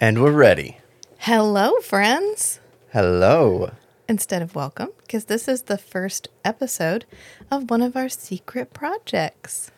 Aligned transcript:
And 0.00 0.22
we're 0.22 0.32
ready. 0.32 0.78
Hello, 1.18 1.78
friends. 1.80 2.60
Hello. 2.92 3.72
Instead 4.08 4.42
of 4.42 4.54
welcome, 4.54 4.88
because 5.02 5.26
this 5.26 5.46
is 5.46 5.62
the 5.62 5.78
first 5.78 6.28
episode 6.44 7.04
of 7.50 7.70
one 7.70 7.82
of 7.82 7.96
our 7.96 8.08
secret 8.08 8.72
projects 8.72 9.70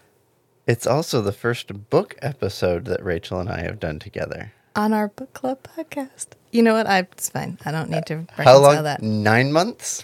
It's 0.66 0.86
also 0.86 1.20
the 1.20 1.32
first 1.32 1.90
book 1.90 2.16
episode 2.22 2.84
that 2.86 3.04
Rachel 3.04 3.40
and 3.40 3.48
I 3.50 3.60
have 3.62 3.78
done 3.80 3.98
together. 3.98 4.52
on 4.74 4.94
our 4.94 5.08
book 5.08 5.34
club 5.34 5.58
podcast. 5.64 6.28
You 6.50 6.62
know 6.62 6.72
what? 6.74 6.86
I 6.86 7.00
it's 7.00 7.28
fine. 7.28 7.58
I 7.66 7.72
don't 7.72 7.90
need 7.90 8.06
to 8.06 8.16
reconcile 8.16 8.44
How 8.46 8.58
long? 8.58 8.84
that. 8.84 9.02
Nine 9.02 9.52
months? 9.52 10.02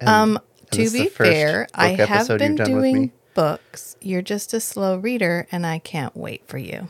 And- 0.00 0.08
Um, 0.08 0.36
and 0.60 0.70
to 0.70 0.78
this 0.78 0.86
is 0.86 0.92
the 0.94 1.02
be 1.04 1.08
fair, 1.10 1.66
I 1.74 1.88
have 1.88 2.28
been 2.28 2.52
you've 2.56 2.58
done 2.58 2.72
with 2.76 2.82
doing 2.84 3.12
books. 3.34 3.96
You're 4.00 4.22
just 4.22 4.54
a 4.54 4.60
slow 4.60 4.96
reader, 4.96 5.46
and 5.52 5.66
I 5.66 5.78
can't 5.78 6.16
wait 6.16 6.46
for 6.46 6.56
you. 6.58 6.88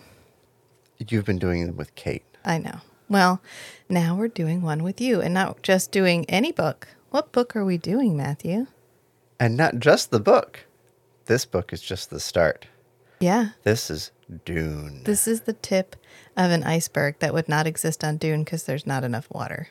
You've 0.99 1.25
been 1.25 1.39
doing 1.39 1.67
them 1.67 1.77
with 1.77 1.95
Kate. 1.97 2.23
I 2.49 2.59
know. 2.59 2.81
Well, 3.09 3.41
now 3.89 4.17
we're 4.17 4.29
doing 4.29 4.63
one 4.63 4.83
with 4.83 5.01
you, 5.01 5.21
and 5.21 5.33
not 5.35 5.63
just 5.63 5.93
doing 5.93 6.25
any 6.29 6.51
book. 6.53 6.89
What 7.11 7.31
book 7.33 7.55
are 7.55 7.65
we 7.65 7.79
doing, 7.79 8.17
Matthew? 8.17 8.67
And 9.39 9.57
not 9.57 9.79
just 9.79 10.11
the 10.11 10.19
book. 10.21 10.65
This 11.27 11.45
book 11.45 11.73
is 11.73 11.81
just 11.81 12.11
the 12.11 12.19
start. 12.21 12.67
Yeah, 13.21 13.51
This 13.65 13.91
is 13.91 14.11
Dune. 14.45 15.03
this 15.05 15.27
is 15.27 15.43
the 15.43 15.53
tip 15.55 15.97
of 16.37 16.51
an 16.51 16.63
iceberg 16.65 17.19
that 17.21 17.33
would 17.35 17.49
not 17.49 17.67
exist 17.67 18.03
on 18.05 18.17
Dune 18.17 18.45
because 18.45 18.65
there's 18.65 18.87
not 18.87 19.05
enough 19.05 19.27
water. 19.31 19.69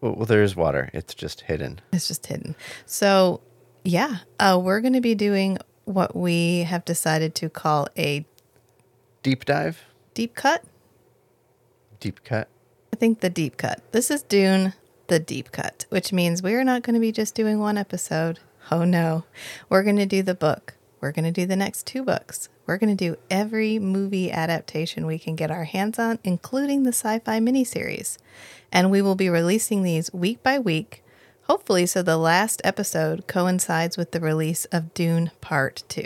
well, 0.00 0.14
well, 0.14 0.26
there 0.26 0.42
is 0.42 0.56
water. 0.56 0.88
It's 0.92 1.14
just 1.14 1.42
hidden. 1.42 1.80
It's 1.92 2.08
just 2.08 2.26
hidden. 2.26 2.54
So, 2.86 3.40
yeah, 3.84 4.18
uh, 4.40 4.60
we're 4.62 4.80
going 4.80 4.92
to 4.94 5.00
be 5.00 5.14
doing 5.14 5.58
what 5.84 6.14
we 6.16 6.60
have 6.60 6.84
decided 6.84 7.34
to 7.36 7.48
call 7.48 7.88
a 7.96 8.24
Deep 9.22 9.44
dive? 9.44 9.84
deep 10.14 10.34
cut. 10.34 10.62
Deep 12.02 12.24
cut? 12.24 12.48
I 12.92 12.96
think 12.96 13.20
the 13.20 13.30
deep 13.30 13.56
cut. 13.56 13.80
This 13.92 14.10
is 14.10 14.24
Dune, 14.24 14.72
the 15.06 15.20
deep 15.20 15.52
cut, 15.52 15.86
which 15.88 16.12
means 16.12 16.42
we're 16.42 16.64
not 16.64 16.82
going 16.82 16.94
to 16.94 17.00
be 17.00 17.12
just 17.12 17.36
doing 17.36 17.60
one 17.60 17.78
episode. 17.78 18.40
Oh 18.72 18.82
no. 18.82 19.22
We're 19.68 19.84
going 19.84 19.98
to 19.98 20.04
do 20.06 20.20
the 20.20 20.34
book. 20.34 20.74
We're 21.00 21.12
going 21.12 21.26
to 21.26 21.30
do 21.30 21.46
the 21.46 21.54
next 21.54 21.86
two 21.86 22.02
books. 22.02 22.48
We're 22.66 22.78
going 22.78 22.96
to 22.96 23.04
do 23.04 23.18
every 23.30 23.78
movie 23.78 24.32
adaptation 24.32 25.06
we 25.06 25.16
can 25.16 25.36
get 25.36 25.52
our 25.52 25.62
hands 25.62 25.96
on, 25.96 26.18
including 26.24 26.82
the 26.82 26.88
sci 26.88 27.20
fi 27.20 27.38
miniseries. 27.38 28.18
And 28.72 28.90
we 28.90 29.00
will 29.00 29.14
be 29.14 29.28
releasing 29.28 29.84
these 29.84 30.12
week 30.12 30.42
by 30.42 30.58
week, 30.58 31.04
hopefully, 31.42 31.86
so 31.86 32.02
the 32.02 32.16
last 32.16 32.60
episode 32.64 33.28
coincides 33.28 33.96
with 33.96 34.10
the 34.10 34.18
release 34.18 34.64
of 34.72 34.92
Dune 34.92 35.30
Part 35.40 35.84
2 35.88 36.02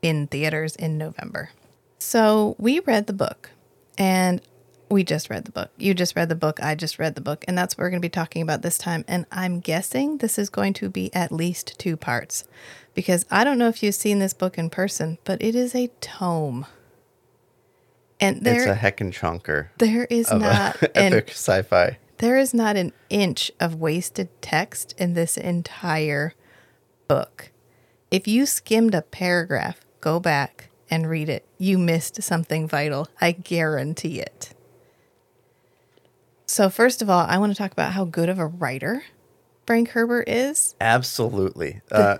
in 0.00 0.28
theaters 0.28 0.76
in 0.76 0.96
November. 0.96 1.50
So 1.98 2.54
we 2.56 2.78
read 2.78 3.08
the 3.08 3.12
book, 3.12 3.50
and 3.98 4.40
we 4.88 5.04
just 5.04 5.30
read 5.30 5.44
the 5.44 5.52
book. 5.52 5.70
You 5.76 5.94
just 5.94 6.16
read 6.16 6.28
the 6.28 6.34
book. 6.34 6.62
I 6.62 6.74
just 6.74 6.98
read 6.98 7.14
the 7.14 7.20
book. 7.20 7.44
And 7.48 7.56
that's 7.56 7.76
what 7.76 7.82
we're 7.82 7.90
going 7.90 8.00
to 8.00 8.06
be 8.06 8.10
talking 8.10 8.42
about 8.42 8.62
this 8.62 8.78
time. 8.78 9.04
And 9.08 9.26
I'm 9.32 9.60
guessing 9.60 10.18
this 10.18 10.38
is 10.38 10.48
going 10.48 10.74
to 10.74 10.88
be 10.88 11.12
at 11.14 11.32
least 11.32 11.78
two 11.78 11.96
parts 11.96 12.44
because 12.94 13.26
I 13.30 13.44
don't 13.44 13.58
know 13.58 13.68
if 13.68 13.82
you've 13.82 13.94
seen 13.94 14.18
this 14.18 14.32
book 14.32 14.58
in 14.58 14.70
person, 14.70 15.18
but 15.24 15.42
it 15.42 15.54
is 15.54 15.74
a 15.74 15.88
tome. 16.00 16.66
And 18.18 18.42
there, 18.42 18.56
it's 18.56 18.66
a 18.66 18.74
heckin' 18.74 19.12
chonker 19.12 19.68
there 19.76 20.06
is 20.06 20.32
not 20.32 20.80
an 20.96 21.12
epic 21.12 21.28
sci-fi. 21.32 21.98
there 22.16 22.38
is 22.38 22.54
not 22.54 22.74
an 22.74 22.94
inch 23.10 23.52
of 23.60 23.74
wasted 23.74 24.30
text 24.40 24.94
in 24.96 25.12
this 25.12 25.36
entire 25.36 26.32
book. 27.08 27.50
If 28.10 28.26
you 28.26 28.46
skimmed 28.46 28.94
a 28.94 29.02
paragraph, 29.02 29.80
go 30.00 30.18
back 30.18 30.70
and 30.88 31.10
read 31.10 31.28
it. 31.28 31.44
You 31.58 31.76
missed 31.76 32.22
something 32.22 32.66
vital. 32.66 33.08
I 33.20 33.32
guarantee 33.32 34.20
it. 34.20 34.54
So, 36.46 36.68
first 36.70 37.02
of 37.02 37.10
all, 37.10 37.26
I 37.28 37.38
want 37.38 37.52
to 37.52 37.58
talk 37.58 37.72
about 37.72 37.92
how 37.92 38.04
good 38.04 38.28
of 38.28 38.38
a 38.38 38.46
writer 38.46 39.02
Frank 39.66 39.90
Herbert 39.90 40.28
is. 40.28 40.74
Absolutely. 40.80 41.80
Uh, 41.90 42.18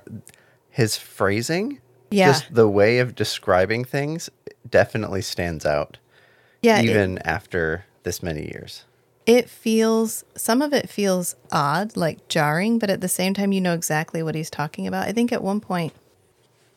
his 0.68 0.96
phrasing, 0.96 1.80
Yeah. 2.10 2.26
just 2.32 2.52
the 2.52 2.68
way 2.68 2.98
of 2.98 3.14
describing 3.14 3.84
things, 3.84 4.28
definitely 4.68 5.22
stands 5.22 5.64
out, 5.64 5.98
Yeah, 6.62 6.78
it- 6.80 6.86
even 6.86 7.18
after 7.18 7.84
this 8.02 8.22
many 8.22 8.42
years. 8.42 8.84
it 9.26 9.48
feels 9.50 10.24
some 10.36 10.62
of 10.62 10.72
it 10.72 10.88
feels 10.88 11.34
odd 11.50 11.96
like 11.96 12.28
jarring 12.28 12.78
but 12.78 12.88
at 12.88 13.00
the 13.00 13.08
same 13.08 13.34
time 13.34 13.50
you 13.50 13.60
know 13.60 13.74
exactly 13.74 14.22
what 14.22 14.36
he's 14.36 14.48
talking 14.48 14.86
about 14.86 15.04
i 15.08 15.10
think 15.10 15.32
at 15.32 15.42
one 15.42 15.58
point 15.60 15.92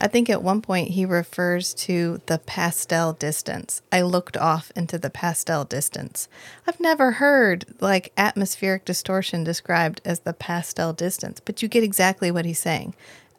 i 0.01 0.07
think 0.07 0.29
at 0.29 0.43
one 0.43 0.61
point 0.61 0.89
he 0.89 1.05
refers 1.05 1.73
to 1.73 2.21
the 2.25 2.39
pastel 2.39 3.13
distance 3.13 3.81
i 3.91 4.01
looked 4.01 4.37
off 4.37 4.71
into 4.75 4.97
the 4.97 5.09
pastel 5.09 5.63
distance 5.65 6.27
i've 6.67 6.79
never 6.79 7.13
heard 7.13 7.65
like 7.79 8.11
atmospheric 8.17 8.85
distortion 8.85 9.43
described 9.43 10.01
as 10.05 10.21
the 10.21 10.33
pastel 10.33 10.93
distance 10.93 11.39
but 11.39 11.61
you 11.61 11.67
get 11.67 11.83
exactly 11.83 12.31
what 12.31 12.45
he's 12.45 12.59
saying 12.59 12.93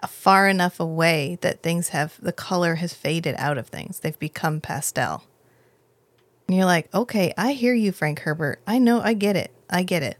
far 0.09 0.49
enough 0.49 0.81
away 0.81 1.37
that 1.43 1.63
things 1.63 1.91
have 1.91 2.17
the 2.23 2.33
color 2.33 2.77
has 2.77 2.95
faded 2.95 3.35
out 3.39 3.59
of 3.59 3.67
things 3.67 4.01
they've 4.01 4.19
become 4.19 4.61
pastel 4.61 5.25
and 6.51 6.57
you're 6.57 6.67
like, 6.67 6.93
okay, 6.93 7.33
I 7.39 7.53
hear 7.53 7.75
you, 7.75 7.93
Frank 7.93 8.19
Herbert. 8.23 8.59
I 8.67 8.81
know, 8.81 9.01
I 9.01 9.15
get 9.15 9.37
it. 9.37 9.53
I 9.71 9.85
get 9.85 10.03
it. 10.03 10.19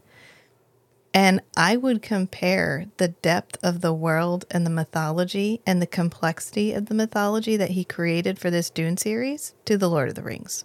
And 1.13 1.41
I 1.57 1.75
would 1.75 2.01
compare 2.01 2.85
the 2.97 3.09
depth 3.09 3.57
of 3.61 3.81
the 3.81 3.93
world 3.93 4.45
and 4.49 4.65
the 4.65 4.69
mythology 4.69 5.61
and 5.67 5.81
the 5.81 5.87
complexity 5.87 6.71
of 6.73 6.85
the 6.85 6.95
mythology 6.95 7.57
that 7.57 7.71
he 7.71 7.83
created 7.83 8.39
for 8.39 8.49
this 8.49 8.69
Dune 8.69 8.95
series 8.95 9.53
to 9.65 9.77
The 9.77 9.89
Lord 9.89 10.07
of 10.07 10.15
the 10.15 10.21
Rings. 10.21 10.63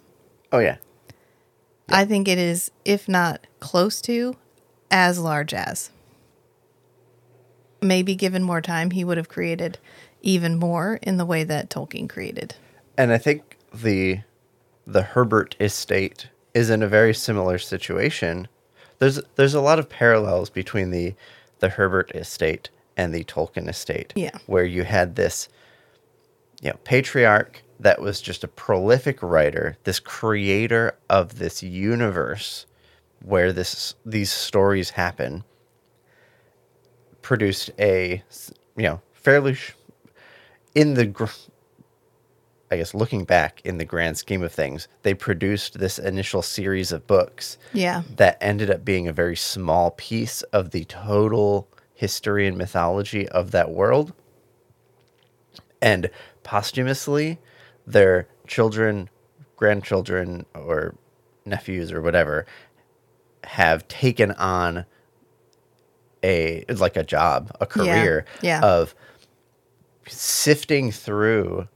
Oh 0.51 0.59
yeah, 0.59 0.77
I 1.89 2.05
think 2.05 2.29
it 2.29 2.37
is, 2.37 2.71
if 2.85 3.09
not 3.09 3.45
close 3.59 4.01
to, 4.03 4.37
as 4.89 5.19
large 5.19 5.53
as. 5.53 5.89
Maybe 7.81 8.15
given 8.15 8.41
more 8.43 8.61
time, 8.61 8.91
he 8.91 9.03
would 9.03 9.17
have 9.17 9.29
created 9.29 9.77
even 10.21 10.57
more 10.57 10.99
in 11.03 11.17
the 11.17 11.25
way 11.25 11.43
that 11.43 11.69
Tolkien 11.69 12.07
created. 12.09 12.55
and 12.97 13.11
I 13.11 13.17
think 13.17 13.57
the 13.73 14.21
the 14.85 15.01
Herbert 15.03 15.57
estate 15.59 16.29
is 16.53 16.69
in 16.69 16.81
a 16.81 16.87
very 16.87 17.13
similar 17.13 17.57
situation. 17.57 18.47
There's 18.99 19.19
there's 19.35 19.53
a 19.53 19.61
lot 19.61 19.79
of 19.79 19.89
parallels 19.89 20.49
between 20.49 20.91
the 20.91 21.15
the 21.59 21.69
Herbert 21.69 22.11
estate 22.15 22.69
and 22.95 23.13
the 23.13 23.23
Tolkien 23.23 23.67
estate. 23.67 24.13
Yeah. 24.15 24.37
Where 24.45 24.65
you 24.65 24.83
had 24.83 25.15
this 25.15 25.49
you 26.61 26.69
know, 26.69 26.77
patriarch 26.83 27.63
that 27.79 28.01
was 28.01 28.21
just 28.21 28.43
a 28.43 28.47
prolific 28.47 29.21
writer, 29.21 29.77
this 29.83 29.99
creator 29.99 30.97
of 31.09 31.37
this 31.37 31.61
universe 31.61 32.65
where 33.23 33.53
this 33.53 33.95
these 34.05 34.31
stories 34.31 34.91
happen, 34.91 35.43
produced 37.21 37.69
a 37.79 38.23
you 38.75 38.83
know 38.83 39.01
fairly 39.13 39.53
sh- 39.53 39.73
in 40.73 40.95
the 40.95 41.05
gr- 41.05 41.25
I 42.69 42.77
guess 42.77 42.93
looking 42.93 43.23
back 43.23 43.61
in 43.63 43.77
the 43.77 43.85
grand 43.85 44.17
scheme 44.17 44.43
of 44.43 44.51
things, 44.51 44.87
they 45.03 45.13
produced 45.13 45.79
this 45.79 45.97
initial 45.97 46.41
series 46.41 46.91
of 46.91 47.07
books 47.07 47.57
Yeah. 47.73 48.03
that 48.17 48.37
ended 48.41 48.69
up 48.69 48.83
being 48.83 49.07
a 49.07 49.13
very 49.13 49.37
small 49.37 49.91
piece 49.91 50.41
of 50.43 50.71
the 50.71 50.83
total 50.85 51.69
history 51.93 52.45
and 52.45 52.57
mythology 52.57 53.27
of 53.29 53.51
that 53.51 53.71
world. 53.71 54.13
And 55.81 56.09
posthumously, 56.43 57.39
their 57.85 58.27
children, 58.47 59.09
grandchildren, 59.55 60.45
or 60.53 60.95
nephews, 61.45 61.91
or 61.91 62.01
whatever, 62.01 62.45
have 63.45 63.87
taken 63.87 64.31
on 64.33 64.85
a 66.23 66.65
like 66.67 66.97
a 66.97 67.03
job, 67.03 67.55
a 67.61 67.65
career 67.65 68.25
yeah. 68.41 68.59
of 68.61 68.93
sifting 70.07 70.91
through 70.91 71.67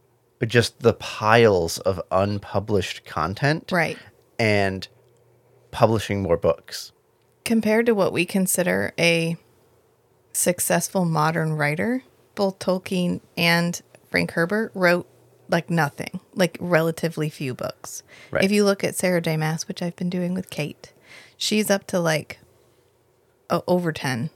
just 0.48 0.80
the 0.80 0.94
piles 0.94 1.78
of 1.80 2.02
unpublished 2.12 3.06
content 3.06 3.72
Right. 3.72 3.98
and 4.40 4.88
publishing 5.72 6.22
more 6.22 6.38
books. 6.38 6.92
compared 7.46 7.86
to 7.88 7.94
what 7.96 8.14
we 8.14 8.24
consider 8.26 8.94
a 9.00 9.36
successful 10.34 11.06
modern 11.06 11.54
writer, 11.54 12.04
both 12.36 12.60
Tolkien 12.60 13.20
and 13.38 13.82
Frank 14.10 14.32
Herbert 14.32 14.72
wrote 14.74 15.08
like 15.50 15.70
nothing, 15.70 16.20
like 16.34 16.58
relatively 16.62 17.30
few 17.30 17.54
books. 17.54 18.04
Right. 18.32 18.44
If 18.44 18.52
you 18.52 18.64
look 18.64 18.84
at 18.84 18.96
Sarah 18.96 19.22
J. 19.22 19.36
Maas, 19.38 19.68
which 19.68 19.82
I've 19.82 19.96
been 19.96 20.10
doing 20.10 20.34
with 20.34 20.50
Kate, 20.50 20.94
she's 21.36 21.70
up 21.70 21.86
to 21.88 22.00
like 22.00 22.40
o- 23.50 23.64
over 23.68 23.92
10, 23.92 24.30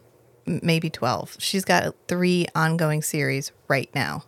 maybe 0.46 0.90
12. 0.90 1.38
She's 1.40 1.64
got 1.64 1.96
three 2.08 2.48
ongoing 2.54 3.02
series 3.02 3.52
right 3.68 3.90
now. 3.96 4.24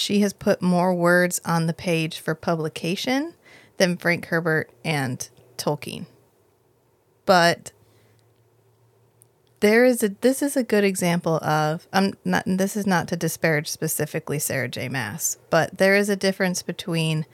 She 0.00 0.20
has 0.20 0.32
put 0.32 0.62
more 0.62 0.94
words 0.94 1.40
on 1.44 1.66
the 1.66 1.74
page 1.74 2.18
for 2.18 2.34
publication 2.34 3.34
than 3.76 3.96
Frank 3.96 4.26
Herbert 4.26 4.70
and 4.84 5.28
Tolkien 5.56 6.06
but 7.30 7.70
there 9.60 9.84
is 9.84 10.02
a 10.02 10.08
this 10.08 10.42
is 10.42 10.56
a 10.56 10.64
good 10.64 10.82
example 10.82 11.36
of 11.44 11.86
I'm 11.92 12.14
not 12.24 12.42
this 12.44 12.76
is 12.76 12.88
not 12.88 13.06
to 13.06 13.16
disparage 13.16 13.68
specifically 13.68 14.40
Sarah 14.40 14.68
J 14.68 14.88
Maas, 14.88 15.38
but 15.48 15.78
there 15.78 15.94
is 15.94 16.08
a 16.08 16.16
difference 16.16 16.62
between 16.62 17.26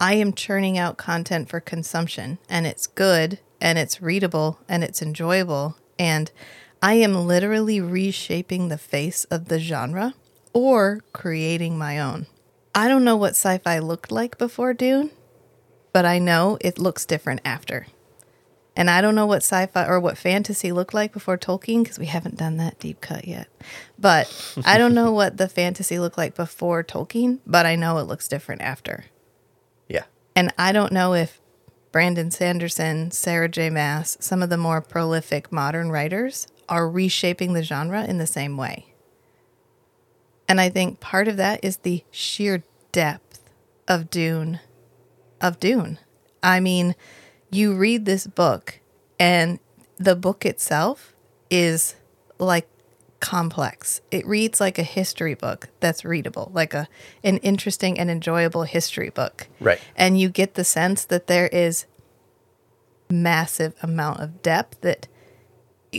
I 0.00 0.14
am 0.14 0.32
churning 0.32 0.78
out 0.78 0.96
content 0.96 1.50
for 1.50 1.60
consumption 1.60 2.38
and 2.48 2.66
it's 2.66 2.86
good 2.86 3.40
and 3.60 3.78
it's 3.78 4.00
readable 4.00 4.58
and 4.70 4.82
it's 4.82 5.02
enjoyable. 5.02 5.76
And 5.98 6.32
I 6.80 6.94
am 6.94 7.26
literally 7.26 7.78
reshaping 7.78 8.68
the 8.68 8.78
face 8.78 9.24
of 9.24 9.48
the 9.48 9.60
genre 9.60 10.14
or 10.52 11.00
creating 11.12 11.78
my 11.78 11.98
own. 11.98 12.26
I 12.74 12.88
don't 12.88 13.04
know 13.04 13.16
what 13.16 13.30
sci 13.30 13.58
fi 13.58 13.78
looked 13.78 14.10
like 14.10 14.38
before 14.38 14.72
Dune, 14.72 15.10
but 15.92 16.04
I 16.04 16.18
know 16.18 16.58
it 16.60 16.78
looks 16.78 17.04
different 17.04 17.40
after. 17.44 17.86
And 18.74 18.88
I 18.88 19.02
don't 19.02 19.14
know 19.14 19.26
what 19.26 19.42
sci 19.42 19.66
fi 19.66 19.86
or 19.86 20.00
what 20.00 20.16
fantasy 20.16 20.72
looked 20.72 20.94
like 20.94 21.12
before 21.12 21.36
Tolkien 21.36 21.82
because 21.82 21.98
we 21.98 22.06
haven't 22.06 22.38
done 22.38 22.56
that 22.56 22.78
deep 22.78 23.02
cut 23.02 23.26
yet. 23.28 23.48
But 23.98 24.32
I 24.64 24.78
don't 24.78 24.94
know 24.94 25.12
what 25.12 25.36
the 25.36 25.48
fantasy 25.48 25.98
looked 25.98 26.16
like 26.16 26.34
before 26.34 26.82
Tolkien, 26.82 27.40
but 27.46 27.66
I 27.66 27.76
know 27.76 27.98
it 27.98 28.04
looks 28.04 28.28
different 28.28 28.62
after. 28.62 29.04
Yeah. 29.88 30.04
And 30.34 30.54
I 30.56 30.72
don't 30.72 30.92
know 30.92 31.12
if 31.12 31.38
Brandon 31.92 32.30
Sanderson, 32.30 33.10
Sarah 33.10 33.50
J. 33.50 33.68
Maas, 33.68 34.16
some 34.18 34.42
of 34.42 34.48
the 34.48 34.56
more 34.56 34.80
prolific 34.80 35.52
modern 35.52 35.90
writers 35.90 36.46
are 36.66 36.88
reshaping 36.88 37.52
the 37.52 37.62
genre 37.62 38.04
in 38.04 38.16
the 38.16 38.26
same 38.26 38.56
way. 38.56 38.91
And 40.52 40.60
I 40.60 40.68
think 40.68 41.00
part 41.00 41.28
of 41.28 41.38
that 41.38 41.60
is 41.62 41.78
the 41.78 42.04
sheer 42.10 42.62
depth 42.92 43.40
of 43.88 44.10
Dune. 44.10 44.60
Of 45.40 45.58
Dune. 45.58 45.98
I 46.42 46.60
mean, 46.60 46.94
you 47.50 47.74
read 47.74 48.04
this 48.04 48.26
book, 48.26 48.78
and 49.18 49.60
the 49.96 50.14
book 50.14 50.44
itself 50.44 51.14
is 51.48 51.96
like 52.38 52.68
complex. 53.18 54.02
It 54.10 54.26
reads 54.26 54.60
like 54.60 54.78
a 54.78 54.82
history 54.82 55.32
book 55.32 55.70
that's 55.80 56.04
readable, 56.04 56.50
like 56.52 56.74
a 56.74 56.86
an 57.24 57.38
interesting 57.38 57.98
and 57.98 58.10
enjoyable 58.10 58.64
history 58.64 59.08
book. 59.08 59.48
Right. 59.58 59.80
And 59.96 60.20
you 60.20 60.28
get 60.28 60.52
the 60.52 60.64
sense 60.64 61.06
that 61.06 61.28
there 61.28 61.46
is 61.46 61.86
massive 63.08 63.72
amount 63.82 64.20
of 64.20 64.42
depth 64.42 64.82
that 64.82 65.08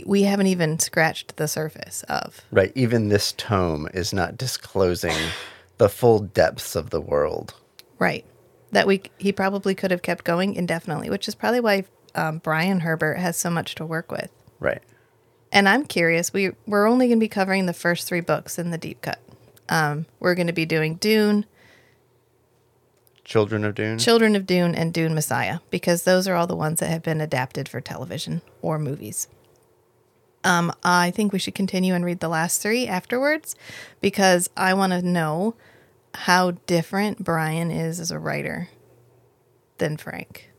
we 0.04 0.22
haven't 0.22 0.48
even 0.48 0.78
scratched 0.78 1.36
the 1.36 1.48
surface 1.48 2.02
of. 2.04 2.40
Right. 2.50 2.72
Even 2.74 3.08
this 3.08 3.32
tome 3.32 3.88
is 3.94 4.12
not 4.12 4.36
disclosing 4.36 5.16
the 5.78 5.88
full 5.88 6.20
depths 6.20 6.74
of 6.74 6.90
the 6.90 7.00
world. 7.00 7.54
Right. 7.98 8.24
That 8.72 8.86
we 8.86 9.02
he 9.18 9.32
probably 9.32 9.74
could 9.74 9.90
have 9.90 10.02
kept 10.02 10.24
going 10.24 10.54
indefinitely, 10.54 11.10
which 11.10 11.28
is 11.28 11.34
probably 11.34 11.60
why 11.60 11.84
um, 12.14 12.38
Brian 12.38 12.80
Herbert 12.80 13.18
has 13.18 13.36
so 13.36 13.50
much 13.50 13.74
to 13.76 13.86
work 13.86 14.10
with. 14.10 14.30
Right. 14.58 14.82
And 15.52 15.68
I'm 15.68 15.84
curious. 15.86 16.32
We 16.32 16.50
we're 16.66 16.88
only 16.88 17.06
going 17.06 17.18
to 17.18 17.24
be 17.24 17.28
covering 17.28 17.66
the 17.66 17.72
first 17.72 18.08
three 18.08 18.20
books 18.20 18.58
in 18.58 18.70
the 18.70 18.78
deep 18.78 19.02
cut. 19.02 19.20
Um, 19.68 20.06
we're 20.18 20.34
going 20.34 20.48
to 20.48 20.52
be 20.52 20.66
doing 20.66 20.96
Dune, 20.96 21.46
Children 23.24 23.64
of 23.64 23.74
Dune. 23.74 23.98
Children 23.98 24.36
of 24.36 24.46
Dune, 24.46 24.74
and 24.74 24.92
Dune 24.92 25.14
Messiah 25.14 25.60
because 25.70 26.02
those 26.02 26.28
are 26.28 26.34
all 26.34 26.46
the 26.46 26.54
ones 26.56 26.80
that 26.80 26.90
have 26.90 27.02
been 27.02 27.20
adapted 27.20 27.68
for 27.68 27.80
television 27.80 28.42
or 28.60 28.78
movies. 28.78 29.28
Um, 30.44 30.72
I 30.84 31.10
think 31.10 31.32
we 31.32 31.38
should 31.38 31.54
continue 31.54 31.94
and 31.94 32.04
read 32.04 32.20
the 32.20 32.28
last 32.28 32.60
three 32.62 32.86
afterwards 32.86 33.56
because 34.00 34.50
I 34.56 34.74
want 34.74 34.92
to 34.92 35.00
know 35.02 35.54
how 36.14 36.52
different 36.66 37.24
Brian 37.24 37.70
is 37.70 37.98
as 37.98 38.10
a 38.10 38.18
writer 38.18 38.68
than 39.78 39.96
Frank. 39.96 40.50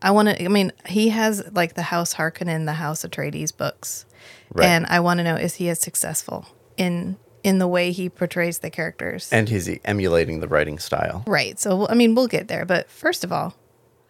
I 0.00 0.12
want 0.12 0.28
to. 0.28 0.44
I 0.44 0.48
mean, 0.48 0.72
he 0.86 1.10
has 1.10 1.42
like 1.52 1.74
the 1.74 1.82
House 1.82 2.14
Harkonnen, 2.14 2.64
the 2.64 2.72
House 2.74 3.04
Atreides 3.04 3.54
books, 3.54 4.06
Right. 4.52 4.66
and 4.66 4.86
I 4.86 5.00
want 5.00 5.18
to 5.18 5.24
know 5.24 5.36
is 5.36 5.56
he 5.56 5.68
as 5.68 5.78
successful 5.80 6.46
in 6.78 7.16
in 7.42 7.58
the 7.58 7.68
way 7.68 7.90
he 7.92 8.08
portrays 8.08 8.60
the 8.60 8.70
characters? 8.70 9.28
and 9.32 9.48
he's 9.48 9.68
emulating 9.84 10.40
the 10.40 10.48
writing 10.48 10.78
style. 10.78 11.22
right. 11.26 11.58
So 11.60 11.86
I 11.88 11.94
mean, 11.94 12.14
we'll 12.14 12.28
get 12.28 12.48
there. 12.48 12.64
But 12.64 12.88
first 12.90 13.24
of 13.24 13.32
all, 13.32 13.54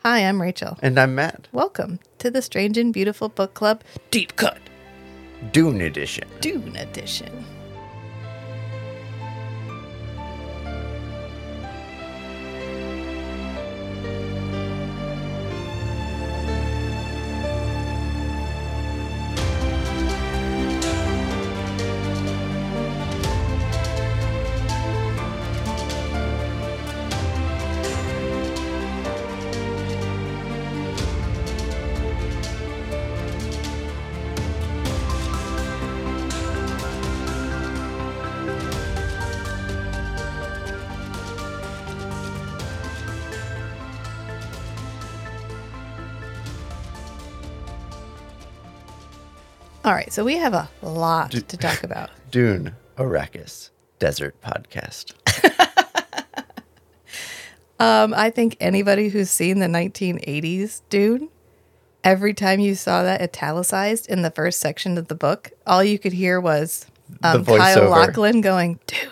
hi, 0.05 0.21
I'm 0.21 0.41
Rachel. 0.41 0.79
And 0.81 0.99
I'm 1.01 1.15
Matt. 1.17 1.49
Welcome 1.51 1.99
to 2.19 2.31
the 2.31 2.43
Strange 2.43 2.79
and 2.79 2.93
Beautiful 2.93 3.29
Book 3.29 3.55
Club 3.55 3.83
Deep 4.13 4.37
Cut 4.37 4.59
Dune 5.53 5.81
Edition. 5.81 6.29
Dune 6.41 6.77
Edition. 6.77 7.60
Right, 50.11 50.15
so 50.15 50.25
we 50.25 50.37
have 50.37 50.55
a 50.55 50.69
lot 50.83 51.31
to 51.31 51.57
talk 51.57 51.83
about. 51.85 52.11
Dune 52.31 52.75
Arrakis 52.97 53.71
Desert 53.99 54.41
Podcast. 54.41 55.15
Um, 57.81 58.13
I 58.15 58.29
think 58.29 58.59
anybody 58.61 59.09
who's 59.09 59.31
seen 59.31 59.59
the 59.59 59.67
1980s 59.67 60.83
Dune, 60.91 61.31
every 62.05 62.35
time 62.35 62.61
you 62.61 62.75
saw 62.75 63.03
that 63.05 63.23
italicized 63.23 64.07
in 64.07 64.21
the 64.21 64.31
first 64.31 64.61
section 64.61 64.99
of 64.99 65.09
the 65.09 65.15
book, 65.15 65.51
all 65.67 65.83
you 65.83 65.99
could 65.99 66.13
hear 66.13 66.39
was 66.43 66.85
um, 67.23 67.43
Kyle. 67.43 67.89
Lachlan 67.89 68.43
going, 68.43 68.81
Dune, 68.87 69.09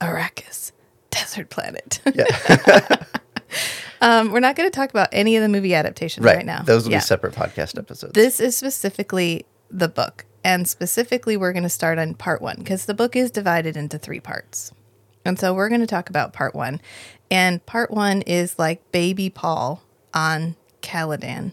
Arrakis, 0.00 0.70
desert 1.10 1.50
planet. 1.50 2.00
Yeah. 2.14 3.04
um, 4.00 4.30
we're 4.30 4.38
not 4.38 4.54
going 4.54 4.70
to 4.70 4.74
talk 4.74 4.90
about 4.90 5.08
any 5.10 5.34
of 5.34 5.42
the 5.42 5.48
movie 5.48 5.74
adaptations 5.74 6.24
right, 6.24 6.36
right. 6.36 6.46
now. 6.46 6.62
Those 6.62 6.84
will 6.84 6.92
Yeah. 6.92 6.98
be 6.98 7.02
separate 7.02 7.34
podcast 7.34 7.76
episodes. 7.76 8.12
This 8.12 8.38
is 8.38 8.56
specifically 8.56 9.46
the 9.68 9.88
book. 9.88 10.26
And 10.44 10.66
specifically, 10.68 11.36
we're 11.36 11.52
going 11.52 11.62
to 11.62 11.68
start 11.68 11.98
on 11.98 12.14
part 12.14 12.42
one 12.42 12.56
because 12.58 12.86
the 12.86 12.94
book 12.94 13.14
is 13.14 13.30
divided 13.30 13.76
into 13.76 13.98
three 13.98 14.20
parts. 14.20 14.72
And 15.24 15.38
so 15.38 15.54
we're 15.54 15.68
going 15.68 15.80
to 15.82 15.86
talk 15.86 16.10
about 16.10 16.32
part 16.32 16.54
one. 16.54 16.80
And 17.30 17.64
part 17.64 17.90
one 17.90 18.22
is 18.22 18.58
like 18.58 18.90
baby 18.92 19.30
Paul 19.30 19.82
on 20.12 20.56
Caladan, 20.82 21.52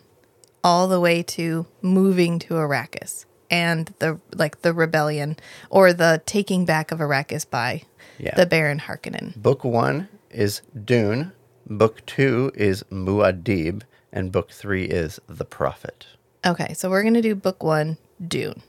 all 0.64 0.88
the 0.88 1.00
way 1.00 1.22
to 1.24 1.68
moving 1.82 2.40
to 2.40 2.56
Arrakis 2.56 3.26
and 3.52 3.94
the 4.00 4.20
like 4.34 4.62
the 4.62 4.74
rebellion 4.74 5.38
or 5.70 5.94
the 5.94 6.22
taking 6.26 6.66
back 6.66 6.92
of 6.92 7.00
Arrakis 7.00 7.50
by 7.50 7.84
Yeah. 8.18 8.36
the 8.36 8.46
Baron 8.46 8.80
Harkonnen. 8.80 9.36
book 9.42 9.64
one 9.64 10.08
is 10.32 10.62
Dune. 10.84 11.32
Book 11.68 12.04
two 12.08 12.52
is 12.56 12.84
Muad'Dib. 12.92 13.84
And 14.12 14.32
book 14.32 14.50
three 14.52 14.86
is 14.86 15.20
The 15.28 15.46
Prophet. 15.46 16.08
Okay, 16.44 16.74
so 16.74 16.90
we're 16.90 17.04
going 17.04 17.14
to 17.14 17.22
do 17.22 17.36
book 17.36 17.62
one, 17.64 17.98
Dune. 18.28 18.64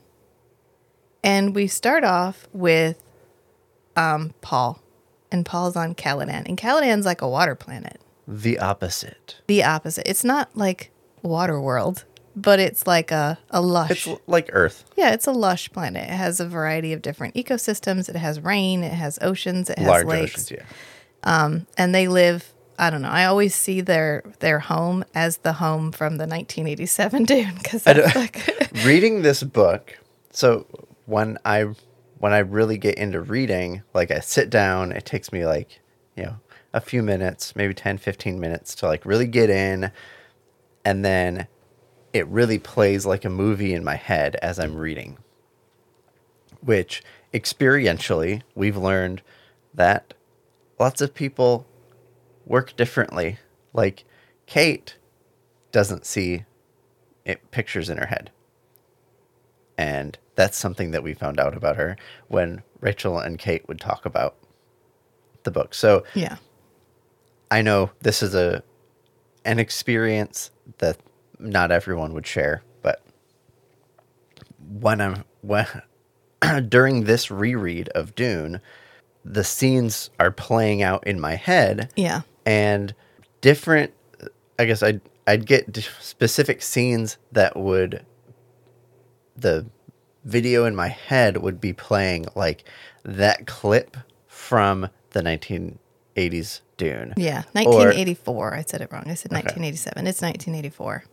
And 1.22 1.54
we 1.54 1.66
start 1.66 2.04
off 2.04 2.48
with 2.52 3.02
um, 3.96 4.34
Paul. 4.40 4.80
And 5.32 5.46
Paul's 5.46 5.76
on 5.76 5.94
Caladan. 5.94 6.46
And 6.46 6.58
Caladan's 6.58 7.06
like 7.06 7.22
a 7.22 7.28
water 7.28 7.54
planet. 7.54 8.00
The 8.26 8.58
opposite. 8.58 9.36
The 9.46 9.62
opposite. 9.64 10.08
It's 10.08 10.24
not 10.24 10.56
like 10.56 10.90
water 11.22 11.60
world, 11.60 12.04
but 12.34 12.58
it's 12.58 12.86
like 12.86 13.10
a, 13.10 13.38
a 13.50 13.60
lush. 13.60 14.06
It's 14.06 14.20
like 14.26 14.50
Earth. 14.52 14.84
yeah, 14.96 15.12
it's 15.12 15.26
a 15.26 15.32
lush 15.32 15.70
planet. 15.72 16.04
It 16.04 16.14
has 16.14 16.40
a 16.40 16.46
variety 16.48 16.92
of 16.92 17.02
different 17.02 17.34
ecosystems. 17.34 18.08
It 18.08 18.16
has 18.16 18.40
rain, 18.40 18.82
it 18.82 18.92
has 18.92 19.18
oceans, 19.20 19.70
it 19.70 19.78
has 19.78 19.86
Large 19.86 20.06
lakes. 20.06 20.34
oceans, 20.34 20.52
yeah. 21.24 21.58
and 21.76 21.94
they 21.94 22.08
live 22.08 22.52
I 22.80 22.88
don't 22.88 23.02
know. 23.02 23.10
I 23.10 23.26
always 23.26 23.54
see 23.54 23.82
their 23.82 24.22
their 24.38 24.58
home 24.58 25.04
as 25.14 25.36
the 25.38 25.52
home 25.52 25.92
from 25.92 26.16
the 26.16 26.26
1987 26.26 27.24
Dune 27.26 27.54
because 27.56 27.84
like 27.84 28.72
reading 28.84 29.20
this 29.20 29.42
book 29.42 29.98
so 30.30 30.66
when 31.10 31.36
i 31.44 31.62
when 32.18 32.32
i 32.32 32.38
really 32.38 32.78
get 32.78 32.96
into 32.96 33.20
reading 33.20 33.82
like 33.94 34.10
i 34.10 34.20
sit 34.20 34.48
down 34.48 34.92
it 34.92 35.04
takes 35.04 35.32
me 35.32 35.44
like 35.44 35.80
you 36.16 36.22
know 36.22 36.36
a 36.72 36.80
few 36.80 37.02
minutes 37.02 37.56
maybe 37.56 37.74
10 37.74 37.98
15 37.98 38.38
minutes 38.38 38.74
to 38.74 38.86
like 38.86 39.04
really 39.04 39.26
get 39.26 39.50
in 39.50 39.90
and 40.84 41.04
then 41.04 41.46
it 42.12 42.26
really 42.28 42.58
plays 42.58 43.04
like 43.04 43.24
a 43.24 43.30
movie 43.30 43.74
in 43.74 43.82
my 43.82 43.96
head 43.96 44.36
as 44.36 44.58
i'm 44.58 44.76
reading 44.76 45.18
which 46.60 47.02
experientially 47.34 48.42
we've 48.54 48.76
learned 48.76 49.22
that 49.74 50.14
lots 50.78 51.00
of 51.00 51.14
people 51.14 51.66
work 52.46 52.76
differently 52.76 53.38
like 53.72 54.04
kate 54.46 54.96
doesn't 55.72 56.04
see 56.06 56.44
it, 57.24 57.50
pictures 57.50 57.88
in 57.88 57.98
her 57.98 58.06
head. 58.06 58.30
That's 60.40 60.56
something 60.56 60.92
that 60.92 61.02
we 61.02 61.12
found 61.12 61.38
out 61.38 61.54
about 61.54 61.76
her 61.76 61.96
when 62.28 62.62
Rachel 62.80 63.18
and 63.18 63.38
Kate 63.38 63.68
would 63.68 63.78
talk 63.78 64.06
about 64.06 64.36
the 65.42 65.50
book. 65.50 65.74
So 65.74 66.02
yeah. 66.14 66.36
I 67.50 67.60
know 67.60 67.90
this 68.00 68.22
is 68.22 68.34
a 68.34 68.62
an 69.44 69.58
experience 69.58 70.50
that 70.78 70.96
not 71.38 71.70
everyone 71.70 72.14
would 72.14 72.26
share, 72.26 72.62
but 72.80 73.02
when 74.80 75.02
I'm 75.02 75.24
when 75.42 75.66
during 76.70 77.04
this 77.04 77.30
reread 77.30 77.90
of 77.90 78.14
Dune, 78.14 78.62
the 79.22 79.44
scenes 79.44 80.08
are 80.18 80.30
playing 80.30 80.82
out 80.82 81.06
in 81.06 81.20
my 81.20 81.34
head 81.34 81.92
Yeah. 81.96 82.22
and 82.46 82.94
different 83.42 83.92
i 84.58 84.64
guess 84.64 84.82
i'd 84.82 85.00
i'd 85.26 85.44
get 85.46 85.76
specific 86.00 86.62
scenes 86.62 87.18
that 87.32 87.54
would 87.56 88.04
the 89.36 89.66
video 90.24 90.64
in 90.64 90.74
my 90.76 90.88
head 90.88 91.38
would 91.38 91.60
be 91.60 91.72
playing 91.72 92.26
like 92.34 92.64
that 93.04 93.46
clip 93.46 93.96
from 94.26 94.88
the 95.10 95.20
1980s 95.22 96.60
dune 96.76 97.14
Yeah. 97.16 97.40
Or- 97.54 97.62
1984. 97.64 98.54
I 98.54 98.62
said 98.62 98.80
it 98.80 98.90
wrong. 98.92 99.04
I 99.06 99.14
said 99.14 99.32
1987. 99.32 100.06
It's 100.06 100.20
1984. 100.22 101.04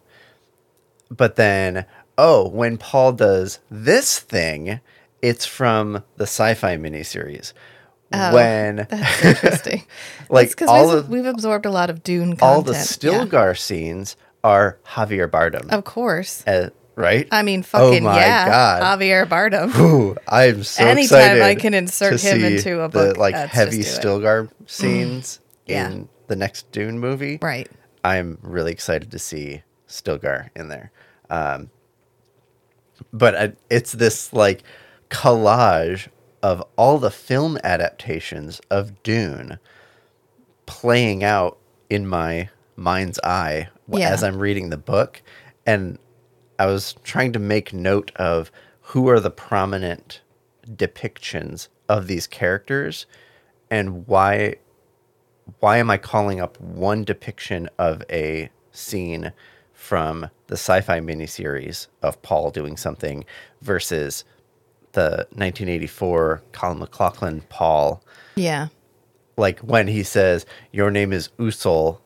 but 1.10 1.36
then 1.38 1.86
oh 2.18 2.50
when 2.50 2.78
paul 2.78 3.14
does 3.14 3.60
this 3.72 4.20
thing 4.20 4.82
it's 5.22 5.46
from 5.46 6.04
the 6.18 6.24
sci-fi 6.26 6.76
miniseries 6.78 7.54
Oh, 8.14 8.34
when 8.34 8.88
That's 8.90 9.26
interesting. 9.26 9.84
Like, 10.30 10.50
because 10.52 10.70
all 10.70 10.88
we've, 10.88 10.98
of- 10.98 11.10
we've 11.10 11.26
absorbed 11.26 11.66
a 11.66 11.70
lot 11.70 11.90
of 11.90 12.04
Dune 12.04 12.38
content. 12.38 12.42
all 12.42 12.62
the 12.62 12.72
yeah. 12.72 12.80
stilgar 12.84 13.58
scenes 13.58 14.16
are 14.46 14.78
javier 14.86 15.30
bardem 15.30 15.70
Of 15.70 15.84
course. 15.84 16.42
uh, 16.48 16.70
right 16.98 17.28
I 17.32 17.44
mean, 17.44 17.64
fucking 17.64 18.04
oh 18.04 18.10
my 18.10 18.20
yeah. 18.20 18.50
god 18.50 19.00
Javier 19.00 19.26
Bardem. 19.26 19.74
Ooh, 19.80 20.18
I'm 20.28 20.64
so 20.64 20.84
Anytime 20.84 21.20
excited. 21.20 21.42
I 21.44 21.56
can 21.56 21.74
insert 21.74 22.20
him 22.20 22.44
into 22.44 22.80
a 22.82 22.90
the 22.90 22.90
book, 22.90 23.18
like 23.18 23.36
let's 23.36 23.54
heavy 23.54 23.78
just 23.84 24.02
do 24.02 24.10
it. 24.18 24.22
Stilgar 24.22 24.50
scenes 24.66 25.40
Yeah. 25.66 25.90
in 25.92 26.10
the 26.28 26.36
next 26.36 26.70
Dune 26.74 27.00
movie. 27.00 27.40
Right. 27.42 27.70
I'm 28.04 28.38
really 28.42 28.72
excited 28.74 29.12
to 29.12 29.20
see 29.20 29.64
Stilgar 29.88 30.50
in 30.56 30.68
there. 30.70 30.92
Um, 31.30 31.70
but 33.14 33.36
I, 33.36 33.54
it's 33.70 33.92
this 33.94 34.34
like 34.34 34.64
collage 35.10 36.08
of 36.42 36.64
all 36.78 36.98
the 36.98 37.12
film 37.12 37.58
adaptations 37.64 38.60
of 38.70 39.02
Dune 39.04 39.60
playing 40.66 41.24
out 41.24 41.58
in 41.90 42.08
my 42.08 42.50
mind's 42.76 43.20
eye 43.24 43.70
w- 43.88 44.04
Yeah. 44.06 44.12
as 44.14 44.24
I'm 44.24 44.38
reading 44.40 44.70
the 44.70 44.78
book. 44.78 45.22
And 45.66 45.98
I 46.60 46.66
was 46.66 46.96
trying 47.04 47.34
to 47.34 47.40
make 47.40 47.74
note 47.74 48.12
of 48.16 48.52
who 48.82 49.08
are 49.10 49.20
the 49.20 49.30
prominent 49.32 50.22
depictions 50.68 51.68
of 51.88 52.08
these 52.08 52.28
characters 52.28 53.06
and 53.70 54.08
why 54.08 54.56
why 55.60 55.78
am 55.78 55.90
I 55.90 55.98
calling 55.98 56.42
up 56.42 56.60
one 56.60 57.06
depiction 57.06 57.70
of 57.80 58.04
a 58.10 58.50
scene 58.72 59.32
from 59.72 60.30
the 60.48 60.56
sci-fi 60.56 61.00
miniseries 61.00 61.88
of 62.02 62.22
Paul 62.22 62.52
doing 62.52 62.76
something 62.76 63.24
versus 63.62 64.26
the 64.92 65.26
1984 65.32 66.42
Colin 66.52 66.80
MacLachlan 66.80 67.42
Paul, 67.48 68.04
Yeah. 68.36 68.68
like 69.38 69.60
when 69.60 69.88
he 69.88 70.04
says, 70.04 70.46
"Your 70.74 70.92
name 70.92 71.14
is 71.14 71.30
Usul, 71.40 72.00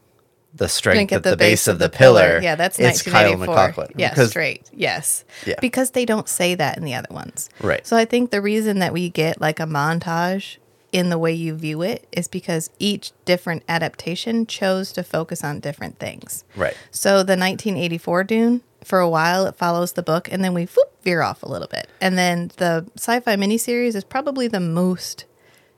the 0.54 0.68
strength 0.68 1.14
at 1.14 1.24
the, 1.24 1.38
base, 1.38 1.68
of 1.68 1.80
the, 1.80 1.90
pillar." 1.90 2.40
Yeah, 2.42 2.56
that's 2.56 2.80
it's 2.80 3.02
Kyle 3.02 3.38
1984. 3.38 3.46
MacLachlan. 3.46 3.92
Yeah, 3.98 4.10
because 4.10 4.30
straight. 4.30 4.70
Yes. 4.74 5.24
Yeah. 5.46 5.56
Because 5.62 5.92
they 5.92 6.06
don't 6.06 6.28
say 6.30 6.56
that 6.56 6.78
in 6.78 6.84
the 6.84 6.94
other 6.94 7.14
ones. 7.14 7.50
Right. 7.62 7.86
So 7.86 7.98
I 7.98 8.06
think 8.06 8.32
the 8.32 8.42
reason 8.42 8.80
that 8.80 8.94
we 8.94 9.10
get 9.10 9.40
like 9.40 9.60
a 9.60 9.66
montage 9.66 10.58
in 10.92 11.10
the 11.10 11.18
way 11.18 11.34
you 11.34 11.56
view 11.56 11.82
it 11.82 12.08
is 12.12 12.28
because 12.28 12.70
each 12.80 13.12
different 13.26 13.64
adaptation 13.70 14.46
chose 14.46 14.92
to 14.94 15.04
focus 15.04 15.44
on 15.44 15.60
different 15.60 16.00
things. 16.00 16.44
Right. 16.56 16.76
So 16.92 17.18
the 17.18 17.38
1984 17.38 18.24
Dune, 18.26 18.62
for 18.84 19.00
a 19.00 19.10
while, 19.10 19.46
it 19.46 19.56
follows 19.56 19.94
the 19.94 20.04
book, 20.04 20.28
and 20.32 20.44
then 20.44 20.54
we 20.54 20.66
whoop, 20.66 21.04
veer 21.04 21.22
off 21.22 21.44
a 21.44 21.48
little 21.48 21.68
bit. 21.68 21.88
And 22.00 22.18
then 22.18 22.52
the 22.58 22.86
sci-fi 22.96 23.36
miniseries 23.36 23.96
is 23.96 24.04
probably 24.04 24.48
the 24.48 24.60
most 24.60 25.26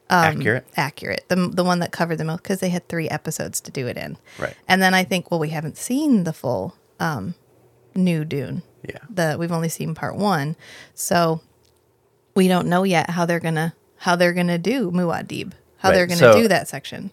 accurate. 0.10 0.66
accurate, 0.76 1.26
the 1.30 1.36
the 1.54 1.64
one 1.64 1.80
that 1.80 1.92
covered 1.92 2.18
the 2.18 2.26
most 2.26 2.44
because 2.44 2.60
they 2.60 2.70
had 2.70 2.88
three 2.88 3.10
episodes 3.10 3.62
to 3.62 3.72
do 3.72 3.88
it 3.88 3.98
in. 3.98 4.18
Right. 4.40 4.56
And 4.68 4.82
then 4.82 4.94
I 4.94 5.04
think, 5.04 5.32
well, 5.32 5.40
we 5.40 5.50
haven't 5.50 5.78
seen 5.78 6.24
the 6.24 6.34
full 6.34 6.76
um, 7.00 7.36
new 7.96 8.26
Dune. 8.26 8.64
Yeah. 8.88 8.98
The 9.10 9.38
we've 9.40 9.52
only 9.52 9.70
seen 9.70 9.96
part 9.96 10.16
one, 10.16 10.56
so 10.94 11.42
we 12.36 12.48
don't 12.48 12.68
know 12.68 12.84
yet 12.84 13.10
how 13.12 13.26
they're 13.26 13.40
gonna 13.40 13.74
how 13.98 14.16
they're 14.16 14.34
gonna 14.34 14.58
do 14.58 14.92
Muad'Dib, 14.92 15.54
how 15.78 15.90
Right, 15.90 15.96
they're 15.96 16.08
gonna 16.08 16.18
so- 16.20 16.34
do 16.34 16.48
that 16.48 16.68
section. 16.68 17.12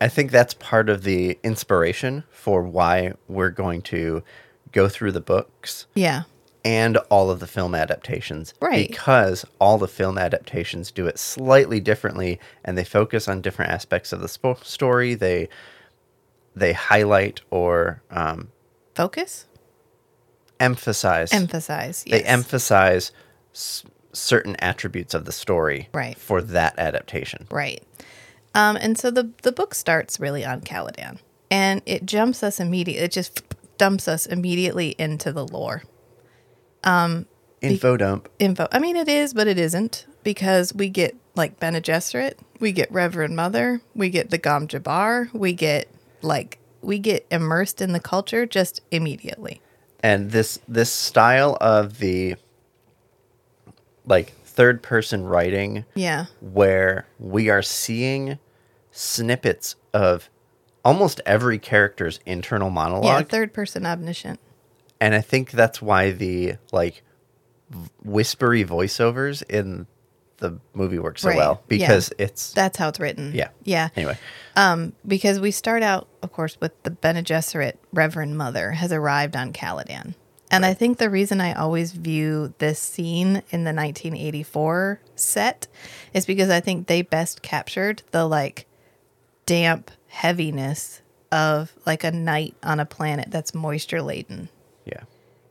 I 0.00 0.06
think 0.06 0.30
that's 0.30 0.54
part 0.54 0.88
of 0.88 1.02
the 1.02 1.40
inspiration 1.42 2.22
for 2.30 2.62
why 2.62 3.14
we're 3.26 3.50
going 3.50 3.82
to 3.82 4.22
go 4.70 4.88
through 4.88 5.10
the 5.10 5.20
books 5.20 5.86
Yeah. 5.96 6.22
And 6.68 6.98
all 7.08 7.30
of 7.30 7.40
the 7.40 7.46
film 7.46 7.74
adaptations. 7.74 8.52
Right. 8.60 8.86
Because 8.90 9.46
all 9.58 9.78
the 9.78 9.88
film 9.88 10.18
adaptations 10.18 10.90
do 10.90 11.06
it 11.06 11.18
slightly 11.18 11.80
differently 11.80 12.38
and 12.62 12.76
they 12.76 12.84
focus 12.84 13.26
on 13.26 13.40
different 13.40 13.70
aspects 13.72 14.12
of 14.12 14.20
the 14.20 14.26
spo- 14.26 14.62
story. 14.62 15.14
They 15.14 15.48
they 16.54 16.74
highlight 16.74 17.40
or 17.50 18.02
um, 18.10 18.48
Focus, 18.94 19.46
emphasize. 20.60 21.32
emphasize. 21.32 22.04
They 22.04 22.22
emphasize 22.22 23.12
s- 23.54 23.84
certain 24.12 24.56
attributes 24.56 25.14
of 25.14 25.24
the 25.24 25.32
story 25.32 25.88
Right. 25.94 26.18
for 26.18 26.42
that 26.42 26.78
adaptation. 26.78 27.46
Right. 27.50 27.82
Um, 28.54 28.76
and 28.76 28.98
so 28.98 29.10
the 29.10 29.30
the 29.42 29.52
book 29.52 29.74
starts 29.74 30.20
really 30.20 30.44
on 30.44 30.60
Caladan, 30.60 31.18
and 31.50 31.80
it 31.86 32.04
jumps 32.04 32.42
us 32.42 32.60
immediately. 32.60 33.04
It 33.04 33.12
just 33.12 33.42
dumps 33.78 34.06
us 34.08 34.26
immediately 34.26 34.96
into 34.98 35.32
the 35.32 35.46
lore 35.46 35.82
Um, 36.84 37.26
info 37.60 37.96
dump. 37.96 38.28
info. 38.38 38.68
I 38.72 38.78
mean, 38.78 38.96
it 38.96 39.08
is, 39.08 39.34
but 39.34 39.46
it 39.46 39.58
isn't 39.58 40.06
because 40.22 40.72
we 40.74 40.88
get 40.88 41.16
like 41.34 41.58
Bene 41.60 41.80
Gesserit, 41.80 42.34
we 42.60 42.72
get 42.72 42.90
Reverend 42.92 43.36
Mother, 43.36 43.80
we 43.94 44.10
get 44.10 44.30
the 44.30 44.38
Gom 44.38 44.66
Jabbar, 44.68 45.32
we 45.34 45.52
get 45.52 45.88
like 46.22 46.58
we 46.82 46.98
get 46.98 47.26
immersed 47.30 47.80
in 47.80 47.92
the 47.92 48.00
culture 48.00 48.46
just 48.46 48.80
immediately. 48.90 49.60
and 50.00 50.30
this 50.30 50.60
this 50.68 50.92
style 50.92 51.56
of 51.60 51.98
the 51.98 52.36
like 54.06 54.32
third 54.44 54.82
person 54.82 55.24
writing 55.24 55.84
Yeah. 55.94 56.26
where 56.40 57.06
we 57.18 57.48
are 57.50 57.62
seeing 57.62 58.38
snippets 58.90 59.76
of 59.92 60.30
almost 60.84 61.20
every 61.26 61.58
character's 61.58 62.18
internal 62.26 62.70
monologue. 62.70 63.04
Yeah. 63.04 63.22
Third 63.22 63.52
person 63.52 63.84
omniscient. 63.86 64.40
And 65.00 65.14
i 65.14 65.20
think 65.20 65.50
that's 65.50 65.80
why 65.82 66.10
the 66.10 66.54
like 66.72 67.02
whispery 68.04 68.64
voiceovers 68.64 69.42
in 69.48 69.86
the 70.38 70.58
movie 70.72 70.98
work 70.98 71.18
so 71.18 71.28
Right, 71.28 71.36
well 71.36 71.60
yeah. 71.62 71.66
because 71.68 72.12
it's 72.18 72.52
That's 72.52 72.78
how 72.78 72.88
it's 72.88 73.00
written. 73.00 73.32
yeah 73.34 73.48
Yeah. 73.64 73.88
anyway 73.96 74.16
um, 74.56 74.92
because 75.06 75.38
we 75.38 75.50
start 75.52 75.84
out, 75.84 76.08
of 76.22 76.32
course, 76.32 76.60
with 76.60 76.72
the 76.82 76.90
Bene 76.90 77.22
Gesserit 77.22 77.76
Reverend 77.92 78.36
Mother 78.36 78.72
has 78.72 78.90
arrived 78.92 79.36
on 79.36 79.52
Caladan. 79.52 80.14
And 80.50 80.66
I 80.66 80.74
think 80.74 80.98
the 80.98 81.10
reason 81.10 81.40
I 81.40 81.52
always 81.52 81.92
view 81.92 82.54
this 82.58 82.80
scene 82.80 83.42
in 83.50 83.62
the 83.62 83.72
1984 83.72 85.00
set 85.14 85.68
is 86.12 86.26
because 86.26 86.50
I 86.50 86.58
think 86.58 86.88
they 86.88 87.02
best 87.02 87.40
captured 87.42 88.02
the 88.10 88.26
like 88.26 88.66
damp 89.46 89.92
heaviness 90.08 91.02
of 91.30 91.72
like 91.86 92.02
a 92.02 92.10
night 92.10 92.56
on 92.62 92.80
a 92.80 92.86
planet 92.86 93.30
that's 93.30 93.54
moisture 93.54 94.02
laden. 94.02 94.48
Yeah 94.88 95.02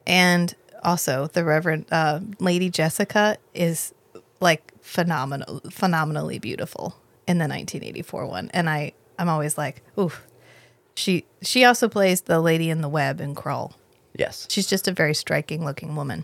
And 0.05 0.55
also 0.83 1.27
the 1.27 1.43
Reverend 1.43 1.85
uh, 1.91 2.19
Lady 2.39 2.69
Jessica 2.69 3.37
is 3.53 3.93
like 4.39 4.71
phenomenal, 4.81 5.61
phenomenally 5.71 6.39
beautiful 6.39 6.95
in 7.27 7.37
the 7.39 7.43
1984 7.47 8.25
one. 8.25 8.49
And 8.53 8.69
I, 8.69 8.93
I'm 9.19 9.29
always 9.29 9.57
like, 9.57 9.81
oof. 9.97 10.23
She 10.95 11.25
she 11.43 11.63
also 11.63 11.87
plays 11.89 12.21
the 12.21 12.39
lady 12.39 12.71
in 12.71 12.81
the 12.81 12.89
web 12.89 13.21
in 13.21 13.35
Krull. 13.35 13.73
yes 14.17 14.47
She's 14.49 14.65
just 14.65 14.87
a 14.87 14.91
very 14.91 15.13
striking 15.13 15.63
looking 15.63 15.95
woman. 15.95 16.23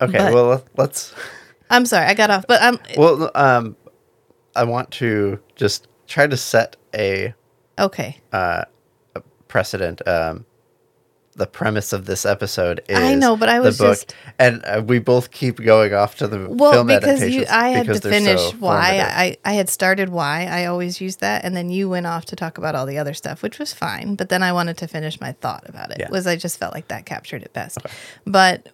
okay 0.00 0.18
but- 0.18 0.32
well 0.32 0.64
let's 0.76 1.12
I'm 1.72 1.86
sorry, 1.86 2.06
I 2.06 2.14
got 2.14 2.30
off, 2.30 2.46
but 2.48 2.60
I'm 2.62 2.78
well 2.96 3.30
um 3.34 3.76
i 4.56 4.64
want 4.64 4.90
to 4.90 5.38
just 5.54 5.86
try 6.08 6.26
to 6.26 6.36
set 6.36 6.76
a 6.94 7.32
okay. 7.78 8.18
uh 8.32 8.64
precedent. 9.48 10.06
Um, 10.06 10.46
the 11.36 11.46
premise 11.46 11.92
of 11.92 12.06
this 12.06 12.26
episode 12.26 12.82
is 12.88 12.98
I 12.98 13.14
know, 13.14 13.36
but 13.36 13.48
I 13.48 13.58
the 13.58 13.64
was 13.66 13.78
book, 13.78 13.90
just- 13.96 14.14
and 14.38 14.62
uh, 14.64 14.82
we 14.84 14.98
both 14.98 15.30
keep 15.30 15.56
going 15.56 15.94
off 15.94 16.16
to 16.16 16.26
the 16.26 16.48
Well, 16.50 16.72
film 16.72 16.88
because 16.88 17.26
you, 17.28 17.46
I 17.48 17.68
had 17.68 17.86
because 17.86 18.00
to 18.00 18.10
finish 18.10 18.40
so 18.40 18.56
why. 18.58 18.98
I, 19.00 19.36
I 19.44 19.52
had 19.52 19.68
started 19.68 20.08
why 20.08 20.46
I 20.46 20.66
always 20.66 21.00
use 21.00 21.16
that, 21.16 21.44
and 21.44 21.56
then 21.56 21.70
you 21.70 21.88
went 21.88 22.06
off 22.06 22.24
to 22.26 22.36
talk 22.36 22.58
about 22.58 22.74
all 22.74 22.84
the 22.84 22.98
other 22.98 23.14
stuff, 23.14 23.42
which 23.42 23.58
was 23.60 23.72
fine. 23.72 24.16
But 24.16 24.28
then 24.28 24.42
I 24.42 24.52
wanted 24.52 24.76
to 24.78 24.88
finish 24.88 25.20
my 25.20 25.32
thought 25.32 25.68
about 25.68 25.92
it. 25.92 25.98
Yeah. 26.00 26.10
Was 26.10 26.26
I 26.26 26.34
just 26.36 26.58
felt 26.58 26.74
like 26.74 26.88
that 26.88 27.06
captured 27.06 27.42
it 27.42 27.52
best. 27.52 27.78
But 28.26 28.68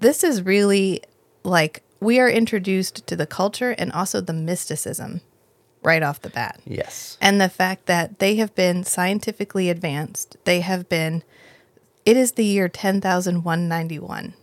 this 0.00 0.22
is 0.22 0.42
really 0.42 1.02
like 1.44 1.82
we 2.00 2.20
are 2.20 2.28
introduced 2.30 3.06
to 3.06 3.16
the 3.16 3.26
culture 3.26 3.70
and 3.78 3.90
also 3.92 4.20
the 4.20 4.32
mysticism 4.34 5.22
right 5.82 6.02
off 6.02 6.20
the 6.20 6.28
bat. 6.30 6.60
Yes. 6.66 7.16
And 7.22 7.40
the 7.40 7.48
fact 7.48 7.86
that 7.86 8.18
they 8.18 8.36
have 8.36 8.54
been 8.54 8.84
scientifically 8.84 9.70
advanced, 9.70 10.36
they 10.44 10.60
have 10.60 10.90
been, 10.90 11.22
it 12.10 12.16
is 12.16 12.32
the 12.32 12.44
year 12.44 12.68
10,191. 12.68 14.34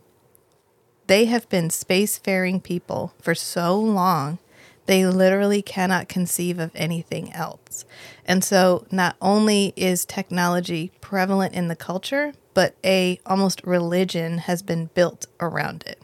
They 1.08 1.26
have 1.26 1.50
been 1.50 1.68
spacefaring 1.68 2.64
people 2.64 3.14
for 3.22 3.36
so 3.36 3.78
long, 3.78 4.40
they 4.86 5.06
literally 5.06 5.62
cannot 5.62 6.08
conceive 6.08 6.60
of 6.60 6.72
anything 6.76 7.34
else. 7.34 7.84
And 8.24 8.42
so, 8.42 8.86
not 8.90 9.18
only 9.22 9.74
is 9.76 10.06
technology 10.06 10.94
prevalent 11.02 11.56
in 11.56 11.68
the 11.68 11.76
culture, 11.76 12.32
but 12.54 12.78
a 12.86 13.20
almost 13.26 13.62
religion 13.66 14.38
has 14.38 14.62
been 14.62 14.86
built 14.94 15.26
around 15.42 15.84
it. 15.86 16.02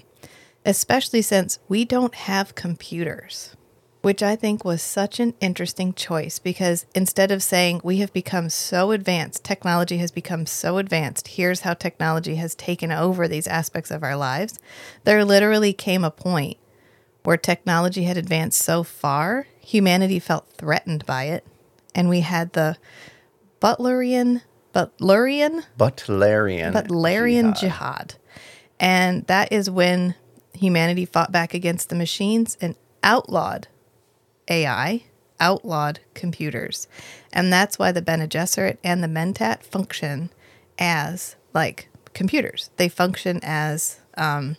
Especially 0.65 1.21
since 1.21 1.59
we 1.69 1.85
don't 1.85 2.13
have 2.13 2.55
computers 2.55 3.55
which 4.03 4.21
I 4.21 4.35
think 4.35 4.65
was 4.65 4.81
such 4.81 5.21
an 5.21 5.33
interesting 5.39 5.93
choice 5.93 6.37
because 6.37 6.85
instead 6.93 7.31
of 7.31 7.41
saying 7.41 7.79
we 7.85 7.97
have 7.99 8.11
become 8.11 8.49
so 8.49 8.91
advanced, 8.91 9.45
technology 9.45 9.97
has 9.97 10.11
become 10.11 10.45
so 10.45 10.77
advanced, 10.77 11.29
here's 11.29 11.61
how 11.61 11.73
technology 11.73 12.35
has 12.35 12.53
taken 12.53 12.91
over 12.91 13.29
these 13.29 13.47
aspects 13.47 13.91
of 13.91 14.03
our 14.03 14.17
lives, 14.17 14.59
there 15.05 15.23
literally 15.23 15.71
came 15.71 16.03
a 16.03 16.11
point 16.11 16.57
where 17.23 17.37
technology 17.37 18.03
had 18.03 18.17
advanced 18.17 18.61
so 18.61 18.83
far, 18.83 19.47
humanity 19.61 20.19
felt 20.19 20.49
threatened 20.49 21.05
by 21.05 21.23
it. 21.23 21.47
And 21.95 22.09
we 22.09 22.19
had 22.19 22.51
the 22.51 22.75
Butlerian, 23.61 24.41
Butlerian, 24.75 25.63
Butlerian. 25.79 26.73
Butlerian 26.73 27.57
jihad. 27.57 27.59
jihad. 27.59 28.15
And 28.81 29.25
that 29.27 29.53
is 29.53 29.69
when 29.69 30.15
humanity 30.53 31.05
fought 31.05 31.31
back 31.31 31.53
against 31.53 31.87
the 31.87 31.95
machines 31.95 32.57
and 32.59 32.75
outlawed 33.01 33.69
AI, 34.47 35.03
outlawed 35.39 35.99
computers. 36.13 36.87
And 37.31 37.51
that's 37.51 37.77
why 37.77 37.91
the 37.91 38.01
Bene 38.01 38.27
Gesserit 38.27 38.77
and 38.83 39.03
the 39.03 39.07
Mentat 39.07 39.63
function 39.63 40.29
as 40.79 41.35
like 41.53 41.89
computers. 42.13 42.69
They 42.77 42.89
function 42.89 43.39
as 43.43 43.99
um, 44.17 44.57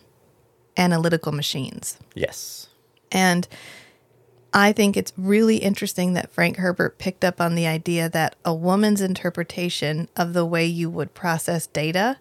analytical 0.77 1.31
machines. 1.31 1.97
Yes. 2.13 2.67
And 3.11 3.47
I 4.53 4.71
think 4.71 4.95
it's 4.95 5.11
really 5.17 5.57
interesting 5.57 6.13
that 6.13 6.31
Frank 6.31 6.57
Herbert 6.57 6.97
picked 6.97 7.25
up 7.25 7.41
on 7.41 7.55
the 7.55 7.67
idea 7.67 8.07
that 8.09 8.35
a 8.45 8.53
woman's 8.53 9.01
interpretation 9.01 10.07
of 10.15 10.33
the 10.33 10.45
way 10.45 10.65
you 10.65 10.89
would 10.89 11.13
process 11.13 11.67
data 11.67 12.17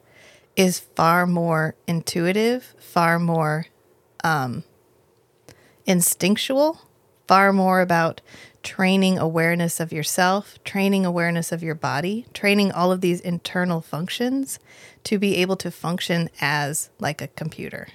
is 0.56 0.80
far 0.80 1.26
more 1.26 1.74
intuitive, 1.86 2.74
far 2.78 3.18
more 3.18 3.66
um, 4.22 4.64
instinctual, 5.86 6.82
far 7.26 7.52
more 7.52 7.80
about 7.80 8.20
training 8.62 9.18
awareness 9.18 9.78
of 9.78 9.92
yourself, 9.92 10.58
training 10.64 11.04
awareness 11.04 11.52
of 11.52 11.62
your 11.62 11.74
body, 11.74 12.26
training 12.32 12.72
all 12.72 12.90
of 12.90 13.00
these 13.00 13.20
internal 13.20 13.80
functions 13.80 14.58
to 15.04 15.18
be 15.18 15.36
able 15.36 15.56
to 15.56 15.70
function 15.70 16.30
as 16.40 16.90
like 16.98 17.20
a 17.20 17.28
computer. 17.28 17.88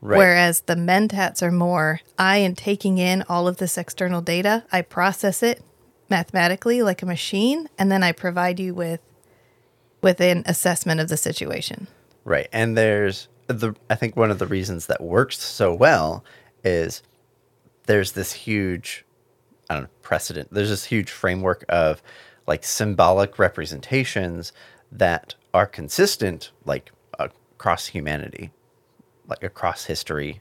Right. 0.00 0.18
Whereas 0.18 0.60
the 0.60 0.74
mentats 0.74 1.42
are 1.42 1.50
more, 1.50 2.00
I 2.18 2.38
am 2.38 2.54
taking 2.54 2.98
in 2.98 3.24
all 3.28 3.48
of 3.48 3.56
this 3.56 3.76
external 3.76 4.20
data, 4.20 4.64
I 4.70 4.82
process 4.82 5.42
it 5.42 5.62
mathematically 6.08 6.82
like 6.82 7.02
a 7.02 7.06
machine, 7.06 7.68
and 7.78 7.90
then 7.90 8.02
I 8.02 8.12
provide 8.12 8.60
you 8.60 8.74
with 8.74 9.00
with 10.02 10.20
an 10.20 10.44
assessment 10.46 11.00
of 11.00 11.08
the 11.08 11.16
situation. 11.16 11.88
Right. 12.24 12.48
And 12.52 12.76
there's 12.76 13.28
the 13.48 13.74
I 13.90 13.96
think 13.96 14.16
one 14.16 14.30
of 14.30 14.38
the 14.38 14.46
reasons 14.46 14.86
that 14.86 15.00
works 15.00 15.38
so 15.42 15.74
well 15.74 16.24
is 16.62 17.02
there's 17.86 18.12
this 18.12 18.32
huge 18.32 19.04
I 19.68 19.74
don't 19.74 19.82
know, 19.84 19.88
precedent. 20.02 20.48
There's 20.52 20.68
this 20.70 20.84
huge 20.84 21.10
framework 21.10 21.64
of 21.68 22.00
like 22.46 22.62
symbolic 22.62 23.38
representations 23.38 24.52
that 24.92 25.34
are 25.52 25.66
consistent 25.66 26.52
like 26.64 26.92
across 27.18 27.86
humanity, 27.86 28.52
like 29.26 29.42
across 29.42 29.86
history 29.86 30.40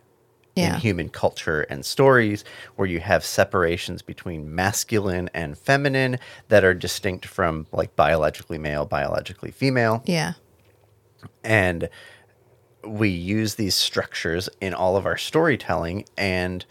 Yeah. 0.55 0.75
in 0.75 0.79
human 0.81 1.10
culture 1.10 1.62
and 1.62 1.84
stories 1.84 2.43
where 2.75 2.88
you 2.88 2.99
have 2.99 3.25
separations 3.25 4.03
between 4.03 4.53
masculine 4.53 5.29
and 5.34 5.58
feminine 5.58 6.19
that 6.49 6.63
are 6.63 6.75
distinct 6.75 7.25
from 7.25 7.65
like 7.71 7.95
biologically 7.95 8.60
male, 8.60 8.86
biologically 8.86 9.49
female 9.51 10.03
Yeah. 10.05 10.34
and 11.43 11.89
we 12.86 13.10
use 13.10 13.55
these 13.55 13.73
structures 13.73 14.47
in 14.62 14.75
all 14.75 14.95
of 14.95 15.08
our 15.08 15.17
storytelling 15.17 16.05
and 16.15 16.63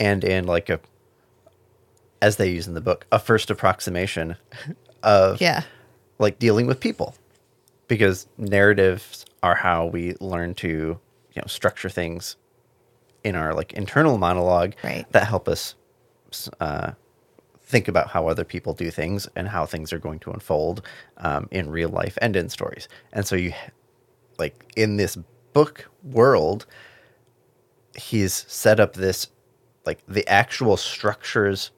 and 0.00 0.24
in 0.24 0.46
like 0.46 0.68
a 0.68 0.80
as 2.20 2.36
they 2.36 2.50
use 2.50 2.66
in 2.66 2.74
the 2.74 2.80
book 2.80 3.06
a 3.12 3.18
first 3.18 3.50
approximation 3.50 4.36
of 5.02 5.40
Yeah. 5.40 5.62
like 6.18 6.38
dealing 6.38 6.66
with 6.66 6.80
people 6.80 7.14
because 7.86 8.26
narratives 8.36 9.24
are 9.42 9.54
how 9.54 9.86
we 9.86 10.14
learn 10.20 10.54
to 10.54 10.68
you 10.68 11.42
know 11.42 11.46
structure 11.46 11.88
things 11.88 12.36
in 13.24 13.34
our 13.36 13.54
like 13.54 13.72
internal 13.74 14.18
monologue 14.18 14.74
Right. 14.82 15.06
that 15.12 15.26
help 15.26 15.48
us 15.48 15.74
uh, 16.60 16.92
think 17.62 17.88
about 17.88 18.08
how 18.08 18.26
other 18.28 18.44
people 18.44 18.74
do 18.74 18.90
things 18.90 19.28
and 19.36 19.48
how 19.48 19.64
things 19.66 19.92
are 19.92 19.98
going 19.98 20.18
to 20.20 20.30
unfold 20.30 20.82
um, 21.18 21.48
in 21.50 21.70
real 21.70 21.88
life 21.88 22.18
and 22.20 22.34
in 22.36 22.48
stories 22.48 22.88
and 23.12 23.26
so 23.26 23.36
you 23.36 23.52
like 24.38 24.72
in 24.76 24.96
this 24.96 25.16
book 25.52 25.88
world 26.02 26.66
he's 27.96 28.44
set 28.48 28.78
up 28.80 28.94
this 28.94 29.28
like 29.88 30.02
the 30.06 30.28
actual 30.28 30.76
structures 30.76 31.70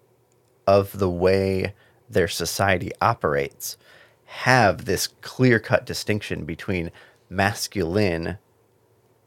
of 0.66 0.98
the 0.98 1.08
way 1.08 1.72
their 2.08 2.26
society 2.26 2.90
operates 3.00 3.76
have 4.24 4.84
this 4.84 5.06
clear 5.20 5.60
cut 5.60 5.86
distinction 5.86 6.44
between 6.44 6.90
masculine 7.28 8.36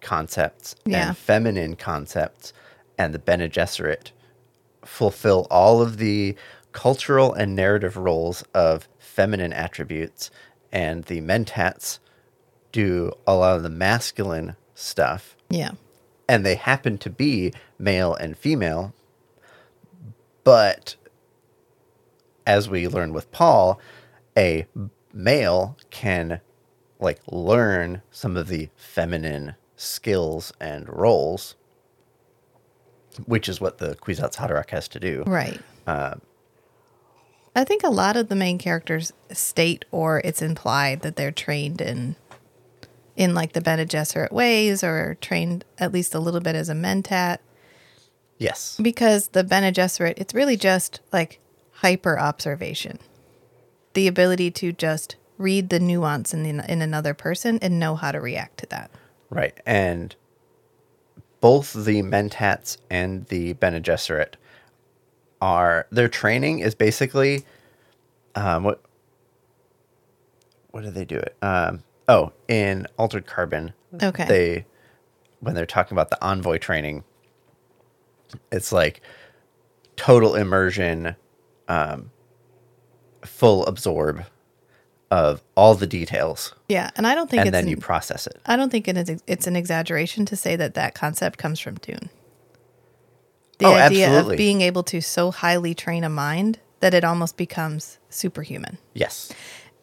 concepts 0.01 0.75
Yeah. 0.85 1.07
and 1.09 1.17
feminine 1.17 1.77
concepts 1.77 2.51
and 2.97 3.13
the 3.13 3.19
Bene 3.19 3.47
Gesserit 3.47 4.11
fulfill 4.83 5.47
all 5.49 5.81
of 5.81 5.95
the 5.95 6.35
cultural 6.73 7.33
and 7.33 7.55
narrative 7.55 7.95
roles 7.95 8.43
of 8.53 8.89
feminine 8.99 9.53
attributes 9.53 10.29
and 10.73 11.05
the 11.05 11.21
mentats 11.21 11.99
do 12.73 13.13
a 13.25 13.33
lot 13.33 13.55
of 13.55 13.63
the 13.63 13.69
masculine 13.69 14.57
stuff 14.75 15.37
Yeah. 15.49 15.71
and 16.27 16.45
they 16.45 16.55
happen 16.55 16.97
to 16.97 17.09
be 17.09 17.53
male 17.83 18.13
and 18.15 18.37
female. 18.37 18.93
But 20.43 20.95
as 22.47 22.69
we 22.69 22.87
learn 22.87 23.13
with 23.13 23.31
Paul, 23.31 23.79
a 24.37 24.65
male 25.13 25.77
can 25.89 26.41
like 26.99 27.19
learn 27.27 28.01
some 28.11 28.37
of 28.37 28.47
the 28.47 28.69
feminine 28.75 29.55
skills 29.75 30.53
and 30.59 30.87
roles, 30.89 31.55
which 33.25 33.49
is 33.49 33.59
what 33.59 33.77
the 33.77 33.95
Kwisatz 33.95 34.35
Haderach 34.35 34.69
has 34.69 34.87
to 34.89 34.99
do. 34.99 35.23
Right. 35.25 35.61
Uh, 35.85 36.15
I 37.55 37.63
think 37.63 37.83
a 37.83 37.89
lot 37.89 38.15
of 38.15 38.29
the 38.29 38.35
main 38.35 38.57
characters 38.57 39.13
state 39.31 39.85
or 39.91 40.21
it's 40.23 40.41
implied 40.41 41.01
that 41.01 41.15
they're 41.15 41.31
trained 41.31 41.81
in 41.81 42.15
in 43.15 43.35
like 43.35 43.53
the 43.53 43.61
Bene 43.61 43.85
Gesserit 43.85 44.31
ways 44.31 44.83
or 44.83 45.17
trained 45.21 45.63
at 45.77 45.93
least 45.93 46.15
a 46.15 46.19
little 46.19 46.39
bit 46.39 46.55
as 46.55 46.67
a 46.67 46.73
mentat 46.73 47.37
yes. 48.43 48.77
because 48.81 49.29
the 49.29 49.43
Bene 49.43 49.71
Gesserit 49.71 50.15
it's 50.17 50.33
really 50.33 50.57
just 50.57 50.99
like 51.11 51.39
hyper 51.71 52.19
observation. 52.19 52.99
The 53.93 54.07
ability 54.07 54.51
to 54.51 54.71
just 54.71 55.15
read 55.37 55.69
the 55.69 55.79
nuance 55.79 56.33
in 56.33 56.43
the, 56.43 56.71
in 56.71 56.81
another 56.81 57.13
person 57.13 57.59
and 57.61 57.79
know 57.79 57.95
how 57.95 58.11
to 58.11 58.19
react 58.19 58.57
to 58.59 58.65
that. 58.67 58.91
Right. 59.29 59.59
And 59.65 60.15
both 61.41 61.73
the 61.73 62.01
Mentats 62.01 62.77
and 62.89 63.25
the 63.25 63.53
Bene 63.53 63.81
Gesserit 63.81 64.35
are 65.41 65.87
their 65.91 66.07
training 66.07 66.59
is 66.59 66.73
basically 66.73 67.45
um 68.35 68.63
what 68.63 68.81
what 70.71 70.83
do 70.83 70.89
they 70.89 71.05
do 71.05 71.17
it? 71.17 71.35
Um 71.41 71.83
oh, 72.07 72.31
in 72.47 72.87
Altered 72.97 73.25
Carbon. 73.25 73.73
Okay. 74.01 74.25
They 74.25 74.65
when 75.41 75.53
they're 75.53 75.65
talking 75.65 75.95
about 75.95 76.09
the 76.09 76.23
envoy 76.23 76.57
training, 76.57 77.03
it's 78.51 78.71
like 78.71 79.01
total 79.95 80.35
immersion, 80.35 81.15
um 81.67 82.09
full 83.23 83.65
absorb 83.67 84.25
of 85.11 85.41
all 85.55 85.75
the 85.75 85.87
details 85.87 86.53
Yeah, 86.67 86.89
and 86.95 87.05
I 87.07 87.13
don't 87.15 87.29
think 87.29 87.41
and 87.41 87.47
it's 87.49 87.53
then 87.53 87.63
an- 87.65 87.69
you 87.69 87.77
process 87.77 88.27
it. 88.27 88.41
I 88.45 88.55
don't 88.55 88.69
think 88.69 88.87
it 88.87 88.97
is 88.97 89.21
it's 89.27 89.47
an 89.47 89.55
exaggeration 89.55 90.25
to 90.25 90.35
say 90.35 90.55
that 90.55 90.73
that 90.73 90.93
concept 90.95 91.37
comes 91.37 91.59
from 91.59 91.75
Dune. 91.75 92.09
The 93.59 93.65
Oh, 93.67 93.73
idea 93.75 94.07
absolutely. 94.07 94.33
of 94.35 94.37
being 94.37 94.61
able 94.61 94.83
to 94.83 95.01
so 95.01 95.31
highly 95.31 95.73
train 95.75 96.03
a 96.03 96.09
mind 96.09 96.59
that 96.79 96.93
it 96.93 97.03
almost 97.03 97.37
becomes 97.37 97.97
superhuman. 98.09 98.77
Yes. 98.93 99.31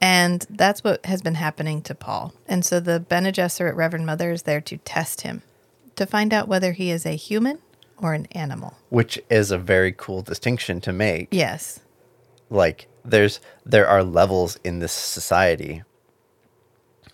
And 0.03 0.45
that's 0.51 0.83
what 0.85 1.05
has 1.07 1.23
been 1.23 1.37
happening 1.37 1.81
to 1.83 1.95
Paul. 1.95 2.35
And 2.49 2.65
so 2.65 2.81
the 2.81 3.01
Bene 3.01 3.33
Gesserit 3.33 3.77
Reverend 3.77 4.07
Mother 4.07 4.33
is 4.33 4.43
there 4.43 4.61
to 4.63 4.77
test 4.79 5.21
him, 5.23 5.43
to 5.97 6.05
find 6.07 6.35
out 6.35 6.49
whether 6.49 6.73
he 6.73 6.91
is 6.91 7.07
a 7.07 7.17
human 7.17 7.59
or 8.01 8.15
an 8.15 8.27
animal. 8.33 8.75
which 8.89 9.21
is 9.31 9.51
a 9.51 9.59
very 9.59 9.93
cool 9.93 10.23
distinction 10.23 10.81
to 10.81 10.93
make. 10.93 11.29
Yes. 11.31 11.81
Like 12.49 12.89
there's 13.05 13.41
there 13.65 13.87
are 13.87 14.03
levels 14.03 14.59
in 14.65 14.79
this 14.81 14.93
society 14.93 15.83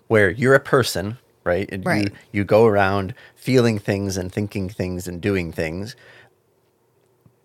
where 0.09 0.31
you're 0.31 0.55
a 0.55 0.61
person, 0.61 1.18
right? 1.44 1.68
And 1.70 1.85
Right. 1.85 2.05
you 2.05 2.11
you 2.33 2.44
go 2.44 2.66
around 2.66 3.14
feeling 3.35 3.79
things 3.79 4.16
and 4.16 4.33
thinking 4.33 4.68
things 4.68 5.07
and 5.09 5.20
doing 5.20 5.53
things. 5.53 5.94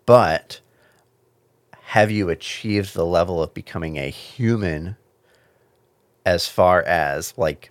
But 0.06 0.60
have 1.72 2.10
you 2.10 2.30
achieved 2.30 2.94
the 2.94 3.04
level 3.06 3.42
of 3.42 3.52
becoming 3.54 3.98
a 3.98 4.08
human 4.08 4.96
as 6.24 6.48
far 6.48 6.82
as 6.82 7.34
like 7.36 7.70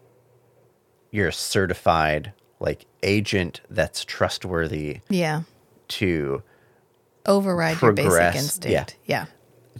you're 1.10 1.30
a 1.30 1.34
certified 1.34 2.34
like 2.60 2.86
agent 3.04 3.62
that's 3.70 4.06
trustworthy 4.06 5.00
Yeah. 5.10 5.42
To 5.92 6.44
Override 7.26 7.82
your 7.82 7.94
basic 7.94 8.36
instinct. 8.36 8.98
Yeah. 9.06 9.26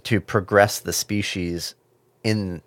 to 0.04 0.20
progress 0.20 0.80
the 0.80 0.92
species 0.92 1.74
in 2.22 2.62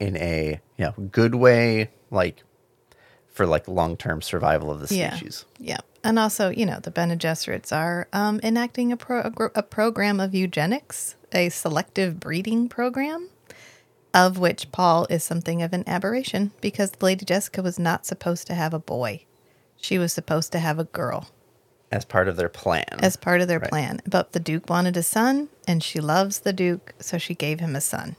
in 0.00 0.16
a 0.16 0.60
you 0.76 0.84
know 0.84 0.92
good 1.10 1.34
way 1.36 1.90
like 2.10 2.42
for 3.32 3.46
like 3.46 3.66
long-term 3.68 4.20
survival 4.22 4.70
of 4.70 4.80
the 4.80 4.86
species 4.86 5.44
Yeah. 5.58 5.78
And 6.04 6.18
also, 6.18 6.50
you 6.50 6.66
know, 6.66 6.78
the 6.80 6.90
Bene 6.90 7.16
Gesserits 7.16 7.74
are 7.74 8.08
um, 8.12 8.38
enacting 8.42 8.92
a, 8.92 8.96
pro- 8.96 9.32
a 9.54 9.62
program 9.62 10.20
of 10.20 10.34
eugenics, 10.34 11.16
a 11.32 11.48
selective 11.48 12.20
breeding 12.20 12.68
program, 12.68 13.30
of 14.12 14.38
which 14.38 14.70
Paul 14.70 15.06
is 15.08 15.24
something 15.24 15.62
of 15.62 15.72
an 15.72 15.82
aberration 15.88 16.52
because 16.60 16.92
Lady 17.00 17.24
Jessica 17.24 17.62
was 17.62 17.78
not 17.78 18.04
supposed 18.04 18.46
to 18.48 18.54
have 18.54 18.74
a 18.74 18.78
boy. 18.78 19.24
She 19.78 19.96
was 19.98 20.12
supposed 20.12 20.52
to 20.52 20.58
have 20.58 20.78
a 20.78 20.84
girl 20.84 21.30
as 21.94 22.04
part 22.04 22.28
of 22.28 22.36
their 22.36 22.48
plan 22.48 22.84
as 23.00 23.16
part 23.16 23.40
of 23.40 23.48
their 23.48 23.58
Right. 23.60 23.70
plan. 23.70 24.00
But 24.06 24.32
the 24.32 24.40
Duke 24.40 24.68
wanted 24.68 24.96
a 24.96 25.02
son, 25.02 25.48
and 25.66 25.82
she 25.82 26.00
loves 26.00 26.40
the 26.40 26.52
Duke, 26.52 26.92
so 26.98 27.18
she 27.18 27.34
gave 27.34 27.60
him 27.60 27.76
a 27.76 27.80
son. 27.80 28.16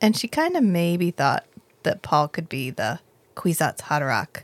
And 0.00 0.16
she 0.16 0.28
kind 0.28 0.56
of 0.56 0.62
maybe 0.64 1.10
thought 1.10 1.44
that 1.84 2.02
Paul 2.02 2.28
could 2.28 2.48
be 2.48 2.70
the 2.70 2.98
Kwisatz 3.36 3.82
Haderach. 3.82 4.42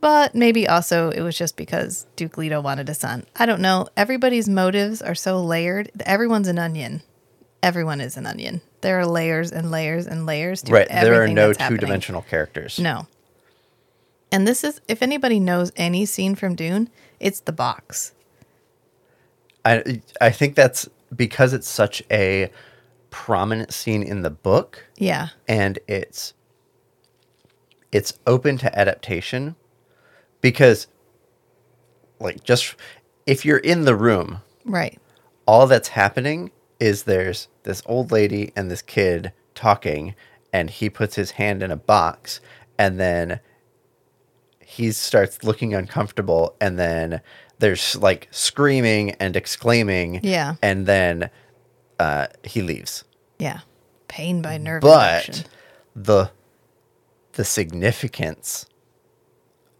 But 0.00 0.34
maybe 0.34 0.68
also 0.68 1.10
it 1.10 1.22
was 1.22 1.36
just 1.36 1.56
because 1.56 2.06
Duke 2.14 2.38
Leto 2.38 2.60
wanted 2.60 2.88
a 2.88 2.94
son. 2.94 3.24
I 3.34 3.46
don't 3.46 3.60
know. 3.60 3.88
Everybody's 3.96 4.48
motives 4.48 5.02
are 5.02 5.14
so 5.16 5.42
layered. 5.42 5.90
Everyone's 6.06 6.46
an 6.46 6.58
onion. 6.58 7.02
Everyone 7.64 8.00
is 8.00 8.16
an 8.16 8.24
onion. 8.24 8.60
There 8.80 9.00
are 9.00 9.06
layers 9.06 9.50
and 9.50 9.72
layers 9.72 10.06
and 10.06 10.24
layers 10.24 10.62
to 10.62 10.72
right 10.72 10.88
there 10.88 11.20
are 11.20 11.26
no 11.26 11.52
two-dimensional 11.52 12.22
characters 12.22 12.78
No. 12.78 13.08
And 14.30 14.46
this 14.46 14.62
is, 14.62 14.80
if 14.88 15.02
anybody 15.02 15.40
knows 15.40 15.72
any 15.76 16.04
scene 16.06 16.34
from 16.34 16.54
Dune, 16.54 16.90
it's 17.20 17.40
the 17.40 17.52
box. 17.52 18.12
i 19.64 20.00
i 20.20 20.30
think 20.30 20.54
that's 20.54 20.88
because 21.14 21.52
it's 21.52 21.68
such 21.68 22.02
a 22.10 22.50
prominent 23.10 23.72
scene 23.72 24.02
in 24.02 24.22
the 24.22 24.30
book 24.30 24.84
Yeah. 24.96 25.28
and 25.48 25.78
it's 25.88 26.34
it's 27.90 28.18
open 28.26 28.58
to 28.58 28.78
adaptation 28.78 29.56
because 30.42 30.86
like 32.20 32.44
just 32.44 32.74
if 33.26 33.44
you're 33.44 33.58
in 33.58 33.84
the 33.84 33.94
room 33.96 34.40
Right. 34.64 34.98
all 35.46 35.66
that's 35.66 35.88
happening 35.88 36.50
is 36.78 37.04
there's 37.04 37.48
this 37.62 37.82
old 37.86 38.12
lady 38.12 38.52
and 38.54 38.70
this 38.70 38.82
kid 38.82 39.32
talking 39.54 40.14
and 40.52 40.68
he 40.70 40.90
puts 40.90 41.14
his 41.16 41.32
hand 41.32 41.62
in 41.62 41.70
a 41.70 41.76
box 41.76 42.40
and 42.78 43.00
then 43.00 43.40
he 44.70 44.92
starts 44.92 45.42
looking 45.42 45.72
uncomfortable 45.74 46.54
and 46.60 46.78
then 46.78 47.22
there's 47.58 47.96
like 47.96 48.28
screaming 48.30 49.12
and 49.12 49.34
exclaiming 49.34 50.20
Yeah. 50.22 50.56
and 50.62 50.84
then 50.86 51.30
uh, 51.98 52.26
he 52.44 52.60
leaves 52.60 53.02
Yeah. 53.38 53.60
Pain 54.08 54.42
by 54.42 54.58
nerve 54.58 54.82
but 54.82 55.24
induction. 55.28 55.50
the 55.96 56.30
the 57.32 57.44
significance 57.44 58.66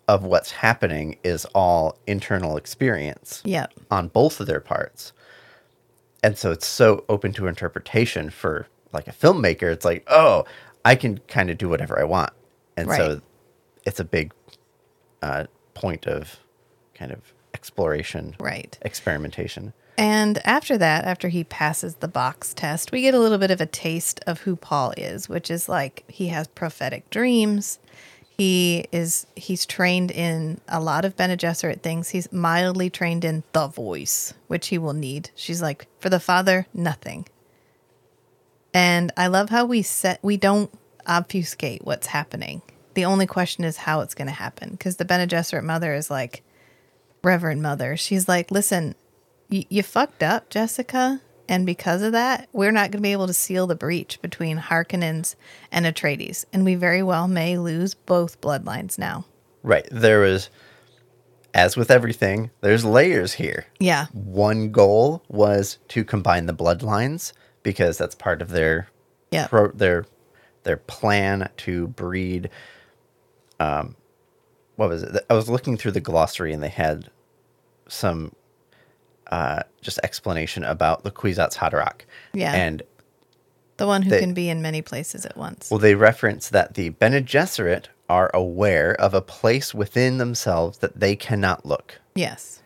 of 0.08 0.24
what's 0.24 0.52
happening 0.52 1.18
is 1.22 1.44
all 1.54 1.98
internal 2.06 2.56
experience 2.56 3.42
Yep. 3.44 3.74
on 3.90 4.08
both 4.08 4.40
of 4.40 4.46
their 4.46 4.60
parts. 4.60 5.12
And 6.22 6.36
so 6.38 6.50
it's 6.50 6.66
so 6.66 7.04
open 7.10 7.32
to 7.34 7.46
interpretation 7.46 8.30
for 8.30 8.66
like 8.92 9.06
a 9.06 9.12
filmmaker. 9.12 9.70
It's 9.70 9.84
like, 9.84 10.04
oh, 10.08 10.44
I 10.84 10.94
can 10.94 11.18
kind 11.28 11.50
of 11.50 11.58
do 11.58 11.68
whatever 11.68 11.98
I 12.00 12.04
want. 12.04 12.30
And 12.76 12.88
so 12.90 13.20
it's 13.84 14.00
a 14.00 14.04
big 14.04 14.32
uh, 15.22 15.44
point 15.74 16.06
of 16.06 16.38
kind 16.94 17.12
of 17.12 17.20
exploration, 17.54 18.36
Right. 18.40 18.78
experimentation. 18.82 19.72
And 19.96 20.38
after 20.46 20.78
that, 20.78 21.04
after 21.06 21.28
he 21.28 21.42
passes 21.42 21.96
the 21.96 22.06
box 22.06 22.54
test, 22.54 22.92
we 22.92 23.02
get 23.02 23.14
a 23.14 23.18
little 23.18 23.38
bit 23.38 23.50
of 23.50 23.60
a 23.60 23.66
taste 23.66 24.20
of 24.28 24.40
who 24.42 24.54
Paul 24.54 24.94
is, 24.96 25.28
which 25.28 25.50
is 25.50 25.68
like 25.68 26.04
he 26.08 26.28
has 26.28 26.46
prophetic 26.46 27.10
dreams. 27.10 27.80
He 28.36 28.86
is 28.92 29.26
he's 29.34 29.66
trained 29.66 30.12
in 30.12 30.60
a 30.68 30.78
lot 30.80 31.04
of 31.04 31.16
Bene 31.16 31.36
Gesserit 31.36 31.82
things. 31.82 32.10
He's 32.10 32.30
mildly 32.32 32.90
trained 32.90 33.24
in 33.24 33.42
the 33.52 33.66
voice, 33.66 34.34
which 34.46 34.68
he 34.68 34.78
will 34.78 34.92
need. 34.92 35.30
She's 35.34 35.60
like, 35.60 35.88
for 35.98 36.08
the 36.08 36.20
father, 36.20 36.68
nothing. 36.72 37.26
And 38.72 39.10
I 39.16 39.26
love 39.26 39.50
how 39.50 39.64
we 39.64 39.82
set 39.82 40.20
we 40.22 40.36
don't 40.36 40.70
obfuscate 41.06 41.84
what's 41.84 42.06
happening. 42.08 42.62
The 42.98 43.04
only 43.04 43.26
question 43.28 43.62
is 43.62 43.76
how 43.76 44.00
it's 44.00 44.14
going 44.16 44.26
to 44.26 44.34
happen 44.34 44.70
because 44.70 44.96
the 44.96 45.04
Bene 45.04 45.28
Gesserit 45.28 45.62
mother 45.62 45.94
is 45.94 46.10
like, 46.10 46.42
Reverend 47.22 47.62
Mother. 47.62 47.96
She's 47.96 48.26
like, 48.26 48.50
listen, 48.50 48.96
y- 49.48 49.66
you 49.68 49.84
fucked 49.84 50.24
up, 50.24 50.50
Jessica. 50.50 51.20
And 51.48 51.64
because 51.64 52.02
of 52.02 52.10
that, 52.10 52.48
we're 52.52 52.72
not 52.72 52.90
going 52.90 52.98
to 53.00 53.06
be 53.06 53.12
able 53.12 53.28
to 53.28 53.32
seal 53.32 53.68
the 53.68 53.76
breach 53.76 54.20
between 54.20 54.58
Harkonnens 54.58 55.36
and 55.70 55.86
Atreides. 55.86 56.44
And 56.52 56.64
we 56.64 56.74
very 56.74 57.04
well 57.04 57.28
may 57.28 57.56
lose 57.56 57.94
both 57.94 58.40
bloodlines 58.40 58.98
now. 58.98 59.24
Right. 59.62 59.86
There 59.92 60.18
was, 60.18 60.50
as 61.54 61.76
with 61.76 61.92
everything, 61.92 62.50
there's 62.62 62.84
layers 62.84 63.34
here. 63.34 63.66
Yeah. 63.78 64.06
One 64.12 64.72
goal 64.72 65.22
was 65.28 65.78
to 65.90 66.02
combine 66.02 66.46
the 66.46 66.52
bloodlines 66.52 67.32
because 67.62 67.96
that's 67.96 68.16
part 68.16 68.42
of 68.42 68.48
their 68.48 68.88
Yeah. 69.30 69.46
pro, 69.46 69.68
their 69.70 70.04
their 70.64 70.78
plan 70.78 71.48
to 71.58 71.86
breed. 71.86 72.50
Um, 73.60 73.96
what 74.76 74.88
was 74.88 75.02
it? 75.02 75.24
I 75.28 75.34
was 75.34 75.48
looking 75.48 75.76
through 75.76 75.92
the 75.92 76.00
glossary 76.00 76.52
and 76.52 76.62
they 76.62 76.68
had 76.68 77.10
some 77.88 78.32
uh, 79.28 79.62
just 79.80 79.98
explanation 80.02 80.64
about 80.64 81.02
the 81.04 81.10
Kwisatz 81.10 81.56
Haderach. 81.56 82.02
Yeah. 82.32 82.52
and 82.54 82.82
the 83.76 83.86
one 83.86 84.02
who 84.02 84.10
they- 84.10 84.20
can 84.20 84.34
be 84.34 84.48
in 84.48 84.62
many 84.62 84.82
places 84.82 85.24
at 85.26 85.36
once. 85.36 85.70
well, 85.70 85.78
they 85.78 85.94
reference 85.94 86.48
that 86.50 86.74
the 86.74 86.90
Bene 86.90 87.20
Gesserit 87.22 87.86
are 88.08 88.30
aware 88.32 88.94
of 89.00 89.12
a 89.14 89.20
place 89.20 89.74
within 89.74 90.18
themselves 90.18 90.78
that 90.78 90.98
they 90.98 91.14
cannot 91.14 91.66
look, 91.66 92.00
yes. 92.14 92.62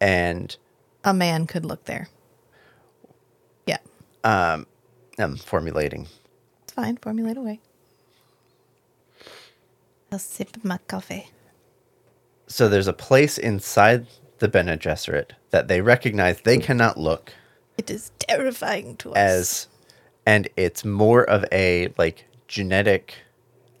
and 0.00 0.56
A 1.04 1.12
man 1.12 1.46
could 1.46 1.64
look 1.66 1.84
there. 1.86 2.08
Yeah. 3.66 3.78
Um, 4.22 4.66
I'm 5.18 5.36
formulating. 5.36 6.06
It's 6.62 6.72
fine. 6.72 6.96
Formulate 6.98 7.36
away. 7.36 7.60
I'll 10.14 10.20
sip 10.20 10.62
my 10.62 10.78
coffee. 10.86 11.26
So 12.46 12.68
there's 12.68 12.86
a 12.86 12.92
place 12.92 13.36
inside 13.36 14.06
the 14.38 14.46
Bene 14.46 14.76
Gesserit 14.76 15.30
that 15.50 15.66
they 15.66 15.80
recognize 15.80 16.40
they 16.42 16.58
cannot 16.58 16.96
look 16.96 17.32
It 17.76 17.90
is 17.90 18.12
terrifying 18.20 18.94
to 18.98 19.10
us. 19.10 19.16
as, 19.16 19.68
and 20.24 20.48
it's 20.56 20.84
more 20.84 21.24
of 21.24 21.44
a 21.50 21.92
like 21.98 22.26
genetic 22.46 23.14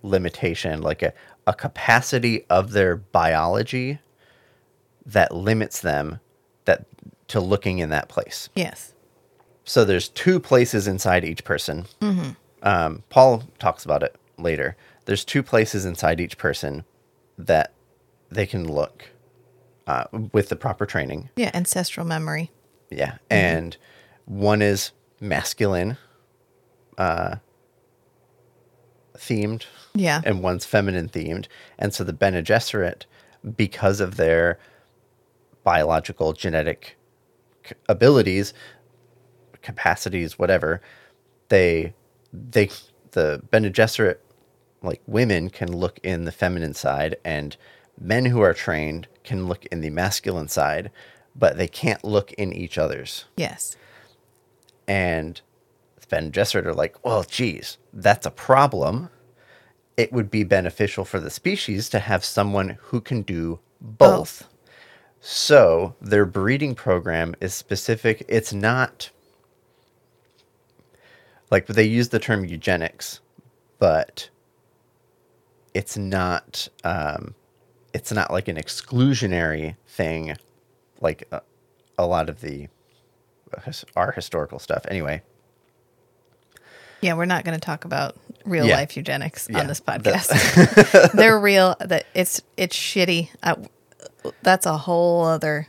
limitation, 0.02 0.82
like 0.82 1.02
a, 1.02 1.12
a 1.46 1.54
capacity 1.54 2.44
of 2.50 2.72
their 2.72 2.96
biology 2.96 4.00
that 5.06 5.32
limits 5.32 5.82
them 5.82 6.18
that 6.64 6.84
to 7.28 7.38
looking 7.38 7.78
in 7.78 7.90
that 7.90 8.08
place. 8.08 8.48
yes. 8.56 8.92
So 9.62 9.84
there's 9.84 10.08
two 10.08 10.40
places 10.40 10.88
inside 10.88 11.24
each 11.24 11.44
person. 11.44 11.86
Um, 12.64 13.04
Paul 13.08 13.44
talks 13.60 13.84
about 13.84 14.02
it 14.02 14.16
later. 14.36 14.76
There's 15.06 15.24
two 15.24 15.42
places 15.42 15.84
inside 15.84 16.20
each 16.20 16.38
person 16.38 16.84
that 17.38 17.72
they 18.30 18.46
can 18.46 18.66
look 18.70 19.10
uh, 19.86 20.04
with 20.32 20.48
the 20.48 20.56
proper 20.56 20.86
training. 20.86 21.30
Yeah. 21.36 21.50
Ancestral 21.54 22.06
memory. 22.06 22.50
Yeah, 22.90 23.16
and 23.28 23.76
one 24.24 24.62
is 24.62 24.92
masculine 25.20 25.96
uh, 26.96 27.36
themed, 29.16 29.64
Yeah. 29.94 30.20
and 30.24 30.42
one's 30.42 30.64
feminine 30.64 31.08
themed. 31.08 31.46
And 31.78 31.92
so 31.92 32.04
the 32.04 32.12
Bene 32.12 32.42
Gesserit, 32.42 33.04
because 33.56 34.00
of 34.00 34.16
their 34.16 34.58
biological 35.64 36.32
genetic 36.34 36.96
c- 37.66 37.74
abilities, 37.88 38.54
capacities, 39.62 40.38
whatever, 40.38 40.80
they 41.48 41.94
they 42.32 42.70
the 43.12 43.42
Bene 43.50 43.70
Gesserit 43.70 44.18
like 44.84 45.02
women 45.06 45.50
can 45.50 45.72
look 45.76 45.98
in 46.02 46.24
the 46.24 46.32
feminine 46.32 46.74
side, 46.74 47.16
and 47.24 47.56
men 48.00 48.26
who 48.26 48.40
are 48.40 48.54
trained 48.54 49.08
can 49.24 49.46
look 49.46 49.64
in 49.66 49.80
the 49.80 49.90
masculine 49.90 50.48
side. 50.48 50.90
but 51.34 51.56
they 51.56 51.68
can't 51.68 52.04
look 52.04 52.32
in 52.34 52.52
each 52.52 52.78
other's. 52.78 53.24
Yes. 53.36 53.76
And 54.86 55.40
Bene 56.08 56.30
Gesserit 56.30 56.64
are 56.66 56.74
like, 56.74 57.04
well, 57.04 57.24
geez, 57.24 57.78
that's 57.92 58.26
a 58.26 58.30
problem. 58.30 59.10
It 59.96 60.12
would 60.12 60.30
be 60.30 60.44
beneficial 60.44 61.04
for 61.04 61.18
the 61.18 61.30
species 61.30 61.88
to 61.88 61.98
have 61.98 62.24
someone 62.24 62.78
who 62.82 63.00
can 63.00 63.22
do 63.22 63.58
both. 63.80 64.42
Both. 64.42 64.48
So 65.20 65.96
their 66.00 66.26
breeding 66.26 66.74
program 66.74 67.34
is 67.40 67.54
specific. 67.54 68.24
It's 68.28 68.52
not 68.52 69.10
like 71.50 71.66
they 71.66 71.84
use 71.84 72.10
the 72.10 72.18
term 72.18 72.44
eugenics, 72.44 73.20
but 73.78 74.28
it's 75.74 75.96
not. 75.96 76.68
Um, 76.84 77.34
it's 77.92 78.10
not 78.12 78.30
like 78.32 78.48
an 78.48 78.56
exclusionary 78.56 79.76
thing, 79.86 80.36
like 81.00 81.28
a, 81.30 81.42
a 81.98 82.06
lot 82.06 82.28
of 82.28 82.40
the 82.40 82.68
his- 83.64 83.84
our 83.94 84.10
historical 84.12 84.58
stuff. 84.58 84.84
Anyway, 84.88 85.22
Yeah, 87.00 87.14
we're 87.14 87.24
not 87.26 87.44
going 87.44 87.58
to 87.58 87.64
talk 87.64 87.84
about 87.84 88.16
real 88.44 88.66
Yeah. 88.66 88.76
life 88.76 88.96
eugenics 88.96 89.46
Yeah, 89.50 89.60
on 89.60 89.66
this 89.68 89.80
podcast. 89.80 91.12
They're 91.12 91.38
real. 91.38 91.76
That 91.80 92.06
it's 92.14 92.40
it's 92.56 92.76
shitty. 92.76 93.28
I, 93.42 93.56
that's 94.42 94.66
a 94.66 94.76
whole 94.78 95.24
other 95.24 95.68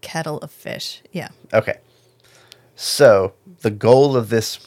kettle 0.00 0.38
of 0.38 0.50
fish. 0.50 1.02
Yeah. 1.12 1.28
Okay. 1.54 1.78
So 2.76 3.32
the 3.60 3.70
goal 3.70 4.16
of 4.16 4.28
this 4.28 4.58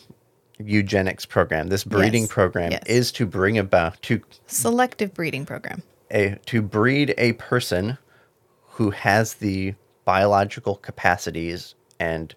eugenics 0.60 1.26
program, 1.26 1.68
this 1.68 1.84
breeding 1.84 2.24
Yes. 2.24 2.32
program, 2.32 2.72
Yes. 2.72 2.84
is 2.86 3.12
to 3.14 3.26
bring 3.26 3.58
about 3.58 4.02
to 4.04 4.22
Selective 4.48 5.14
breeding 5.14 5.46
program. 5.46 5.84
a 6.12 6.38
to 6.46 6.62
breed 6.62 7.14
a 7.18 7.34
person 7.34 7.98
who 8.72 8.92
has 8.92 9.36
the 9.36 9.74
biological 10.06 10.76
capacities 10.76 11.76
and 12.00 12.36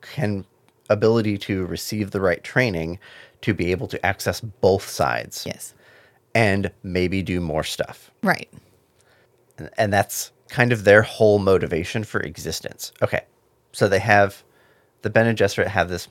can 0.00 0.44
ability 0.88 1.38
to 1.38 1.66
receive 1.66 2.10
the 2.10 2.20
right 2.20 2.42
training 2.42 2.98
to 3.42 3.54
be 3.54 3.70
able 3.70 3.86
to 3.88 4.04
access 4.06 4.40
both 4.40 4.88
sides 4.88 5.44
Yes. 5.46 5.74
and 6.34 6.70
maybe 6.82 7.22
do 7.22 7.40
more 7.40 7.64
stuff. 7.64 8.10
Right. 8.22 8.48
And- 9.58 9.70
and 9.76 9.92
that's 9.92 10.32
kind 10.48 10.72
of 10.72 10.84
their 10.84 11.02
whole 11.02 11.38
motivation 11.38 12.02
for 12.04 12.20
existence. 12.20 12.92
Okay, 13.02 13.22
so 13.72 13.88
they 13.88 14.00
have 14.00 14.42
the 15.02 15.10
Bene 15.10 15.32
Gesserit 15.34 15.68
have 15.68 15.88
this 15.88 16.08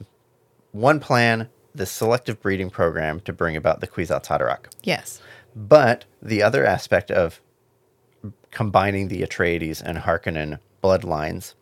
one 0.72 1.00
plan, 1.00 1.50
the 1.74 1.86
selective 1.86 2.42
breeding 2.42 2.70
program 2.70 3.20
to 3.22 3.34
bring 3.34 3.56
about 3.56 3.80
the 3.82 3.88
Kwisatz 3.88 4.28
Haderach. 4.28 4.68
Yes. 4.84 5.22
But 5.56 6.06
the 6.22 6.44
other 6.44 6.66
aspect 6.66 7.12
of 7.12 7.42
combining 8.52 9.08
the 9.08 9.22
Atreides 9.22 9.82
and 9.82 10.00
Harkonnen 10.00 10.60
bloodlines 10.84 11.54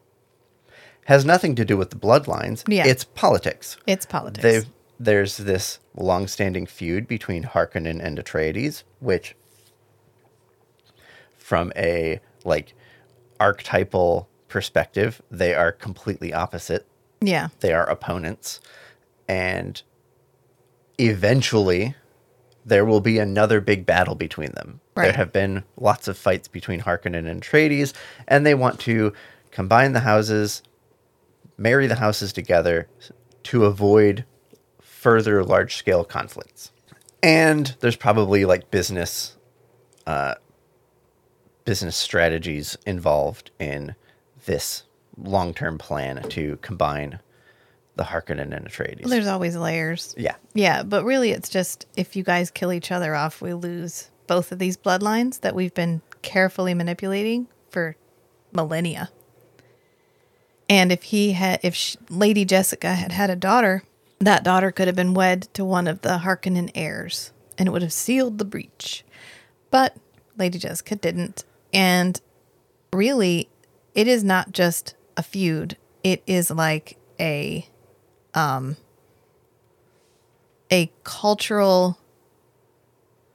has 1.05 1.23
nothing 1.25 1.55
to 1.55 1.65
do 1.65 1.77
with 1.77 1.89
the 1.89 1.95
bloodlines. 1.95 2.63
Yeah. 2.67 2.85
It's 2.85 3.03
politics. 3.03 3.77
It's 3.87 4.05
politics. 4.05 4.43
They've, 4.43 4.65
there's 4.99 5.37
this 5.37 5.79
long-standing 5.95 6.65
feud 6.65 7.07
between 7.07 7.43
Harkonnen 7.43 8.03
and 8.03 8.17
Atreides, 8.17 8.83
which, 8.99 9.35
from 11.37 11.71
a 11.75 12.19
like 12.43 12.73
archetypal 13.39 14.27
perspective, 14.47 15.21
they 15.31 15.53
are 15.53 15.71
completely 15.71 16.33
opposite. 16.33 16.85
yeah. 17.21 17.49
They 17.59 17.73
are 17.73 17.87
opponents, 17.89 18.59
and 19.27 19.81
eventually, 20.97 21.95
there 22.65 22.85
will 22.85 23.01
be 23.01 23.19
another 23.19 23.61
big 23.61 23.85
battle 23.85 24.15
between 24.15 24.51
them. 24.51 24.81
There 24.95 25.13
have 25.13 25.31
been 25.31 25.63
lots 25.77 26.07
of 26.07 26.17
fights 26.17 26.47
between 26.47 26.81
Harkonnen 26.81 27.29
and 27.29 27.41
Atreides, 27.41 27.93
and 28.27 28.45
they 28.45 28.55
want 28.55 28.79
to 28.81 29.13
combine 29.51 29.93
the 29.93 30.01
houses, 30.01 30.63
marry 31.57 31.87
the 31.87 31.95
houses 31.95 32.33
together 32.33 32.87
to 33.43 33.65
avoid 33.65 34.25
further 34.81 35.43
large-scale 35.43 36.03
conflicts. 36.03 36.71
And 37.23 37.75
there's 37.79 37.95
probably 37.95 38.45
like 38.45 38.71
business, 38.71 39.37
uh, 40.05 40.35
business 41.63 41.95
strategies 41.95 42.77
involved 42.85 43.51
in 43.59 43.95
this 44.45 44.83
long-term 45.17 45.77
plan 45.77 46.21
to 46.29 46.57
combine 46.61 47.19
the 47.97 48.03
Harkonnen 48.03 48.55
and 48.55 48.67
Atreides. 48.67 49.09
There's 49.09 49.27
always 49.27 49.55
layers. 49.55 50.13
yeah, 50.17 50.35
Yeah, 50.53 50.83
but 50.83 51.03
really 51.03 51.31
it's 51.31 51.49
just 51.49 51.85
if 51.97 52.15
you 52.15 52.23
guys 52.23 52.51
kill 52.51 52.71
each 52.71 52.91
other 52.91 53.15
off, 53.15 53.41
we 53.41 53.53
lose 53.53 54.09
both 54.27 54.51
of 54.51 54.59
these 54.59 54.77
bloodlines 54.77 55.41
that 55.41 55.55
we've 55.55 55.73
been 55.73 56.01
carefully 56.21 56.73
manipulating 56.73 57.47
for 57.69 57.95
millennia. 58.53 59.09
And 60.69 60.91
if 60.91 61.03
he 61.03 61.31
had 61.33 61.59
if 61.63 61.75
sh 61.75 61.95
Lady 62.09 62.45
Jessica 62.45 62.93
had 62.93 63.11
had 63.11 63.29
a 63.29 63.35
daughter, 63.35 63.83
that 64.19 64.43
daughter 64.43 64.71
could 64.71 64.87
have 64.87 64.95
been 64.95 65.13
wed 65.13 65.43
to 65.53 65.65
one 65.65 65.87
of 65.87 66.01
the 66.01 66.19
Harkonnen 66.19 66.71
heirs 66.75 67.31
and 67.57 67.67
it 67.67 67.71
would 67.71 67.81
have 67.81 67.93
sealed 67.93 68.37
the 68.37 68.45
breach. 68.45 69.03
But 69.71 69.95
Lady 70.37 70.59
Jessica 70.59 70.95
didn't. 70.95 71.45
And 71.73 72.19
really 72.93 73.49
it 73.95 74.07
is 74.07 74.23
not 74.23 74.51
just 74.51 74.95
a 75.15 75.23
feud. 75.23 75.77
It 76.03 76.21
is 76.27 76.51
like 76.51 76.97
a 77.19 77.67
a 80.71 80.91
cultural 81.03 81.97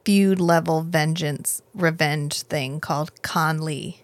feud 0.05 0.39
level 0.39 0.81
vengeance 0.83 1.61
revenge 1.73 2.41
thing 2.43 2.79
called 2.79 3.11
Kanly, 3.21 3.97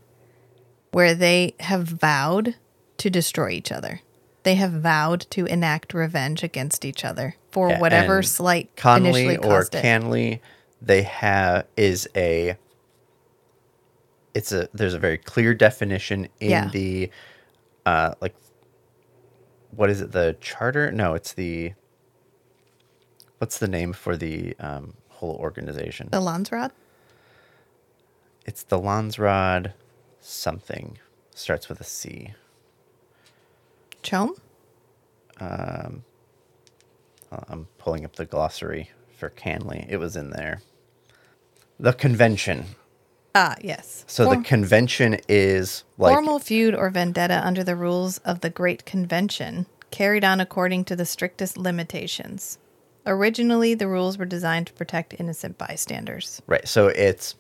where 0.91 1.13
they 1.13 1.53
have 1.62 1.83
vowed 1.88 2.55
to 2.97 3.09
destroy 3.09 3.49
each 3.51 3.71
other. 3.71 4.01
They 4.43 4.55
have 4.55 4.71
vowed 4.71 5.21
to 5.31 5.45
enact 5.45 5.93
revenge 5.93 6.43
against 6.43 6.85
each 6.85 7.03
other 7.05 7.35
for 7.51 7.69
Yeah, 7.69 7.79
whatever 7.79 8.23
slight 8.23 8.75
Kanly 8.75 8.97
initially 8.97 9.38
or 9.38 9.62
it. 9.62 9.71
Kanly, 9.71 10.39
they 10.81 11.03
have 11.03 11.65
is 11.77 12.07
a. 12.15 12.57
It's 14.33 14.51
a 14.51 14.69
there's 14.73 14.93
a 14.93 14.99
very 14.99 15.17
clear 15.17 15.53
definition 15.53 16.29
in 16.39 16.49
Yeah. 16.49 16.69
the, 16.69 17.09
uh, 17.85 18.13
like. 18.21 18.35
What 19.71 19.89
is 19.89 20.01
it? 20.01 20.12
The 20.12 20.36
charter? 20.41 20.91
No, 20.91 21.13
it's 21.13 21.34
the. 21.34 21.73
What's 23.38 23.58
the 23.58 23.67
name 23.67 23.93
for 23.93 24.17
the 24.17 24.55
um, 24.60 24.93
whole 25.10 25.36
organization? 25.36 26.10
the 26.12 26.19
Landsraad? 26.19 26.71
It's 28.45 28.63
the 28.63 28.79
Landsraad 28.79 29.73
something. 30.19 30.97
Starts 31.34 31.69
with 31.69 31.79
a 31.79 31.86
C. 31.86 32.34
CHOAM? 34.01 34.36
Uh, 35.39 35.89
I'm 37.32 37.67
pulling 37.77 38.03
up 38.03 38.15
the 38.15 38.25
glossary 38.25 38.89
for 39.15 39.29
Kanly. 39.29 39.86
It 39.89 39.97
was 39.97 40.15
in 40.15 40.32
there. 40.32 40.62
The 41.79 41.93
convention. 41.93 42.65
Ah, 43.41 43.56
yes. 43.62 44.04
So 44.06 44.25
For- 44.25 44.36
the 44.36 44.43
convention 44.43 45.17
is 45.30 45.86
like 45.97 46.13
Formal 46.13 46.39
feud 46.39 46.75
or 46.75 46.89
vendetta 46.89 47.41
under 47.45 47.63
the 47.63 47.75
rules 47.75 48.17
of 48.19 48.41
the 48.41 48.49
Great 48.49 48.86
Convention, 48.86 49.65
carried 49.91 50.25
on 50.25 50.41
according 50.41 50.84
to 50.86 50.95
the 50.95 51.06
strictest 51.06 51.58
limitations. 51.58 52.58
Originally, 53.06 53.73
the 53.75 53.88
rules 53.88 54.17
were 54.17 54.25
designed 54.25 54.67
to 54.67 54.73
protect 54.73 55.15
innocent 55.17 55.58
bystanders. 55.58 56.41
right. 56.47 56.67
So 56.67 56.88
it's 56.88 57.36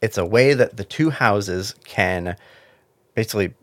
it's 0.00 0.18
a 0.18 0.26
way 0.26 0.54
that 0.54 0.76
the 0.76 0.82
two 0.84 1.10
houses 1.10 1.76
can 1.84 2.36
basically 3.14 3.54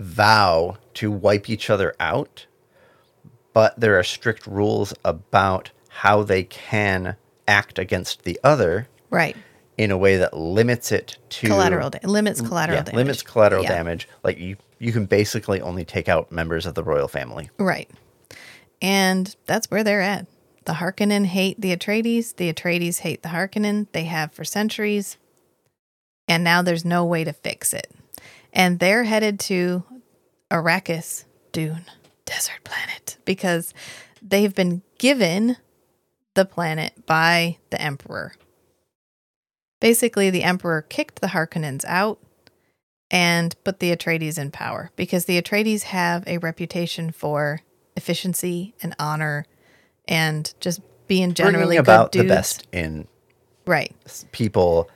vow 0.00 0.76
to 0.94 1.12
wipe 1.12 1.48
each 1.48 1.70
other 1.70 1.94
out, 2.00 2.46
but 3.52 3.78
there 3.78 3.96
are 3.96 4.02
strict 4.02 4.44
rules 4.48 4.92
about 5.04 5.70
how 5.88 6.24
they 6.24 6.42
can 6.42 7.14
act 7.46 7.78
against 7.78 8.24
the 8.24 8.40
other 8.42 8.88
Right. 9.10 9.36
In 9.78 9.90
a 9.92 9.96
way 9.96 10.16
that 10.16 10.34
limits 10.36 10.90
it 10.92 11.16
to 11.30 11.46
Collateral 11.46 11.90
da- 11.90 12.00
limits 12.02 12.42
mm, 12.42 12.48
collateral 12.48 12.78
yeah, 12.78 12.82
damage. 12.82 12.96
limits 12.96 13.22
collateral 13.22 13.62
Yeah. 13.62 13.68
damage. 13.70 14.08
Like 14.24 14.38
you, 14.38 14.56
you 14.78 14.92
can 14.92 15.06
basically 15.06 15.60
only 15.60 15.84
take 15.84 16.08
out 16.08 16.30
members 16.32 16.66
of 16.66 16.74
the 16.74 16.82
royal 16.82 17.08
family. 17.08 17.48
Right. 17.58 17.88
And 18.82 19.34
that's 19.46 19.70
where 19.70 19.84
they're 19.84 20.00
at. 20.02 20.26
The 20.64 20.74
Harkonnen 20.74 21.24
hate 21.26 21.60
the 21.60 21.74
Atreides. 21.74 22.36
The 22.36 22.52
Atreides 22.52 22.98
hate 22.98 23.22
the 23.22 23.30
Harkonnen. 23.30 23.86
They 23.92 24.04
have 24.04 24.32
for 24.32 24.44
centuries. 24.44 25.16
And 26.26 26.44
now 26.44 26.60
there's 26.60 26.84
no 26.84 27.04
way 27.04 27.24
to 27.24 27.32
fix 27.32 27.72
it. 27.72 27.90
And 28.52 28.78
they're 28.80 29.04
headed 29.04 29.40
to 29.40 29.84
Arrakis, 30.50 31.24
Dune, 31.52 31.84
desert 32.24 32.64
planet, 32.64 33.16
because 33.24 33.72
they've 34.20 34.54
been 34.54 34.82
given 34.98 35.56
the 36.34 36.44
planet 36.44 37.06
by 37.06 37.58
the 37.70 37.80
Emperor. 37.80 38.34
Basically, 39.80 40.30
the 40.30 40.42
Emperor 40.42 40.82
kicked 40.82 41.20
the 41.20 41.28
Harkonnens 41.28 41.84
out 41.86 42.18
and 43.10 43.54
put 43.64 43.78
the 43.80 43.94
Atreides 43.94 44.38
in 44.38 44.50
power 44.50 44.90
because 44.96 45.24
the 45.26 45.40
Atreides 45.40 45.84
have 45.84 46.24
a 46.26 46.38
reputation 46.38 47.10
for 47.10 47.60
efficiency 47.96 48.74
and 48.82 48.94
honor 48.98 49.46
and 50.06 50.52
just 50.60 50.80
being 51.06 51.32
generally 51.34 51.76
Bringing 51.76 51.78
about 51.80 52.12
good 52.12 52.24
the 52.24 52.28
best 52.28 52.66
in 52.72 53.06
Right. 53.66 53.94
people, 54.32 54.90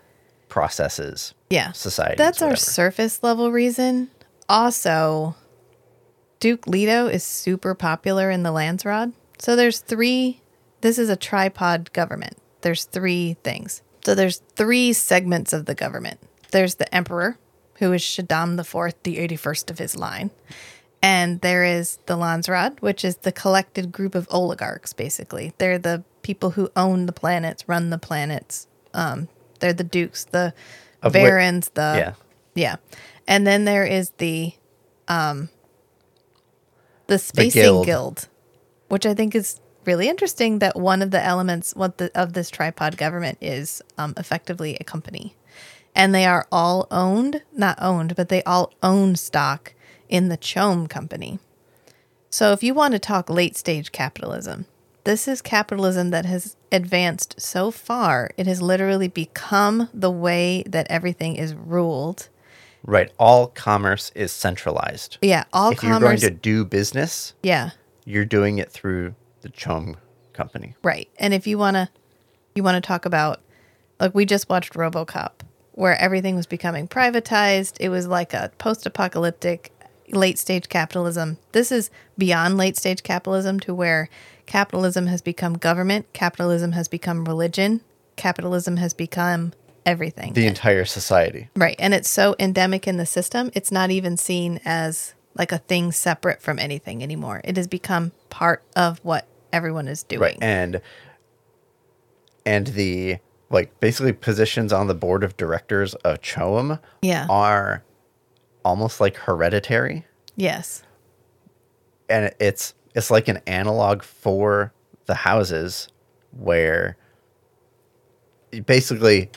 processes, 0.49 1.35
Yeah. 1.49 1.73
society. 1.73 2.16
That's 2.16 2.42
our 2.42 2.57
surface 2.57 3.23
level 3.23 3.51
reason. 3.53 4.11
also, 4.49 5.35
Duke 6.40 6.66
Leto 6.66 7.07
is 7.07 7.23
super 7.23 7.75
popular 7.75 8.31
in 8.31 8.42
the 8.42 8.51
Landsraad. 8.51 9.12
So 9.38 9.55
there's 9.57 9.79
three. 9.79 10.42
This 10.81 10.99
is 10.99 11.09
a 11.09 11.16
tripod 11.16 11.92
government. 11.92 12.37
There's 12.62 12.85
three 12.85 13.37
things. 13.45 13.81
So 14.04 14.14
there's 14.14 14.38
three 14.56 14.92
segments 14.92 15.52
of 15.52 15.66
the 15.66 15.74
government. 15.74 16.20
There's 16.50 16.76
the 16.76 16.92
emperor, 16.94 17.38
who 17.76 17.92
is 17.92 18.02
Shaddam 18.02 18.58
IV, 18.58 18.94
the 19.02 19.16
81st 19.16 19.70
of 19.70 19.78
his 19.78 19.96
line. 19.96 20.30
And 21.02 21.40
there 21.40 21.64
is 21.64 21.98
the 22.06 22.16
Landsraad, 22.16 22.80
which 22.80 23.04
is 23.04 23.16
the 23.18 23.32
collected 23.32 23.90
group 23.90 24.14
of 24.14 24.28
oligarchs, 24.30 24.92
basically. 24.92 25.52
They're 25.58 25.78
the 25.78 26.04
people 26.22 26.50
who 26.50 26.70
own 26.76 27.06
the 27.06 27.12
planets, 27.12 27.68
run 27.68 27.90
the 27.90 27.98
planets. 27.98 28.68
Um, 28.94 29.28
they're 29.58 29.72
the 29.72 29.84
dukes, 29.84 30.24
the 30.24 30.54
Of 31.02 31.12
barons, 31.12 31.70
the 31.74 31.94
yeah. 31.96 32.14
yeah. 32.54 32.76
And 33.26 33.46
then 33.46 33.64
there 33.64 33.84
is 33.84 34.10
the 34.18 34.52
um 35.08 35.48
the 37.08 37.18
spacing 37.18 37.62
guild. 37.62 37.86
guild. 37.86 38.28
which 38.88 39.06
I 39.06 39.14
think 39.14 39.34
is 39.34 39.60
really 39.85 40.09
interesting 40.09 40.59
that 40.61 40.79
one 40.79 41.03
of 41.03 41.11
the 41.11 41.23
elements 41.23 41.75
what 41.75 41.99
the, 41.99 42.11
of 42.18 42.33
this 42.33 42.51
tripod 42.51 42.97
government 42.97 43.38
is 43.40 43.83
um, 43.99 44.14
effectively 44.16 44.77
a 44.81 44.85
company. 44.85 45.35
And 45.95 46.14
they 46.14 46.25
are 46.25 46.47
all 46.51 46.87
owned, 46.90 47.42
not 47.53 47.79
owned, 47.81 48.16
but 48.16 48.29
they 48.29 48.42
all 48.45 48.73
own 48.83 49.16
stock 49.16 49.75
in 50.09 50.29
the 50.29 50.37
CHOAM 50.37 50.87
company. 50.87 51.38
So 52.31 52.53
if 52.53 52.62
you 52.62 52.73
want 52.73 52.92
to 52.92 52.99
talk 52.99 53.29
late 53.29 53.57
stage 53.57 53.92
capitalism, 53.92 54.66
this 55.05 55.29
is 55.29 55.42
capitalism 55.42 56.11
that 56.11 56.25
has 56.25 56.57
advanced 56.71 57.40
so 57.40 57.71
far, 57.71 58.31
it 58.37 58.47
has 58.47 58.62
literally 58.62 59.09
become 59.09 59.88
the 59.92 60.11
way 60.11 60.62
that 60.66 60.87
everything 60.88 61.37
is 61.37 61.55
ruled. 61.55 62.29
Right. 62.85 63.11
All 63.18 63.49
commerce 63.49 64.11
is 64.14 64.33
centralized. 64.33 65.18
Yeah, 65.23 65.45
all 65.53 65.73
if 65.73 65.83
you're 65.83 66.01
going 66.01 66.18
to 66.18 66.31
do 66.31 66.64
business, 66.64 67.35
yeah, 67.42 67.71
you're 68.05 68.25
doing 68.25 68.59
it 68.59 68.71
through 68.71 69.14
the 69.42 69.50
CHOAM 69.50 69.96
company. 70.33 70.74
right. 70.83 71.09
And 71.18 71.35
if 71.35 71.46
you 71.46 71.59
want 71.59 71.76
to 71.76 71.88
you 72.55 72.62
want 72.62 72.83
to 72.83 72.87
talk 72.87 73.05
about 73.05 73.40
like 74.00 74.14
we 74.14 74.24
just 74.24 74.48
watched 74.48 74.74
RoboCop 74.74 75.42
where 75.72 75.98
everything 76.00 76.37
was 76.37 76.46
becoming 76.46 76.87
privatized. 76.87 77.76
It 77.81 77.88
was 77.88 78.07
like 78.07 78.35
a 78.35 78.52
post-apocalyptic 78.59 79.72
late 80.11 80.38
stage 80.38 80.68
capitalism. 80.68 81.38
This 81.52 81.72
is 81.72 81.90
beyond 82.18 82.59
late 82.59 82.76
stage 82.76 83.02
capitalism 83.02 83.59
to 83.61 83.74
where 83.74 84.09
capitalism 84.46 85.07
has 85.07 85.22
become 85.22 85.55
government, 85.55 86.12
capitalism 86.12 86.72
has 86.72 86.88
become 86.88 87.24
religion, 87.24 87.81
capitalism 88.16 88.76
has 88.76 88.92
become 88.92 89.52
everything. 89.87 90.35
The 90.35 90.46
entire 90.46 90.85
society. 90.85 91.48
Right. 91.57 91.76
And 91.78 91.94
it's 91.94 92.11
so 92.11 92.37
endemic 92.38 92.87
in 92.87 92.98
the 92.98 93.07
system, 93.07 93.50
it's 93.55 93.72
not 93.72 93.90
even 93.90 94.16
seen 94.16 94.61
as 94.64 95.14
like 95.35 95.50
a 95.50 95.59
thing 95.59 95.92
separate 95.92 96.42
from 96.42 96.59
anything 96.59 97.02
anymore. 97.02 97.40
It 97.44 97.57
has 97.57 97.66
become 97.66 98.12
part 98.28 98.62
of 98.76 98.98
what 99.02 99.26
everyone 99.52 99.88
is 99.88 100.02
doing. 100.02 100.20
Right. 100.20 100.38
And 100.40 100.80
and 102.44 102.68
the 102.68 103.18
like 103.50 103.78
basically 103.80 104.12
positions 104.12 104.72
on 104.72 104.86
the 104.86 104.94
board 104.94 105.22
of 105.22 105.36
directors 105.36 105.94
of 105.96 106.20
CHOAM 106.22 106.78
Yeah. 107.02 107.26
are 107.28 107.82
almost 108.64 109.00
like 109.00 109.16
hereditary. 109.16 110.04
yes. 110.36 110.82
and 112.08 112.32
it's 112.40 112.74
it's 112.94 113.10
like 113.10 113.28
an 113.28 113.40
analog 113.46 114.02
for 114.02 114.72
the 115.06 115.14
houses 115.14 115.88
where 116.32 116.96
basically 118.66 119.30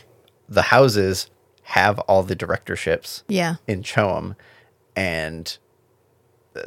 the 0.50 0.62
houses 0.62 1.30
have 1.64 2.00
all 2.00 2.22
the 2.24 2.36
directorships 2.36 3.24
Yeah. 3.28 3.56
in 3.68 3.82
CHOAM 3.82 4.36
and 4.96 5.58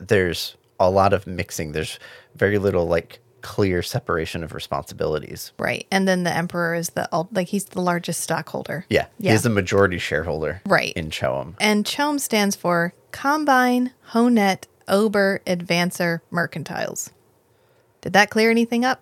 there's 0.01 0.57
a 0.81 0.91
lot 0.91 1.13
of 1.13 1.27
mixing 1.27 1.73
there's 1.73 1.99
very 2.35 2.59
little 2.59 2.87
like 2.87 3.21
clear 3.49 3.83
separation 3.83 4.45
of 4.45 4.53
responsibilities 4.53 5.53
Right. 5.59 5.87
And 5.91 6.07
then 6.07 6.23
the 6.25 6.35
emperor 6.37 6.75
is 6.75 6.91
the 6.91 7.09
like 7.33 7.49
he's 7.49 7.65
the 7.65 7.81
largest 7.81 8.21
stockholder. 8.21 8.85
yeah, 8.91 9.07
Yeah. 9.19 9.33
he's 9.33 9.43
the 9.43 9.49
majority 9.49 9.97
shareholder 9.99 10.61
Right. 10.67 10.93
in 10.95 11.09
CHOAM 11.11 11.57
And 11.59 11.87
CHOAM 11.87 12.19
stands 12.19 12.55
for 12.55 12.93
Combine, 13.11 13.93
Honnete, 14.13 14.67
Ober, 14.87 15.41
Advancer, 15.47 16.21
Mercantiles. 16.31 17.09
Did 18.03 18.13
that 18.13 18.29
clear 18.29 18.51
anything 18.51 18.85
up? 18.85 19.01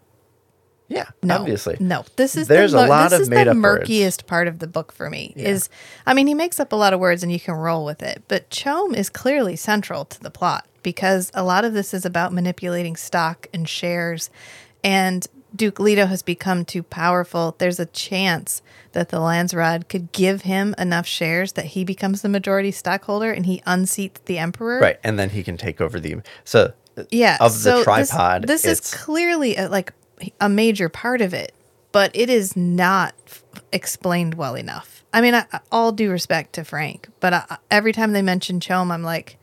Yeah 0.88 1.06
No, 1.22 1.38
obviously 1.38 1.76
No, 1.80 2.04
this 2.16 2.36
is 2.36 2.48
There's 2.48 2.72
the, 2.72 2.86
a 2.86 2.88
lot 2.88 3.04
this 3.10 3.14
of 3.14 3.20
is 3.22 3.28
the 3.28 3.34
made-up 3.34 3.56
words. 3.56 3.88
murkiest 3.88 4.26
part 4.26 4.46
of 4.48 4.58
the 4.60 4.66
book 4.66 4.92
for 4.92 5.10
me. 5.10 5.32
Is 5.36 5.68
I 6.06 6.14
mean, 6.14 6.26
he 6.26 6.34
makes 6.34 6.60
up 6.60 6.72
a 6.72 6.76
lot 6.76 6.92
of 6.92 7.00
words 7.00 7.22
and 7.22 7.32
you 7.32 7.40
can 7.40 7.54
roll 7.54 7.84
with 7.84 8.02
it, 8.02 8.22
but 8.28 8.50
CHOAM 8.50 8.94
is 8.94 9.08
clearly 9.10 9.56
central 9.56 10.04
to 10.06 10.20
the 10.20 10.30
plot 10.30 10.66
because 10.82 11.30
a 11.34 11.42
lot 11.42 11.64
of 11.64 11.72
this 11.72 11.92
is 11.92 12.04
about 12.04 12.32
manipulating 12.32 12.94
stock 12.96 13.48
and 13.52 13.68
shares, 13.68 14.30
and 14.84 15.26
Duke 15.54 15.80
Leto 15.80 16.06
has 16.06 16.22
become 16.22 16.64
too 16.64 16.82
powerful. 16.82 17.56
There's 17.58 17.80
a 17.80 17.86
chance 17.86 18.62
that 18.92 19.08
the 19.08 19.16
Landsraad 19.18 19.88
could 19.88 20.12
give 20.12 20.42
him 20.42 20.74
enough 20.78 21.06
shares 21.06 21.52
that 21.52 21.64
he 21.66 21.82
becomes 21.84 22.22
the 22.22 22.28
majority 22.28 22.70
stockholder 22.70 23.32
and 23.32 23.46
he 23.46 23.60
unseats 23.66 24.22
the 24.26 24.38
emperor. 24.38 24.78
right 24.80 24.98
and 25.02 25.18
then 25.18 25.30
he 25.30 25.42
can 25.42 25.56
take 25.56 25.80
over 25.80 25.98
the 25.98 26.16
so 26.44 26.72
uh, 26.96 27.02
Yeah. 27.10 27.36
of 27.40 27.52
the 27.54 27.58
so 27.58 27.76
this- 27.76 27.84
tripod 27.84 28.46
This, 28.46 28.64
is 28.64 28.80
clearly 28.94 29.56
a, 29.56 29.68
like 29.68 29.92
a 30.40 30.48
major 30.48 30.88
part 30.88 31.20
of 31.20 31.34
it, 31.34 31.52
but 31.92 32.10
it 32.14 32.30
is 32.30 32.56
not 32.56 33.14
f- 33.26 33.42
explained 33.72 34.34
well 34.34 34.54
enough. 34.54 35.04
I 35.12 35.20
mean, 35.20 35.34
I, 35.34 35.46
all 35.72 35.92
due 35.92 36.10
respect 36.10 36.54
to 36.54 36.64
Frank, 36.64 37.08
but 37.20 37.32
I, 37.32 37.56
every 37.70 37.92
time 37.92 38.12
they 38.12 38.22
mention 38.22 38.60
CHOAM, 38.60 38.90
I'm 38.90 39.02
like, 39.02 39.38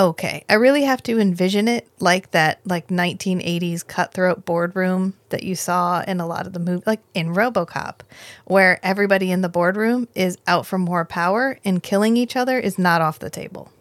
okay, 0.00 0.44
I 0.48 0.54
really 0.54 0.82
have 0.84 1.02
to 1.04 1.18
envision 1.18 1.66
it 1.66 1.88
like 1.98 2.30
that, 2.30 2.60
like 2.64 2.88
1980s 2.88 3.86
cutthroat 3.86 4.44
boardroom 4.44 5.14
that 5.30 5.42
you 5.42 5.56
saw 5.56 6.02
in 6.02 6.20
a 6.20 6.26
lot 6.26 6.46
of 6.46 6.52
the 6.52 6.60
movie, 6.60 6.84
like 6.86 7.02
in 7.14 7.34
RoboCop, 7.34 8.00
where 8.44 8.78
everybody 8.84 9.32
in 9.32 9.40
the 9.40 9.48
boardroom 9.48 10.08
is 10.14 10.38
out 10.46 10.66
for 10.66 10.78
more 10.78 11.04
power 11.04 11.58
and 11.64 11.82
killing 11.82 12.16
each 12.16 12.36
other 12.36 12.58
is 12.58 12.78
not 12.78 13.00
off 13.00 13.18
the 13.18 13.30
table. 13.30 13.72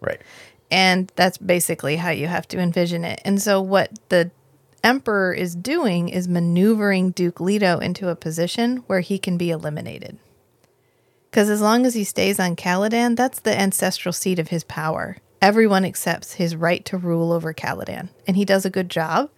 right 0.00 0.20
And 0.70 1.10
that's 1.16 1.38
basically 1.38 1.96
how 1.96 2.10
you 2.10 2.28
have 2.28 2.46
to 2.48 2.58
envision 2.60 3.04
it. 3.04 3.20
And 3.24 3.42
so, 3.42 3.60
what 3.60 3.90
the 4.10 4.30
Emperor 4.84 5.32
is 5.32 5.54
doing 5.54 6.08
is 6.08 6.28
maneuvering 6.28 7.10
Duke 7.10 7.40
Leto 7.40 7.78
into 7.78 8.08
a 8.08 8.16
position 8.16 8.78
where 8.86 9.00
he 9.00 9.18
can 9.18 9.36
be 9.36 9.50
eliminated. 9.50 10.18
Because 11.30 11.50
as 11.50 11.60
long 11.60 11.84
as 11.84 11.94
he 11.94 12.04
stays 12.04 12.38
on 12.40 12.56
Caladan, 12.56 13.16
that's 13.16 13.40
the 13.40 13.58
ancestral 13.58 14.12
seat 14.12 14.38
of 14.38 14.48
his 14.48 14.64
power. 14.64 15.16
Everyone 15.42 15.84
accepts 15.84 16.34
his 16.34 16.56
right 16.56 16.84
to 16.86 16.96
rule 16.96 17.32
over 17.32 17.52
Caladan. 17.52 18.08
And 18.26 18.36
he 18.36 18.44
does 18.44 18.64
a 18.64 18.70
good 18.70 18.88
job. 18.88 19.30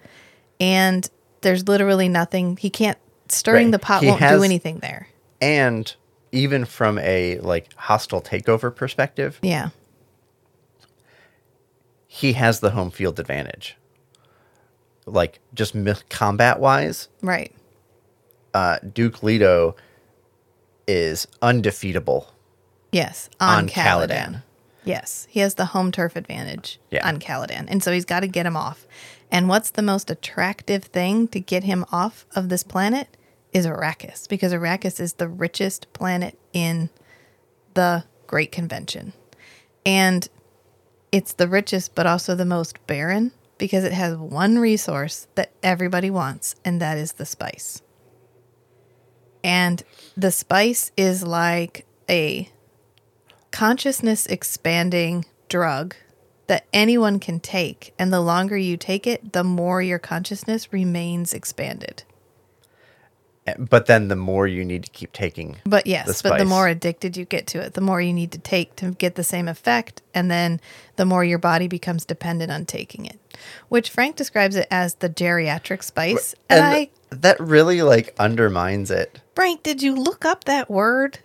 And 0.60 1.08
there's 1.40 1.66
literally 1.66 2.08
nothing, 2.08 2.56
he 2.58 2.70
can't, 2.70 2.98
stirring 3.28 3.66
Right. 3.68 3.72
the 3.72 3.78
pot 3.80 4.02
He 4.02 4.08
won't 4.08 4.20
has- 4.20 4.38
do 4.38 4.44
anything 4.44 4.78
there. 4.80 5.08
and 5.40 5.94
even 6.32 6.64
from 6.64 6.96
a 7.00 7.38
like 7.40 7.72
hostile 7.74 8.20
takeover 8.22 8.74
perspective 8.74 9.38
Yeah. 9.42 9.70
he 12.06 12.34
has 12.34 12.60
the 12.60 12.70
home 12.70 12.90
field 12.90 13.18
advantage 13.18 13.76
like 15.12 15.40
just 15.54 15.74
combat 16.08 16.58
wise 16.60 17.08
Right. 17.22 17.52
uh, 18.54 18.78
duke 18.94 19.22
leto 19.22 19.74
is 20.86 21.26
undefeatable 21.42 22.26
Yes, 22.92 23.30
on, 23.38 23.58
On 23.58 23.68
Caladan. 23.68 24.08
Caladan. 24.08 24.42
Yes, 24.84 25.28
he 25.30 25.38
has 25.40 25.54
the 25.54 25.66
home 25.66 25.92
turf 25.92 26.16
advantage 26.16 26.80
Yeah. 26.90 27.06
on 27.06 27.20
Caladan, 27.20 27.66
and 27.68 27.84
so 27.84 27.92
he's 27.92 28.04
got 28.04 28.20
to 28.20 28.26
get 28.26 28.46
him 28.46 28.56
off. 28.56 28.86
And 29.30 29.48
what's 29.48 29.70
the 29.70 29.82
most 29.82 30.10
attractive 30.10 30.84
thing 30.84 31.28
to 31.28 31.38
get 31.38 31.62
him 31.62 31.84
off 31.92 32.26
of 32.34 32.48
this 32.48 32.64
planet 32.64 33.16
is 33.52 33.64
Arrakis, 33.66 34.28
because 34.28 34.52
Arrakis 34.52 34.98
is 34.98 35.12
the 35.14 35.28
richest 35.28 35.92
planet 35.92 36.36
in 36.52 36.90
the 37.74 38.02
Great 38.26 38.50
Convention, 38.50 39.12
and 39.86 40.28
it's 41.12 41.32
the 41.34 41.46
richest, 41.46 41.94
but 41.94 42.06
also 42.06 42.34
the 42.34 42.44
most 42.44 42.84
barren 42.88 43.30
because 43.60 43.84
it 43.84 43.92
has 43.92 44.16
one 44.16 44.58
resource 44.58 45.28
that 45.34 45.52
everybody 45.62 46.10
wants, 46.10 46.56
and 46.64 46.80
that 46.80 46.96
is 46.96 47.12
the 47.12 47.26
spice. 47.26 47.82
And 49.44 49.82
the 50.16 50.32
spice 50.32 50.90
is 50.96 51.22
like 51.22 51.86
a 52.08 52.48
consciousness 53.50 54.26
expanding 54.26 55.26
drug 55.48 55.94
that 56.46 56.66
anyone 56.72 57.20
can 57.20 57.38
take. 57.38 57.92
And 57.98 58.10
the 58.10 58.20
longer 58.20 58.56
you 58.56 58.78
take 58.78 59.06
it, 59.06 59.34
the 59.34 59.44
more 59.44 59.82
your 59.82 59.98
consciousness 59.98 60.72
remains 60.72 61.34
expanded. 61.34 62.04
But 63.58 63.86
then 63.86 64.08
the 64.08 64.16
more 64.16 64.46
you 64.46 64.64
need 64.64 64.84
to 64.84 64.90
keep 64.90 65.12
taking 65.12 65.56
But 65.64 65.86
yes, 65.86 66.20
The 66.20 66.28
but 66.28 66.38
the 66.38 66.44
more 66.44 66.68
addicted 66.68 67.16
you 67.16 67.24
get 67.24 67.46
to 67.48 67.60
it, 67.60 67.74
the 67.74 67.80
more 67.80 68.00
you 68.00 68.12
need 68.12 68.32
to 68.32 68.38
take 68.38 68.76
to 68.76 68.92
get 68.92 69.14
the 69.14 69.24
same 69.24 69.48
effect. 69.48 70.02
And 70.14 70.30
then 70.30 70.60
the 70.96 71.06
more 71.06 71.24
your 71.24 71.38
body 71.38 71.66
becomes 71.66 72.04
dependent 72.04 72.52
on 72.52 72.66
taking 72.66 73.06
it, 73.06 73.18
which 73.68 73.90
Frank 73.90 74.16
describes 74.16 74.56
it 74.56 74.68
as 74.70 74.96
the 74.96 75.08
geriatric 75.08 75.82
spice. 75.82 76.34
And, 76.48 76.60
and 76.60 76.66
I, 76.66 76.90
that 77.10 77.40
really 77.40 77.82
like 77.82 78.14
undermines 78.18 78.90
it 78.90 79.20
Frank, 79.34 79.62
did 79.62 79.82
you 79.82 79.94
look 79.94 80.24
up 80.24 80.44
that 80.44 80.70
word? 80.70 81.20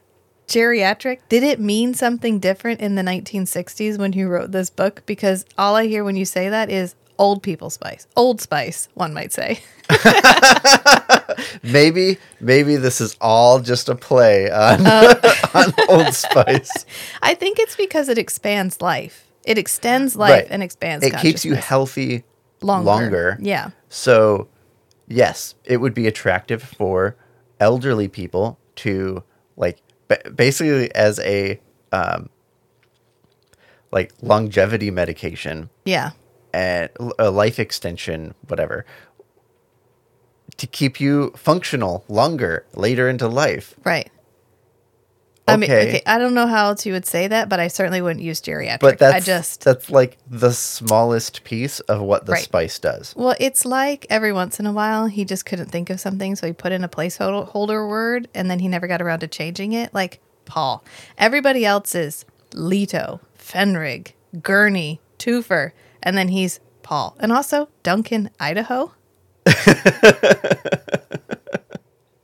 geriatric, 0.47 1.19
did 1.29 1.43
it 1.43 1.59
mean 1.59 1.93
something 1.93 2.39
different 2.39 2.79
in 2.79 2.95
the 2.95 3.01
1960s 3.01 3.97
when 3.97 4.13
you 4.13 4.27
wrote 4.27 4.51
this 4.51 4.69
book? 4.69 5.03
Because 5.05 5.45
all 5.57 5.75
I 5.75 5.87
hear 5.87 6.03
when 6.03 6.15
you 6.15 6.25
say 6.25 6.49
that 6.49 6.69
is 6.69 6.95
old 7.17 7.41
people 7.43 7.69
spice, 7.69 8.07
old 8.15 8.41
spice, 8.41 8.87
one 8.93 9.13
might 9.13 9.31
say. 9.33 9.59
maybe 11.63 12.17
maybe 12.39 12.75
this 12.75 13.01
is 13.01 13.15
all 13.21 13.59
just 13.59 13.89
a 13.89 13.95
play 13.95 14.49
on, 14.51 14.85
Uh. 14.85 15.13
on 15.53 15.73
Old 15.89 16.13
Spice. 16.13 16.85
I 17.21 17.33
think 17.33 17.59
it's 17.59 17.75
because 17.75 18.09
it 18.09 18.17
expands 18.17 18.81
life. 18.81 19.27
It 19.43 19.57
extends 19.57 20.15
life 20.15 20.31
Right. 20.31 20.47
and 20.49 20.63
expands. 20.63 21.05
It 21.05 21.15
keeps 21.17 21.45
you 21.45 21.53
healthy 21.55 22.23
longer. 22.61 22.85
longer. 22.85 23.37
Yeah. 23.41 23.69
So, 23.89 24.47
yes, 25.07 25.55
it 25.65 25.77
would 25.77 25.93
be 25.93 26.07
attractive 26.07 26.63
for 26.63 27.15
elderly 27.59 28.07
people 28.07 28.57
to 28.77 29.23
like 29.55 29.77
ba- 30.07 30.31
basically 30.35 30.93
as 30.95 31.19
a 31.19 31.59
um, 31.91 32.29
like 33.91 34.11
longevity 34.21 34.89
medication 34.91 35.69
Yeah. 35.85 36.11
And 36.55 36.89
a 37.19 37.29
life 37.31 37.59
extension, 37.59 38.33
whatever, 38.47 38.85
to 40.55 40.65
keep 40.65 41.01
you 41.01 41.33
functional 41.35 42.05
longer 42.07 42.65
later 42.75 43.09
into 43.09 43.27
life. 43.27 43.75
Right. 43.83 44.09
I 45.49 45.57
mean, 45.57 45.69
Okay. 45.69 45.87
okay, 45.89 46.01
I 46.05 46.17
don't 46.17 46.33
know 46.33 46.47
how 46.47 46.67
else 46.69 46.85
you 46.85 46.93
would 46.93 47.05
say 47.05 47.27
that, 47.27 47.49
but 47.49 47.59
I 47.59 47.67
certainly 47.67 48.01
wouldn't 48.01 48.23
use 48.23 48.39
geriatric. 48.39 48.79
But 48.79 48.99
that's 48.99 49.15
I 49.15 49.19
just 49.19 49.65
that's 49.65 49.89
like 49.89 50.17
the 50.29 50.53
smallest 50.53 51.43
piece 51.43 51.81
of 51.81 52.01
what 52.01 52.25
the 52.25 52.31
Right. 52.31 52.43
spice 52.45 52.79
does. 52.79 53.13
Well, 53.17 53.35
it's 53.37 53.65
like 53.65 54.05
every 54.09 54.31
once 54.31 54.57
in 54.57 54.65
a 54.65 54.71
while 54.71 55.07
he 55.07 55.25
just 55.25 55.45
couldn't 55.45 55.69
think 55.71 55.89
of 55.89 55.99
something, 55.99 56.37
so 56.37 56.47
he 56.47 56.53
put 56.53 56.71
in 56.71 56.85
a 56.85 56.89
placeholder 56.89 57.87
word, 57.89 58.29
and 58.33 58.49
then 58.49 58.59
he 58.59 58.69
never 58.69 58.87
got 58.87 59.01
around 59.01 59.19
to 59.19 59.27
changing 59.27 59.73
it. 59.73 59.93
Like 59.93 60.19
Paul, 60.45 60.85
everybody 61.17 61.65
else 61.65 61.93
is 61.93 62.23
Leto, 62.53 63.19
Fenring, 63.37 64.07
Gurney, 64.41 65.01
Thufir, 65.19 65.73
and 66.05 66.17
then 66.17 66.29
he's 66.29 66.59
Paul, 66.83 67.15
and 67.19 67.31
also 67.33 67.67
Duncan, 67.83 68.29
Idaho. 68.39 68.93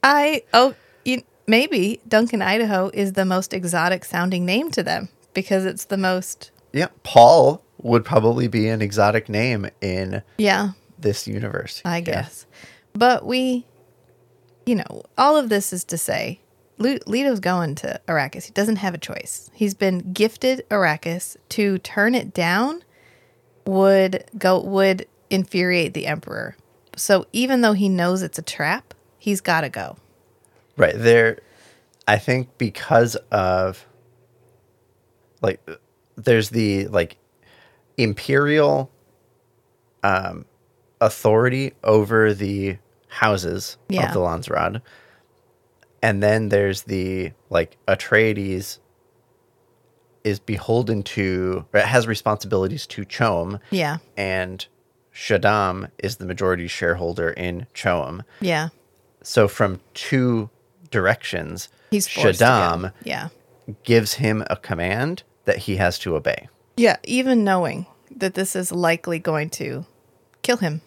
I 0.04 0.44
oh, 0.54 0.74
you, 1.06 1.24
maybe 1.48 2.00
Duncan, 2.08 2.42
Idaho 2.42 2.90
is 2.94 3.14
the 3.14 3.26
most 3.26 3.54
exotic 3.54 4.04
sounding 4.06 4.46
name 4.46 4.72
to 4.72 4.84
them 4.84 5.10
because 5.34 5.66
it's 5.66 5.86
the 5.86 5.98
most 5.98 6.52
Yeah, 6.74 6.88
Paul 7.04 7.62
would 7.80 8.06
probably 8.06 8.48
be 8.48 8.68
an 8.68 8.82
exotic 8.82 9.30
name 9.30 9.70
in 9.82 10.22
yeah 10.38 10.72
this 11.00 11.28
universe. 11.28 11.82
I 11.86 11.98
Yeah. 11.98 12.02
guess. 12.04 12.46
But 12.94 13.26
we, 13.26 13.66
you 14.66 14.76
know, 14.76 15.04
all 15.18 15.38
of 15.38 15.50
this 15.50 15.72
is 15.74 15.84
to 15.86 15.98
say, 15.98 16.42
Leto's 16.78 17.40
going 17.40 17.76
to 17.76 18.00
Arrakis. 18.08 18.44
He 18.46 18.52
doesn't 18.52 18.76
have 18.78 18.94
a 18.94 18.98
choice. 18.98 19.50
He's 19.54 19.74
been 19.74 20.12
gifted 20.14 20.66
Arrakis. 20.70 21.38
To 21.50 21.78
turn 21.80 22.16
it 22.16 22.34
down 22.34 22.84
would 23.66 24.24
go 24.38 24.59
would 24.62 25.07
infuriate 25.30 25.93
the 25.93 26.07
Emperor. 26.07 26.55
So 26.95 27.26
even 27.34 27.62
though 27.62 27.74
he 27.74 27.88
knows 27.89 28.22
it's 28.22 28.38
a 28.38 28.41
trap, 28.43 28.93
he's 29.18 29.41
got 29.41 29.62
to 29.62 29.70
go. 29.70 29.97
Right. 30.78 30.93
There 30.95 31.39
I 32.07 32.18
think 32.18 32.57
because 32.57 33.16
of 33.32 33.86
like 35.41 35.62
there's 36.16 36.49
the 36.49 36.88
like 36.88 37.18
imperial 37.97 38.91
um 40.03 40.45
authority 40.99 41.74
over 41.84 42.34
the 42.34 42.78
houses 43.07 43.78
Yeah. 43.89 44.07
of 44.07 44.14
the 44.14 44.20
Landsraad. 44.20 44.82
And 46.03 46.22
then 46.24 46.49
there's 46.49 46.84
the 46.84 47.32
like 47.49 47.78
Atreides 47.88 48.80
is 50.24 50.40
beholden 50.40 51.04
to 51.04 51.66
or 51.74 51.80
has 51.82 52.08
responsibilities 52.08 52.86
to 52.88 53.06
CHOAM 53.06 53.60
Yeah, 53.72 53.98
and 54.18 54.66
Shaddam 55.14 55.90
is 56.00 56.18
the 56.18 56.26
majority 56.26 56.68
shareholder 56.68 57.32
in 57.32 57.68
CHOAM. 57.74 58.24
yeah. 58.40 58.70
So 59.24 59.48
from 59.48 59.80
two 59.94 60.50
directions, 60.90 61.70
He's. 61.92 62.08
Shaddam 62.08 62.92
Yeah, 63.04 63.30
gives 63.84 64.16
him 64.16 64.44
a 64.50 64.56
command 64.56 65.24
that 65.46 65.58
he 65.60 65.76
has 65.78 66.00
to 66.00 66.16
obey. 66.16 66.48
yeah. 66.78 66.98
Even 67.04 67.44
knowing 67.44 67.86
that 68.16 68.34
this 68.34 68.56
is 68.56 68.72
likely 68.72 69.20
going 69.20 69.50
to 69.52 69.86
kill 70.44 70.58
him, 70.58 70.82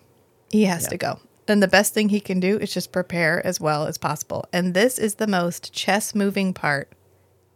he 0.51 0.64
has 0.64 0.85
Yeah. 0.85 0.89
to 0.91 0.97
go. 0.97 1.20
And 1.47 1.62
the 1.62 1.68
best 1.68 1.93
thing 1.95 2.09
he 2.09 2.20
can 2.20 2.41
do 2.41 2.59
is 2.59 2.72
just 2.72 2.91
prepare 2.93 3.45
as 3.47 3.61
well 3.61 3.87
as 3.87 3.99
possible. 3.99 4.47
And 4.53 4.72
this 4.74 4.99
is 4.99 5.16
the 5.16 5.26
most 5.26 5.72
chess 5.72 6.14
moving 6.14 6.55
part 6.55 6.91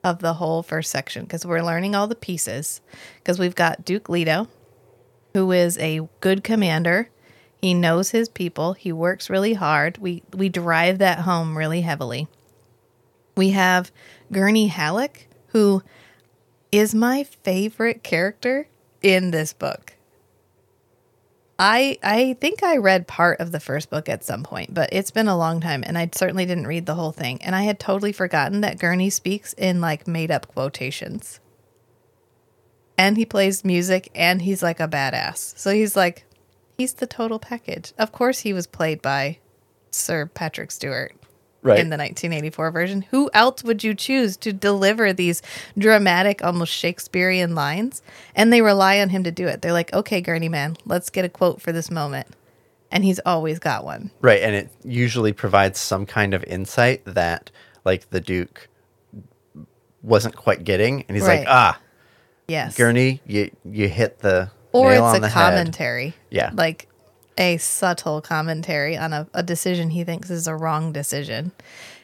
of 0.08 0.20
the 0.20 0.34
whole 0.34 0.62
first 0.62 0.90
section 0.90 1.24
because 1.24 1.44
we're 1.44 1.62
learning 1.62 1.94
all 1.94 2.06
the 2.06 2.14
pieces. 2.14 2.80
Because 3.18 3.38
we've 3.38 3.54
got 3.54 3.84
Duke 3.84 4.08
Leto, 4.08 4.48
who 5.34 5.52
is 5.52 5.76
a 5.78 6.08
good 6.20 6.42
commander. 6.42 7.10
He 7.60 7.74
knows 7.74 8.10
his 8.10 8.28
people. 8.28 8.72
He 8.72 8.92
works 8.92 9.28
really 9.28 9.54
hard. 9.54 9.98
We 9.98 10.22
we 10.32 10.48
drive 10.48 10.98
that 10.98 11.20
home 11.20 11.58
really 11.58 11.82
heavily. 11.82 12.28
We 13.36 13.50
have 13.50 13.92
Gurney 14.32 14.68
Halleck, 14.68 15.28
who 15.48 15.82
is 16.72 16.94
my 16.94 17.24
favorite 17.24 18.02
character 18.02 18.68
in 19.02 19.30
this 19.30 19.52
book. 19.52 19.94
I 21.58 21.98
I 22.02 22.36
think 22.40 22.62
I 22.62 22.76
read 22.76 23.08
part 23.08 23.40
of 23.40 23.50
the 23.50 23.60
first 23.60 23.90
book 23.90 24.08
at 24.08 24.22
some 24.22 24.44
point, 24.44 24.72
but 24.72 24.90
it's 24.92 25.10
been 25.10 25.26
a 25.28 25.36
long 25.36 25.60
time 25.60 25.82
and 25.84 25.98
I 25.98 26.08
certainly 26.14 26.46
didn't 26.46 26.68
read 26.68 26.86
the 26.86 26.94
whole 26.94 27.12
thing. 27.12 27.42
And 27.42 27.56
I 27.56 27.62
had 27.62 27.80
totally 27.80 28.12
forgotten 28.12 28.60
that 28.60 28.78
Gurney 28.78 29.10
speaks 29.10 29.54
in 29.54 29.80
like 29.80 30.06
made 30.06 30.30
up 30.30 30.46
quotations. 30.46 31.40
And 32.96 33.16
he 33.16 33.26
plays 33.26 33.64
music 33.64 34.10
and 34.14 34.42
he's 34.42 34.62
like 34.62 34.80
a 34.80 34.88
badass. 34.88 35.58
So 35.58 35.72
he's 35.72 35.96
like 35.96 36.24
he's 36.76 36.94
the 36.94 37.06
total 37.06 37.40
package. 37.40 37.92
Of 37.98 38.12
course 38.12 38.40
he 38.40 38.52
was 38.52 38.68
played 38.68 39.02
by 39.02 39.38
Sir 39.90 40.26
Patrick 40.26 40.70
Stewart 40.70 41.17
Right. 41.68 41.78
in 41.80 41.90
the 41.90 41.96
1984 41.96 42.70
version. 42.70 43.02
Who 43.10 43.30
else 43.34 43.62
would 43.64 43.84
you 43.84 43.94
choose 43.94 44.36
to 44.38 44.52
deliver 44.52 45.12
these 45.12 45.42
dramatic, 45.76 46.42
almost 46.44 46.72
Shakespearean 46.72 47.54
lines? 47.54 48.02
And 48.34 48.52
they 48.52 48.62
rely 48.62 49.00
on 49.00 49.08
him 49.10 49.24
to 49.24 49.30
do 49.30 49.46
it. 49.46 49.62
They're 49.62 49.72
like, 49.72 49.92
okay, 49.92 50.20
Gurney 50.20 50.48
man, 50.48 50.76
let's 50.86 51.10
get 51.10 51.24
a 51.24 51.28
quote 51.28 51.60
for 51.60 51.72
this 51.72 51.90
moment. 51.90 52.26
And 52.90 53.04
he's 53.04 53.20
always 53.26 53.58
got 53.58 53.84
one. 53.84 54.10
right. 54.20 54.40
And 54.42 54.54
it 54.54 54.70
usually 54.82 55.32
provides 55.32 55.78
some 55.78 56.06
kind 56.06 56.32
of 56.34 56.42
insight 56.44 57.04
that 57.04 57.50
like 57.84 58.08
the 58.10 58.20
Duke 58.20 58.68
wasn't 60.02 60.36
quite 60.36 60.64
getting. 60.64 61.04
And 61.08 61.16
he's 61.16 61.26
Right. 61.26 61.40
like, 61.40 61.48
ah, 61.48 61.78
Yes. 62.46 62.76
Gurney, 62.76 63.20
you 63.26 63.50
you 63.64 63.88
hit 63.88 64.20
the 64.20 64.50
or 64.72 64.90
nail 64.90 65.04
it's 65.06 65.10
on 65.14 65.16
a 65.16 65.20
the 65.20 65.28
head. 65.28 65.50
commentary. 65.50 66.14
Yeah. 66.30 66.50
Like 66.54 66.88
a 67.38 67.56
subtle 67.56 68.20
commentary 68.20 68.96
on 68.96 69.12
a, 69.12 69.26
a 69.32 69.42
decision 69.42 69.90
he 69.90 70.04
thinks 70.04 70.28
is 70.28 70.46
a 70.46 70.54
wrong 70.54 70.92
decision. 70.92 71.52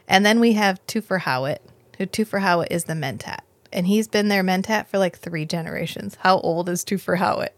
And 0.08 0.24
then 0.24 0.40
we 0.40 0.52
have 0.52 0.84
Thufir 0.86 1.20
Hawat, 1.20 1.58
who 1.98 2.06
Thufir 2.06 2.40
Hawat 2.40 2.68
is 2.70 2.84
the 2.84 2.94
Mentat. 2.94 3.40
And 3.72 3.86
he's 3.86 4.06
been 4.06 4.28
their 4.28 4.44
Mentat 4.44 4.86
for 4.86 4.98
like 4.98 5.18
three 5.18 5.44
generations. 5.44 6.16
How 6.20 6.38
old 6.38 6.68
is 6.68 6.84
Thufir 6.84 7.18
Hawat? 7.18 7.50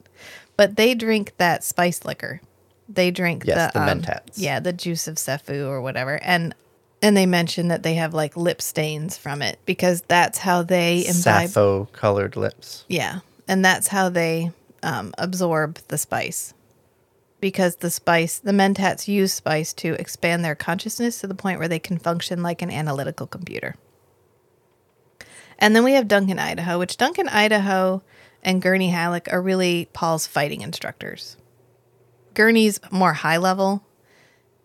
But 0.56 0.76
they 0.76 0.94
drink 0.94 1.34
that 1.36 1.62
spice 1.62 2.04
liquor. 2.04 2.40
They 2.88 3.10
drink 3.10 3.44
Yes, 3.44 3.72
the, 3.72 3.78
the 3.78 3.90
um, 3.90 4.00
Mentats. 4.00 4.32
Yeah, 4.36 4.60
the 4.60 4.72
juice 4.72 5.06
of 5.06 5.16
sapho 5.16 5.68
or 5.68 5.80
whatever. 5.80 6.18
And 6.22 6.54
and 7.02 7.14
they 7.14 7.26
mention 7.26 7.68
that 7.68 7.82
they 7.82 7.94
have 7.94 8.14
like 8.14 8.36
lip 8.38 8.62
stains 8.62 9.18
from 9.18 9.42
it 9.42 9.58
because 9.66 10.00
that's 10.08 10.38
how 10.38 10.62
they 10.62 11.04
imbibe 11.06 11.50
sapho 11.50 11.92
colored 11.92 12.36
lips. 12.36 12.84
yeah, 12.88 13.20
and 13.46 13.62
that's 13.62 13.88
how 13.88 14.08
they 14.08 14.50
um, 14.82 15.12
absorb 15.18 15.78
the 15.88 15.98
spice. 15.98 16.54
Because 17.46 17.76
the 17.76 17.92
spice, 17.92 18.40
the 18.40 18.50
mentats 18.50 19.06
use 19.06 19.32
spice 19.32 19.72
to 19.74 19.92
expand 20.00 20.44
their 20.44 20.56
consciousness 20.56 21.20
to 21.20 21.28
the 21.28 21.34
point 21.36 21.60
where 21.60 21.68
they 21.68 21.78
can 21.78 21.96
function 21.96 22.42
like 22.42 22.60
an 22.60 22.72
analytical 22.72 23.28
computer. 23.28 23.76
And 25.56 25.76
then 25.76 25.84
we 25.84 25.92
have 25.92 26.08
Duncan 26.08 26.40
Idaho, 26.40 26.80
which 26.80 26.96
Duncan 26.96 27.28
Idaho 27.28 28.02
and 28.42 28.60
Gurney 28.60 28.88
Halleck 28.88 29.32
are 29.32 29.40
really 29.40 29.88
Paul's 29.92 30.26
fighting 30.26 30.62
instructors. 30.62 31.36
Gurney's 32.34 32.80
more 32.90 33.12
high 33.12 33.36
level. 33.36 33.84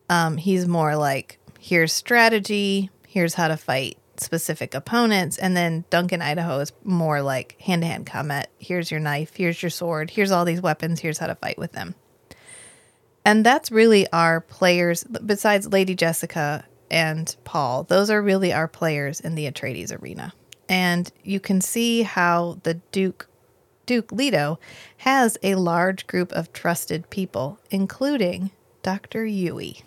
Um, 0.10 0.38
he's 0.38 0.68
more 0.68 0.96
like, 0.96 1.38
here's 1.60 1.94
strategy, 1.94 2.90
here's 3.08 3.36
how 3.36 3.48
to 3.48 3.58
fight 3.58 4.00
specific 4.18 4.74
opponents. 4.74 5.38
And 5.38 5.56
then 5.56 5.86
Duncan 5.92 6.24
Idaho 6.24 6.58
is 6.58 6.74
more 6.84 7.22
like 7.22 7.62
hand 7.62 7.84
to 7.84 7.88
hand 7.88 8.08
combat. 8.08 8.50
Here's 8.58 8.90
your 8.90 9.00
knife, 9.00 9.36
here's 9.36 9.62
your 9.62 9.70
sword, 9.70 10.10
here's 10.10 10.32
all 10.32 10.46
these 10.46 10.64
weapons, 10.64 11.00
here's 11.00 11.20
how 11.20 11.28
to 11.28 11.36
fight 11.36 11.60
with 11.60 11.74
them. 11.74 11.94
And 13.24 13.46
that's 13.46 13.72
really 13.72 14.12
our 14.12 14.42
players, 14.42 15.04
besides 15.04 15.72
Lady 15.72 15.96
Jessica 15.96 16.66
and 16.90 17.36
Paul, 17.44 17.84
those 17.84 18.10
are 18.10 18.22
really 18.22 18.52
our 18.52 18.68
players 18.68 19.20
in 19.20 19.36
the 19.36 19.50
Atreides 19.50 19.98
arena. 20.02 20.34
And 20.68 21.12
you 21.24 21.40
can 21.40 21.62
see 21.62 22.04
how 22.04 22.60
the 22.64 22.76
Duke 22.92 23.28
Duke 23.86 24.12
Leto 24.12 24.60
has 24.98 25.38
a 25.44 25.56
large 25.56 26.08
group 26.08 26.32
of 26.32 26.54
trusted 26.54 27.10
people, 27.10 27.60
including 27.72 28.52
Dr. 28.84 29.26
Yueh. 29.26 29.82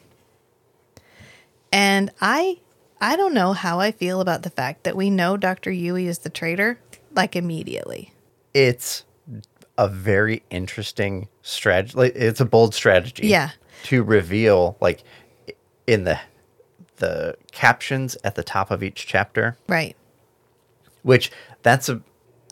And 1.72 2.10
I 2.20 2.58
I 3.00 3.16
don't 3.16 3.34
know 3.34 3.52
how 3.52 3.80
I 3.80 3.92
feel 3.92 4.20
about 4.20 4.42
the 4.42 4.50
fact 4.50 4.84
that 4.84 4.96
we 4.96 5.10
know 5.10 5.36
Dr. 5.36 5.70
Yueh 5.70 6.06
is 6.06 6.18
the 6.18 6.30
traitor 6.30 6.78
like 7.12 7.34
immediately. 7.34 8.12
It's 8.52 9.04
a 9.76 9.88
very 9.88 10.42
interesting 10.50 11.28
strategy. 11.44 11.96
Like, 11.96 12.12
it's 12.16 12.40
a 12.40 12.44
bold 12.44 12.74
strategy. 12.74 13.28
Yeah. 13.28 13.50
To 13.84 14.02
reveal, 14.02 14.76
like, 14.80 15.04
in 15.86 16.02
the 16.04 16.18
the 16.96 17.36
captions 17.52 18.16
at 18.24 18.34
the 18.36 18.42
top 18.42 18.70
of 18.70 18.82
each 18.82 19.06
chapter, 19.06 19.56
Right. 19.68 19.96
which 21.02 21.30
that's 21.62 21.88
a 21.88 22.00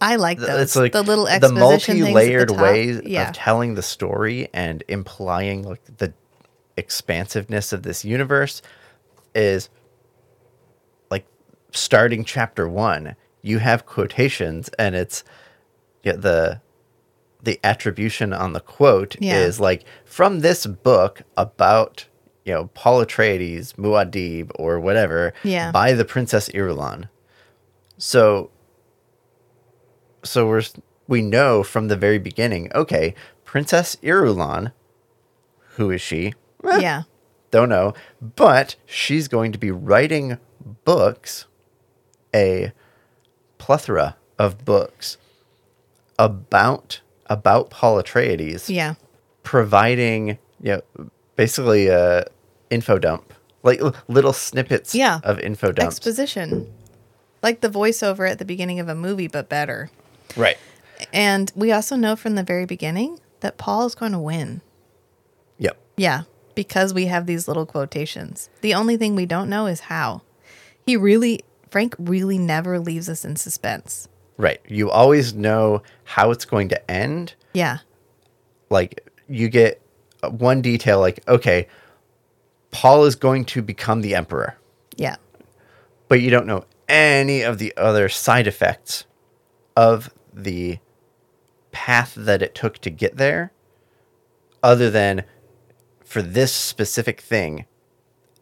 I 0.00 0.16
like 0.16 0.38
those. 0.38 0.60
it's 0.60 0.76
like 0.76 0.92
the 0.92 1.02
little 1.02 1.26
the 1.26 1.30
exposition 1.32 1.98
the 2.00 2.02
multi-layered 2.06 2.50
ways 2.50 3.00
Yeah. 3.04 3.28
of 3.28 3.34
telling 3.36 3.74
the 3.76 3.82
story 3.82 4.48
and 4.52 4.82
implying 4.88 5.62
like 5.62 5.80
the 5.98 6.12
expansiveness 6.76 7.72
of 7.72 7.84
this 7.84 8.04
universe 8.04 8.62
is 9.32 9.68
like 11.08 11.24
starting 11.70 12.24
chapter 12.24 12.68
one 12.68 13.14
you 13.42 13.58
have 13.60 13.86
quotations 13.86 14.68
and 14.78 14.96
it's 14.96 15.22
yeah, 16.02 16.14
the 16.16 16.60
the 17.42 17.58
attribution 17.64 18.32
on 18.32 18.52
the 18.52 18.60
quote 18.60 19.16
Yeah. 19.20 19.38
is 19.38 19.58
like 19.60 19.84
from 20.04 20.40
this 20.40 20.66
book 20.66 21.22
about 21.36 22.06
you 22.44 22.52
know 22.52 22.66
Paul 22.74 23.04
Atreides, 23.04 23.74
Muad'Dib, 23.74 24.50
or 24.56 24.78
whatever 24.80 25.32
Yeah. 25.42 25.70
by 25.72 25.92
the 25.92 26.04
Princess 26.04 26.48
Irulan. 26.50 27.08
So 27.98 28.50
so 30.24 30.46
we're 30.46 30.62
we 31.08 31.20
know 31.22 31.62
from 31.62 31.88
the 31.88 31.96
very 31.96 32.18
beginning, 32.18 32.70
okay, 32.74 33.14
Princess 33.44 33.96
Irulan, 34.02 34.72
who 35.76 35.90
is 35.90 36.00
she? 36.00 36.34
Eh, 36.64 36.78
yeah. 36.80 37.02
Don't 37.50 37.68
know, 37.68 37.92
but 38.20 38.76
she's 38.86 39.28
going 39.28 39.52
to 39.52 39.58
be 39.58 39.70
writing 39.70 40.38
books, 40.84 41.46
a 42.34 42.72
plethora 43.58 44.16
of 44.38 44.64
books 44.64 45.18
about 46.18 47.00
about 47.26 47.70
Paul 47.70 48.02
Atreides, 48.02 48.68
Yeah. 48.68 48.94
providing 49.42 50.38
you 50.60 50.80
know 50.98 51.10
basically 51.36 51.88
a 51.88 52.24
info 52.70 52.98
dump, 52.98 53.32
like 53.62 53.80
little 54.08 54.32
snippets 54.32 54.94
Yeah. 54.94 55.20
of 55.24 55.38
info 55.40 55.72
dumps. 55.72 55.96
Exposition. 55.96 56.72
Like 57.42 57.60
the 57.60 57.68
voiceover 57.68 58.30
at 58.30 58.38
the 58.38 58.44
beginning 58.44 58.78
of 58.80 58.88
a 58.88 58.94
movie, 58.94 59.28
but 59.28 59.48
better. 59.48 59.90
right. 60.36 60.56
And 61.12 61.50
we 61.56 61.72
also 61.72 61.96
know 61.96 62.14
from 62.14 62.36
the 62.36 62.44
very 62.44 62.64
beginning 62.64 63.18
that 63.40 63.58
Paul 63.58 63.84
is 63.86 63.96
going 63.96 64.12
to 64.12 64.20
win. 64.20 64.60
Yep. 65.58 65.76
Yeah, 65.96 66.22
because 66.54 66.94
we 66.94 67.06
have 67.06 67.26
these 67.26 67.48
little 67.48 67.66
quotations. 67.66 68.48
The 68.60 68.72
only 68.74 68.96
thing 68.96 69.16
we 69.16 69.26
don't 69.26 69.48
know 69.50 69.66
is 69.66 69.80
how. 69.80 70.22
He 70.86 70.96
really, 70.96 71.40
Frank 71.70 71.96
really 71.98 72.38
never 72.38 72.78
leaves 72.78 73.08
us 73.08 73.24
in 73.24 73.34
suspense. 73.34 74.06
Right. 74.42 74.60
You 74.66 74.90
always 74.90 75.34
know 75.34 75.82
how 76.02 76.32
it's 76.32 76.44
going 76.44 76.68
to 76.70 76.90
end. 76.90 77.34
Yeah, 77.54 77.78
Like 78.70 79.08
you 79.28 79.48
get 79.48 79.80
one 80.28 80.60
detail 80.62 80.98
like 80.98 81.20
okay, 81.28 81.68
Paul 82.72 83.04
is 83.04 83.14
going 83.14 83.44
to 83.46 83.62
become 83.62 84.00
the 84.00 84.14
emperor. 84.16 84.56
yeah, 84.96 85.16
but 86.08 86.20
you 86.20 86.28
don't 86.30 86.46
know 86.46 86.64
any 86.88 87.42
of 87.42 87.58
the 87.58 87.72
other 87.76 88.08
side 88.08 88.46
effects 88.48 89.04
of 89.76 90.10
the 90.32 90.78
path 91.70 92.14
that 92.16 92.42
it 92.42 92.54
took 92.54 92.78
to 92.78 92.90
get 92.90 93.16
there 93.16 93.52
other 94.62 94.90
than 94.90 95.24
for 96.04 96.20
this 96.20 96.52
specific 96.52 97.20
thing 97.20 97.64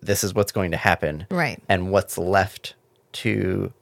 this 0.03 0.25
is 0.25 0.33
what's 0.35 0.51
going 0.51 0.71
to 0.73 0.77
happen 0.77 1.27
Right. 1.31 1.63
and 1.69 1.91
what's 1.93 2.17
left 2.19 2.75
to 3.13 3.73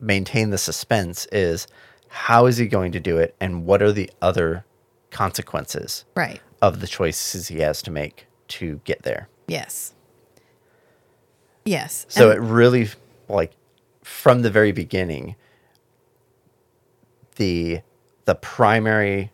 maintain 0.00 0.50
the 0.50 0.58
suspense 0.58 1.26
is 1.32 1.66
how 2.08 2.46
is 2.46 2.56
he 2.56 2.66
going 2.66 2.92
to 2.92 3.00
do 3.00 3.18
it 3.18 3.34
and 3.40 3.64
what 3.66 3.82
are 3.82 3.92
the 3.92 4.10
other 4.22 4.64
consequences 5.10 6.04
right. 6.14 6.40
of 6.62 6.80
the 6.80 6.86
choices 6.86 7.48
he 7.48 7.58
has 7.60 7.82
to 7.82 7.90
make 7.90 8.26
to 8.48 8.80
get 8.84 9.02
there 9.02 9.28
Yes. 9.48 9.94
Yes. 11.64 12.06
So 12.08 12.30
and- 12.30 12.38
it 12.38 12.40
really, 12.42 12.88
like, 13.28 13.52
from 14.02 14.42
the 14.42 14.50
very 14.50 14.72
beginning, 14.72 15.36
the 17.36 17.80
the 18.24 18.34
primary 18.34 19.30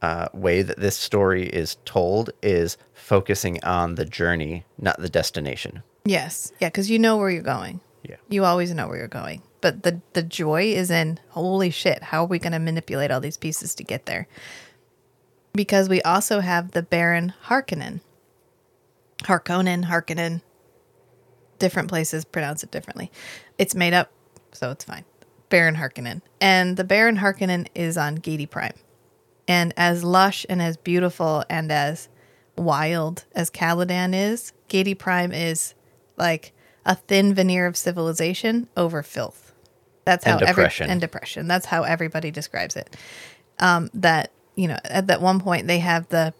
uh, 0.00 0.28
way 0.32 0.62
that 0.62 0.80
this 0.80 0.96
story 0.96 1.46
is 1.46 1.76
told 1.84 2.30
is 2.42 2.76
focusing 2.92 3.62
on 3.62 3.94
the 3.94 4.04
journey, 4.04 4.64
not 4.78 4.98
the 4.98 5.08
destination. 5.08 5.82
yes. 6.04 6.52
Yeah, 6.60 6.68
because 6.68 6.90
you 6.90 6.98
know 6.98 7.16
where 7.16 7.30
you're 7.30 7.42
going. 7.42 7.80
Yeah. 8.02 8.16
You 8.28 8.44
always 8.44 8.72
know 8.74 8.88
where 8.88 8.98
you're 8.98 9.08
going. 9.08 9.42
But 9.60 9.84
the, 9.84 10.00
the 10.12 10.22
joy 10.22 10.64
is 10.64 10.90
in 10.90 11.20
holy 11.30 11.70
shit, 11.70 12.02
how 12.02 12.24
are 12.24 12.26
we 12.26 12.38
going 12.38 12.52
to 12.52 12.58
manipulate 12.58 13.10
all 13.10 13.20
these 13.20 13.36
pieces 13.36 13.74
to 13.76 13.84
get 13.84 14.06
there? 14.06 14.26
Because 15.52 15.88
we 15.88 16.02
also 16.02 16.40
have 16.40 16.72
the 16.72 16.82
Baron 16.82 17.32
Harkonnen. 17.46 18.00
Harkonnen, 19.18 19.84
Harkonnen. 19.84 20.42
Different 21.58 21.88
places 21.88 22.24
pronounce 22.24 22.64
it 22.64 22.72
differently. 22.72 23.10
It's 23.56 23.74
made 23.74 23.94
up, 23.94 24.10
so 24.50 24.70
it's 24.70 24.84
fine. 24.84 25.04
Baron 25.48 25.76
Harkonnen. 25.76 26.22
And 26.40 26.76
the 26.76 26.84
Baron 26.84 27.18
Harkonnen 27.18 27.68
is 27.74 27.96
on 27.96 28.18
Giedi 28.18 28.50
Prime. 28.50 28.74
And 29.46 29.72
as 29.76 30.02
lush 30.02 30.46
and 30.48 30.62
as 30.62 30.76
beautiful 30.76 31.44
and 31.48 31.70
as 31.70 32.08
wild 32.56 33.26
as 33.34 33.50
Caladan 33.50 34.14
is, 34.14 34.52
Giedi 34.68 34.98
Prime 34.98 35.30
is 35.30 35.74
like 36.16 36.52
a 36.84 36.94
thin 36.96 37.34
veneer 37.34 37.66
of 37.66 37.76
civilization 37.76 38.68
over 38.76 39.02
filth. 39.02 39.52
That's 40.04 40.24
how 40.24 40.32
And 40.38 40.46
depression. 40.46 40.84
every 40.84 40.92
and 40.92 41.00
depression. 41.00 41.48
That's 41.48 41.66
how 41.66 41.84
everybody 41.84 42.30
describes 42.30 42.76
it. 42.76 42.96
Um, 43.58 43.90
that 43.94 44.32
you 44.56 44.68
know, 44.68 44.78
at 44.84 45.06
that 45.06 45.20
one 45.20 45.40
point 45.40 45.66
they 45.66 45.78
have 45.78 46.08
the 46.08 46.34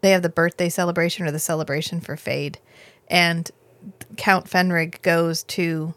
they 0.00 0.10
have 0.10 0.22
the 0.22 0.28
birthday 0.28 0.68
celebration 0.68 1.26
or 1.26 1.30
the 1.30 1.38
celebration 1.38 2.00
for 2.00 2.16
Feyd, 2.16 2.56
and 3.08 3.50
Count 4.16 4.46
Fenring 4.48 5.00
goes 5.02 5.42
to 5.44 5.94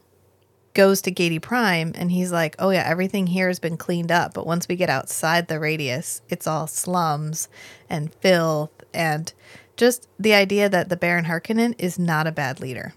goes 0.73 1.01
to 1.03 1.11
Giedi 1.11 1.41
Prime 1.41 1.93
and 1.95 2.11
he's 2.11 2.31
like, 2.31 2.55
"Oh 2.59 2.71
yeah, 2.71 2.83
everything 2.85 3.27
here 3.27 3.47
has 3.47 3.59
been 3.59 3.77
cleaned 3.77 4.11
up, 4.11 4.33
but 4.33 4.45
once 4.47 4.67
we 4.67 4.75
get 4.75 4.89
outside 4.89 5.47
the 5.47 5.59
radius, 5.59 6.21
it's 6.29 6.47
all 6.47 6.67
slums 6.67 7.47
and 7.89 8.13
filth 8.15 8.71
and 8.93 9.31
just 9.77 10.07
the 10.19 10.33
idea 10.33 10.69
that 10.69 10.89
the 10.89 10.97
Baron 10.97 11.25
Harkonnen 11.25 11.75
is 11.77 11.99
not 11.99 12.27
a 12.27 12.31
bad 12.31 12.59
leader, 12.59 12.93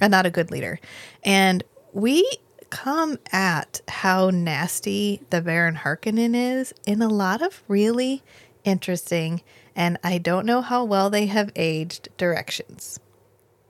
and 0.00 0.10
not 0.10 0.26
a 0.26 0.30
good 0.30 0.50
leader." 0.50 0.80
And 1.24 1.64
we 1.92 2.28
come 2.70 3.18
at 3.32 3.80
how 3.88 4.30
nasty 4.30 5.22
the 5.30 5.40
Baron 5.40 5.76
Harkonnen 5.76 6.34
is 6.34 6.74
in 6.86 7.00
a 7.00 7.08
lot 7.08 7.40
of 7.40 7.62
really 7.66 8.22
interesting 8.64 9.40
and 9.78 9.96
I 10.02 10.18
don't 10.18 10.44
know 10.44 10.60
how 10.60 10.82
well 10.82 11.08
they 11.08 11.26
have 11.26 11.52
aged 11.54 12.08
directions. 12.16 12.98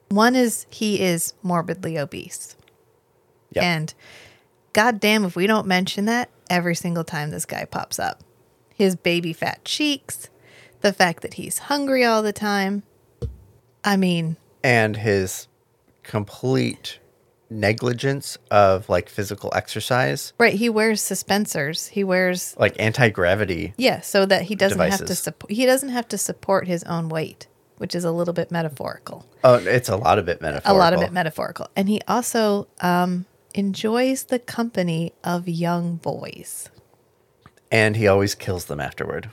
One 0.09 0.35
is 0.35 0.64
he 0.70 1.03
is 1.03 1.35
morbidly 1.43 1.99
obese. 1.99 2.57
Yep. 3.53 3.62
And 3.62 3.95
goddamn 4.72 5.26
if 5.26 5.37
we 5.37 5.47
don't 5.47 5.66
mention 5.66 6.07
that 6.07 6.31
every 6.49 6.74
single 6.74 7.05
time 7.05 7.31
this 7.31 7.45
guy 7.45 7.66
pops 7.66 7.99
up. 7.99 8.22
His 8.74 8.97
baby 8.97 9.35
fat 9.35 9.66
cheeks, 9.66 10.31
the 10.81 10.95
fact 10.95 11.20
that 11.20 11.35
he's 11.35 11.59
hungry 11.59 12.07
all 12.07 12.22
the 12.22 12.33
time. 12.33 12.85
I 13.85 13.99
mean, 13.99 14.39
and 14.64 14.97
his 14.97 15.47
complete 16.09 16.99
negligence 17.51 18.37
of 18.51 18.89
like 18.89 19.09
physical 19.09 19.53
exercise, 19.55 20.33
right, 20.39 20.55
he 20.55 20.69
wears 20.69 21.01
suspensors. 21.01 21.89
He 21.91 22.03
wears 22.03 22.57
like 22.59 22.75
anti 22.81 23.09
gravity. 23.11 23.75
yeah, 23.77 24.01
so 24.01 24.27
that 24.27 24.43
he 24.43 24.55
doesn't 24.57 24.81
have 24.81 25.05
to 25.05 25.15
support 25.15 25.53
he 25.53 25.65
doesn't 25.67 25.91
have 25.91 26.09
to 26.09 26.19
support 26.19 26.67
his 26.67 26.83
own 26.85 27.09
weight, 27.09 27.47
which 27.77 27.95
is 27.95 28.05
a 28.05 28.11
little 28.11 28.35
bit 28.35 28.51
metaphorical. 28.51 29.27
Oh, 29.45 29.55
it's 29.55 29.89
a 29.89 29.97
lot 29.97 30.19
of 30.19 30.29
it 30.29 30.41
metaphorical. 30.43 30.77
A 30.77 30.79
lot 30.79 30.93
of 30.95 31.03
it 31.03 31.13
metaphorical. 31.13 31.69
And 31.77 31.89
he 31.89 32.01
also 32.09 32.67
um 32.81 33.27
enjoys 33.55 34.25
the 34.25 34.39
company 34.39 35.13
of 35.23 35.49
young 35.49 35.97
boys. 35.97 36.71
and 37.71 37.97
he 37.97 38.07
always 38.09 38.35
kills 38.35 38.65
them 38.67 38.81
afterward. 38.81 39.31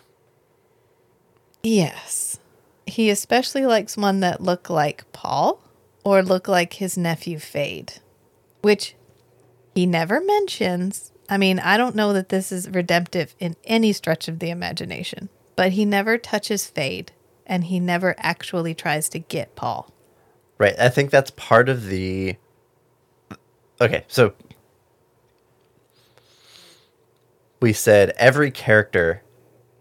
Yes. 1.64 2.40
He 2.86 3.10
especially 3.10 3.66
likes 3.66 3.98
one 3.98 4.20
that 4.20 4.42
look 4.42 4.70
like 4.70 5.10
Paul 5.12 5.60
or 6.06 6.22
look 6.24 6.47
like 6.47 6.74
his 6.74 6.97
nephew 6.97 7.38
Feyd, 7.38 7.99
which 8.62 8.95
he 9.74 9.86
never 9.86 10.22
mentions. 10.22 11.12
I 11.28 11.38
mean, 11.38 11.60
I 11.60 11.76
don't 11.76 11.95
know 11.95 12.14
that 12.14 12.30
this 12.30 12.51
is 12.51 12.70
redemptive 12.70 13.36
in 13.39 13.56
any 13.66 13.91
stretch 13.91 14.28
of 14.30 14.39
the 14.39 14.51
imagination, 14.51 15.28
but 15.56 15.72
he 15.74 15.84
never 15.84 16.18
touches 16.18 16.72
Feyd 16.74 17.10
and 17.45 17.66
he 17.66 17.80
never 17.80 18.16
actually 18.20 18.74
tries 18.76 19.10
to 19.10 19.20
get 19.20 19.56
Paul. 19.56 19.91
Right. 20.58 20.76
I 20.80 20.88
think 20.89 21.10
that's 21.12 21.32
part 21.32 21.68
of 21.68 21.88
the. 21.88 22.38
Okay, 23.82 24.06
so 24.08 24.34
we 27.60 27.74
said 27.74 28.12
every 28.18 28.51
character 28.51 29.22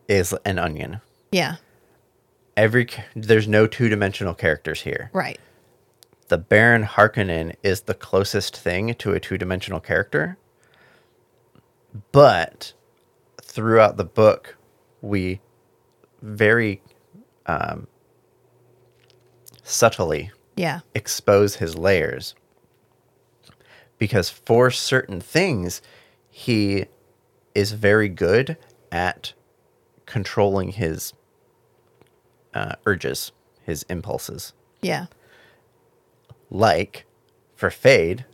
is 0.09 0.35
an 0.45 0.59
onion. 0.59 1.01
Yeah, 1.31 1.57
Every 2.57 2.89
there's 3.17 3.49
no 3.49 3.67
two 3.67 3.89
dimensional 3.89 4.35
characters 4.35 4.81
here. 4.81 5.11
right. 5.13 5.39
The 6.29 6.39
Baron 6.39 6.85
Harkonnen 6.85 7.55
is 7.63 7.83
the 7.83 7.95
closest 7.95 8.57
thing 8.57 8.95
to 8.95 9.13
a 9.13 9.21
two 9.21 9.39
dimensional 9.39 9.81
character. 9.81 10.37
But 12.13 12.73
throughout 13.43 13.97
the 13.97 14.05
book, 14.05 14.57
we 15.01 15.41
very 16.23 16.83
um, 17.47 17.87
subtly 19.63 20.31
Yeah. 20.57 20.81
expose 20.95 21.57
his 21.57 21.77
layers. 21.77 22.35
Because 23.99 24.29
for 24.31 24.71
certain 24.71 25.21
things, 25.21 25.81
he 26.29 26.87
is 27.55 27.73
very 27.73 28.09
good 28.09 28.57
at 28.91 29.35
controlling 30.07 30.73
his 30.73 31.13
uh, 32.55 32.75
urges, 32.87 33.31
his 33.63 33.85
impulses. 33.89 34.53
Yeah. 34.83 35.07
Like 36.51 37.05
for 37.55 37.71
Feyd, 37.71 38.25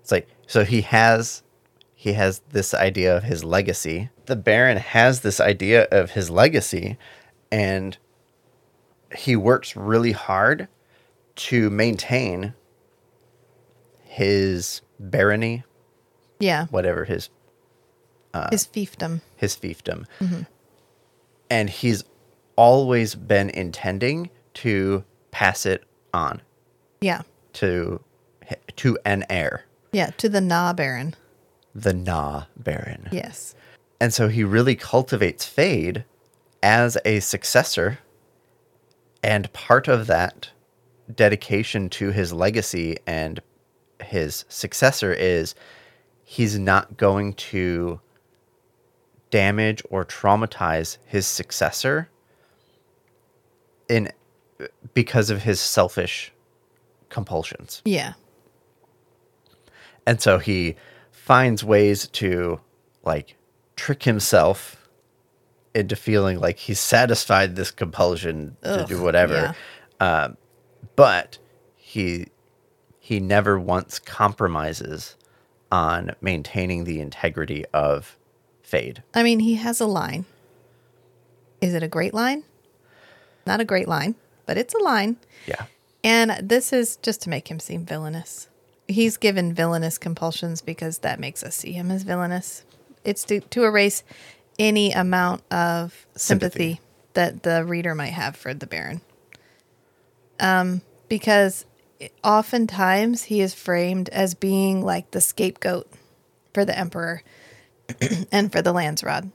it's 0.00 0.10
like 0.10 0.28
so 0.46 0.64
he 0.64 0.80
has 0.82 1.42
he 1.94 2.12
has 2.14 2.40
this 2.50 2.74
idea 2.74 3.16
of 3.16 3.24
his 3.24 3.44
legacy. 3.44 4.10
The 4.26 4.36
Baron 4.36 4.76
has 4.78 5.20
this 5.20 5.40
idea 5.40 5.84
of 5.90 6.12
his 6.12 6.30
legacy, 6.30 6.96
and 7.50 7.96
he 9.16 9.34
works 9.36 9.74
really 9.76 10.12
hard 10.12 10.68
to 11.36 11.70
maintain 11.70 12.54
his 14.04 14.82
barony, 14.98 15.64
Yeah. 16.40 16.66
whatever 16.66 17.04
his 17.04 17.30
uh, 18.34 18.48
His 18.50 18.66
fiefdom. 18.66 19.20
his 19.36 19.56
fiefdom. 19.56 20.04
Mm-hmm. 20.20 20.42
And 21.50 21.70
he's 21.70 22.04
always 22.56 23.14
been 23.14 23.48
intending 23.50 24.30
to 24.54 25.04
pass 25.30 25.64
it 25.64 25.84
on 26.12 26.42
Yeah. 27.00 27.22
To 27.58 28.00
to 28.76 28.96
an 29.04 29.24
heir, 29.28 29.64
Yeah. 29.92 30.10
To 30.18 30.28
the 30.28 30.40
Na 30.40 30.72
Baron. 30.72 31.14
the 31.74 31.92
Na 31.92 32.44
Baron. 32.56 33.08
Yes. 33.10 33.54
And 34.00 34.14
so 34.14 34.28
he 34.28 34.44
really 34.44 34.76
cultivates 34.76 35.44
Feyd 35.44 36.04
as 36.62 36.96
a 37.04 37.18
successor. 37.20 37.98
And 39.24 39.52
part 39.52 39.88
of 39.88 40.06
that 40.06 40.50
dedication 41.12 41.88
to 41.90 42.12
his 42.12 42.32
legacy 42.32 42.98
and 43.06 43.40
his 44.04 44.44
successor 44.48 45.12
is 45.12 45.56
he's 46.22 46.58
not 46.58 46.96
going 46.96 47.34
to 47.34 48.00
damage 49.30 49.82
or 49.90 50.04
traumatize 50.04 50.98
his 51.06 51.26
successor 51.26 52.08
in 53.88 54.12
because 54.94 55.28
of 55.30 55.42
his 55.42 55.60
selfish 55.60 56.32
compulsions. 57.08 57.82
Yeah. 57.84 58.14
And 60.06 60.20
so 60.20 60.38
he 60.38 60.76
finds 61.10 61.62
ways 61.62 62.08
to 62.08 62.60
like 63.04 63.36
trick 63.76 64.02
himself 64.02 64.88
into 65.74 65.94
feeling 65.94 66.40
like 66.40 66.58
he's 66.58 66.80
satisfied 66.80 67.56
this 67.56 67.70
compulsion 67.70 68.56
to 68.62 68.84
do 68.88 69.02
whatever. 69.02 69.54
Um, 70.00 70.36
but 70.96 71.38
he 71.76 72.28
he 72.98 73.20
never 73.20 73.58
once 73.58 73.98
compromises 73.98 75.16
on 75.70 76.14
maintaining 76.20 76.84
the 76.84 77.00
integrity 77.00 77.64
of 77.72 78.16
Feyd. 78.64 79.02
I 79.14 79.22
mean, 79.22 79.40
he 79.40 79.54
has 79.54 79.80
a 79.80 79.86
line. 79.86 80.24
Is 81.60 81.74
it 81.74 81.82
a 81.82 81.88
great 81.88 82.14
line? 82.14 82.44
Not 83.46 83.60
a 83.60 83.64
great 83.64 83.88
line, 83.88 84.14
but 84.46 84.58
it's 84.58 84.74
a 84.74 84.78
line. 84.78 85.16
Yeah. 85.46 85.64
And 86.04 86.48
this 86.48 86.72
is 86.72 86.96
just 86.96 87.22
to 87.22 87.30
make 87.30 87.48
him 87.50 87.60
seem 87.60 87.84
villainous. 87.84 88.48
He's 88.86 89.16
given 89.16 89.52
villainous 89.52 89.98
compulsions 89.98 90.62
because 90.62 90.98
that 90.98 91.20
makes 91.20 91.42
us 91.42 91.56
see 91.56 91.72
him 91.72 91.90
as 91.90 92.02
villainous. 92.04 92.64
It's 93.04 93.24
to, 93.24 93.40
to 93.40 93.64
erase 93.64 94.02
any 94.58 94.92
amount 94.92 95.42
of 95.52 96.06
sympathy, 96.16 96.74
Sympathy. 96.74 96.80
that 97.14 97.42
the 97.42 97.64
reader 97.64 97.94
might 97.94 98.12
have 98.12 98.36
for 98.36 98.54
the 98.54 98.66
Baron. 98.66 99.00
Um, 100.40 100.82
because 101.08 101.66
oftentimes 102.22 103.24
he 103.24 103.40
is 103.40 103.54
framed 103.54 104.08
as 104.10 104.34
being 104.34 104.84
like 104.84 105.10
the 105.10 105.20
scapegoat 105.20 105.90
for 106.54 106.64
the 106.64 106.78
Emperor 106.78 107.22
and 108.32 108.50
for 108.52 108.62
the 108.62 108.72
Landsraad. 108.72 109.30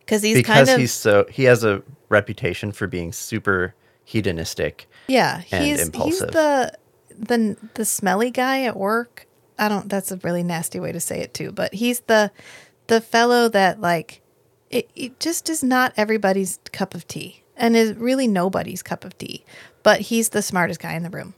Because 0.00 0.22
he's 0.22 0.36
because 0.36 0.66
kind 0.66 0.68
of 0.68 0.78
he's 0.78 0.92
so 0.92 1.26
he 1.30 1.44
has 1.44 1.64
a 1.64 1.82
reputation 2.08 2.72
for 2.72 2.86
being 2.86 3.12
super 3.12 3.74
hedonistic. 4.04 4.88
Yeah, 5.06 5.40
he's 5.40 5.80
impulsive. 5.86 6.28
he's 6.28 6.34
the 6.34 6.78
the 7.18 7.56
the 7.74 7.84
smelly 7.84 8.30
guy 8.30 8.62
at 8.64 8.76
work. 8.76 9.26
I 9.58 9.68
don't. 9.68 9.88
That's 9.88 10.10
a 10.10 10.16
really 10.18 10.42
nasty 10.42 10.80
way 10.80 10.92
to 10.92 11.00
say 11.00 11.20
it 11.20 11.34
too. 11.34 11.52
But 11.52 11.74
he's 11.74 12.00
the 12.00 12.30
the 12.86 13.00
fellow 13.00 13.48
that 13.48 13.80
like 13.80 14.22
it, 14.70 14.90
it 14.94 15.20
just 15.20 15.48
is 15.50 15.62
not 15.62 15.92
everybody's 15.96 16.58
cup 16.72 16.94
of 16.94 17.06
tea, 17.06 17.42
and 17.56 17.76
is 17.76 17.94
really 17.94 18.26
nobody's 18.26 18.82
cup 18.82 19.04
of 19.04 19.16
tea. 19.18 19.44
But 19.82 20.02
he's 20.02 20.30
the 20.30 20.42
smartest 20.42 20.80
guy 20.80 20.94
in 20.94 21.02
the 21.02 21.10
room. 21.10 21.34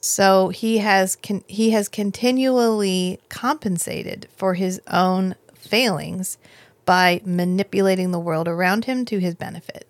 So 0.00 0.50
he 0.50 0.78
has 0.78 1.16
con- 1.16 1.44
he 1.46 1.70
has 1.70 1.88
continually 1.88 3.20
compensated 3.30 4.28
for 4.36 4.54
his 4.54 4.80
own 4.86 5.34
failings 5.54 6.36
by 6.84 7.22
manipulating 7.24 8.10
the 8.10 8.20
world 8.20 8.46
around 8.46 8.84
him 8.84 9.06
to 9.06 9.18
his 9.18 9.34
benefit. 9.34 9.88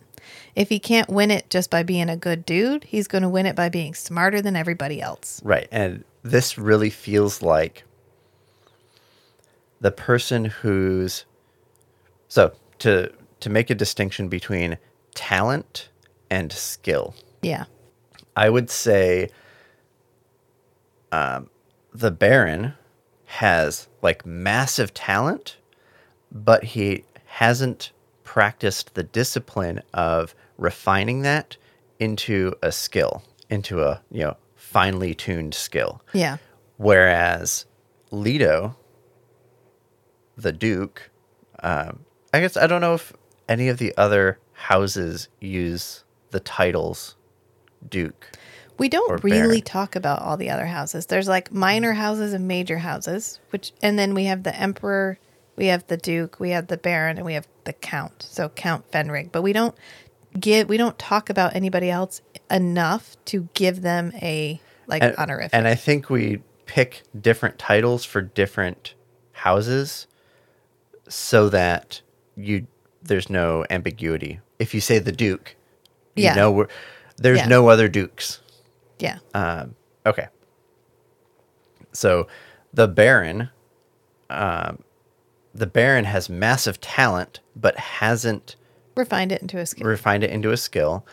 If 0.56 0.68
he 0.68 0.78
can't 0.78 1.08
win 1.08 1.30
it 1.30 1.50
just 1.50 1.70
by 1.70 1.82
being 1.82 2.08
a 2.08 2.16
good 2.16 2.46
dude, 2.46 2.84
he's 2.84 3.08
going 3.08 3.22
to 3.22 3.28
win 3.28 3.46
it 3.46 3.56
by 3.56 3.68
being 3.68 3.94
smarter 3.94 4.40
than 4.40 4.54
everybody 4.54 5.00
else. 5.00 5.40
Right. 5.44 5.68
And 5.70 6.04
this 6.22 6.56
really 6.56 6.90
feels 6.90 7.42
like 7.42 7.84
the 9.80 9.90
person 9.90 10.46
who's 10.46 11.24
so 12.28 12.52
to 12.78 13.12
to 13.40 13.50
make 13.50 13.68
a 13.68 13.74
distinction 13.74 14.28
between 14.28 14.78
talent 15.14 15.90
and 16.30 16.52
skill. 16.52 17.14
Yeah. 17.42 17.64
I 18.36 18.48
would 18.48 18.70
say 18.70 19.28
um, 21.12 21.50
the 21.92 22.10
Baron 22.10 22.74
has 23.26 23.88
like 24.02 24.24
massive 24.24 24.94
talent, 24.94 25.56
but 26.32 26.64
he 26.64 27.04
hasn't 27.26 27.92
practiced 28.24 28.94
the 28.94 29.02
discipline 29.02 29.82
of 29.92 30.34
refining 30.56 31.22
that 31.22 31.56
into 31.98 32.54
a 32.62 32.72
skill, 32.72 33.22
into 33.50 33.82
a 33.82 34.02
you 34.10 34.22
know 34.22 34.36
finely 34.56 35.14
tuned 35.14 35.54
skill. 35.54 36.02
Yeah. 36.12 36.38
Whereas 36.76 37.66
Leto, 38.10 38.76
the 40.36 40.52
Duke, 40.52 41.10
um, 41.62 42.00
I 42.32 42.40
guess 42.40 42.56
I 42.56 42.66
don't 42.66 42.80
know 42.80 42.94
if 42.94 43.12
any 43.48 43.68
of 43.68 43.78
the 43.78 43.96
other 43.96 44.38
houses 44.52 45.28
use 45.40 46.04
the 46.30 46.40
titles 46.40 47.16
Duke. 47.88 48.32
We 48.78 48.88
don't 48.88 49.22
really 49.22 49.60
Baron. 49.60 49.62
talk 49.62 49.96
about 49.96 50.22
all 50.22 50.36
the 50.36 50.50
other 50.50 50.66
houses. 50.66 51.06
There's 51.06 51.28
like 51.28 51.52
minor 51.52 51.92
houses 51.92 52.32
and 52.32 52.48
major 52.48 52.78
houses, 52.78 53.38
which 53.50 53.72
and 53.82 53.98
then 53.98 54.14
we 54.14 54.24
have 54.24 54.42
the 54.42 54.54
emperor, 54.56 55.18
we 55.54 55.66
have 55.66 55.86
the 55.86 55.96
duke, 55.96 56.40
we 56.40 56.50
have 56.50 56.66
the 56.66 56.76
baron, 56.76 57.16
and 57.16 57.24
we 57.24 57.34
have 57.34 57.46
the 57.64 57.72
count. 57.72 58.26
So 58.28 58.48
Count 58.48 58.90
Fenring. 58.90 59.30
But 59.30 59.42
we 59.42 59.52
don't 59.52 59.76
give 60.38 60.68
we 60.68 60.76
don't 60.76 60.98
talk 60.98 61.30
about 61.30 61.54
anybody 61.54 61.90
else 61.90 62.20
enough 62.50 63.16
to 63.26 63.48
give 63.54 63.82
them 63.82 64.12
a 64.16 64.60
like 64.86 65.02
and, 65.02 65.14
honorific. 65.16 65.50
and 65.54 65.66
I 65.68 65.74
think 65.74 66.10
we 66.10 66.42
pick 66.66 67.02
different 67.18 67.58
titles 67.58 68.04
for 68.04 68.20
different 68.22 68.94
houses 69.32 70.06
so 71.08 71.48
that 71.50 72.00
you 72.36 72.66
there's 73.02 73.28
no 73.28 73.64
ambiguity. 73.70 74.40
If 74.58 74.74
you 74.74 74.80
say 74.80 74.98
the 74.98 75.12
Duke, 75.12 75.56
you 76.16 76.24
Yeah. 76.24 76.34
know 76.34 76.66
there's 77.16 77.38
Yeah. 77.40 77.46
no 77.48 77.68
other 77.68 77.88
Dukes. 77.88 78.40
yeah. 78.98 79.18
Um, 79.34 79.74
okay. 80.06 80.28
So 81.92 82.26
the 82.72 82.88
Baron, 82.88 83.50
um, 84.30 84.82
the 85.54 85.66
Baron 85.66 86.04
has 86.06 86.28
massive 86.28 86.80
talent, 86.80 87.40
but 87.54 87.76
hasn't 87.78 88.56
Refined 88.96 89.32
it 89.32 89.42
into 89.42 89.58
a 89.58 89.66
skill. 89.66 89.86
refined 89.86 90.24
it 90.24 90.30
into 90.30 90.50
a 90.50 90.56
skill. 90.56 91.06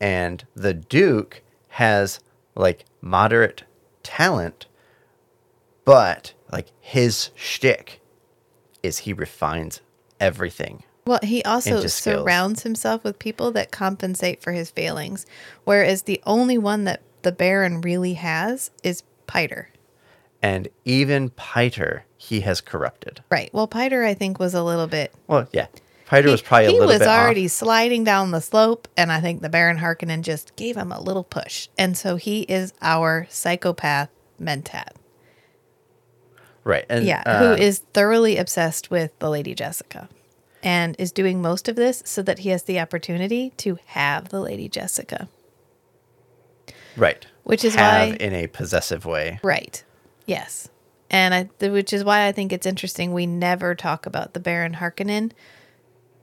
And 0.00 0.44
the 0.54 0.74
Duke 0.74 1.42
has 1.68 2.20
like 2.54 2.84
moderate 3.00 3.64
talent, 4.02 4.66
but 5.84 6.32
like 6.50 6.68
his 6.80 7.30
shtick 7.34 8.00
is 8.82 8.98
he 8.98 9.12
refines 9.12 9.80
everything. 10.18 10.82
Well, 11.06 11.20
he 11.22 11.42
also 11.44 11.86
surrounds 11.86 12.62
himself 12.62 13.02
with 13.04 13.18
people 13.18 13.50
that 13.52 13.70
compensate 13.70 14.42
for 14.42 14.52
his 14.52 14.70
failings, 14.70 15.26
whereas 15.64 16.02
the 16.02 16.22
only 16.26 16.58
one 16.58 16.84
that 16.84 17.02
the 17.22 17.32
Baron 17.32 17.80
really 17.80 18.14
has 18.14 18.70
is 18.82 19.02
Piter. 19.26 19.70
And 20.42 20.68
even 20.84 21.30
Piter, 21.30 22.04
he 22.16 22.40
has 22.40 22.60
corrupted. 22.60 23.22
Right. 23.30 23.52
Well, 23.52 23.66
Piter, 23.66 24.04
I 24.04 24.14
think, 24.14 24.38
was 24.38 24.54
a 24.54 24.62
little 24.62 24.86
bit. 24.86 25.12
Well, 25.26 25.48
yeah. 25.52 25.66
Was 26.10 26.42
probably 26.42 26.66
a 26.66 26.68
he 26.70 26.74
little 26.74 26.88
was 26.88 26.98
bit 26.98 27.08
off. 27.08 27.18
already 27.20 27.48
sliding 27.48 28.04
down 28.04 28.30
the 28.32 28.40
slope, 28.40 28.88
and 28.96 29.12
I 29.12 29.20
think 29.20 29.42
the 29.42 29.48
Baron 29.48 29.78
Harkonnen 29.78 30.22
just 30.22 30.56
gave 30.56 30.76
him 30.76 30.90
a 30.92 31.00
little 31.00 31.24
push, 31.24 31.68
and 31.78 31.96
so 31.96 32.16
he 32.16 32.42
is 32.42 32.72
our 32.82 33.26
psychopath 33.30 34.08
mentat. 34.40 34.90
right. 36.64 36.84
And 36.88 37.04
Yeah, 37.04 37.22
uh, 37.26 37.38
who 37.56 37.62
is 37.62 37.80
thoroughly 37.94 38.36
obsessed 38.36 38.90
with 38.90 39.16
the 39.18 39.30
Lady 39.30 39.54
Jessica, 39.54 40.08
and 40.62 40.96
is 40.98 41.12
doing 41.12 41.40
most 41.40 41.68
of 41.68 41.76
this 41.76 42.02
so 42.04 42.22
that 42.22 42.40
he 42.40 42.48
has 42.50 42.64
the 42.64 42.80
opportunity 42.80 43.50
to 43.58 43.78
have 43.86 44.28
the 44.30 44.40
Lady 44.40 44.68
Jessica. 44.68 45.28
right, 46.96 47.26
Which 47.44 47.64
is 47.64 47.74
have 47.76 48.08
why- 48.10 48.16
in 48.16 48.34
a 48.34 48.46
possessive 48.48 49.04
way. 49.04 49.38
Right. 49.42 49.82
Yes. 50.26 50.68
And 51.08 51.34
I, 51.34 51.66
which 51.66 51.92
is 51.92 52.04
why 52.04 52.26
I 52.26 52.32
think 52.32 52.52
it's 52.52 52.66
interesting 52.66 53.12
we 53.12 53.26
never 53.26 53.74
talk 53.74 54.06
about 54.06 54.32
the 54.34 54.40
Baron 54.40 54.74
Harkonnen 54.74 55.32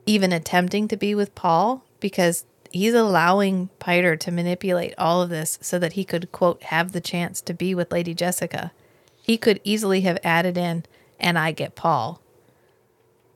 even 0.08 0.32
attempting 0.32 0.88
to 0.88 0.96
be 0.96 1.14
with 1.14 1.34
Paul 1.34 1.84
because 2.00 2.46
he's 2.72 2.94
allowing 2.94 3.68
Piter 3.78 4.16
to 4.16 4.30
manipulate 4.30 4.94
all 4.96 5.20
of 5.20 5.28
this 5.28 5.58
so 5.60 5.78
that 5.78 5.92
he 5.92 6.04
could 6.04 6.32
quote 6.32 6.62
have 6.64 6.92
the 6.92 7.00
chance 7.00 7.42
to 7.42 7.52
be 7.52 7.74
with 7.74 7.92
Lady 7.92 8.14
Jessica. 8.14 8.72
He 9.20 9.36
could 9.36 9.60
easily 9.64 10.00
have 10.00 10.18
added 10.24 10.56
in 10.56 10.84
and 11.20 11.38
I 11.38 11.52
get 11.52 11.74
Paul. 11.74 12.22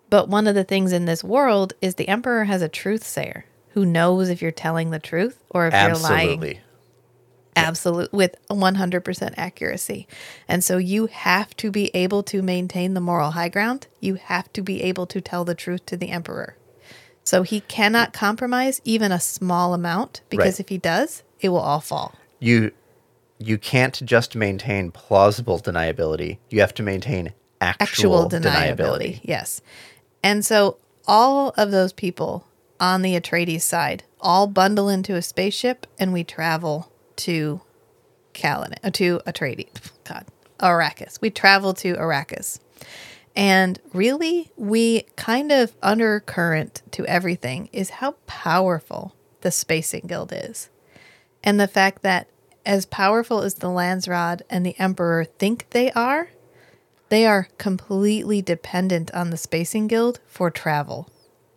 But 0.09 0.29
one 0.29 0.47
of 0.47 0.55
the 0.55 0.65
things 0.65 0.93
in 0.93 1.05
this 1.05 1.23
world 1.23 1.75
is 1.83 1.97
the 1.97 2.09
emperor 2.09 2.45
has 2.45 2.63
a 2.63 2.69
truth 2.69 3.05
sayer 3.05 3.45
who 3.71 3.85
knows 3.85 4.31
if 4.31 4.41
you're 4.41 4.51
telling 4.51 4.91
the 4.91 4.99
truth 4.99 5.39
or 5.51 5.67
if 5.67 5.75
you're 5.75 5.97
lying 5.97 6.59
Absolutely. 7.55 8.17
with 8.17 8.37
100% 8.51 9.35
accuracy. 9.37 10.07
And 10.49 10.65
so 10.65 10.79
you 10.79 11.07
have 11.07 11.55
to 11.59 11.71
be 11.71 11.91
able 11.95 12.23
to 12.25 12.41
maintain 12.43 12.95
the 12.95 13.01
moral 13.01 13.33
high 13.33 13.51
ground. 13.51 13.89
You 14.01 14.15
have 14.15 14.51
to 14.55 14.63
be 14.63 14.83
able 14.83 15.07
to 15.09 15.21
tell 15.21 15.45
the 15.45 15.55
truth 15.55 15.85
to 15.87 15.97
the 15.99 16.09
emperor. 16.09 16.57
So 17.25 17.43
he 17.43 17.61
cannot 17.61 18.13
compromise 18.13 18.81
even 18.85 19.13
a 19.13 19.21
small 19.21 19.75
amount 19.75 20.23
because 20.29 20.55
Right. 20.55 20.61
if 20.61 20.69
he 20.69 20.79
does, 20.79 21.23
it 21.41 21.49
will 21.51 21.59
all 21.61 21.81
fall. 21.81 22.15
You 22.41 22.73
you 23.39 23.59
can't 23.59 24.01
just 24.05 24.37
maintain 24.37 24.93
plausible 24.93 25.59
deniability. 25.59 26.39
You 26.49 26.61
have 26.61 26.75
to 26.75 26.83
maintain 26.85 27.33
actual, 27.61 27.83
Actual 28.27 28.29
deniability. 28.31 28.77
deniability. 28.77 29.21
Yes. 29.25 29.61
And 30.23 30.45
so 30.45 30.77
all 31.09 31.49
of 31.57 31.73
those 31.73 31.93
people 31.93 32.47
on 32.79 33.03
the 33.03 33.19
Atreides 33.19 33.63
side 33.63 34.05
all 34.21 34.47
bundle 34.47 34.89
into 34.89 35.17
a 35.17 35.23
spaceship 35.23 35.89
and 35.99 36.13
we 36.13 36.23
travel 36.23 36.93
to 37.17 37.61
Caladan, 38.33 38.77
uh, 38.85 38.91
to 38.91 39.21
Atreides. 39.27 39.91
God, 40.05 40.25
Arrakis. 40.61 41.21
We 41.21 41.31
travel 41.31 41.75
to 41.75 41.95
Arrakis. 41.97 42.61
And 43.35 43.81
really, 43.93 44.51
we 44.57 45.03
kind 45.17 45.51
of 45.51 45.75
undercurrent 45.83 46.83
to 46.93 47.07
everything 47.07 47.69
is 47.73 47.91
how 47.91 48.13
powerful 48.27 49.15
the 49.41 49.51
Spacing 49.51 50.07
Guild 50.07 50.33
is. 50.35 50.69
And 51.43 51.59
the 51.59 51.69
fact 51.69 52.03
that 52.03 52.29
as 52.65 52.87
powerful 52.87 53.43
as 53.43 53.55
the 53.55 53.69
Landsraad 53.69 54.43
and 54.49 54.65
the 54.65 54.79
Emperor 54.79 55.25
think 55.25 55.71
they 55.71 55.91
are, 55.93 56.31
they 57.09 57.27
are 57.27 57.49
completely 57.59 58.41
dependent 58.41 59.11
on 59.13 59.31
the 59.31 59.37
Spacing 59.37 59.87
Guild 59.87 60.21
for 60.27 60.51
travel. 60.51 61.09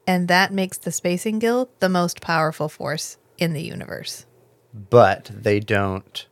And 0.08 0.28
that 0.28 0.52
makes 0.52 0.78
the 0.78 0.92
Spacing 0.92 1.40
Guild 1.40 1.70
the 1.80 1.90
most 1.90 2.22
powerful 2.22 2.70
force 2.70 3.18
in 3.38 3.54
the 3.54 3.62
universe. 3.62 4.26
But 4.74 5.32
they 5.34 5.60
don't 5.62 6.28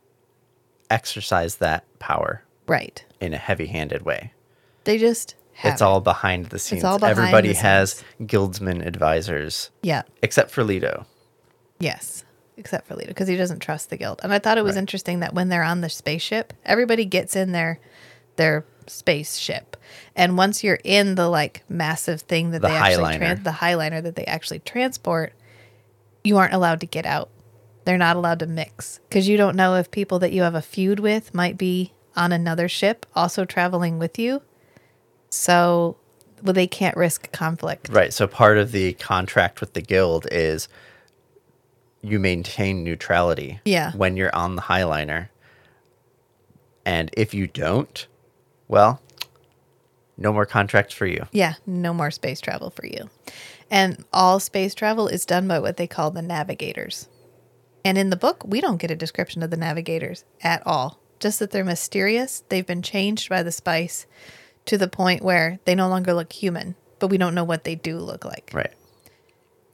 exercise 0.90 1.56
that 1.56 1.84
power 1.98 2.44
Right. 2.66 3.04
in 3.20 3.32
a 3.32 3.38
heavy-handed 3.38 4.02
way. 4.02 4.33
They 4.84 4.98
just 4.98 5.34
have 5.54 5.72
it's 5.74 5.82
it. 5.82 5.84
all 5.84 6.00
behind 6.00 6.46
the 6.46 6.58
scenes. 6.58 6.82
behind 6.82 7.02
Everybody 7.04 7.48
the 7.48 7.54
has 7.58 8.02
guildsmen 8.26 8.80
advisors, 8.82 9.70
Yeah. 9.82 10.02
except 10.22 10.50
for 10.50 10.64
Leto. 10.64 11.06
Yes, 11.80 12.24
except 12.56 12.86
for 12.86 12.94
Leto, 12.94 13.08
because 13.08 13.28
he 13.28 13.36
doesn't 13.36 13.60
trust 13.60 13.90
the 13.90 13.96
guild. 13.96 14.20
And 14.22 14.32
I 14.32 14.38
thought 14.38 14.58
it 14.58 14.64
was 14.64 14.76
Right. 14.76 14.80
interesting 14.80 15.20
that 15.20 15.34
when 15.34 15.48
they're 15.48 15.62
on 15.64 15.80
the 15.80 15.88
spaceship, 15.88 16.52
everybody 16.64 17.04
gets 17.04 17.36
in 17.36 17.52
their 17.52 17.78
their 18.36 18.64
spaceship, 18.88 19.76
and 20.16 20.36
once 20.36 20.64
you're 20.64 20.80
in 20.82 21.14
the 21.14 21.28
like 21.28 21.62
massive 21.68 22.22
thing 22.22 22.50
that 22.50 22.62
The 22.62 22.68
they 22.68 22.74
actually 22.74 23.18
the 23.44 23.50
Highliner 23.52 24.02
that 24.02 24.16
they 24.16 24.24
actually 24.24 24.58
transport, 24.58 25.32
you 26.24 26.36
aren't 26.36 26.52
allowed 26.52 26.80
to 26.80 26.86
get 26.86 27.06
out. 27.06 27.30
They're 27.84 27.96
not 27.98 28.16
allowed 28.16 28.40
to 28.40 28.46
mix 28.46 28.98
because 29.08 29.28
you 29.28 29.36
don't 29.36 29.54
know 29.54 29.76
if 29.76 29.90
people 29.92 30.18
that 30.18 30.32
you 30.32 30.42
have 30.42 30.56
a 30.56 30.62
feud 30.62 30.98
with 30.98 31.32
might 31.32 31.56
be 31.56 31.92
on 32.16 32.32
another 32.32 32.68
ship 32.68 33.06
also 33.14 33.44
traveling 33.44 33.98
with 34.00 34.18
you. 34.18 34.42
So, 35.34 35.96
well, 36.42 36.52
they 36.52 36.66
can't 36.66 36.96
risk 36.96 37.30
conflict. 37.32 37.88
Right. 37.90 38.12
So 38.12 38.26
part 38.26 38.58
of 38.58 38.72
the 38.72 38.92
contract 38.94 39.60
with 39.60 39.72
the 39.74 39.82
guild 39.82 40.26
is 40.30 40.68
you 42.02 42.18
maintain 42.18 42.84
neutrality 42.84 43.60
Yeah. 43.64 43.92
when 43.92 44.16
you're 44.16 44.34
on 44.34 44.56
the 44.56 44.62
Highliner. 44.62 45.28
And 46.84 47.10
if 47.16 47.32
you 47.32 47.46
don't, 47.46 48.06
well, 48.68 49.00
no 50.16 50.32
more 50.32 50.46
contracts 50.46 50.94
for 50.94 51.06
you. 51.06 51.26
Yeah, 51.32 51.54
no 51.66 51.92
more 51.94 52.10
space 52.10 52.40
travel 52.40 52.70
for 52.70 52.86
you. 52.86 53.08
And 53.70 54.04
all 54.12 54.38
space 54.38 54.74
travel 54.74 55.08
is 55.08 55.24
done 55.24 55.48
by 55.48 55.58
what 55.58 55.76
they 55.78 55.86
call 55.86 56.10
the 56.10 56.22
navigators. 56.22 57.08
And 57.84 57.98
in 57.98 58.10
the 58.10 58.16
book, 58.16 58.44
we 58.46 58.60
don't 58.60 58.76
get 58.80 58.90
a 58.90 58.96
description 58.96 59.42
of 59.42 59.50
the 59.50 59.56
navigators 59.56 60.24
at 60.42 60.62
all. 60.66 61.00
Just 61.20 61.38
that 61.38 61.50
they're 61.50 61.64
mysterious. 61.64 62.44
They've 62.50 62.66
been 62.66 62.82
changed 62.82 63.28
by 63.30 63.42
the 63.42 63.52
spice 63.52 64.06
to 64.66 64.78
the 64.78 64.88
point 64.88 65.22
where 65.22 65.58
they 65.64 65.74
no 65.74 65.88
longer 65.88 66.14
look 66.14 66.32
human, 66.32 66.74
but 66.98 67.08
we 67.08 67.18
don't 67.18 67.34
know 67.34 67.44
what 67.44 67.64
they 67.64 67.74
do 67.74 67.98
look 67.98 68.24
like. 68.24 68.50
Right. 68.54 68.72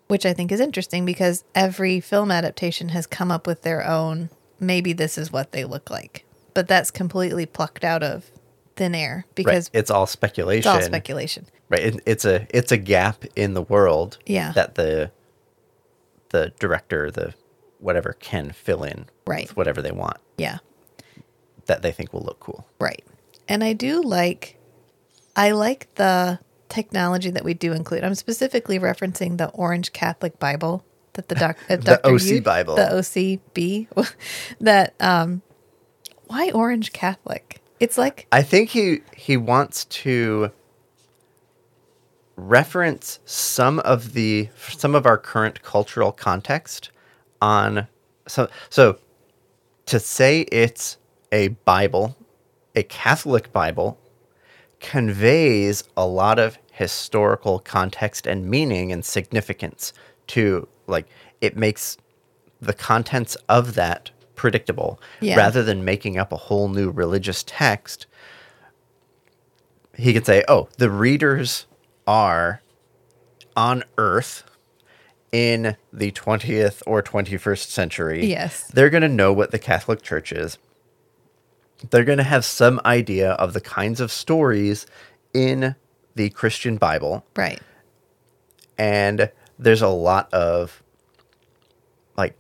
Which 0.09 0.27
I 0.27 0.33
think 0.33 0.51
is 0.51 0.61
interesting 0.61 1.05
because 1.05 1.45
every 1.55 2.01
film 2.01 2.31
adaptation 2.31 2.89
has 2.91 3.07
come 3.07 3.31
up 3.31 3.47
with 3.47 3.63
their 3.63 3.87
own, 3.87 4.31
maybe 4.59 4.93
this 4.93 5.17
is 5.17 5.31
what 5.31 5.53
they 5.53 5.65
look 5.65 5.91
like. 5.91 6.25
But 6.55 6.67
that's 6.67 6.91
completely 6.91 7.47
plucked 7.47 7.85
out 7.85 8.03
of 8.03 8.31
thin 8.75 8.95
air 8.95 9.25
Right. 9.29 9.35
because 9.37 9.71
It's 9.73 9.91
all 9.91 10.07
speculation. 10.07 10.59
it's 10.59 10.67
all 10.67 10.83
speculation. 10.83 11.47
Right. 11.69 11.83
It, 11.83 12.01
it's 12.07 12.25
a 12.25 12.47
it's 12.51 12.73
a 12.73 12.77
gap 12.77 13.25
in 13.37 13.55
the 13.55 13.63
world 13.63 14.19
Yeah. 14.27 14.51
that 14.53 14.75
the 14.75 15.13
the 16.31 16.53
director, 16.59 17.11
the 17.11 17.35
whatever 17.79 18.15
can 18.19 18.51
fill 18.51 18.83
in 18.83 19.07
Right. 19.27 19.47
with 19.49 19.57
whatever 19.57 19.81
they 19.81 19.93
want 19.93 20.17
Yeah. 20.39 20.59
that 21.67 21.83
they 21.83 21.93
think 21.93 22.13
will 22.13 22.23
look 22.23 22.41
cool. 22.41 22.67
Right. 22.81 23.05
And 23.49 23.63
I 23.63 23.73
do 23.73 24.03
like 24.03 24.57
I 25.41 25.53
like 25.53 25.89
the 25.95 26.39
technology 26.69 27.31
that 27.31 27.45
we 27.45 27.55
do 27.55 27.73
include. 27.73 28.05
I'm 28.05 28.15
specifically 28.15 28.79
referencing 28.79 29.39
the 29.39 29.49
Orange 29.49 29.95
Catholic 29.95 30.39
Bible 30.39 30.85
that 31.15 31.29
the 31.29 31.35
doc, 31.35 31.57
uh, 31.71 31.77
The 31.81 32.07
OC 32.07 32.13
used- 32.13 32.45
Bible. 32.45 32.77
The 32.77 32.83
OCB 32.83 33.87
that 34.61 34.95
um 35.01 35.41
why 36.27 36.51
Orange 36.51 36.93
Catholic? 36.93 37.63
It's 37.81 37.97
like 37.97 38.27
I 38.31 38.43
think 38.43 38.69
he 38.69 39.01
he 39.17 39.39
wants 39.39 39.87
to 39.87 40.51
reference 42.37 43.19
some 43.25 43.79
of 43.79 44.13
the 44.13 44.51
some 44.69 44.95
of 44.95 45.07
our 45.07 45.17
current 45.17 45.63
cultural 45.63 46.13
context 46.13 46.91
on 47.41 47.87
so 48.29 48.51
so 48.69 48.99
to 49.87 49.99
say 49.99 50.43
it's 50.53 50.99
a 51.33 51.49
Bible, 51.49 52.15
a 52.77 52.83
Catholic 52.83 53.55
Bible, 53.55 53.99
conveys 54.81 55.85
a 55.97 56.07
lot 56.07 56.39
of 56.39 56.59
historical 56.73 57.59
context 57.59 58.27
and 58.27 58.47
meaning 58.47 58.91
and 58.91 59.05
significance 59.05 59.93
to 60.27 60.67
like 60.87 61.07
it 61.41 61.57
makes 61.57 61.97
the 62.61 62.73
contents 62.73 63.37
of 63.49 63.75
that 63.75 64.11
predictable 64.35 65.01
Yeah. 65.21 65.37
rather 65.37 65.63
than 65.63 65.85
making 65.85 66.17
up 66.19 66.33
a 66.33 66.37
whole 66.37 66.69
new 66.69 66.91
religious 66.91 67.45
text 67.47 68.07
he 69.95 70.13
could 70.15 70.25
say 70.25 70.43
oh 70.49 70.69
the 70.79 70.91
readers 70.91 71.67
are 72.07 72.63
on 73.57 73.85
earth 73.99 74.45
in 75.33 75.77
the 75.93 76.11
20th 76.13 76.83
or 76.87 77.03
21st 77.03 77.67
century 77.69 78.27
Yes. 78.27 78.65
they're 78.73 78.91
going 78.91 79.03
to 79.03 79.09
know 79.09 79.33
what 79.33 79.51
the 79.51 79.59
catholic 79.59 80.01
church 80.01 80.33
is 80.33 80.57
they're 81.91 82.05
going 82.05 82.19
to 82.19 82.25
have 82.25 82.45
some 82.45 82.81
idea 82.85 83.33
of 83.33 83.53
the 83.55 83.61
kinds 83.61 84.01
of 84.01 84.13
stories 84.13 84.87
in 85.33 85.75
the 86.15 86.29
christian 86.31 86.77
bible 86.77 87.25
right. 87.37 87.61
and 88.79 89.31
there's 89.59 89.83
a 89.83 89.89
lot 89.89 90.33
of 90.35 90.83
like 92.17 92.37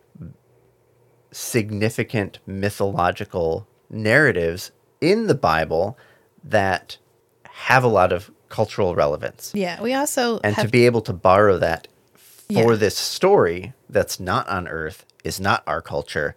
significant 1.32 2.38
mythological 2.46 3.66
narratives 3.88 4.72
in 5.00 5.26
the 5.26 5.34
bible 5.34 5.96
that 6.42 6.98
have 7.44 7.84
a 7.84 7.88
lot 7.88 8.12
of 8.12 8.30
cultural 8.48 8.94
relevance 8.96 9.52
Yeah. 9.54 9.80
We 9.80 9.94
also 9.94 10.40
and 10.42 10.56
have 10.56 10.64
to 10.66 10.70
be 10.70 10.86
able 10.86 11.02
to 11.02 11.12
borrow 11.12 11.56
that 11.58 11.86
for 12.14 12.72
Yeah. 12.72 12.76
this 12.76 12.96
story 12.96 13.74
that's 13.88 14.18
not 14.18 14.48
on 14.48 14.66
earth 14.66 15.06
is 15.22 15.38
not 15.38 15.62
our 15.68 15.80
culture 15.80 16.34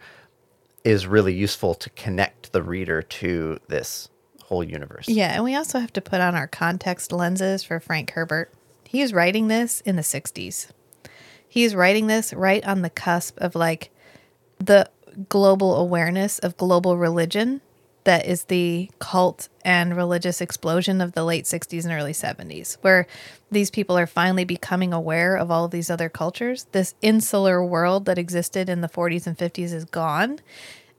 is 0.83 1.07
really 1.07 1.33
useful 1.33 1.73
to 1.75 1.89
connect 1.91 2.51
the 2.51 2.61
reader 2.61 3.01
to 3.01 3.59
this 3.67 4.09
whole 4.43 4.63
universe 4.63 5.07
Yeah, 5.07 5.33
and 5.33 5.43
we 5.43 5.55
also 5.55 5.79
have 5.79 5.93
to 5.93 6.01
put 6.01 6.21
on 6.21 6.35
our 6.35 6.47
context 6.47 7.11
lenses 7.11 7.63
for 7.63 7.79
Frank 7.79 8.11
Herbert. 8.11 8.53
He 8.83 8.99
He's 8.99 9.13
writing 9.13 9.47
this 9.47 9.81
in 9.81 9.95
the 9.95 10.01
60s. 10.01 10.69
He's 11.47 11.75
writing 11.75 12.07
this 12.07 12.33
right 12.33 12.63
on 12.65 12.81
the 12.81 12.89
cusp 12.89 13.37
of 13.39 13.55
like 13.55 13.89
the 14.59 14.89
global 15.29 15.77
awareness 15.77 16.39
of 16.39 16.57
global 16.57 16.97
religion 16.97 17.61
that 18.03 18.25
is 18.25 18.45
the 18.45 18.89
cult 18.99 19.49
and 19.63 19.95
religious 19.95 20.41
explosion 20.41 21.01
of 21.01 21.13
the 21.13 21.23
late 21.23 21.45
60s 21.45 21.83
and 21.83 21.93
early 21.93 22.13
70s, 22.13 22.77
where 22.81 23.07
these 23.51 23.71
people 23.71 23.97
are 23.97 24.07
finally 24.07 24.45
becoming 24.45 24.93
aware 24.93 25.35
of 25.35 25.51
all 25.51 25.65
of 25.65 25.71
these 25.71 25.89
other 25.89 26.09
cultures. 26.09 26.65
This 26.71 26.95
insular 27.01 27.63
world 27.63 28.05
that 28.05 28.17
existed 28.17 28.69
in 28.69 28.81
the 28.81 28.89
40s 28.89 29.27
and 29.27 29.37
50s 29.37 29.73
is 29.73 29.85
gone. 29.85 30.39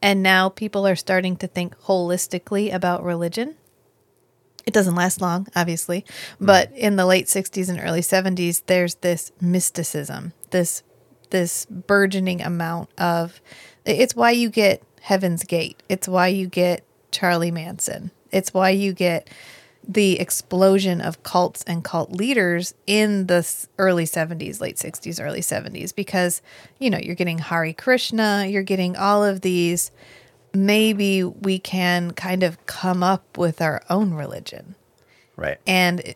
And 0.00 0.22
now 0.22 0.48
people 0.48 0.86
are 0.86 0.96
starting 0.96 1.36
to 1.36 1.46
think 1.46 1.78
holistically 1.82 2.72
about 2.72 3.02
religion. 3.02 3.56
It 4.66 4.74
doesn't 4.74 4.94
last 4.94 5.20
long, 5.20 5.46
obviously, 5.54 6.02
mm. 6.40 6.46
but 6.46 6.72
in 6.72 6.96
the 6.96 7.06
late 7.06 7.26
60s 7.26 7.68
and 7.68 7.80
early 7.80 8.00
70s, 8.00 8.62
there's 8.66 8.96
this 8.96 9.32
mysticism, 9.40 10.32
this 10.50 10.82
this 11.30 11.66
burgeoning 11.66 12.40
amount 12.40 12.88
of 12.96 13.40
it's 13.84 14.14
why 14.14 14.30
you 14.30 14.48
get 14.48 14.82
Heaven's 15.00 15.44
Gate. 15.44 15.82
It's 15.88 16.08
why 16.08 16.28
you 16.28 16.46
get 16.46 16.84
Charlie 17.14 17.50
Manson. 17.52 18.10
It's 18.32 18.52
why 18.52 18.70
you 18.70 18.92
get 18.92 19.30
the 19.86 20.18
explosion 20.18 21.00
of 21.00 21.22
cults 21.22 21.62
and 21.66 21.84
cult 21.84 22.10
leaders 22.10 22.74
in 22.86 23.26
the 23.26 23.46
early 23.78 24.04
70s, 24.04 24.60
late 24.60 24.76
60s, 24.76 25.22
early 25.22 25.40
70s, 25.40 25.94
because, 25.94 26.42
you 26.78 26.90
know, 26.90 26.98
you're 26.98 27.14
getting 27.14 27.38
Hare 27.38 27.72
Krishna, 27.72 28.46
you're 28.48 28.62
getting 28.62 28.96
all 28.96 29.22
of 29.22 29.42
these. 29.42 29.90
Maybe 30.52 31.22
we 31.22 31.58
can 31.58 32.12
kind 32.12 32.42
of 32.42 32.64
come 32.66 33.02
up 33.02 33.38
with 33.38 33.60
our 33.62 33.82
own 33.88 34.14
religion. 34.14 34.74
Right. 35.36 35.58
And 35.66 36.14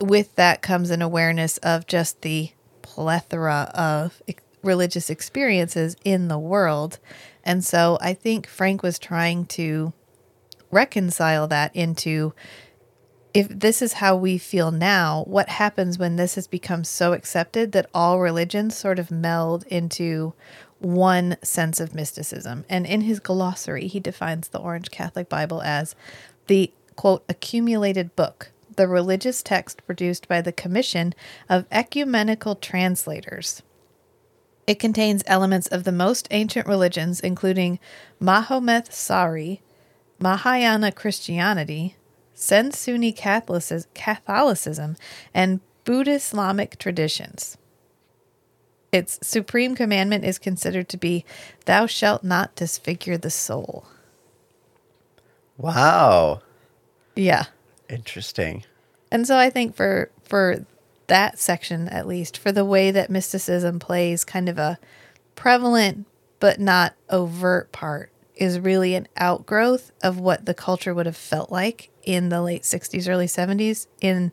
with 0.00 0.34
that 0.36 0.62
comes 0.62 0.90
an 0.90 1.02
awareness 1.02 1.58
of 1.58 1.86
just 1.86 2.22
the 2.22 2.50
plethora 2.82 3.70
of 3.74 4.20
religious 4.62 5.10
experiences 5.10 5.96
in 6.04 6.28
the 6.28 6.38
world. 6.38 6.98
And 7.44 7.64
so 7.64 7.98
I 8.00 8.14
think 8.14 8.46
Frank 8.46 8.82
was 8.82 8.98
trying 8.98 9.46
to 9.46 9.92
reconcile 10.70 11.48
that 11.48 11.74
into 11.74 12.34
if 13.34 13.48
this 13.48 13.82
is 13.82 13.94
how 13.94 14.16
we 14.16 14.38
feel 14.38 14.70
now, 14.70 15.24
what 15.26 15.48
happens 15.48 15.98
when 15.98 16.16
this 16.16 16.34
has 16.34 16.46
become 16.46 16.82
so 16.82 17.12
accepted 17.12 17.72
that 17.72 17.88
all 17.92 18.20
religions 18.20 18.76
sort 18.76 18.98
of 18.98 19.10
meld 19.10 19.64
into 19.64 20.32
one 20.78 21.36
sense 21.42 21.78
of 21.78 21.94
mysticism? 21.94 22.64
And 22.68 22.86
in 22.86 23.02
his 23.02 23.20
glossary, 23.20 23.86
he 23.86 24.00
defines 24.00 24.48
the 24.48 24.58
Orange 24.58 24.90
Catholic 24.90 25.28
Bible 25.28 25.62
as 25.62 25.94
the 26.46 26.72
quote, 26.96 27.22
accumulated 27.28 28.16
book, 28.16 28.50
the 28.74 28.88
religious 28.88 29.40
text 29.40 29.86
produced 29.86 30.26
by 30.26 30.40
the 30.40 30.50
Commission 30.50 31.14
of 31.48 31.64
Ecumenical 31.70 32.56
Translators. 32.56 33.62
It 34.66 34.80
contains 34.80 35.22
elements 35.26 35.68
of 35.68 35.84
the 35.84 35.92
most 35.92 36.26
ancient 36.32 36.66
religions, 36.66 37.20
including 37.20 37.78
Maometh 38.20 38.90
Saari, 38.90 39.60
Mahayana 40.18 40.92
Christianity, 40.92 41.96
Zensunni 42.36 43.16
Catholicis- 43.16 43.86
Catholicism, 43.94 44.96
and 45.32 45.60
Buddhist 45.84 46.32
Islamic 46.32 46.78
traditions. 46.78 47.56
Its 48.90 49.18
supreme 49.22 49.74
commandment 49.74 50.24
is 50.24 50.38
considered 50.38 50.88
to 50.88 50.96
be, 50.96 51.24
Thou 51.66 51.86
shalt 51.86 52.24
not 52.24 52.54
disfigure 52.54 53.18
the 53.18 53.30
soul. 53.30 53.86
Wow. 55.56 56.40
Yeah. 57.14 57.44
Interesting. 57.88 58.64
And 59.10 59.26
so 59.26 59.36
I 59.36 59.50
think 59.50 59.74
for 59.74 60.10
for 60.22 60.64
that 61.06 61.38
section 61.38 61.88
at 61.88 62.06
least, 62.06 62.36
for 62.36 62.52
the 62.52 62.64
way 62.64 62.90
that 62.90 63.10
mysticism 63.10 63.78
plays 63.78 64.24
kind 64.24 64.48
of 64.48 64.58
a 64.58 64.78
prevalent 65.34 66.06
but 66.38 66.60
not 66.60 66.94
overt 67.10 67.72
part 67.72 68.10
is 68.38 68.58
really 68.58 68.94
an 68.94 69.08
outgrowth 69.16 69.90
of 70.02 70.18
what 70.18 70.46
the 70.46 70.54
culture 70.54 70.94
would 70.94 71.06
have 71.06 71.16
felt 71.16 71.50
like 71.50 71.90
in 72.04 72.28
the 72.28 72.40
late 72.40 72.62
60s 72.62 73.08
early 73.08 73.26
70s 73.26 73.88
in 74.00 74.32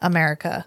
America. 0.00 0.66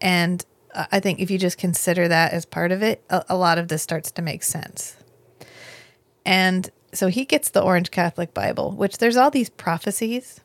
And 0.00 0.44
I 0.74 1.00
think 1.00 1.20
if 1.20 1.30
you 1.30 1.38
just 1.38 1.58
consider 1.58 2.08
that 2.08 2.32
as 2.32 2.44
part 2.44 2.72
of 2.72 2.82
it, 2.82 3.04
a, 3.10 3.24
a 3.28 3.36
lot 3.36 3.58
of 3.58 3.68
this 3.68 3.82
starts 3.82 4.10
to 4.12 4.22
make 4.22 4.42
sense. 4.42 4.96
And 6.24 6.70
so 6.92 7.08
he 7.08 7.24
gets 7.24 7.50
the 7.50 7.62
Orange 7.62 7.90
Catholic 7.90 8.34
Bible, 8.34 8.72
which 8.72 8.98
there's 8.98 9.16
all 9.16 9.30
these 9.30 9.50
prophecies. 9.50 10.40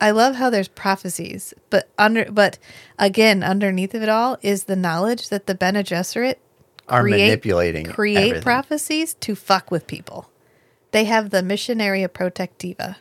I 0.00 0.10
love 0.10 0.36
how 0.36 0.50
there's 0.50 0.68
prophecies, 0.68 1.54
but 1.70 1.88
under 1.96 2.30
but 2.30 2.58
again, 2.98 3.42
underneath 3.42 3.94
of 3.94 4.02
it 4.02 4.08
all 4.08 4.36
is 4.42 4.64
the 4.64 4.76
knowledge 4.76 5.28
that 5.28 5.46
the 5.46 5.54
Bene 5.54 5.82
Gesserit 5.84 6.36
Are 6.88 7.04
manipulating 7.04 7.86
create 7.86 8.16
everything. 8.16 8.42
prophecies 8.42 9.14
to 9.14 9.34
fuck 9.34 9.70
with 9.70 9.86
people. 9.86 10.30
They 10.90 11.04
have 11.04 11.30
the 11.30 11.40
Missionaria 11.42 12.08
Protectiva, 12.08 12.96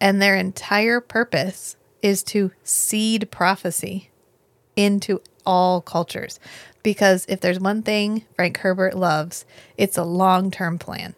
and 0.00 0.22
their 0.22 0.36
entire 0.36 1.00
purpose 1.00 1.76
is 2.02 2.22
to 2.24 2.52
seed 2.64 3.30
prophecy 3.30 4.10
into 4.76 5.20
all 5.44 5.80
cultures. 5.80 6.40
Because 6.82 7.26
if 7.28 7.40
there's 7.40 7.60
one 7.60 7.82
thing 7.82 8.24
Frank 8.34 8.58
Herbert 8.58 8.94
loves, 8.94 9.44
it's 9.76 9.98
a 9.98 10.04
long 10.04 10.50
term 10.50 10.78
plan. 10.78 11.14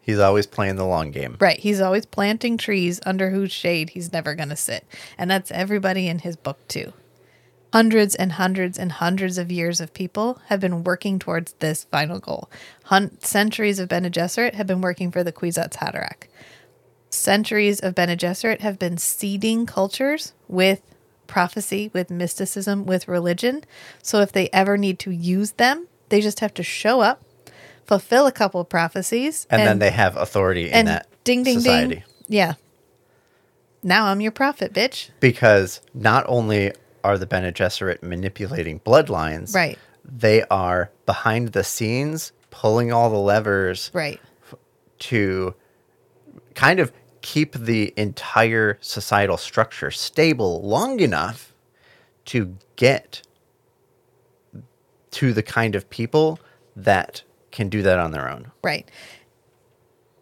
He's 0.00 0.18
always 0.18 0.46
playing 0.46 0.76
the 0.76 0.86
long 0.86 1.10
game. 1.10 1.36
Right. 1.40 1.58
He's 1.58 1.80
always 1.80 2.06
planting 2.06 2.56
trees 2.56 3.00
under 3.04 3.30
whose 3.30 3.52
shade 3.52 3.90
he's 3.90 4.12
never 4.12 4.34
going 4.34 4.48
to 4.48 4.56
sit. 4.56 4.84
And 5.18 5.30
that's 5.30 5.50
everybody 5.50 6.08
in 6.08 6.20
his 6.20 6.36
book, 6.36 6.66
too. 6.68 6.92
Hundreds 7.72 8.14
and 8.16 8.32
hundreds 8.32 8.78
and 8.78 8.90
hundreds 8.92 9.38
of 9.38 9.52
years 9.52 9.80
of 9.80 9.94
people 9.94 10.40
have 10.46 10.58
been 10.60 10.82
working 10.82 11.18
towards 11.20 11.52
this 11.54 11.84
final 11.84 12.18
goal. 12.18 12.50
Hun- 12.84 13.16
centuries 13.20 13.78
of 13.78 13.88
Bene 13.88 14.10
Gesserit 14.10 14.54
have 14.54 14.66
been 14.66 14.80
working 14.80 15.12
for 15.12 15.22
the 15.22 15.32
Kwisatz 15.32 15.76
Haderach. 15.76 16.24
Centuries 17.10 17.78
of 17.80 17.94
Bene 17.94 18.16
Gesserit 18.16 18.60
have 18.60 18.78
been 18.78 18.98
seeding 18.98 19.66
cultures 19.66 20.32
with 20.48 20.80
prophecy, 21.28 21.90
with 21.92 22.10
mysticism, 22.10 22.86
with 22.86 23.06
religion. 23.06 23.62
So 24.02 24.20
if 24.20 24.32
they 24.32 24.48
ever 24.52 24.76
need 24.76 24.98
to 25.00 25.12
use 25.12 25.52
them, 25.52 25.86
they 26.08 26.20
just 26.20 26.40
have 26.40 26.52
to 26.54 26.64
show 26.64 27.00
up, 27.00 27.22
fulfill 27.86 28.26
a 28.26 28.32
couple 28.32 28.60
of 28.60 28.68
prophecies, 28.68 29.46
And, 29.48 29.62
then 29.62 29.78
they 29.78 29.90
have 29.90 30.16
authority 30.16 30.66
in 30.66 30.74
and 30.74 30.88
that 30.88 31.06
ding 31.22 31.44
ding 31.44 31.60
society. 31.60 31.94
ding. 31.96 32.04
Yeah. 32.26 32.54
Now 33.84 34.06
I'm 34.06 34.20
your 34.20 34.32
prophet, 34.32 34.72
bitch. 34.72 35.10
Because 35.20 35.80
not 35.94 36.24
only 36.28 36.72
are 37.04 37.18
the 37.18 37.26
Bene 37.26 37.52
Gesserit 37.52 38.02
manipulating 38.02 38.80
bloodlines, 38.80 39.54
Right. 39.54 39.78
they 40.04 40.42
are 40.50 40.90
behind 41.06 41.48
the 41.48 41.64
scenes 41.64 42.32
pulling 42.50 42.92
all 42.92 43.10
the 43.10 43.18
levers 43.18 43.90
Right. 43.92 44.20
to 45.00 45.54
kind 46.54 46.80
of 46.80 46.92
keep 47.22 47.52
the 47.54 47.92
entire 47.96 48.78
societal 48.80 49.36
structure 49.36 49.90
stable 49.90 50.62
long 50.62 51.00
enough 51.00 51.52
to 52.26 52.56
get 52.76 53.22
to 55.12 55.32
the 55.32 55.42
kind 55.42 55.74
of 55.74 55.88
people 55.90 56.38
that 56.76 57.22
can 57.50 57.68
do 57.68 57.82
that 57.82 57.98
on 57.98 58.10
their 58.12 58.28
own. 58.30 58.50
Right. 58.62 58.88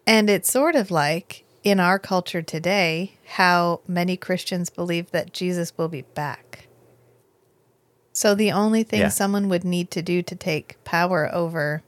And 0.07 0.29
it's 0.29 0.51
sort 0.51 0.75
of 0.75 0.89
like 0.91 1.43
in 1.63 1.79
our 1.79 1.99
culture 1.99 2.41
today 2.41 3.13
how 3.35 3.81
many 3.87 4.17
Christians 4.17 4.69
believe 4.69 5.11
that 5.11 5.33
Jesus 5.33 5.77
will 5.77 5.89
be 5.89 6.01
back. 6.01 6.67
So 8.19 8.35
the 8.35 8.51
only 8.51 8.83
thing 8.83 8.99
Yeah. 8.99 9.07
someone 9.07 9.47
would 9.47 9.63
need 9.63 9.91
to 9.91 10.01
do 10.01 10.21
to 10.21 10.35
take 10.35 10.75
power 10.83 11.33
over 11.33 11.83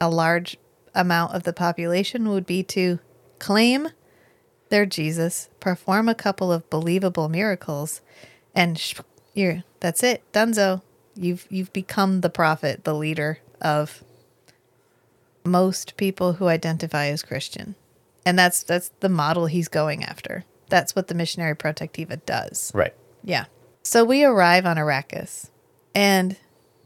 a 0.00 0.08
large 0.08 0.56
amount 0.94 1.34
of 1.34 1.42
the 1.42 1.52
population 1.52 2.30
would 2.30 2.46
be 2.46 2.62
to 2.62 2.98
claim 3.38 3.90
they're 4.70 4.86
Jesus, 4.86 5.50
perform 5.60 6.08
a 6.08 6.14
couple 6.14 6.50
of 6.50 6.70
believable 6.70 7.28
miracles, 7.28 8.00
and 8.54 8.78
sh- 8.78 8.94
you're 9.34 9.64
that's 9.80 10.02
it, 10.02 10.22
Dunzo. 10.32 10.80
You've 11.14 11.46
you've 11.50 11.74
become 11.74 12.22
the 12.22 12.30
prophet, 12.30 12.84
the 12.84 12.94
leader 12.94 13.40
of 13.60 14.02
most 15.44 15.98
people 15.98 16.32
who 16.34 16.48
identify 16.48 17.08
as 17.08 17.22
Christian. 17.22 17.74
And 18.24 18.38
that's 18.38 18.62
that's 18.62 18.92
the 19.00 19.10
model 19.10 19.44
he's 19.44 19.68
going 19.68 20.04
after. 20.04 20.44
That's 20.70 20.96
what 20.96 21.08
the 21.08 21.14
Missionaria 21.14 21.54
Protectiva 21.54 22.24
does. 22.24 22.72
Right. 22.74 22.94
Yeah. 23.22 23.44
So 23.84 24.02
we 24.02 24.24
arrive 24.24 24.64
on 24.64 24.76
Arrakis 24.76 25.50
and 25.94 26.36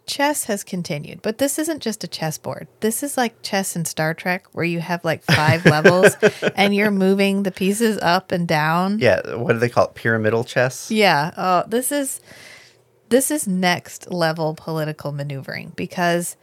chess 0.05 0.45
has 0.45 0.65
continued, 0.65 1.23
but 1.23 1.39
this 1.39 1.59
isn't 1.59 1.81
just 1.81 2.03
a 2.03 2.09
chessboard. 2.09 2.67
This 2.81 3.05
is 3.05 3.17
like 3.17 3.41
chess 3.43 3.77
in 3.77 3.85
Star 3.85 4.15
Trek 4.15 4.47
where 4.53 4.65
you 4.65 4.81
have 4.81 5.05
like 5.05 5.23
five 5.23 5.65
levels 5.65 6.17
and 6.57 6.75
you're 6.75 6.91
moving 6.91 7.45
the 7.45 7.53
pieces 7.53 7.99
up 8.03 8.33
and 8.33 8.49
down. 8.49 8.99
Yeah. 8.99 9.37
What 9.37 9.53
do 9.53 9.59
they 9.61 9.69
call 9.69 9.87
it? 9.87 9.95
Pyramidal 9.95 10.43
chess? 10.43 10.91
Yeah. 10.91 11.33
Oh, 11.37 11.65
this 11.69 11.93
is 11.93 12.21
this 13.11 13.31
is 13.31 13.47
next 13.47 14.11
level 14.11 14.55
political 14.55 15.13
maneuvering 15.13 15.73
because 15.77 16.37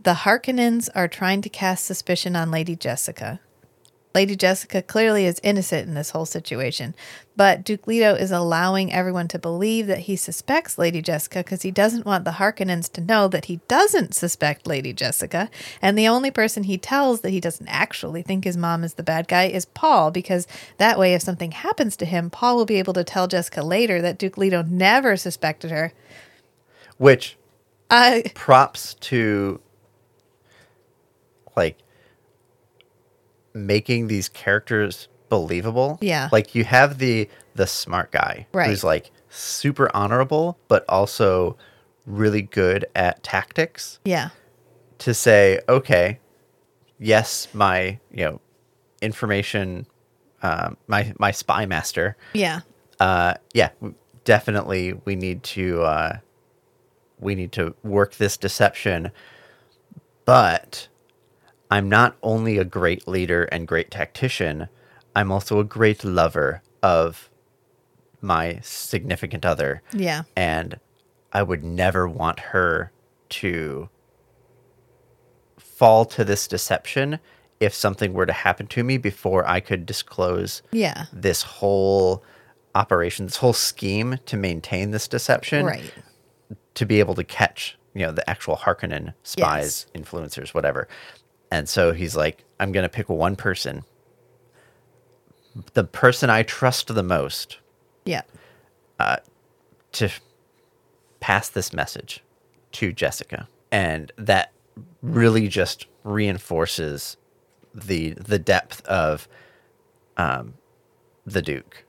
the 0.00 0.14
Harkonnens 0.14 0.90
are 0.94 1.08
trying 1.08 1.40
to 1.42 1.48
cast 1.48 1.86
suspicion 1.86 2.36
on 2.36 2.50
Lady 2.50 2.76
Jessica. 2.76 3.40
Lady 4.14 4.36
Jessica 4.36 4.80
clearly 4.80 5.26
is 5.26 5.40
innocent 5.42 5.88
in 5.88 5.94
this 5.94 6.10
whole 6.10 6.24
situation, 6.24 6.94
but 7.36 7.64
Duke 7.64 7.88
Leto 7.88 8.14
is 8.14 8.30
allowing 8.30 8.92
everyone 8.92 9.26
to 9.26 9.40
believe 9.40 9.88
that 9.88 10.00
he 10.00 10.14
suspects 10.14 10.78
Lady 10.78 11.02
Jessica 11.02 11.40
because 11.40 11.62
he 11.62 11.72
doesn't 11.72 12.06
want 12.06 12.24
the 12.24 12.32
Harkonnens 12.32 12.90
to 12.92 13.00
know 13.00 13.26
that 13.26 13.46
he 13.46 13.56
doesn't 13.66 14.14
suspect 14.14 14.68
Lady 14.68 14.92
Jessica. 14.92 15.50
And 15.82 15.98
the 15.98 16.06
only 16.06 16.30
person 16.30 16.62
he 16.62 16.78
tells 16.78 17.22
that 17.22 17.30
he 17.30 17.40
doesn't 17.40 17.66
actually 17.66 18.22
think 18.22 18.44
his 18.44 18.56
mom 18.56 18.84
is 18.84 18.94
the 18.94 19.02
bad 19.02 19.26
guy 19.26 19.44
is 19.44 19.64
Paul, 19.64 20.12
because 20.12 20.46
that 20.78 20.96
way, 20.96 21.14
if 21.14 21.22
something 21.22 21.50
happens 21.50 21.96
to 21.96 22.06
him, 22.06 22.30
Paul 22.30 22.56
will 22.56 22.66
be 22.66 22.78
able 22.78 22.92
to 22.92 23.02
tell 23.02 23.26
Jessica 23.26 23.62
later 23.62 24.00
that 24.00 24.18
Duke 24.18 24.38
Leto 24.38 24.62
never 24.62 25.16
suspected 25.16 25.72
her. 25.72 25.92
Which 26.98 27.36
I 27.90 28.30
props 28.34 28.94
to 28.94 29.60
like 31.56 31.78
making 33.54 34.08
these 34.08 34.28
characters 34.28 35.08
believable. 35.28 35.98
Yeah. 36.00 36.28
Like 36.32 36.54
you 36.54 36.64
have 36.64 36.98
the 36.98 37.28
the 37.54 37.66
smart 37.66 38.10
guy 38.10 38.46
Right. 38.52 38.68
who's 38.68 38.82
like 38.82 39.10
super 39.28 39.90
honorable 39.94 40.58
but 40.68 40.84
also 40.88 41.56
really 42.04 42.42
good 42.42 42.84
at 42.94 43.22
tactics 43.22 43.98
yeah, 44.04 44.30
to 44.98 45.14
say, 45.14 45.60
okay, 45.68 46.18
yes, 46.98 47.48
my, 47.54 47.98
you 48.12 48.24
know, 48.24 48.40
information 49.00 49.86
um, 50.42 50.76
my 50.86 51.12
my 51.18 51.30
spy 51.30 51.64
master 51.64 52.16
yeah, 52.34 52.60
uh, 53.00 53.34
yeah, 53.54 53.70
definitely 54.24 54.92
we 55.04 55.16
need 55.16 55.42
to 55.42 55.82
uh, 55.82 56.18
we 57.18 57.34
need 57.34 57.52
to 57.52 57.74
work 57.82 58.16
this 58.16 58.36
deception. 58.36 59.10
But 60.26 60.88
I'm 61.74 61.88
not 61.88 62.16
only 62.22 62.56
a 62.58 62.64
great 62.64 63.08
leader 63.08 63.44
and 63.46 63.66
great 63.66 63.90
tactician, 63.90 64.68
I'm 65.16 65.32
also 65.32 65.58
a 65.58 65.64
great 65.64 66.04
lover 66.04 66.62
of 66.84 67.28
my 68.20 68.60
significant 68.62 69.44
other. 69.44 69.82
yeah, 69.92 70.22
And 70.36 70.78
I 71.32 71.42
would 71.42 71.64
never 71.64 72.06
want 72.06 72.38
her 72.38 72.92
to 73.30 73.88
fall 75.58 76.04
to 76.04 76.22
this 76.24 76.46
deception 76.46 77.18
if 77.58 77.74
something 77.74 78.12
were 78.12 78.26
to 78.26 78.32
happen 78.32 78.68
to 78.68 78.84
me 78.84 78.96
before 78.96 79.44
I 79.44 79.58
could 79.58 79.84
disclose 79.84 80.62
yeah. 80.70 81.06
this 81.12 81.42
whole 81.42 82.22
operation, 82.76 83.26
this 83.26 83.38
whole 83.38 83.52
scheme 83.52 84.18
to 84.26 84.36
maintain 84.36 84.92
this 84.92 85.08
deception, 85.08 85.66
Right. 85.66 85.92
to 86.74 86.86
be 86.86 87.00
able 87.00 87.16
to 87.16 87.24
catch, 87.24 87.76
you 87.94 88.06
know, 88.06 88.12
the 88.12 88.28
actual 88.30 88.58
Harkonnen 88.58 89.14
spies, 89.24 89.86
influencers, 89.92 90.54
whatever. 90.54 90.86
And 91.54 91.68
so 91.68 91.92
he's 91.92 92.16
like, 92.16 92.42
I'm 92.58 92.72
going 92.72 92.82
to 92.82 92.88
pick 92.88 93.08
one 93.08 93.36
person, 93.36 93.84
the 95.74 95.84
person 95.84 96.28
I 96.28 96.42
trust 96.42 96.92
the 96.92 97.02
most 97.04 97.58
Yeah. 98.04 98.22
to 99.92 100.10
pass 101.20 101.48
this 101.48 101.72
message 101.72 102.24
to 102.72 102.92
Jessica. 102.92 103.46
And 103.70 104.10
that 104.16 104.50
really 105.00 105.46
just 105.46 105.86
reinforces 106.02 107.16
the 107.72 108.10
the 108.14 108.38
depth 108.40 108.84
of 108.86 109.28
um, 110.16 110.54
the 111.24 111.40
Duke 111.40 111.84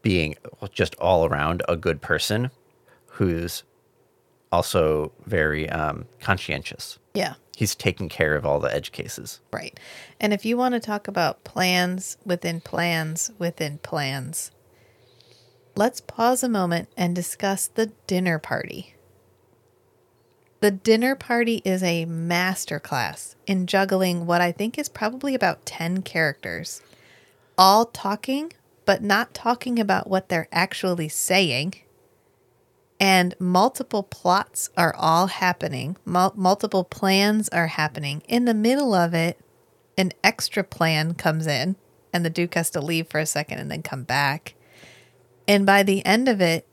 being 0.00 0.36
just 0.72 0.94
all 0.94 1.26
around 1.26 1.62
a 1.68 1.76
good 1.76 2.00
person 2.00 2.50
who's 3.06 3.62
also 4.50 5.12
very 5.26 5.68
um, 5.68 6.06
conscientious. 6.20 6.98
Yeah. 7.12 7.34
He's 7.56 7.74
taking 7.74 8.08
care 8.08 8.34
of 8.34 8.46
all 8.46 8.60
the 8.60 8.74
edge 8.74 8.92
cases. 8.92 9.40
Right. 9.52 9.78
And 10.18 10.32
if 10.32 10.44
you 10.44 10.56
want 10.56 10.74
to 10.74 10.80
talk 10.80 11.06
about 11.06 11.44
plans 11.44 12.16
within 12.24 12.60
plans 12.60 13.30
within 13.38 13.78
plans, 13.78 14.50
let's 15.76 16.00
pause 16.00 16.42
a 16.42 16.48
moment 16.48 16.88
and 16.96 17.14
discuss 17.14 17.66
the 17.66 17.92
dinner 18.06 18.38
party. 18.38 18.94
The 20.60 20.70
dinner 20.70 21.16
party 21.16 21.60
is 21.64 21.82
a 21.82 22.06
masterclass 22.06 23.34
in 23.48 23.66
juggling 23.66 24.26
what 24.26 24.40
I 24.40 24.52
think 24.52 24.78
is 24.78 24.88
probably 24.88 25.34
about 25.34 25.66
10 25.66 26.02
characters, 26.02 26.80
all 27.58 27.86
talking, 27.86 28.52
but 28.84 29.02
not 29.02 29.34
talking 29.34 29.80
about 29.80 30.08
what 30.08 30.28
they're 30.28 30.48
actually 30.52 31.08
saying. 31.08 31.74
And 33.02 33.34
multiple 33.40 34.04
plots 34.04 34.70
are 34.76 34.94
all 34.96 35.26
happening, 35.26 35.96
Mul- 36.04 36.34
multiple 36.36 36.84
plans 36.84 37.48
are 37.48 37.66
happening. 37.66 38.22
In 38.28 38.44
the 38.44 38.54
middle 38.54 38.94
of 38.94 39.12
it, 39.12 39.40
an 39.98 40.12
extra 40.22 40.62
plan 40.62 41.14
comes 41.14 41.48
in, 41.48 41.74
and 42.12 42.24
the 42.24 42.30
Duke 42.30 42.54
has 42.54 42.70
to 42.70 42.80
leave 42.80 43.08
for 43.08 43.18
a 43.18 43.26
second 43.26 43.58
and 43.58 43.68
then 43.68 43.82
come 43.82 44.04
back. 44.04 44.54
And 45.48 45.66
by 45.66 45.82
the 45.82 46.06
end 46.06 46.28
of 46.28 46.40
it, 46.40 46.64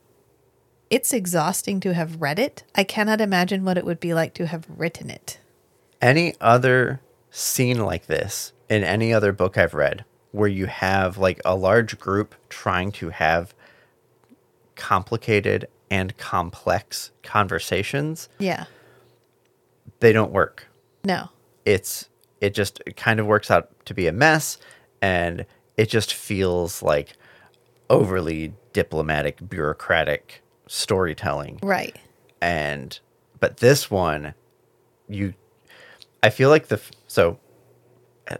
it's 0.91 1.13
exhausting 1.13 1.79
to 1.79 1.95
have 1.95 2.21
read 2.21 2.37
it. 2.37 2.63
I 2.75 2.83
cannot 2.83 3.21
imagine 3.21 3.65
what 3.65 3.77
it 3.79 3.85
would 3.85 3.99
be 3.99 4.13
like 4.13 4.35
to 4.35 4.45
have 4.45 4.65
written 4.69 5.09
it. 5.09 5.39
any 6.01 6.35
other 6.39 7.01
scene 7.31 7.79
like 7.79 8.05
this 8.05 8.53
in 8.69 8.83
any 8.83 9.13
other 9.13 9.31
book 9.33 9.57
I've 9.57 9.73
read 9.73 10.05
where 10.31 10.47
you 10.47 10.67
have 10.67 11.17
like 11.17 11.41
a 11.43 11.55
large 11.55 11.99
group 11.99 12.35
trying 12.49 12.91
to 12.93 13.09
have 13.09 13.53
complicated 14.75 15.67
and 15.91 16.15
complex 16.17 17.11
conversations, 17.23 18.29
Yeah. 18.39 18.65
they 19.99 20.11
don't 20.13 20.31
work. 20.31 20.67
No. 21.03 21.29
It's 21.65 22.07
it 22.41 22.53
just 22.53 22.81
it 22.85 22.95
kind 22.95 23.19
of 23.19 23.25
works 23.25 23.51
out 23.51 23.69
to 23.85 23.93
be 23.93 24.07
a 24.07 24.11
mess 24.11 24.57
and 25.01 25.45
it 25.77 25.89
just 25.89 26.13
feels 26.13 26.81
like 26.83 27.13
overly 27.89 28.53
diplomatic 28.73 29.47
bureaucratic 29.49 30.41
storytelling 30.67 31.59
Right. 31.63 31.95
and 32.41 32.97
but 33.39 33.57
this 33.57 33.89
one 33.89 34.35
you 35.07 35.33
i 36.21 36.29
feel 36.29 36.49
like 36.49 36.67
the 36.67 36.79
so 37.07 37.39
uh, 38.29 38.35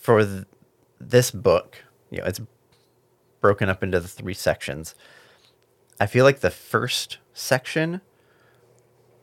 for 0.00 0.24
th- 0.24 0.44
this 1.00 1.30
book 1.32 1.82
you 2.10 2.18
know 2.18 2.24
it's 2.26 2.40
broken 3.40 3.68
up 3.68 3.82
into 3.82 3.98
the 3.98 4.06
three 4.08 4.34
sections 4.34 4.94
i 6.00 6.06
feel 6.06 6.24
like 6.24 6.40
the 6.40 6.50
first 6.50 7.18
section 7.32 8.00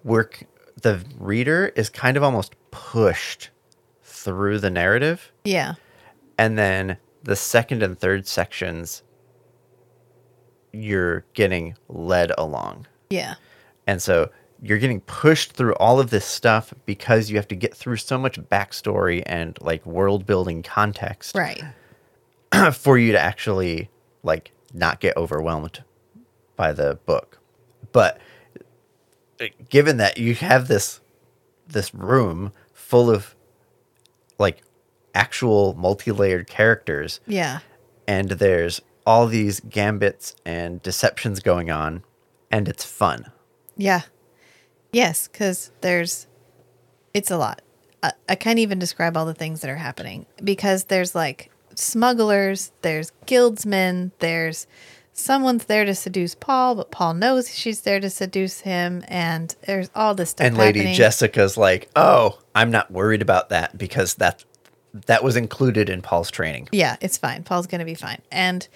work 0.03 0.43
the 0.81 1.03
reader 1.17 1.71
is 1.75 1.89
kind 1.89 2.17
of 2.17 2.23
almost 2.23 2.55
pushed 2.71 3.49
through 4.03 4.59
the 4.59 4.69
narrative 4.69 5.31
Yeah. 5.43 5.73
and 6.37 6.57
then 6.57 6.97
the 7.23 7.35
second 7.35 7.83
and 7.83 7.97
third 7.97 8.27
sections 8.27 9.03
you're 10.71 11.25
getting 11.33 11.75
led 11.87 12.31
along 12.37 12.87
Yeah. 13.09 13.35
and 13.87 14.01
so 14.01 14.29
you're 14.61 14.77
getting 14.79 15.01
pushed 15.01 15.51
through 15.51 15.73
all 15.75 15.99
of 15.99 16.09
this 16.09 16.25
stuff 16.25 16.73
because 16.85 17.29
you 17.29 17.35
have 17.35 17.47
to 17.49 17.55
get 17.55 17.75
through 17.75 17.97
so 17.97 18.17
much 18.17 18.39
backstory 18.39 19.21
and 19.25 19.57
like 19.61 19.85
world 19.85 20.25
building 20.25 20.63
context 20.63 21.35
Right. 21.35 21.61
for 22.73 22.97
you 22.97 23.11
to 23.11 23.19
actually 23.19 23.89
like 24.23 24.51
not 24.73 24.99
get 24.99 25.15
overwhelmed 25.17 25.83
by 26.63 26.71
the 26.71 26.97
book. 27.05 27.39
But 27.91 28.19
given 29.69 29.97
that 29.97 30.17
you 30.17 30.33
have 30.35 30.69
this 30.69 31.01
this 31.67 31.93
room 31.93 32.53
full 32.73 33.09
of 33.09 33.35
like 34.39 34.61
actual 35.13 35.73
multi-layered 35.75 36.47
characters 36.47 37.19
Yeah. 37.27 37.59
and 38.07 38.29
there's 38.29 38.81
all 39.05 39.27
these 39.27 39.59
gambits 39.59 40.35
and 40.45 40.81
deceptions 40.81 41.41
going 41.41 41.69
on 41.69 42.03
and 42.49 42.67
it's 42.69 42.85
fun. 42.85 43.31
Yeah. 43.75 44.01
Yes, 44.93 45.27
because 45.27 45.71
there's, 45.81 46.27
it's 47.13 47.31
a 47.31 47.37
lot. 47.37 47.61
I, 48.01 48.11
I 48.29 48.35
can't 48.35 48.59
even 48.59 48.79
describe 48.79 49.17
all 49.17 49.25
the 49.25 49.33
things 49.33 49.61
that 49.61 49.69
are 49.69 49.75
happening 49.75 50.25
because 50.43 50.85
there's 50.85 51.13
like 51.15 51.49
smugglers, 51.75 52.71
there's 52.83 53.11
guildsmen, 53.25 54.11
there's 54.19 54.67
someone's 55.13 55.65
there 55.65 55.85
to 55.85 55.95
seduce 55.95 56.35
Paul, 56.35 56.75
but 56.75 56.91
Paul 56.91 57.13
knows 57.13 57.55
she's 57.55 57.81
there 57.81 57.99
to 57.99 58.09
seduce 58.09 58.61
him, 58.61 59.03
and 59.07 59.55
there's 59.65 59.89
all 59.95 60.15
this 60.15 60.31
stuff 60.31 60.47
and 60.47 60.57
Lady 60.57 60.79
happening. 60.79 60.95
Jessica's 60.95 61.55
like, 61.55 61.89
"Oh, 61.95 62.39
I'm 62.53 62.71
not 62.71 62.91
worried 62.91 63.21
about 63.21 63.49
that 63.49 63.77
because 63.77 64.15
that 64.15 64.43
that 65.07 65.23
was 65.23 65.35
included 65.35 65.89
in 65.89 66.01
Paul's 66.01 66.31
training." 66.31 66.67
Yeah, 66.71 66.97
it's 66.99 67.17
fine. 67.17 67.43
Paul's 67.43 67.67
going 67.67 67.79
to 67.79 67.85
be 67.85 67.95
fine. 67.95 68.21
And 68.31 68.67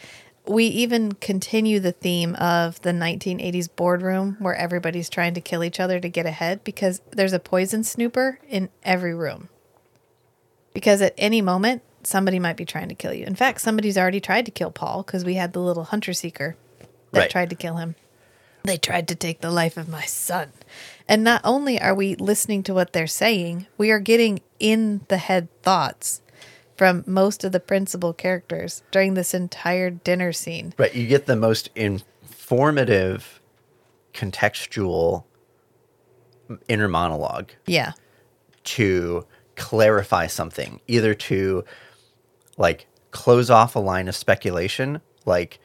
we 0.48 0.66
even 0.66 1.14
continue 1.14 1.80
the 1.80 1.92
theme 1.92 2.36
of 2.36 2.82
the 2.82 2.94
1980s 2.94 3.68
boardroom 3.76 4.38
where 4.40 4.56
everybody's 4.56 5.10
trying 5.10 5.34
to 5.34 5.42
kill 5.42 5.64
each 5.64 5.80
other 5.80 6.00
to 6.00 6.08
get 6.08 6.26
ahead 6.26 6.64
because 6.64 7.02
there's 7.12 7.34
a 7.34 7.40
poison 7.40 7.84
snooper 7.84 8.40
in 8.48 8.70
every 8.84 9.14
room. 9.14 9.50
Because 10.74 11.02
at 11.02 11.14
any 11.18 11.42
moment, 11.42 11.82
somebody 12.08 12.40
might 12.40 12.58
be 12.58 12.66
trying 12.66 12.90
to 12.90 12.96
kill 12.96 13.14
you. 13.14 13.26
In 13.26 13.36
fact, 13.36 13.62
somebody's 13.62 13.98
already 13.98 14.20
tried 14.22 14.46
to 14.46 14.52
kill 14.52 14.72
Paul 14.72 15.04
because 15.04 15.26
we 15.26 15.36
had 15.36 15.54
the 15.54 15.60
little 15.60 15.84
hunter 15.86 16.14
seeker 16.14 16.56
that 17.12 17.20
Right. 17.20 17.30
tried 17.30 17.50
to 17.50 17.56
kill 17.56 17.76
him. 17.76 17.96
They 18.64 18.78
tried 18.78 19.08
to 19.10 19.16
take 19.16 19.42
the 19.42 19.52
life 19.52 19.78
of 19.78 19.88
my 19.88 20.04
son. 20.04 20.52
And 21.08 21.24
not 21.24 21.42
only 21.44 21.80
are 21.80 21.96
we 21.96 22.16
listening 22.16 22.64
to 22.64 22.74
what 22.74 22.92
they're 22.94 23.08
saying, 23.08 23.68
we 23.78 23.92
are 23.92 24.00
getting 24.00 24.42
in 24.60 25.02
the 25.08 25.18
head 25.18 25.48
thoughts 25.64 26.22
from 26.76 27.04
most 27.08 27.44
of 27.44 27.52
the 27.52 27.60
principal 27.60 28.14
characters 28.14 28.84
during 28.92 29.14
this 29.14 29.34
entire 29.34 29.90
dinner 29.90 30.32
scene. 30.34 30.74
Right. 30.78 30.94
You 30.94 31.08
get 31.08 31.26
the 31.28 31.36
most 31.36 31.70
informative, 31.76 33.40
contextual 34.14 35.24
inner 36.68 36.88
monologue 36.88 37.52
Yeah. 37.66 37.94
to 38.64 39.26
clarify 39.56 40.28
something, 40.28 40.80
either 40.88 41.14
to 41.14 41.64
like 42.58 42.88
close 43.12 43.50
off 43.50 43.76
a 43.76 43.80
line 43.80 44.08
of 44.08 44.16
speculation, 44.16 45.02
like 45.26 45.60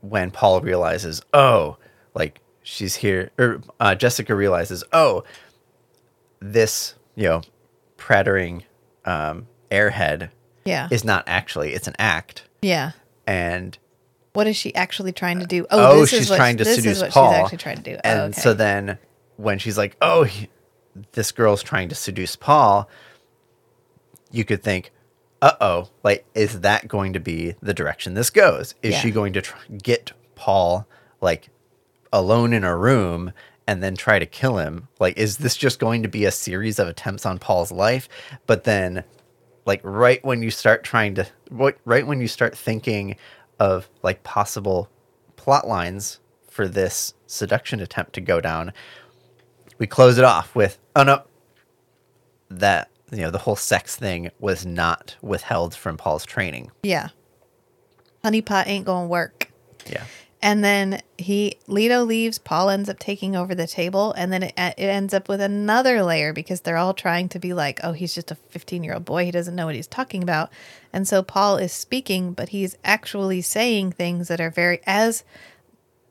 when 0.00 0.30
Paul 0.30 0.60
realizes, 0.60 1.22
oh, 1.32 1.76
like 2.14 2.40
she's 2.62 2.96
here, 2.96 3.30
or 3.38 3.60
uh, 3.80 3.94
Jessica 3.94 4.34
realizes, 4.34 4.84
oh, 4.92 5.24
this, 6.40 6.94
you 7.14 7.24
know, 7.24 7.42
prattering 7.96 8.64
um, 9.04 9.46
airhead 9.70 10.30
Yeah. 10.64 10.88
is 10.90 11.04
not 11.04 11.24
actually, 11.26 11.72
it's 11.72 11.88
an 11.88 11.94
act. 11.98 12.44
yeah. 12.62 12.92
And 13.28 13.76
What 14.34 14.46
is 14.46 14.54
she 14.56 14.72
actually 14.76 15.10
trying 15.12 15.40
to 15.40 15.46
do? 15.46 15.66
oh, 15.70 16.00
this 16.00 16.12
is 16.12 16.18
she's 16.20 16.30
what- 16.30 16.36
trying 16.36 16.56
to 16.58 16.64
this 16.64 16.76
seduce 16.76 16.96
is 16.98 17.02
what 17.02 17.10
Paul. 17.10 17.32
she's 17.32 17.40
actually 17.42 17.58
trying 17.58 17.76
to 17.78 17.82
do. 17.82 17.98
And 18.04 18.20
oh, 18.20 18.24
okay. 18.26 18.40
so 18.40 18.54
then 18.54 18.98
when 19.36 19.58
she's 19.58 19.76
like, 19.76 19.96
oh, 20.00 20.22
he, 20.22 20.48
this 21.12 21.32
girl's 21.32 21.62
trying 21.62 21.88
to 21.88 21.94
seduce 21.96 22.36
Paul, 22.36 22.88
you 24.30 24.44
could 24.44 24.62
think, 24.62 24.92
uh 25.46 25.56
oh, 25.60 25.88
like, 26.02 26.24
is 26.34 26.60
that 26.60 26.88
going 26.88 27.12
to 27.12 27.20
be 27.20 27.54
the 27.62 27.74
direction 27.74 28.14
this 28.14 28.30
goes? 28.30 28.74
Is 28.82 28.94
Yeah. 28.94 29.00
she 29.00 29.10
going 29.12 29.32
to 29.34 29.42
try, 29.42 29.58
get 29.82 30.12
Paul, 30.34 30.86
like, 31.20 31.48
alone 32.12 32.52
in 32.52 32.64
a 32.64 32.76
room 32.76 33.32
and 33.66 33.82
then 33.82 33.94
try 33.96 34.18
to 34.18 34.26
kill 34.26 34.58
him? 34.58 34.88
Like, 34.98 35.16
is 35.16 35.38
this 35.38 35.56
just 35.56 35.78
going 35.78 36.02
to 36.02 36.08
be 36.08 36.24
a 36.24 36.30
series 36.32 36.78
of 36.78 36.88
attempts 36.88 37.24
on 37.26 37.38
Paul's 37.38 37.70
life? 37.72 38.08
But 38.46 38.64
then, 38.64 39.04
like, 39.66 39.80
right 39.84 40.24
when 40.24 40.42
you 40.42 40.50
start 40.50 40.82
trying 40.84 41.14
to, 41.16 41.26
what, 41.50 41.76
right 41.84 42.06
when 42.06 42.20
you 42.20 42.28
start 42.28 42.56
thinking 42.56 43.16
of, 43.60 43.88
like, 44.02 44.22
possible 44.24 44.88
plot 45.36 45.68
lines 45.68 46.18
for 46.50 46.66
this 46.66 47.14
seduction 47.26 47.80
attempt 47.80 48.14
to 48.14 48.20
go 48.20 48.40
down, 48.40 48.72
we 49.78 49.86
close 49.86 50.18
it 50.18 50.24
off 50.24 50.54
with, 50.56 50.78
oh 50.96 51.02
no, 51.04 51.22
that, 52.50 52.90
you 53.12 53.18
know, 53.18 53.30
the 53.30 53.38
whole 53.38 53.56
sex 53.56 53.96
thing 53.96 54.30
was 54.38 54.66
not 54.66 55.16
withheld 55.22 55.74
from 55.74 55.96
Paul's 55.96 56.24
training. 56.26 56.70
yeah. 56.82 57.08
Honeypot 58.24 58.66
ain't 58.66 58.86
to 58.86 59.06
work. 59.06 59.52
Yeah. 59.86 60.02
And 60.42 60.62
then 60.62 61.00
he, 61.16 61.58
Leto 61.66 62.04
leaves. 62.04 62.38
Paul 62.38 62.70
ends 62.70 62.88
up 62.88 62.98
taking 62.98 63.36
over 63.36 63.54
the 63.54 63.66
table. 63.66 64.12
And 64.12 64.32
then 64.32 64.42
it, 64.44 64.54
uh, 64.56 64.72
it 64.76 64.86
ends 64.86 65.14
up 65.14 65.28
with 65.28 65.40
another 65.40 66.02
layer 66.02 66.32
because 66.32 66.60
they're 66.60 66.76
all 66.76 66.92
trying 66.92 67.28
to 67.30 67.38
be 67.38 67.52
like, 67.54 67.80
oh, 67.82 67.92
he's 67.92 68.14
just 68.14 68.30
a 68.30 68.34
15 68.34 68.82
year 68.84 68.94
old 68.94 69.04
boy. 69.04 69.24
He 69.24 69.30
doesn't 69.30 69.54
know 69.54 69.66
what 69.66 69.76
he's 69.76 69.86
talking 69.86 70.22
about. 70.22 70.50
And 70.92 71.06
so 71.06 71.22
Paul 71.22 71.56
is 71.56 71.72
speaking, 71.72 72.32
but 72.32 72.50
he's 72.50 72.76
actually 72.84 73.42
saying 73.42 73.92
things 73.92 74.28
that 74.28 74.40
are 74.40 74.50
very 74.50 74.80
as 74.86 75.24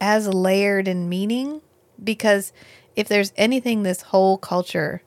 as 0.01 0.27
layered 0.27 0.87
in 0.87 1.07
meaning 1.07 1.61
because 2.03 2.51
if 2.95 3.07
there's 3.07 3.33
anything 3.37 3.83
this 3.83 4.01
whole 4.01 4.37
culture 4.37 5.01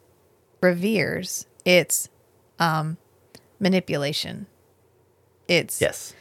reveres, 0.60 1.46
it's 1.68 2.08
um 2.58 2.96
manipulation. 3.60 4.46
It's 5.46 5.80
Yes. 5.80 6.14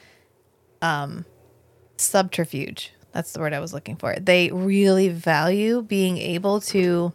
subterfuge. 1.97 2.91
That's 3.13 3.31
the 3.31 3.39
word 3.39 3.53
I 3.53 3.59
was 3.59 3.73
looking 3.73 3.95
for. 3.95 4.15
They 4.19 4.51
really 4.51 5.09
value 5.09 5.81
being 5.81 6.17
able 6.17 6.59
to 6.61 7.13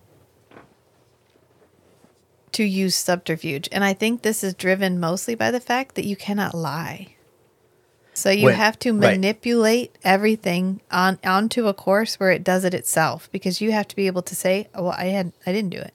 to 2.52 2.64
use 2.64 2.94
subterfuge. 2.94 3.68
And 3.72 3.84
I 3.84 3.92
think 3.94 4.22
this 4.22 4.42
is 4.44 4.54
driven 4.54 4.98
mostly 5.00 5.34
by 5.34 5.50
the 5.50 5.60
fact 5.60 5.94
that 5.94 6.04
you 6.04 6.16
cannot 6.16 6.54
lie. 6.54 7.14
So 8.14 8.30
you 8.30 8.48
have 8.50 8.78
to 8.80 8.92
right. 8.92 9.12
manipulate 9.12 9.96
everything 10.04 10.80
on 10.90 11.18
onto 11.24 11.66
a 11.66 11.74
course 11.74 12.20
where 12.20 12.30
it 12.30 12.44
does 12.44 12.64
it 12.64 12.74
itself 12.74 13.28
because 13.32 13.60
you 13.60 13.72
have 13.72 13.88
to 13.88 13.96
be 13.96 14.06
able 14.06 14.22
to 14.22 14.34
say, 14.34 14.68
"Oh, 14.74 14.84
well, 14.84 14.94
I 14.96 15.06
had 15.06 15.32
I 15.46 15.52
didn't 15.52 15.70
do 15.70 15.78
it." 15.78 15.94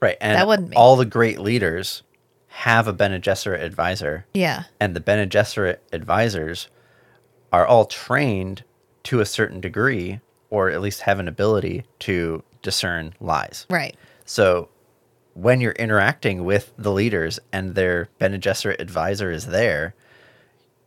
Right. 0.00 0.16
And 0.20 0.36
That 0.48 0.62
me. 0.70 0.76
all 0.76 0.96
the 0.96 1.04
great 1.04 1.38
leaders 1.40 2.02
have 2.48 2.88
a 2.88 2.92
Bene 2.92 3.20
Gesserit 3.20 3.62
advisor, 3.62 4.26
Yeah. 4.34 4.64
and 4.80 4.96
the 4.96 5.00
Bene 5.00 5.26
Gesserit 5.26 5.78
advisors 5.92 6.68
are 7.52 7.66
all 7.66 7.84
trained 7.84 8.64
to 9.04 9.20
a 9.20 9.26
certain 9.26 9.60
degree, 9.60 10.20
or 10.50 10.70
at 10.70 10.80
least 10.80 11.02
have 11.02 11.18
an 11.20 11.28
ability 11.28 11.84
to 12.00 12.42
discern 12.62 13.14
lies. 13.20 13.66
Right. 13.70 13.96
So 14.24 14.68
when 15.34 15.60
you're 15.60 15.72
interacting 15.72 16.44
with 16.44 16.72
the 16.76 16.90
leaders 16.92 17.38
and 17.52 17.74
their 17.74 18.08
Bene 18.18 18.38
Gesserit 18.38 18.80
advisor 18.80 19.30
is 19.30 19.46
there, 19.46 19.94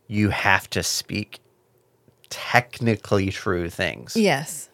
you 0.06 0.30
have 0.30 0.68
to 0.70 0.82
speak 0.82 1.40
technically 2.30 3.30
true 3.30 3.70
things. 3.70 4.16
Yes. 4.16 4.68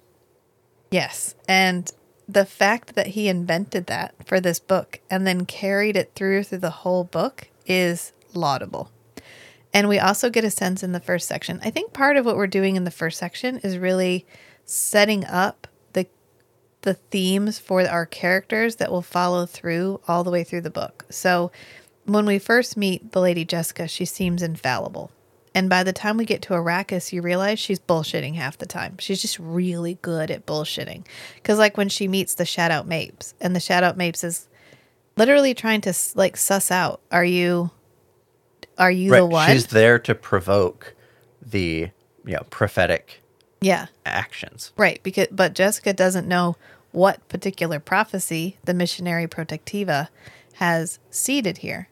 Yes. 0.90 1.34
And 1.48 1.90
the 2.32 2.46
fact 2.46 2.94
that 2.94 3.08
he 3.08 3.28
invented 3.28 3.86
that 3.86 4.14
for 4.24 4.40
this 4.40 4.60
book 4.60 5.00
and 5.10 5.26
then 5.26 5.46
carried 5.46 5.96
it 5.96 6.12
through 6.14 6.44
through 6.44 6.58
the 6.58 6.70
whole 6.70 7.04
book 7.04 7.48
is 7.66 8.12
laudable. 8.34 8.90
And 9.72 9.88
we 9.88 9.98
also 9.98 10.30
get 10.30 10.44
a 10.44 10.50
sense 10.50 10.82
in 10.82 10.92
the 10.92 11.00
first 11.00 11.26
section. 11.26 11.60
I 11.62 11.70
think 11.70 11.92
part 11.92 12.16
of 12.16 12.24
what 12.24 12.36
we're 12.36 12.46
doing 12.46 12.76
in 12.76 12.84
the 12.84 12.90
first 12.90 13.18
section 13.18 13.58
is 13.58 13.78
really 13.78 14.26
setting 14.64 15.24
up 15.24 15.66
the 15.92 16.06
the 16.82 16.94
themes 16.94 17.58
for 17.58 17.86
our 17.86 18.06
characters 18.06 18.76
that 18.76 18.90
will 18.90 19.02
follow 19.02 19.46
through 19.46 20.00
all 20.06 20.24
the 20.24 20.30
way 20.30 20.44
through 20.44 20.62
the 20.62 20.70
book. 20.70 21.06
So 21.10 21.50
when 22.04 22.26
we 22.26 22.38
first 22.38 22.76
meet 22.76 23.12
the 23.12 23.20
lady 23.20 23.44
Jessica, 23.44 23.88
she 23.88 24.04
seems 24.04 24.42
infallible. 24.42 25.10
And 25.54 25.68
by 25.68 25.82
the 25.82 25.92
time 25.92 26.16
we 26.16 26.24
get 26.24 26.42
to 26.42 26.54
Arrakis, 26.54 27.12
you 27.12 27.22
realize 27.22 27.58
she's 27.58 27.80
bullshitting 27.80 28.36
half 28.36 28.58
the 28.58 28.66
time. 28.66 28.96
She's 28.98 29.20
just 29.20 29.38
really 29.38 29.98
good 30.00 30.30
at 30.30 30.46
bullshitting. 30.46 31.04
Because, 31.34 31.58
like, 31.58 31.76
when 31.76 31.88
she 31.88 32.06
meets 32.06 32.34
the 32.34 32.48
Out 32.58 32.86
Mapes, 32.86 33.34
and 33.40 33.56
the 33.56 33.74
Out 33.74 33.96
Mapes 33.96 34.22
is 34.22 34.48
literally 35.16 35.54
trying 35.54 35.80
to, 35.82 35.94
like, 36.14 36.36
suss 36.36 36.70
out 36.70 37.00
are 37.10 37.24
you. 37.24 37.70
Are 38.78 38.90
you 38.90 39.10
the 39.10 39.26
one? 39.26 39.50
She's 39.50 39.66
there 39.66 39.98
to 39.98 40.14
provoke 40.14 40.94
the 41.42 41.90
you 42.24 42.32
know 42.32 42.46
prophetic 42.50 43.20
yeah. 43.60 43.86
actions. 44.06 44.72
Right, 44.76 45.02
because 45.02 45.28
but 45.30 45.54
Jessica 45.54 45.92
doesn't 45.92 46.28
know 46.28 46.56
what 46.92 47.26
particular 47.28 47.78
prophecy 47.78 48.56
the 48.64 48.72
Missionaria 48.72 49.28
Protectiva 49.28 50.08
has 50.54 50.98
seeded 51.10 51.58
here. 51.58 51.88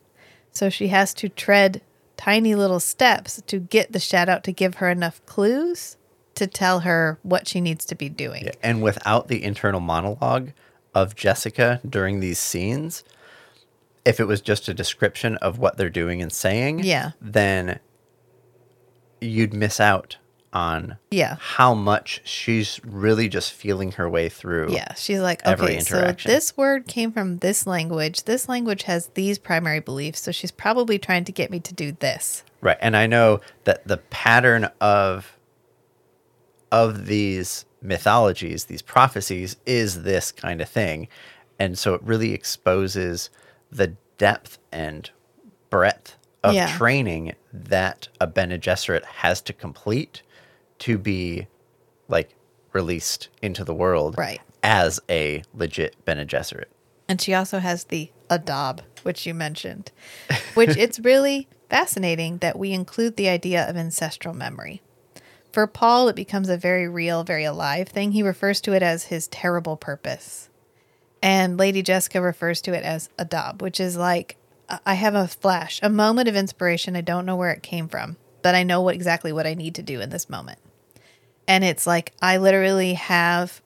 So 0.53 0.71
she 0.71 0.89
has 0.89 1.15
to 1.15 1.29
tread 1.29 1.83
tiny 2.19 2.55
little 2.55 2.81
steps 2.81 3.41
to 3.47 3.59
get 3.59 3.93
the 3.93 3.99
Shadout 3.99 4.43
to 4.43 4.53
give 4.53 4.75
her 4.77 4.91
enough 4.91 5.25
clues 5.25 5.97
to 6.35 6.47
tell 6.47 6.81
her 6.81 7.19
what 7.23 7.49
she 7.49 7.61
needs 7.63 7.85
to 7.87 7.95
be 7.95 8.09
doing. 8.11 8.51
And 8.63 8.83
without 8.83 9.29
the 9.29 9.43
internal 9.43 9.81
monologue 9.81 10.51
of 10.95 11.17
Jessica 11.17 11.81
during 11.89 12.21
these 12.21 12.39
scenes, 12.39 13.03
if 14.05 14.21
it 14.21 14.25
was 14.27 14.41
just 14.41 14.69
a 14.69 14.75
description 14.75 15.37
of 15.39 15.59
what 15.59 15.77
they're 15.79 15.89
doing 15.91 16.21
and 16.21 16.33
saying, 16.33 16.81
Yeah. 16.81 17.13
then 17.21 17.79
you'd 19.21 19.53
miss 19.55 19.81
out 19.81 20.17
on 20.59 20.97
Yeah. 21.11 21.37
how 21.39 21.73
much 21.75 22.21
she's 22.25 22.81
really 22.85 23.29
just 23.29 23.53
feeling 23.53 23.93
her 23.93 24.09
way 24.11 24.29
through. 24.29 24.73
Yeah, 24.73 24.95
she's 24.95 25.21
like, 25.21 25.41
every 25.45 25.77
okay, 25.77 25.81
so 25.81 26.13
this 26.25 26.57
word 26.57 26.87
came 26.89 27.13
from 27.13 27.39
this 27.39 27.67
language. 27.67 28.25
This 28.25 28.49
language 28.49 28.83
has 28.85 29.07
these 29.15 29.39
primary 29.39 29.81
beliefs. 29.81 30.21
So 30.21 30.33
she's 30.33 30.51
probably 30.51 30.99
trying 30.99 31.25
to 31.25 31.33
get 31.33 31.51
me 31.51 31.61
to 31.61 31.73
do 31.75 31.93
this. 31.93 32.43
Right. 32.61 32.77
And 32.81 32.97
I 32.97 33.07
know 33.07 33.41
that 33.65 33.87
the 33.87 33.99
pattern 33.99 34.69
of 34.81 35.35
of 36.71 37.07
these 37.07 37.65
mythologies, 37.81 38.67
these 38.67 38.83
prophecies 38.83 39.57
is 39.65 40.03
this 40.03 40.31
kind 40.33 40.61
of 40.61 40.69
thing. 40.69 41.09
And 41.59 41.79
so 41.79 41.95
it 41.95 42.03
really 42.03 42.35
exposes 42.35 43.31
the 43.73 43.95
depth 44.19 44.59
and 44.71 45.09
breadth 45.71 46.17
of 46.45 46.55
Yeah. 46.55 46.77
training 46.77 47.35
that 47.53 48.09
a 48.21 48.27
Bene 48.27 48.59
Gesserit 48.59 49.05
has 49.05 49.41
to 49.43 49.53
complete 49.55 50.23
to 50.81 50.99
be 50.99 51.47
like 52.09 52.31
released 52.73 53.29
into 53.43 53.65
the 53.65 53.75
world 53.75 54.17
Right. 54.19 54.41
as 54.63 55.01
a 55.09 55.43
legit 55.55 55.97
Bene 56.05 56.25
Gesserit. 56.25 56.67
And 57.09 57.21
she 57.21 57.33
also 57.35 57.59
has 57.59 57.85
the 57.85 58.11
adab, 58.29 58.81
which 59.03 59.27
you 59.27 59.33
mentioned, 59.35 59.91
which 60.55 60.77
it's 60.77 60.99
really 61.01 61.49
fascinating 61.71 62.39
that 62.39 62.59
we 62.59 62.73
include 62.73 63.17
the 63.17 63.29
idea 63.29 63.69
of 63.69 63.77
ancestral 63.77 64.35
memory. 64.35 64.83
For 65.53 65.67
Paul, 65.67 66.09
it 66.09 66.17
becomes 66.17 66.49
a 66.51 66.57
very 66.59 66.87
real, 66.89 67.25
very 67.25 67.45
alive 67.45 67.89
thing. 67.89 68.13
He 68.13 68.23
refers 68.23 68.61
to 68.63 68.75
it 68.75 68.83
as 68.83 69.05
his 69.05 69.27
terrible 69.29 69.77
purpose. 69.77 70.51
And 71.23 71.57
Lady 71.57 71.83
Jessica 71.83 72.21
refers 72.21 72.61
to 72.63 72.75
it 72.75 72.85
as 72.85 73.09
adab, 73.19 73.61
which 73.63 73.81
is 73.81 73.97
like, 73.97 74.37
I- 74.69 74.79
I 74.87 74.95
have 74.95 75.15
a 75.15 75.27
flash, 75.27 75.81
a 75.83 75.89
moment 75.89 76.29
of 76.29 76.37
inspiration. 76.37 76.95
I 76.95 77.01
don't 77.01 77.25
know 77.27 77.35
where 77.37 77.51
it 77.51 77.63
came 77.63 77.89
from, 77.89 78.19
but 78.43 78.55
I 78.55 78.63
know 78.63 78.83
what 78.83 78.95
exactly 78.95 79.33
what 79.33 79.47
I 79.47 79.55
need 79.55 79.75
to 79.77 79.83
do 79.83 80.01
in 80.01 80.11
this 80.11 80.29
moment. 80.29 80.59
And 81.49 81.65
it's 81.65 81.87
like 81.87 82.13
I 82.23 82.37
literally 82.37 82.95
have 82.95 83.61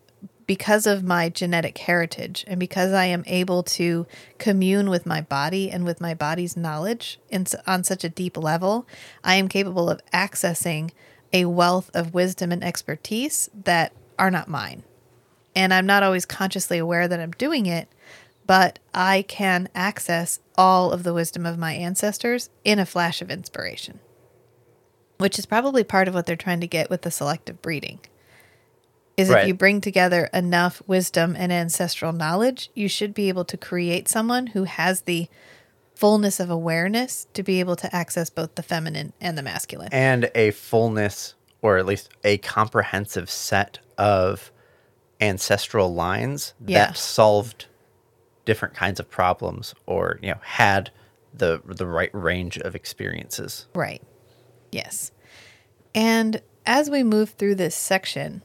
because 0.46 0.86
of 0.86 1.02
my 1.04 1.28
genetic 1.28 1.78
heritage 1.78 2.44
and 2.46 2.59
because 2.59 2.92
I 2.92 3.06
am 3.06 3.24
able 3.26 3.62
to 3.64 4.06
commune 4.38 4.88
with 4.88 5.06
my 5.06 5.20
body 5.20 5.70
and 5.70 5.84
with 5.84 6.00
my 6.00 6.14
body's 6.14 6.56
knowledge 6.56 7.18
in, 7.28 7.46
on 7.66 7.84
such 7.84 8.04
a 8.04 8.09
deep 8.09 8.36
level, 8.36 8.86
I 9.24 9.34
am 9.34 9.48
capable 9.48 9.90
of 9.90 10.00
accessing 10.12 10.90
a 11.32 11.46
wealth 11.46 11.90
of 11.94 12.14
wisdom 12.14 12.52
and 12.52 12.62
expertise 12.62 13.50
that 13.64 13.92
are 14.18 14.30
not 14.30 14.48
mine. 14.48 14.84
And 15.54 15.72
I'm 15.72 15.86
not 15.86 16.02
always 16.02 16.26
consciously 16.26 16.78
aware 16.78 17.09
that 17.09 17.20
I'm 17.20 17.32
doing 17.32 17.66
it, 17.66 17.88
but 18.46 18.78
I 18.94 19.22
can 19.22 19.68
access 19.74 20.40
all 20.56 20.92
of 20.92 21.02
the 21.02 21.14
wisdom 21.14 21.46
of 21.46 21.59
my 21.59 21.72
ancestors 21.72 22.50
in 22.64 22.78
a 22.78 22.86
flash 22.86 23.22
of 23.22 23.30
inspiration, 23.30 24.00
which 25.23 25.39
is 25.39 25.47
probably 25.47 25.85
part 25.85 26.09
of 26.09 26.15
what 26.15 26.27
they're 26.27 26.36
trying 26.36 26.61
to 26.61 26.66
get 26.66 26.90
with 26.90 27.03
the 27.03 27.11
selective 27.11 27.62
breeding 27.62 28.01
is 29.16 29.28
Right. 29.28 29.43
if 29.43 29.49
you 29.49 29.55
bring 29.55 29.81
together 29.81 30.28
enough 30.32 30.82
wisdom 30.86 31.36
and 31.39 31.53
ancestral 31.53 32.12
knowledge, 32.12 32.70
you 32.74 32.89
should 32.89 33.12
be 33.15 33.28
able 33.28 33.44
to 33.47 33.57
create 33.57 34.09
someone 34.09 34.49
who 34.49 34.65
has 34.65 35.03
the 35.03 35.28
fullness 35.94 36.40
of 36.40 36.49
awareness 36.51 37.27
to 37.35 37.43
be 37.43 37.61
able 37.61 37.77
to 37.77 37.94
access 37.94 38.31
both 38.31 38.55
the 38.57 38.62
feminine 38.62 39.12
and 39.20 39.36
the 39.39 39.43
masculine. 39.43 39.90
and 39.93 40.31
a 40.35 40.51
fullness 40.51 41.35
or 41.61 41.77
at 41.78 41.86
least 41.86 42.09
a 42.24 42.39
comprehensive 42.39 43.31
set 43.31 43.78
of 43.97 44.51
ancestral 45.20 45.94
lines 45.94 46.55
Yeah. 46.66 46.86
that 46.86 46.97
solved 46.97 47.66
different 48.44 48.74
kinds 48.74 48.99
of 48.99 49.09
problems 49.09 49.74
or 49.86 50.19
you 50.23 50.31
know 50.31 50.40
had 50.43 50.90
the 51.32 51.61
the 51.65 51.86
right 51.86 52.11
range 52.12 52.59
of 52.59 52.74
experiences 52.74 53.66
Right. 53.74 54.03
Yes. 54.73 55.12
And 55.94 56.40
as 56.66 56.90
we 56.90 57.05
move 57.05 57.31
through 57.31 57.57
this 57.57 57.77
section, 57.77 58.43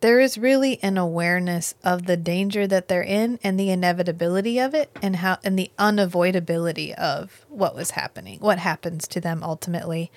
there 0.00 0.20
is 0.20 0.36
really 0.36 0.82
an 0.82 0.98
awareness 0.98 1.74
of 1.82 2.06
the 2.06 2.16
danger 2.16 2.66
that 2.66 2.88
they're 2.88 3.02
in 3.02 3.38
and 3.42 3.58
the 3.58 3.70
inevitability 3.70 4.58
of 4.58 4.74
it 4.74 4.90
and 5.00 5.16
how 5.16 5.38
and 5.42 5.58
the 5.58 5.70
unavoidability 5.78 6.92
of 6.94 7.46
what 7.48 7.74
was 7.74 7.92
happening, 7.92 8.38
what 8.40 8.58
happens 8.58 9.08
to 9.08 9.20
them 9.20 9.42
ultimately. 9.42 10.10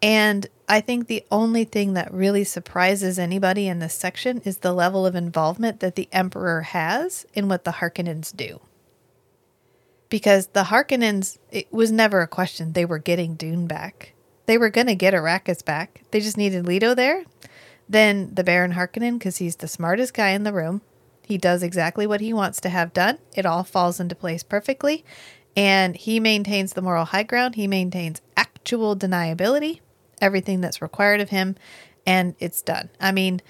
And 0.00 0.46
I 0.68 0.80
think 0.80 1.06
the 1.06 1.24
only 1.30 1.64
thing 1.64 1.94
that 1.94 2.12
really 2.12 2.44
surprises 2.44 3.18
anybody 3.18 3.66
in 3.66 3.80
this 3.80 3.94
section 3.94 4.40
is 4.44 4.58
the 4.58 4.72
level 4.72 5.04
of 5.04 5.14
involvement 5.14 5.80
that 5.80 5.96
the 5.96 6.08
Emperor 6.12 6.62
has 6.62 7.26
in 7.34 7.48
what 7.48 7.64
the 7.64 7.72
Harkonnens 7.72 8.34
do 8.34 8.60
because 10.08 10.48
the 10.48 10.64
Harkonnens, 10.64 11.38
it 11.50 11.72
was 11.72 11.90
never 11.90 12.20
a 12.20 12.28
question. 12.28 12.72
They 12.72 12.84
were 12.84 12.98
getting 12.98 13.34
Dune 13.34 13.66
back. 13.66 14.12
They 14.46 14.58
were 14.58 14.70
going 14.70 14.86
to 14.86 14.94
get 14.94 15.14
Arrakis 15.14 15.64
back. 15.64 16.02
They 16.10 16.20
just 16.20 16.36
needed 16.36 16.66
Leto 16.66 16.94
there. 16.94 17.24
Then 17.88 18.34
the 18.34 18.44
Baron 18.44 18.72
Harkonnen, 18.72 19.18
because 19.18 19.36
he's 19.36 19.56
the 19.56 19.68
smartest 19.68 20.14
guy 20.14 20.30
in 20.30 20.44
the 20.44 20.52
room, 20.52 20.82
he 21.24 21.38
does 21.38 21.62
exactly 21.62 22.06
what 22.06 22.20
he 22.20 22.32
wants 22.32 22.60
to 22.60 22.68
have 22.68 22.92
done. 22.92 23.18
It 23.34 23.46
all 23.46 23.64
falls 23.64 24.00
into 24.00 24.14
place 24.14 24.42
perfectly. 24.42 25.04
And 25.56 25.96
he 25.96 26.20
maintains 26.20 26.72
the 26.72 26.82
moral 26.82 27.06
high 27.06 27.22
ground. 27.22 27.54
He 27.54 27.66
maintains 27.66 28.20
actual 28.36 28.96
deniability, 28.96 29.80
everything 30.20 30.60
that's 30.60 30.82
required 30.82 31.20
of 31.20 31.30
him. 31.30 31.56
And 32.06 32.36
it's 32.38 32.62
done. 32.62 32.90
I 33.00 33.10
mean, 33.10 33.40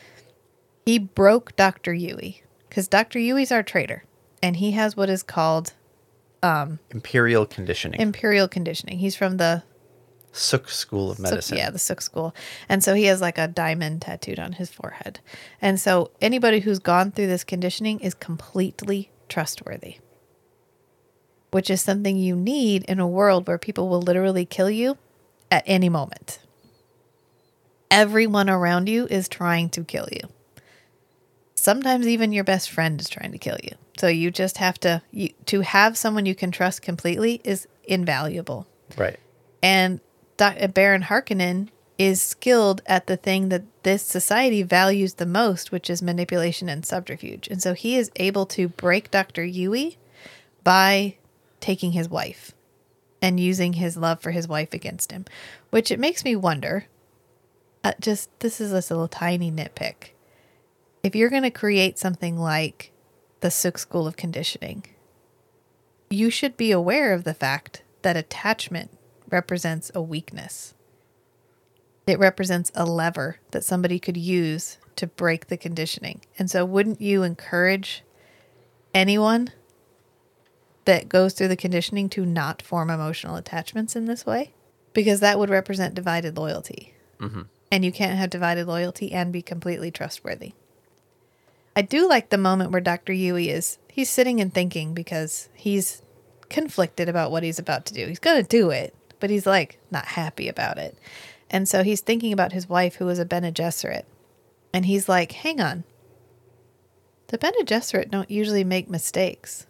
he 0.87 0.99
broke 0.99 1.57
Dr. 1.57 1.93
Yueh 1.93 2.41
because 2.69 2.89
Dr. 2.89 3.19
Yueh's 3.19 3.53
our 3.53 3.63
traitor. 3.63 4.05
And 4.43 4.57
he 4.57 4.71
has 4.73 4.97
what 4.97 5.11
is 5.11 5.23
called 5.23 5.73
um, 6.43 6.79
imperial 6.91 7.47
conditioning 7.47 8.01
imperial 8.01 8.47
conditioning. 8.47 8.99
He's 8.99 9.17
from 9.17 9.39
the 9.39 9.63
Suk 10.37 10.69
School 10.69 11.11
of 11.11 11.17
Suk- 11.17 11.31
Medicine 11.31 11.59
yeah, 11.59 11.71
the 11.71 11.79
Suk 11.79 12.01
school. 12.01 12.35
And 12.69 12.83
so 12.85 12.95
he 12.95 13.05
has 13.05 13.21
like 13.21 13.39
a 13.39 13.49
diamond 13.49 14.03
tattooed 14.03 14.39
on 14.39 14.53
his 14.53 14.71
forehead. 14.71 15.21
And 15.61 15.81
so 15.81 16.11
anybody 16.21 16.61
who's 16.61 16.79
gone 16.79 17.11
through 17.11 17.29
this 17.29 17.45
conditioning 17.45 18.01
is 18.01 18.15
completely 18.15 19.11
trustworthy. 19.29 19.97
Which 21.51 21.71
is 21.71 21.81
something 21.81 22.17
you 22.17 22.37
need 22.37 22.85
in 22.85 23.01
a 23.01 23.09
world 23.09 23.47
where 23.47 23.59
people 23.59 23.89
will 23.89 24.03
literally 24.03 24.45
kill 24.45 24.71
you 24.71 24.99
at 25.51 25.65
any 25.67 25.89
moment. 25.89 26.41
Everyone 27.91 28.51
around 28.51 28.89
you 28.89 29.07
is 29.07 29.29
trying 29.29 29.71
to 29.71 29.85
kill 29.85 30.09
you. 30.13 30.29
Sometimes 31.55 32.07
even 32.07 32.33
your 32.33 32.45
best 32.45 32.71
friend 32.71 33.01
is 33.01 33.09
trying 33.09 33.33
to 33.33 33.39
kill 33.39 33.57
you. 33.63 33.73
So 33.99 34.09
you 34.09 34.31
just 34.31 34.59
have 34.59 34.79
to 34.81 35.03
you, 35.11 35.31
to 35.47 35.63
have 35.63 35.97
someone 35.97 36.27
you 36.27 36.35
can 36.35 36.51
trust 36.51 36.83
completely 36.83 37.41
is 37.45 37.67
invaluable. 37.85 38.67
right 38.97 39.19
And 39.63 40.01
Baron 40.37 41.03
Harkonnen 41.03 41.69
is 41.99 42.21
skilled 42.21 42.83
at 42.87 43.07
the 43.07 43.17
thing 43.17 43.49
that 43.49 43.65
this 43.83 44.03
society 44.03 44.63
values 44.63 45.15
the 45.15 45.27
most, 45.27 45.73
which 45.73 45.89
is 45.89 46.03
manipulation 46.03 46.69
and 46.69 46.85
subterfuge. 46.85 47.49
And 47.49 47.63
so 47.63 47.73
he 47.73 47.97
is 47.97 48.11
able 48.17 48.47
to 48.47 48.69
break 48.69 49.11
Dr. 49.11 49.43
Yueh 49.43 49.97
by 50.63 51.17
taking 51.61 51.93
his 51.93 52.09
wife 52.09 52.53
and 53.23 53.41
using 53.41 53.75
his 53.75 53.97
love 53.97 54.21
for 54.21 54.31
his 54.31 54.47
wife 54.47 54.75
against 54.75 55.11
him, 55.11 55.25
which 55.71 55.91
it 55.91 55.99
makes 55.99 56.25
me 56.25 56.37
wonder. 56.37 56.87
Uh, 57.83 57.93
just 58.01 58.29
this 58.41 58.61
is 58.61 58.73
just 58.73 58.91
a 58.91 58.95
little 58.95 59.09
tiny 59.09 59.51
nitpick. 59.51 60.11
If 61.03 61.15
you're 61.15 61.31
going 61.31 61.45
to 61.45 61.51
create 61.51 61.99
something 61.99 62.37
like 62.37 62.93
the 63.41 63.51
Suk 63.51 63.79
School 63.79 64.07
of 64.07 64.17
Conditioning, 64.17 64.85
you 66.11 66.31
should 66.31 66.57
be 66.57 66.73
aware 66.73 67.15
of 67.15 67.25
the 67.25 67.35
fact 67.35 67.83
that 68.03 68.17
attachment 68.17 68.91
represents 69.31 69.91
a 69.95 70.03
weakness. 70.03 70.75
It 72.07 72.19
represents 72.19 72.71
a 72.75 72.85
lever 72.85 73.39
that 73.51 73.65
somebody 73.65 73.99
could 73.99 74.17
use 74.17 74.79
to 74.97 75.07
break 75.07 75.49
the 75.49 75.57
conditioning. 75.57 76.21
And 76.39 76.51
so, 76.51 76.65
wouldn't 76.65 77.01
you 77.01 77.23
encourage 77.23 78.05
anyone 78.95 79.51
that 80.85 81.09
goes 81.09 81.35
through 81.35 81.49
the 81.49 81.57
conditioning 81.57 82.09
to 82.11 82.25
not 82.25 82.63
form 82.63 82.91
emotional 82.91 83.37
attachments 83.37 83.97
in 83.97 84.07
this 84.07 84.25
way? 84.25 84.53
Because 84.93 85.21
that 85.21 85.39
would 85.39 85.51
represent 85.51 85.95
divided 85.95 86.37
loyalty. 86.37 86.95
Mm-hmm. 87.19 87.43
And 87.73 87.85
you 87.85 87.93
can't 87.93 88.19
have 88.19 88.31
divided 88.31 88.67
loyalty 88.67 89.13
and 89.13 89.33
be 89.33 89.43
completely 89.43 89.91
trustworthy. 89.91 90.53
I 91.75 91.83
do 91.83 92.09
like 92.09 92.31
the 92.31 92.39
moment 92.39 92.71
where 92.71 92.81
Dr. 92.81 93.13
Yueh 93.13 93.49
is 93.49 93.79
he's 93.97 94.11
sitting 94.11 94.43
and 94.43 94.53
thinking 94.53 94.93
because 94.93 95.49
he's 95.55 96.03
conflicted 96.51 97.09
about 97.09 97.31
what 97.31 97.43
he's 97.43 97.59
about 97.59 97.87
to 97.87 97.95
do. 97.95 98.07
He's 98.07 98.19
going 98.19 98.43
to 98.43 98.47
do 98.47 98.69
it, 98.69 98.95
but 99.21 99.31
he's 99.31 99.47
like 99.47 99.79
not 99.91 100.07
happy 100.07 100.49
about 100.49 100.79
it. 100.79 100.97
And 101.51 101.69
so 101.69 101.83
he's 101.83 102.01
thinking 102.01 102.33
about 102.33 102.53
his 102.53 102.69
wife 102.69 102.97
who 102.97 103.07
was 103.07 103.19
a 103.19 103.25
Bene 103.25 103.53
Gesserit. 103.53 104.05
And 104.73 104.87
he's 104.87 105.09
like, 105.09 105.33
"Hang 105.33 105.61
on. 105.61 105.85
The 107.29 107.39
Bene 107.39 107.65
Gesserit 107.65 108.11
don't 108.11 108.31
usually 108.31 108.65
make 108.65 108.91
mistakes." 108.91 109.67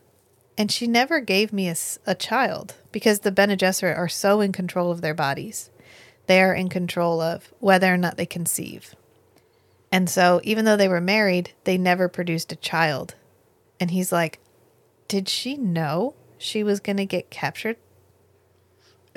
And 0.59 0.73
she 0.73 0.86
never 0.86 1.20
gave 1.20 1.52
me 1.52 1.68
a 1.68 2.14
child 2.14 2.74
because 2.90 3.20
the 3.20 3.31
Bene 3.31 3.56
Gesserit 3.56 3.97
are 3.97 4.09
so 4.09 4.40
in 4.40 4.52
control 4.52 4.90
of 4.90 5.02
their 5.02 5.14
bodies. 5.14 5.70
They 6.27 6.40
are 6.40 6.55
in 6.55 6.68
control 6.68 7.20
of 7.20 7.52
whether 7.60 7.93
or 7.93 7.98
not 7.98 8.16
they 8.16 8.27
conceive. 8.27 8.94
And 9.93 10.10
so, 10.10 10.40
even 10.43 10.64
though 10.64 10.77
they 10.77 10.89
were 10.89 11.01
married, 11.01 11.52
they 11.64 11.78
never 11.78 12.09
produced 12.09 12.52
a 12.52 12.56
child. 12.56 13.14
And 13.78 13.90
he's 13.90 14.12
like, 14.12 14.40
Did 15.09 15.28
she 15.28 15.56
know 15.56 16.14
she 16.39 16.62
was 16.62 16.81
going 16.81 16.97
to 16.97 17.06
get 17.06 17.31
captured? 17.31 17.77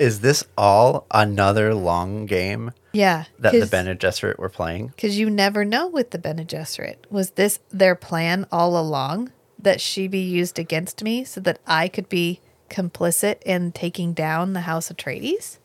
Is 0.00 0.20
this 0.20 0.42
all 0.56 1.06
another 1.10 1.74
long 1.74 2.24
game 2.26 2.72
Yeah. 2.92 3.24
that 3.38 3.52
the 3.52 3.66
Bene 3.66 3.94
Gesserit 3.94 4.38
were 4.38 4.48
playing 4.48 4.88
Because 4.88 5.18
you 5.18 5.28
never 5.30 5.64
know 5.64 5.86
with 5.86 6.10
the 6.10 6.18
Bene 6.18 6.44
Gesserit. 6.44 6.96
Was 7.10 7.32
this 7.32 7.60
their 7.70 7.94
plan 7.94 8.46
all 8.50 8.76
along 8.78 9.30
that 9.58 9.80
she 9.80 10.08
be 10.08 10.20
used 10.20 10.58
against 10.58 11.04
me 11.04 11.22
so 11.22 11.40
that 11.42 11.60
I 11.66 11.86
could 11.88 12.08
be 12.08 12.40
complicit 12.70 13.42
in 13.42 13.72
taking 13.72 14.14
down 14.14 14.54
the 14.54 14.62
House 14.62 14.90
of 14.90 14.96
Atreides? 14.96 15.58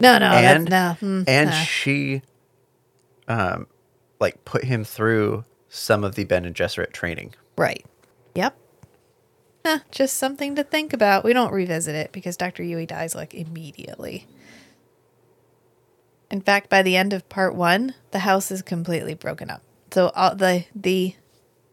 No, 0.00 0.18
no, 0.18 0.26
and 0.26 0.68
no. 0.68 0.96
mm, 1.00 1.24
and 1.28 1.50
nah. 1.50 1.56
she 1.56 2.22
um 3.28 3.68
like 4.18 4.44
put 4.44 4.64
him 4.64 4.82
through 4.84 5.44
some 5.68 6.02
of 6.04 6.16
the 6.16 6.24
Bene 6.24 6.50
Gesserit 6.50 6.92
training 6.92 7.34
Right. 7.56 7.86
Yep. 8.34 8.56
Eh, 9.64 9.78
just 9.90 10.16
something 10.16 10.54
to 10.56 10.62
think 10.64 10.92
about. 10.92 11.24
We 11.24 11.32
don't 11.32 11.52
revisit 11.52 11.94
it 11.94 12.12
because 12.12 12.36
Dr. 12.36 12.62
Yueh 12.62 12.86
dies 12.86 13.14
like 13.14 13.32
immediately. 13.32 14.26
In 16.30 16.40
fact, 16.42 16.68
by 16.68 16.82
the 16.82 16.96
end 16.96 17.12
of 17.12 17.28
part 17.28 17.54
one, 17.54 17.94
the 18.10 18.20
house 18.20 18.50
is 18.50 18.60
completely 18.60 19.14
broken 19.14 19.50
up. 19.50 19.62
So 19.90 20.08
all 20.14 20.34
the 20.34 20.64
the 20.74 21.14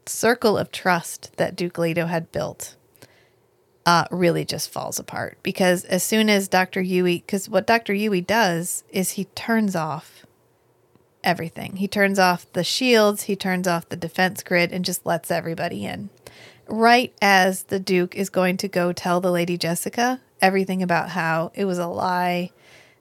circle 0.06 0.58
of 0.58 0.72
trust 0.72 1.36
that 1.38 1.56
Duke 1.56 1.78
Leto 1.78 2.06
had 2.06 2.32
built 2.32 2.76
uh, 3.86 4.06
really 4.12 4.46
just 4.46 4.70
falls 4.70 5.00
apart 5.00 5.38
because 5.44 5.84
as 5.86 6.04
soon 6.04 6.30
as 6.30 6.48
Dr. 6.48 6.82
Yueh, 6.82 7.26
because 7.26 7.50
what 7.50 7.68
Dr. 7.68 7.94
Yueh 7.94 8.26
does 8.26 8.84
is 8.90 9.12
he 9.12 9.26
turns 9.36 9.76
off 9.76 10.26
everything. 11.24 11.78
He 11.78 11.88
turns 11.88 12.20
off 12.20 12.52
the 12.54 12.64
shields, 12.64 13.24
he 13.24 13.36
turns 13.36 13.68
off 13.68 13.90
the 13.90 13.96
defense 13.96 14.44
grid, 14.44 14.72
and 14.72 14.86
just 14.86 15.06
lets 15.06 15.32
everybody 15.32 15.86
in. 15.86 16.10
Right 16.72 17.14
as 17.22 17.64
the 17.64 17.80
Duke 17.80 18.16
is 18.16 18.30
going 18.30 18.56
to 18.58 18.70
go 18.70 18.94
tell 18.94 19.20
the 19.20 19.30
Lady 19.32 19.58
Jessica 19.58 20.22
everything 20.42 20.82
about 20.82 21.10
how 21.10 21.52
it 21.54 21.66
was 21.66 21.78
a 21.78 21.88
lie, 21.88 22.52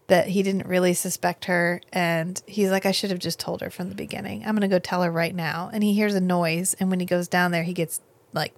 that 0.08 0.26
he 0.26 0.42
didn't 0.42 0.66
really 0.66 0.92
suspect 0.92 1.44
her. 1.44 1.80
And 1.92 2.42
he's 2.46 2.70
like, 2.70 2.84
I 2.84 2.90
should 2.90 3.10
have 3.10 3.20
just 3.20 3.38
told 3.38 3.60
her 3.60 3.70
from 3.70 3.88
the 3.88 3.94
beginning. 3.94 4.42
I'm 4.44 4.56
going 4.56 4.68
to 4.68 4.68
go 4.68 4.80
tell 4.80 5.04
her 5.04 5.10
right 5.10 5.34
now. 5.34 5.70
And 5.72 5.84
he 5.84 5.94
hears 5.94 6.16
a 6.16 6.20
noise. 6.20 6.74
And 6.80 6.90
when 6.90 6.98
he 6.98 7.06
goes 7.06 7.28
down 7.28 7.52
there, 7.52 7.62
he 7.62 7.72
gets 7.72 8.00
like 8.32 8.54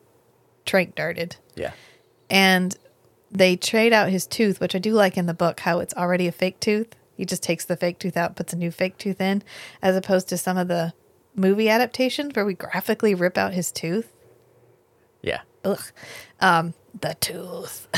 trank 0.65 0.95
darted. 0.95 1.37
Yeah. 1.55 1.73
And 2.31 2.75
they 3.31 3.57
trade 3.57 3.93
out 3.93 4.09
his 4.09 4.27
tooth, 4.27 4.61
which 4.61 4.75
I 4.75 4.79
do 4.79 4.95
like 4.95 5.19
in 5.19 5.27
the 5.27 5.35
book, 5.35 5.61
how 5.61 5.81
it's 5.81 5.95
already 5.95 6.27
a 6.27 6.33
fake 6.33 6.59
tooth. 6.59 6.97
He 7.17 7.27
just 7.27 7.43
takes 7.43 7.67
the 7.67 7.77
fake 7.77 7.99
tooth 7.99 8.17
out, 8.17 8.35
puts 8.35 8.55
a 8.55 8.57
new 8.57 8.71
fake 8.71 8.97
tooth 8.97 9.21
in, 9.21 9.43
as 9.83 9.95
opposed 9.95 10.29
to 10.31 10.39
some 10.39 10.57
of 10.57 10.69
the 10.69 10.95
movie 11.35 11.69
adaptations 11.69 12.35
where 12.35 12.47
we 12.47 12.55
graphically 12.55 13.15
rip 13.15 13.37
out 13.37 13.53
his 13.53 13.71
tooth. 13.71 14.11
Yeah. 15.65 15.71
Ugh. 15.73 15.83
Um, 16.41 16.75
the 17.01 17.17
tooth. 17.21 17.89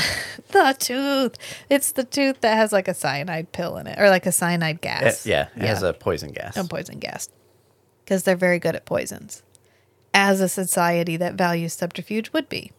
the 0.51 0.75
tooth. 0.79 1.35
It's 1.69 1.91
the 1.91 2.03
tooth 2.03 2.41
that 2.41 2.55
has 2.55 2.71
like 2.71 2.87
a 2.87 2.93
cyanide 2.93 3.51
pill 3.51 3.77
in 3.77 3.87
it 3.87 3.99
or 3.99 4.09
like 4.09 4.25
a 4.25 4.31
cyanide 4.31 4.75
It- 4.77 4.81
gas. 4.81 5.25
yeah. 5.25 5.47
It 5.55 5.63
has 5.63 5.83
a 5.83 5.93
poison 5.93 6.31
gas. 6.31 6.55
a 6.57 6.63
poison 6.63 6.99
gas. 6.99 7.29
Because 8.03 8.23
they're 8.23 8.35
very 8.35 8.59
good 8.59 8.75
at 8.75 8.85
poisons, 8.85 9.41
as 10.13 10.39
a 10.39 10.47
society 10.47 11.17
that 11.17 11.33
values 11.33 11.73
subterfuge 11.73 12.31
would 12.33 12.47
be. 12.47 12.71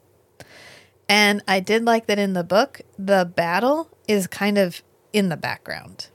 And 1.09 1.43
I 1.49 1.61
did 1.61 1.85
like 1.85 2.07
that 2.07 2.19
in 2.19 2.33
the 2.33 2.45
book, 2.45 2.81
the 2.99 3.25
battle 3.25 3.91
is 4.09 4.27
kind 4.27 4.57
of 4.59 4.83
in 5.13 5.29
the 5.29 5.37
background. 5.37 6.09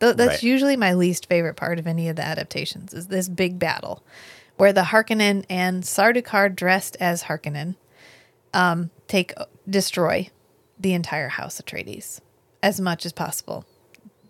Th- 0.00 0.16
that's 0.16 0.34
Right. 0.34 0.42
usually 0.42 0.76
my 0.76 0.94
least 0.94 1.28
favorite 1.28 1.54
part 1.54 1.78
of 1.78 1.86
any 1.86 2.08
of 2.08 2.16
the 2.16 2.24
adaptations 2.24 2.92
is 2.92 3.06
this 3.06 3.28
big 3.28 3.58
battle 3.58 4.02
where 4.56 4.72
the 4.72 4.82
Harkonnen 4.82 5.44
and 5.48 5.82
Sardaukar 5.84 6.54
dressed 6.54 6.96
as 7.00 7.24
Harkonnen 7.24 7.76
um, 8.54 8.90
take 9.08 9.32
destroy 9.68 10.30
the 10.78 10.94
entire 10.94 11.28
House 11.28 11.58
of 11.60 11.66
Atreides 11.66 12.20
as 12.62 12.80
much 12.80 13.04
as 13.04 13.12
possible 13.12 13.64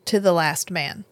to 0.07 0.19
the 0.21 0.33
last 0.33 0.71
man. 0.71 1.05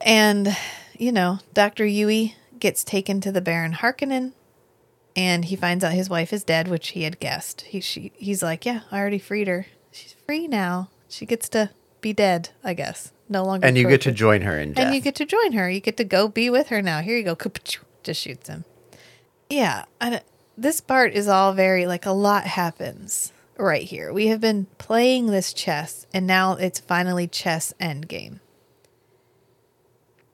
And, 0.00 0.56
you 0.98 1.12
know, 1.12 1.38
Dr. 1.54 1.84
Yueh 1.84 2.34
gets 2.58 2.84
taken 2.84 3.20
to 3.22 3.32
the 3.32 3.40
Baron 3.40 3.72
Harkonnen 3.74 4.32
and 5.14 5.46
he 5.46 5.56
finds 5.56 5.82
out 5.82 5.92
his 5.92 6.10
wife 6.10 6.32
is 6.32 6.44
dead, 6.44 6.68
which 6.68 6.88
he 6.88 7.02
had 7.04 7.18
guessed. 7.20 7.62
He 7.62 7.80
she 7.80 8.12
he's 8.16 8.42
like, 8.42 8.66
Yeah, 8.66 8.80
I 8.90 8.98
already 8.98 9.18
freed 9.18 9.48
her. 9.48 9.66
She's 9.90 10.14
free 10.26 10.46
now. 10.46 10.90
She 11.08 11.24
gets 11.24 11.48
to 11.50 11.70
be 12.00 12.12
dead, 12.12 12.50
I 12.62 12.74
guess. 12.74 13.12
No 13.28 13.44
longer 13.44 13.66
and 13.66 13.76
you 13.76 13.88
get 13.88 14.02
to 14.02 14.12
join 14.12 14.42
her 14.42 14.58
in 14.58 14.74
death. 14.74 14.86
And 14.86 14.94
you 14.94 15.00
get 15.00 15.14
to 15.16 15.24
join 15.24 15.52
her. 15.52 15.68
You 15.70 15.80
get 15.80 15.96
to 15.96 16.04
go 16.04 16.28
be 16.28 16.50
with 16.50 16.68
her 16.68 16.82
now. 16.82 17.00
Here 17.00 17.16
you 17.16 17.24
go. 17.24 17.36
Just 18.02 18.20
shoots 18.20 18.48
him. 18.48 18.64
Yeah. 19.48 19.86
I 20.00 20.10
don't- 20.10 20.22
this 20.56 20.80
part 20.80 21.12
is 21.12 21.28
all 21.28 21.52
very, 21.52 21.86
like, 21.86 22.06
a 22.06 22.12
lot 22.12 22.44
happens 22.44 23.32
right 23.58 23.82
here. 23.82 24.12
We 24.12 24.26
have 24.28 24.40
been 24.40 24.66
playing 24.78 25.26
this 25.26 25.52
chess, 25.52 26.06
and 26.12 26.26
now 26.26 26.52
it's 26.54 26.80
finally 26.80 27.26
chess 27.26 27.72
endgame. 27.80 28.40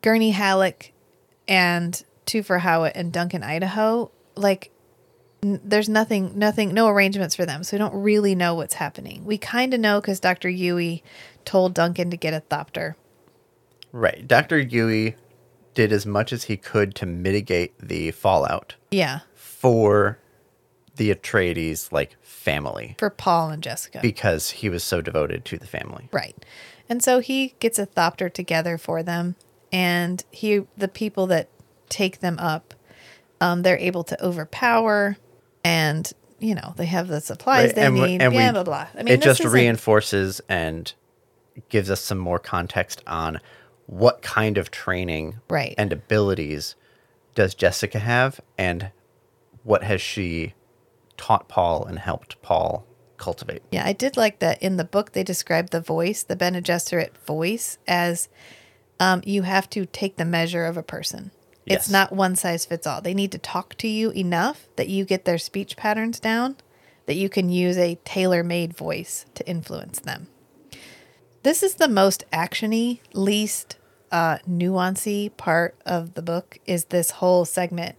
Gurney 0.02 0.30
Halleck 0.32 0.92
and 1.46 2.02
Thufir 2.26 2.60
Hawat 2.60 2.92
and 2.94 3.12
Duncan 3.12 3.42
Idaho, 3.42 4.10
like, 4.34 4.70
n- 5.42 5.60
there's 5.64 5.88
nothing, 5.88 6.38
nothing, 6.38 6.72
no 6.74 6.88
arrangements 6.88 7.36
for 7.36 7.46
them. 7.46 7.62
So 7.62 7.76
we 7.76 7.78
don't 7.78 7.94
really 8.02 8.34
know 8.34 8.54
what's 8.54 8.74
happening. 8.74 9.24
We 9.24 9.38
kind 9.38 9.72
of 9.74 9.80
know 9.80 10.00
because 10.00 10.18
Dr. 10.20 10.48
Yueh 10.48 11.02
told 11.44 11.74
Duncan 11.74 12.10
to 12.10 12.16
get 12.16 12.34
a 12.34 12.40
thopter. 12.50 12.94
right. 13.92 14.26
Dr. 14.26 14.62
Yueh 14.64 15.14
did 15.74 15.92
as 15.92 16.04
much 16.06 16.32
as 16.32 16.44
he 16.44 16.56
could 16.56 16.94
to 16.94 17.06
mitigate 17.06 17.72
the 17.78 18.10
fallout 18.10 18.74
Yeah. 18.90 19.20
For 19.62 20.18
the 20.96 21.14
Atreides 21.14 21.90
like 21.92 22.16
family 22.22 22.96
For 22.98 23.08
Paul 23.10 23.50
and 23.50 23.62
Jessica. 23.62 24.00
because 24.02 24.50
he 24.50 24.68
was 24.68 24.82
so 24.84 25.00
devoted 25.00 25.44
to 25.46 25.56
the 25.56 25.66
family. 25.66 26.08
Right. 26.12 26.36
And 26.88 27.02
so 27.02 27.20
he 27.20 27.54
gets 27.60 27.78
a 27.78 27.86
thopter 27.86 28.30
together 28.30 28.76
for 28.76 29.02
them 29.04 29.36
and 29.72 30.22
he 30.32 30.62
the 30.76 30.88
people 30.88 31.26
that 31.28 31.48
take 31.88 32.18
them 32.20 32.38
up 32.38 32.74
um 33.40 33.62
they're 33.62 33.78
able 33.78 34.04
to 34.04 34.22
overpower 34.24 35.16
and 35.64 36.12
you 36.40 36.56
know, 36.56 36.74
they 36.76 36.86
have 36.86 37.06
the 37.06 37.20
supplies 37.20 37.66
Right, 37.68 37.74
they 37.76 37.86
and 37.86 37.94
need, 37.94 38.20
and 38.20 38.32
we- 38.34 38.38
blah 38.40 38.50
blah 38.52 38.64
blah. 38.64 38.86
I 38.98 39.04
mean, 39.04 39.14
it 39.14 39.22
just 39.22 39.44
reinforces 39.44 40.40
and 40.48 40.92
gives 41.68 41.88
us 41.88 42.00
some 42.00 42.18
more 42.18 42.40
context 42.40 43.00
on 43.06 43.38
what 43.86 44.22
kind 44.22 44.58
of 44.58 44.70
training 44.72 45.36
Right. 45.48 45.74
and 45.78 45.92
abilities 45.92 46.74
does 47.36 47.54
Jessica 47.54 48.00
have 48.00 48.40
and 48.58 48.90
what 49.62 49.84
has 49.84 50.00
she 50.00 50.54
taught 51.16 51.48
Paul 51.48 51.84
and 51.84 51.98
helped 51.98 52.40
Paul 52.42 52.86
cultivate. 53.22 53.62
Yeah, 53.70 53.86
I 53.86 53.92
did 53.92 54.16
like 54.16 54.40
that 54.40 54.60
in 54.60 54.76
the 54.76 54.84
book 54.84 55.12
they 55.12 55.22
described 55.22 55.70
the 55.70 55.80
voice, 55.80 56.24
the 56.24 56.34
Bene 56.34 56.60
Gesserit 56.60 57.16
voice, 57.18 57.78
as 57.86 58.28
um, 58.98 59.22
you 59.24 59.42
have 59.42 59.70
to 59.70 59.86
take 59.86 60.16
the 60.16 60.24
measure 60.24 60.64
of 60.64 60.76
a 60.76 60.82
person. 60.82 61.30
Yes. 61.64 61.82
It's 61.82 61.90
not 61.90 62.12
one 62.12 62.34
size 62.34 62.66
fits 62.66 62.86
all. 62.86 63.00
They 63.00 63.14
need 63.14 63.30
to 63.32 63.38
talk 63.38 63.76
to 63.78 63.86
you 63.86 64.10
enough 64.10 64.66
that 64.74 64.88
you 64.88 65.04
get 65.04 65.24
their 65.24 65.38
speech 65.38 65.76
patterns 65.76 66.18
down, 66.18 66.56
that 67.06 67.14
you 67.14 67.28
can 67.28 67.48
use 67.48 67.78
a 67.78 68.00
tailor 68.04 68.42
made 68.42 68.76
voice 68.76 69.26
to 69.34 69.48
influence 69.48 70.00
them. 70.00 70.26
This 71.44 71.62
is 71.62 71.74
the 71.74 71.88
most 71.88 72.24
actiony, 72.32 72.98
least 73.12 73.76
uh, 74.10 74.38
nuancy 74.48 75.34
part 75.36 75.76
of 75.86 76.14
the 76.14 76.22
book 76.22 76.58
is 76.66 76.86
this 76.86 77.12
whole 77.12 77.44
segment 77.44 77.96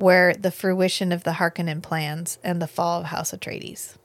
where 0.00 0.34
the 0.34 0.50
fruition 0.50 1.12
of 1.12 1.24
the 1.24 1.32
Harkonnen 1.32 1.82
plans 1.82 2.38
and 2.42 2.60
the 2.60 2.66
fall 2.66 3.00
of 3.00 3.06
House 3.06 3.32
Atreides. 3.32 3.96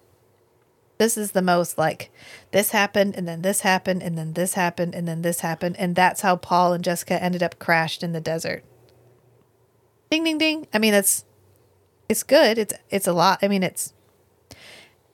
This 0.97 1.17
is 1.17 1.31
the 1.31 1.41
most 1.41 1.77
like 1.77 2.11
this 2.51 2.71
happened 2.71 3.15
and 3.15 3.27
then 3.27 3.41
this 3.41 3.61
happened 3.61 4.01
and 4.01 4.17
then 4.17 4.33
this 4.33 4.53
happened 4.53 4.95
and 4.95 5.07
then 5.07 5.21
this 5.21 5.41
happened 5.41 5.75
and 5.77 5.95
that's 5.95 6.21
how 6.21 6.37
Paul 6.37 6.73
and 6.73 6.83
Jessica 6.83 7.21
ended 7.21 7.43
up 7.43 7.59
crashed 7.59 8.01
in 8.01 8.13
the 8.13 8.21
desert. 8.21 8.63
Ding 10.09 10.23
ding 10.23 10.37
ding. 10.37 10.67
I 10.73 10.79
mean 10.79 10.93
that's 10.93 11.25
it's 12.07 12.23
good. 12.23 12.57
It's 12.57 12.73
it's 12.89 13.07
a 13.07 13.13
lot. 13.13 13.39
I 13.41 13.49
mean 13.49 13.63
it's 13.63 13.93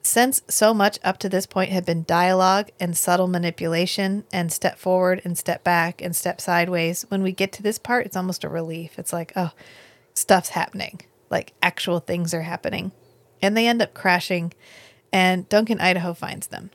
since 0.03 0.41
so 0.47 0.73
much 0.73 0.99
up 1.03 1.19
to 1.19 1.29
this 1.29 1.45
point 1.45 1.71
had 1.71 1.85
been 1.85 2.03
dialogue 2.03 2.69
and 2.79 2.97
subtle 2.97 3.27
manipulation 3.27 4.23
and 4.33 4.51
step 4.51 4.77
forward 4.77 5.21
and 5.23 5.37
step 5.37 5.63
back 5.63 6.01
and 6.01 6.15
step 6.15 6.41
sideways, 6.41 7.05
when 7.09 7.21
we 7.21 7.31
get 7.31 7.51
to 7.53 7.63
this 7.63 7.77
part, 7.77 8.05
it's 8.05 8.17
almost 8.17 8.43
a 8.43 8.49
relief. 8.49 8.97
It's 8.97 9.13
like, 9.13 9.31
oh, 9.35 9.51
stuff's 10.13 10.49
happening. 10.49 11.01
Like 11.29 11.53
actual 11.61 11.99
things 11.99 12.33
are 12.33 12.41
happening. 12.41 12.91
And 13.41 13.57
they 13.57 13.67
end 13.67 13.81
up 13.81 13.95
crashing, 13.95 14.53
and 15.11 15.49
Duncan 15.49 15.81
Idaho 15.81 16.13
finds 16.13 16.47
them. 16.47 16.69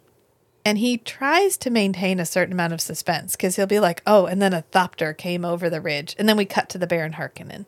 And 0.65 0.79
he 0.79 0.99
tries 0.99 1.57
to 1.59 1.71
maintain 1.71 2.19
a 2.19 2.27
certain 2.27 2.53
amount 2.53 2.73
of 2.73 2.81
suspense 2.81 3.37
because 3.37 3.55
he'll 3.55 3.69
be 3.69 3.79
like, 3.79 4.03
oh, 4.05 4.27
and 4.27 4.43
then 4.43 4.53
a 4.53 4.65
thopter 4.73 5.17
came 5.17 5.45
over 5.45 5.71
the 5.71 5.81
ridge. 5.81 6.17
And 6.19 6.29
then 6.29 6.37
we 6.37 6.45
cut 6.45 6.69
to 6.71 6.79
the 6.79 6.89
Baron 6.89 7.13
Harkonnen. 7.13 7.67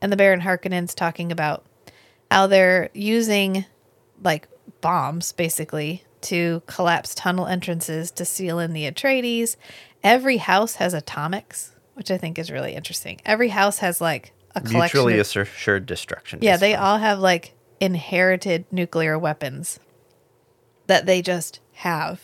And 0.00 0.10
the 0.10 0.16
Baron 0.16 0.40
Harkonnen's 0.40 0.94
talking 0.94 1.30
about 1.30 1.66
how 2.30 2.46
they're 2.46 2.88
using 2.94 3.66
like 4.22 4.48
bombs 4.80 5.32
basically 5.32 6.04
to 6.22 6.62
collapse 6.66 7.14
tunnel 7.14 7.46
entrances 7.46 8.10
to 8.12 8.24
seal 8.24 8.58
in 8.58 8.72
the 8.72 8.90
Atreides. 8.90 9.56
Every 10.02 10.38
house 10.38 10.76
has 10.76 10.94
atomics, 10.94 11.72
which 11.92 12.10
I 12.10 12.16
think 12.16 12.38
is 12.38 12.50
really 12.50 12.74
interesting. 12.74 13.20
Every 13.26 13.48
house 13.48 13.80
has 13.80 14.00
like 14.00 14.32
a. 14.54 14.60
Mutually 14.68 15.18
of- 15.18 15.20
assured 15.36 15.86
destruction. 15.86 16.40
yeah, 16.42 16.56
they 16.56 16.74
all 16.74 16.98
have 16.98 17.18
like 17.18 17.54
inherited 17.80 18.64
nuclear 18.70 19.18
weapons 19.18 19.80
that 20.86 21.06
they 21.06 21.22
just 21.22 21.60
have. 21.74 22.20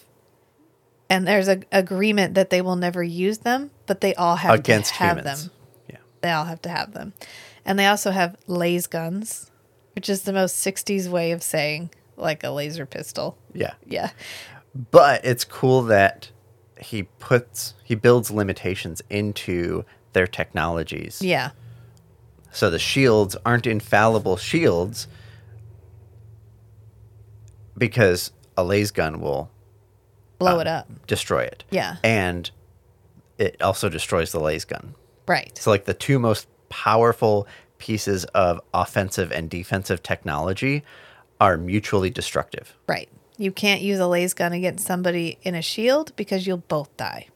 And 1.08 1.26
there's 1.26 1.46
a 1.48 1.62
agreement 1.70 2.34
that 2.34 2.50
they 2.50 2.60
will 2.60 2.74
never 2.76 3.02
use 3.02 3.38
them, 3.38 3.70
but 3.86 4.00
they 4.00 4.14
all 4.16 4.36
have 4.36 4.58
against 4.58 4.94
to 4.94 4.98
have 4.98 5.18
humans. 5.18 5.44
them. 5.44 5.52
Yeah. 5.88 5.96
They 6.20 6.30
all 6.30 6.44
have 6.46 6.60
to 6.62 6.68
have 6.68 6.92
them. 6.92 7.12
And 7.64 7.78
they 7.78 7.86
also 7.86 8.10
have 8.10 8.36
laser 8.48 8.88
guns, 8.88 9.50
which 9.94 10.08
is 10.08 10.22
the 10.22 10.32
most 10.32 10.64
60s 10.66 11.08
way 11.08 11.30
of 11.30 11.42
saying 11.44 11.90
like 12.16 12.42
a 12.42 12.50
laser 12.50 12.86
pistol. 12.86 13.38
Yeah. 13.54 13.74
Yeah. 13.86 14.10
But 14.90 15.24
it's 15.24 15.44
cool 15.44 15.82
that 15.82 16.30
he 16.78 17.04
puts 17.04 17.74
he 17.84 17.94
builds 17.94 18.30
limitations 18.30 19.00
into 19.08 19.84
their 20.12 20.26
technologies. 20.26 21.22
Yeah. 21.22 21.50
So 22.56 22.70
the 22.70 22.78
shields 22.78 23.36
aren't 23.44 23.66
infallible 23.66 24.38
shields 24.38 25.08
because 27.76 28.32
a 28.56 28.64
laser 28.64 28.94
gun 28.94 29.20
will 29.20 29.50
Blow 30.38 30.56
uh, 30.56 30.60
it 30.60 30.66
up. 30.66 30.88
destroy 31.06 31.42
it. 31.42 31.64
Yeah. 31.70 31.96
And 32.02 32.50
it 33.36 33.60
also 33.60 33.90
destroys 33.90 34.32
the 34.32 34.40
laser 34.40 34.68
gun. 34.68 34.94
Right. 35.28 35.56
So 35.58 35.68
like 35.70 35.84
the 35.84 35.92
two 35.92 36.18
most 36.18 36.48
powerful 36.70 37.46
pieces 37.76 38.24
of 38.26 38.62
offensive 38.72 39.30
and 39.32 39.50
defensive 39.50 40.02
technology 40.02 40.82
are 41.38 41.58
mutually 41.58 42.08
destructive. 42.08 42.74
Right. 42.88 43.10
You 43.36 43.52
can't 43.52 43.82
use 43.82 43.98
a 43.98 44.06
laser 44.06 44.34
gun 44.34 44.54
against 44.54 44.86
somebody 44.86 45.36
in 45.42 45.54
a 45.54 45.60
shield 45.60 46.16
because 46.16 46.46
you'll 46.46 46.56
both 46.56 46.96
die. 46.96 47.28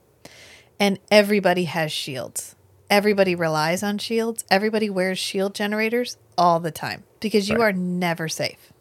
And 0.79 0.99
everybody 1.11 1.65
has 1.65 1.93
shields. 1.93 2.57
Everybody 2.91 3.35
relies 3.37 3.83
on 3.83 3.99
shields. 3.99 4.45
Everybody 4.51 4.91
wears 4.91 5.19
shield 5.19 5.55
generators 5.55 6.17
all 6.37 6.59
the 6.61 6.73
time 6.73 7.05
because 7.21 7.49
you 7.49 7.57
Right. 7.57 7.69
are 7.69 7.73
never 7.73 8.29
safe. 8.29 8.73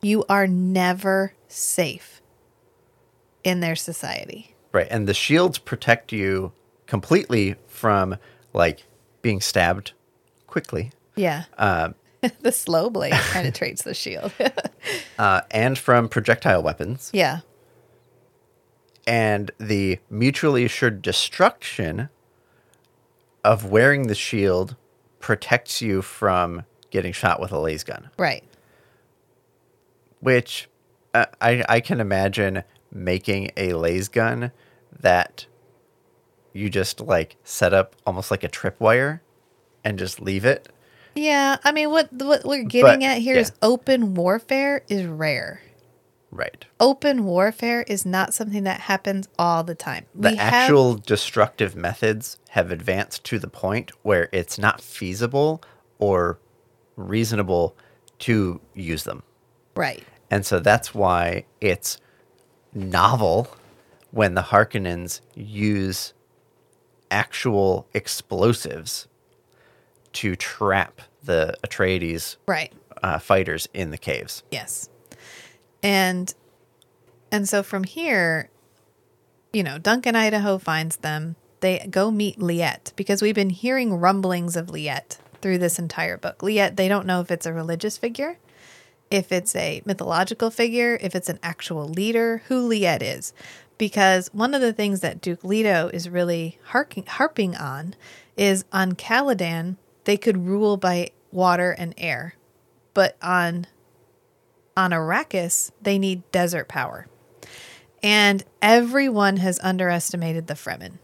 You 0.00 0.24
are 0.28 0.46
never 0.46 1.34
safe. 1.46 2.20
in 3.44 3.58
their 3.58 3.74
society. 3.74 4.54
Right. 4.70 4.86
And 4.88 5.08
the 5.08 5.14
shields 5.14 5.58
protect 5.58 6.12
you 6.12 6.52
completely 6.86 7.56
from 7.66 8.16
like 8.52 8.84
being 9.20 9.40
stabbed 9.40 9.92
quickly 10.46 10.92
Yeah. 11.16 11.44
Um, 11.58 11.96
the 12.40 12.52
slow 12.52 12.88
blade 12.88 13.12
penetrates 13.32 13.82
the 13.82 13.94
shield. 13.94 14.30
uh, 15.18 15.40
and 15.50 15.76
from 15.76 16.08
projectile 16.08 16.62
weapons. 16.62 17.10
yeah. 17.12 17.40
And 19.08 19.50
the 19.58 19.98
mutually 20.08 20.64
assured 20.64 21.02
destruction 21.02 22.08
of 23.44 23.64
wearing 23.64 24.06
the 24.06 24.14
shield 24.14 24.76
protects 25.20 25.80
you 25.82 26.02
from 26.02 26.64
getting 26.90 27.12
shot 27.12 27.40
with 27.40 27.52
a 27.52 27.58
laser 27.58 27.86
gun, 27.86 28.10
Right. 28.18 28.44
which 30.20 30.68
uh, 31.14 31.26
I, 31.40 31.64
I 31.68 31.80
can 31.80 32.00
imagine 32.00 32.62
making 32.92 33.50
a 33.56 33.72
laser 33.74 34.10
gun 34.10 34.52
that 35.00 35.46
you 36.52 36.68
just 36.68 37.00
like 37.00 37.36
set 37.44 37.72
up 37.72 37.96
almost 38.06 38.30
like 38.30 38.44
a 38.44 38.48
tripwire 38.48 39.20
and 39.84 39.98
just 39.98 40.20
leave 40.20 40.44
it. 40.44 40.68
Yeah. 41.14 41.56
I 41.64 41.72
mean, 41.72 41.90
what 41.90 42.12
what 42.12 42.44
we're 42.44 42.62
getting 42.64 43.00
But, 43.00 43.02
at 43.02 43.18
here 43.18 43.36
is 43.36 43.50
yeah. 43.50 43.68
open 43.68 44.14
warfare 44.14 44.82
is 44.88 45.06
rare. 45.06 45.60
Right. 46.34 46.64
Open 46.80 47.24
warfare 47.24 47.82
is 47.82 48.06
not 48.06 48.32
something 48.32 48.64
that 48.64 48.80
happens 48.80 49.28
all 49.38 49.62
the 49.62 49.74
time. 49.74 50.06
The 50.14 50.30
We 50.30 50.36
have- 50.36 50.52
actual 50.54 50.94
destructive 50.94 51.76
methods 51.76 52.38
have 52.50 52.70
advanced 52.72 53.22
to 53.24 53.38
the 53.38 53.48
point 53.48 53.92
where 54.02 54.28
it's 54.32 54.58
not 54.58 54.80
feasible 54.80 55.62
or 55.98 56.38
reasonable 56.96 57.76
to 58.20 58.60
use 58.74 59.04
them. 59.04 59.22
right. 59.74 60.02
And 60.30 60.46
so 60.46 60.58
that's 60.60 60.94
why 60.94 61.44
it's 61.60 61.98
novel 62.72 63.48
when 64.12 64.34
the 64.34 64.40
Harkonnens 64.44 65.20
use 65.34 66.14
actual 67.10 67.86
explosives 67.92 69.08
to 70.14 70.34
trap 70.36 71.02
the 71.22 71.54
Atreides 71.62 72.36
Right. 72.46 72.72
uh, 73.02 73.18
fighters 73.18 73.68
in 73.74 73.90
the 73.90 73.98
caves. 73.98 74.42
Yes. 74.50 74.88
And 75.82 76.32
and 77.30 77.48
so 77.48 77.62
from 77.62 77.84
here, 77.84 78.50
you 79.52 79.62
know, 79.62 79.78
Duncan 79.78 80.16
Idaho 80.16 80.58
finds 80.58 80.98
them. 80.98 81.36
They 81.60 81.86
go 81.90 82.10
meet 82.10 82.38
Liet 82.38 82.92
because 82.96 83.22
we've 83.22 83.34
been 83.34 83.50
hearing 83.50 83.94
rumblings 83.94 84.56
of 84.56 84.66
Liet 84.68 85.18
through 85.40 85.58
this 85.58 85.78
entire 85.78 86.16
book. 86.16 86.42
Liet, 86.42 86.76
they 86.76 86.88
don't 86.88 87.06
know 87.06 87.20
if 87.20 87.30
it's 87.30 87.46
a 87.46 87.52
religious 87.52 87.96
figure, 87.96 88.38
if 89.10 89.30
it's 89.32 89.54
a 89.56 89.82
mythological 89.84 90.50
figure, 90.50 90.98
if 91.00 91.14
it's 91.14 91.28
an 91.28 91.38
actual 91.42 91.88
leader, 91.88 92.42
who 92.48 92.68
Liet 92.68 93.02
is. 93.02 93.32
Because 93.78 94.28
one 94.32 94.54
of 94.54 94.60
the 94.60 94.72
things 94.72 95.00
that 95.00 95.20
Duke 95.20 95.42
Leto 95.44 95.90
is 95.92 96.08
really 96.08 96.58
harking, 96.66 97.06
harping 97.06 97.56
on 97.56 97.94
is 98.36 98.64
on 98.72 98.92
Caladan, 98.92 99.76
they 100.04 100.16
could 100.16 100.46
rule 100.46 100.76
by 100.76 101.10
water 101.30 101.72
and 101.72 101.94
air. 101.96 102.34
But 102.94 103.16
on 103.22 103.66
on 104.76 104.90
Arrakis, 104.90 105.70
they 105.80 105.98
need 105.98 106.30
desert 106.32 106.68
power. 106.68 107.06
And 108.02 108.44
everyone 108.60 109.36
has 109.36 109.60
underestimated 109.62 110.46
the 110.46 110.54
Fremen. 110.54 110.98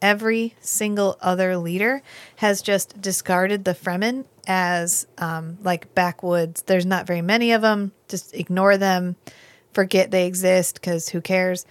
Every 0.00 0.54
single 0.60 1.18
other 1.20 1.56
leader 1.56 2.02
has 2.36 2.62
just 2.62 3.00
discarded 3.00 3.64
the 3.64 3.74
Fremen 3.74 4.24
as 4.46 5.06
um, 5.18 5.58
like 5.62 5.94
backwoods. 5.94 6.62
There's 6.62 6.86
not 6.86 7.06
very 7.06 7.20
many 7.20 7.52
of 7.52 7.62
them. 7.62 7.92
Just 8.08 8.34
ignore 8.34 8.76
them, 8.78 9.16
forget 9.72 10.10
they 10.10 10.26
exist 10.26 10.76
because 10.76 11.10
who 11.10 11.20
cares? 11.20 11.66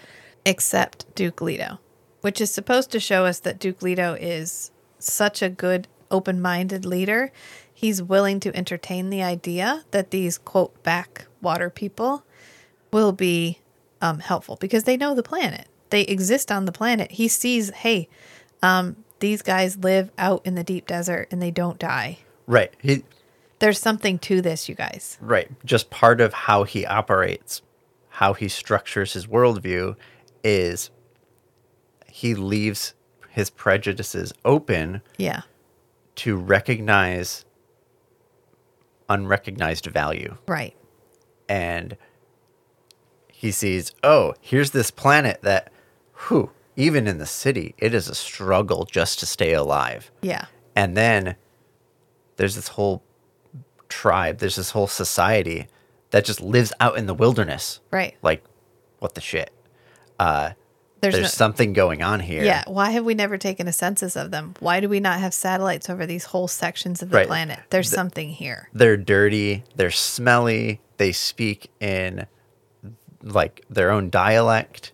Except 0.45 1.13
Duke 1.15 1.41
Leto, 1.41 1.79
which 2.21 2.39
is 2.39 2.51
supposed 2.51 2.91
to 2.91 2.99
show 2.99 3.25
us 3.25 3.39
that 3.39 3.59
Duke 3.59 3.81
Leto 3.81 4.13
is 4.13 4.71
such 4.99 5.41
a 5.41 5.49
good, 5.49 5.87
open 6.11 6.41
minded 6.41 6.85
leader. 6.85 7.31
He's 7.79 8.01
willing 8.01 8.39
to 8.39 8.55
entertain 8.57 9.11
the 9.11 9.21
idea 9.21 9.85
that 9.91 10.09
these 10.09 10.39
quote 10.39 10.81
backwater 10.81 11.69
people 11.69 12.23
will 12.91 13.11
be 13.11 13.59
um, 14.01 14.17
helpful 14.17 14.55
because 14.59 14.85
they 14.85 14.97
know 14.97 15.13
the 15.13 15.21
planet. 15.21 15.67
They 15.91 16.01
exist 16.01 16.51
on 16.51 16.65
the 16.65 16.71
planet. 16.71 17.11
He 17.11 17.27
sees, 17.27 17.69
hey, 17.69 18.09
um, 18.63 18.95
these 19.19 19.43
guys 19.43 19.77
live 19.77 20.09
out 20.17 20.41
in 20.43 20.55
the 20.55 20.63
deep 20.63 20.87
desert 20.87 21.27
and 21.29 21.39
they 21.39 21.51
don't 21.51 21.77
die. 21.77 22.17
Right. 22.47 22.73
He, 22.81 23.03
There's 23.59 23.79
something 23.79 24.17
to 24.19 24.41
this, 24.41 24.67
you 24.67 24.73
guys. 24.73 25.19
Right. 25.21 25.47
Just 25.63 25.91
part 25.91 26.19
of 26.19 26.33
how 26.33 26.63
he 26.63 26.83
operates, 26.83 27.61
how 28.09 28.33
he 28.33 28.47
structures 28.47 29.13
his 29.13 29.27
worldview 29.27 29.95
is 30.43 30.89
he 32.07 32.33
leaves 32.33 32.95
his 33.29 33.51
prejudices 33.51 34.33
open 34.43 35.03
Yeah. 35.19 35.41
to 36.15 36.35
recognize 36.37 37.45
unrecognized 39.09 39.85
value. 39.85 40.37
Right. 40.47 40.75
And 41.49 41.97
he 43.27 43.51
sees, 43.51 43.93
oh, 44.03 44.33
here's 44.41 44.71
this 44.71 44.91
planet 44.91 45.41
that, 45.43 45.71
whew, 46.27 46.51
even 46.75 47.07
in 47.07 47.17
the 47.17 47.25
city, 47.25 47.73
it 47.77 47.93
is 47.93 48.09
a 48.09 48.15
struggle 48.15 48.85
just 48.85 49.19
to 49.19 49.25
stay 49.25 49.53
alive. 49.53 50.11
Yeah. 50.21 50.45
And 50.75 50.95
then 50.97 51.35
there's 52.35 52.55
this 52.55 52.69
whole 52.69 53.03
tribe, 53.89 54.39
there's 54.39 54.55
this 54.55 54.71
whole 54.71 54.87
society 54.87 55.67
that 56.11 56.25
just 56.25 56.41
lives 56.41 56.73
out 56.79 56.97
in 56.97 57.05
the 57.05 57.13
wilderness. 57.13 57.79
Right. 57.91 58.15
Like, 58.21 58.43
what 58.99 59.15
the 59.15 59.21
shit? 59.21 59.51
Uh, 60.19 60.51
There's, 60.99 61.13
there's 61.13 61.23
no, 61.25 61.27
something 61.29 61.73
going 61.73 62.01
on 62.01 62.19
here. 62.19 62.43
Yeah. 62.43 62.63
Why 62.67 62.89
have 62.91 63.05
we 63.05 63.13
never 63.13 63.37
taken 63.37 63.67
a 63.67 63.73
census 63.73 64.15
of 64.15 64.31
them? 64.31 64.55
Why 64.59 64.79
do 64.79 64.89
we 64.89 64.99
not 64.99 65.19
have 65.19 65.33
satellites 65.33 65.89
over 65.89 66.05
these 66.07 66.25
whole 66.25 66.47
sections 66.47 67.01
of 67.03 67.09
the 67.11 67.17
Right. 67.17 67.27
planet? 67.27 67.59
There's 67.69 67.89
The- 67.91 67.95
something 67.95 68.29
here. 68.29 68.69
They're 68.73 68.97
dirty, 68.97 69.63
they're 69.75 69.91
smelly, 69.91 70.81
they 70.97 71.11
speak 71.11 71.69
in 71.79 72.25
like 73.21 73.63
their 73.69 73.91
own 73.91 74.09
dialect, 74.09 74.91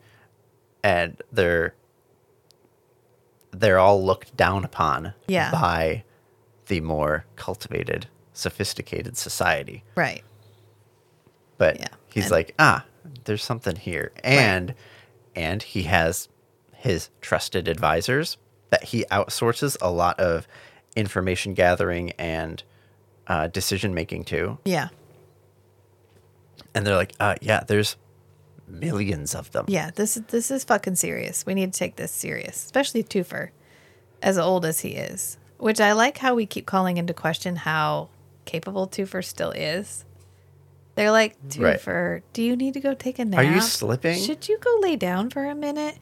and 0.83 1.21
they're 1.31 1.73
they're 3.51 3.77
all 3.79 4.03
looked 4.03 4.35
down 4.35 4.65
upon 4.65 5.13
Yeah. 5.27 5.51
by 5.51 6.03
the 6.67 6.81
more 6.81 7.25
cultivated, 7.35 8.07
sophisticated 8.33 9.15
society. 9.17 9.83
Right. 9.95 10.23
but 11.59 11.79
Yeah, 11.79 11.87
he's 12.11 12.25
and- 12.25 12.31
like 12.31 12.55
ah 12.59 12.83
there's 13.25 13.43
something 13.43 13.75
here 13.75 14.11
and 14.23 14.73
and 15.35 15.61
he 15.63 15.83
has 15.83 16.29
his 16.75 17.09
trusted 17.21 17.67
advisors 17.67 18.37
that 18.69 18.83
he 18.85 19.05
outsources 19.11 19.77
a 19.81 19.89
lot 19.91 20.19
of 20.19 20.47
information 20.95 21.53
gathering 21.53 22.11
and 22.11 22.63
uh, 23.27 23.47
decision 23.47 23.93
making 23.93 24.23
to 24.25 24.57
Yeah. 24.65 24.89
and 26.75 26.85
they're 26.85 26.95
like 26.95 27.13
uh, 27.19 27.35
yeah 27.41 27.63
there's 27.65 27.95
millions 28.67 29.35
of 29.35 29.51
them 29.51 29.65
Yeah. 29.67 29.91
This 29.93 30.17
is 30.17 30.23
this 30.27 30.49
is 30.49 30.63
fucking 30.63 30.95
serious. 30.95 31.45
We 31.45 31.53
need 31.53 31.73
to 31.73 31.77
take 31.79 31.95
this 31.97 32.11
serious, 32.11 32.55
especially 32.65 33.03
Thufir, 33.03 33.49
as 34.21 34.37
old 34.37 34.65
as 34.65 34.79
he 34.79 34.89
is. 34.91 35.37
Which 35.57 35.79
I 35.81 35.91
like 35.91 36.17
how 36.17 36.33
we 36.33 36.45
keep 36.45 36.65
calling 36.65 36.97
into 36.97 37.13
question 37.13 37.57
how 37.57 38.09
capable 38.45 38.87
Thufir 38.87 39.23
still 39.23 39.51
is. 39.51 40.05
They're 40.95 41.11
like, 41.11 41.35
Right. 41.57 42.21
Do 42.33 42.43
you 42.43 42.55
need 42.55 42.75
to 42.75 42.79
go 42.79 42.93
take 42.93 43.19
a 43.19 43.25
nap? 43.25 43.39
Are 43.39 43.43
you 43.43 43.61
slipping? 43.61 44.21
Should 44.21 44.47
you 44.47 44.57
go 44.59 44.77
lay 44.81 44.95
down 44.95 45.29
for 45.29 45.45
a 45.45 45.55
minute? 45.55 45.97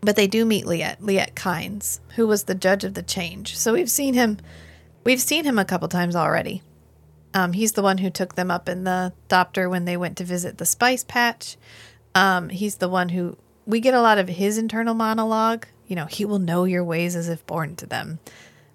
But 0.00 0.14
they 0.16 0.26
do 0.26 0.44
meet 0.44 0.66
Liet, 0.66 0.98
Liet 1.00 1.34
Kynes, 1.34 2.00
who 2.14 2.26
was 2.26 2.44
the 2.44 2.54
judge 2.54 2.84
of 2.84 2.94
the 2.94 3.02
change. 3.02 3.56
So 3.56 3.72
we've 3.72 3.90
seen 3.90 4.14
him 4.14 4.38
we've 5.04 5.20
seen 5.20 5.44
him 5.44 5.58
a 5.58 5.64
couple 5.64 5.88
times 5.88 6.14
already. 6.14 6.62
Um, 7.34 7.52
he's 7.52 7.72
the 7.72 7.82
one 7.82 7.98
who 7.98 8.08
took 8.10 8.34
them 8.34 8.50
up 8.50 8.68
in 8.68 8.84
the 8.84 9.12
thopter 9.28 9.68
when 9.68 9.84
they 9.84 9.96
went 9.96 10.16
to 10.18 10.24
visit 10.24 10.58
the 10.58 10.64
spice 10.66 11.04
patch. 11.04 11.56
Um, 12.14 12.48
he's 12.48 12.76
the 12.76 12.88
one 12.88 13.10
who 13.10 13.36
we 13.66 13.80
get 13.80 13.94
a 13.94 14.00
lot 14.00 14.18
of 14.18 14.28
his 14.28 14.58
internal 14.58 14.94
monologue. 14.94 15.66
You 15.86 15.96
know, 15.96 16.06
he 16.06 16.24
will 16.24 16.38
know 16.38 16.64
your 16.64 16.82
ways 16.84 17.14
as 17.14 17.28
if 17.28 17.46
born 17.46 17.76
to 17.76 17.86
them. 17.86 18.20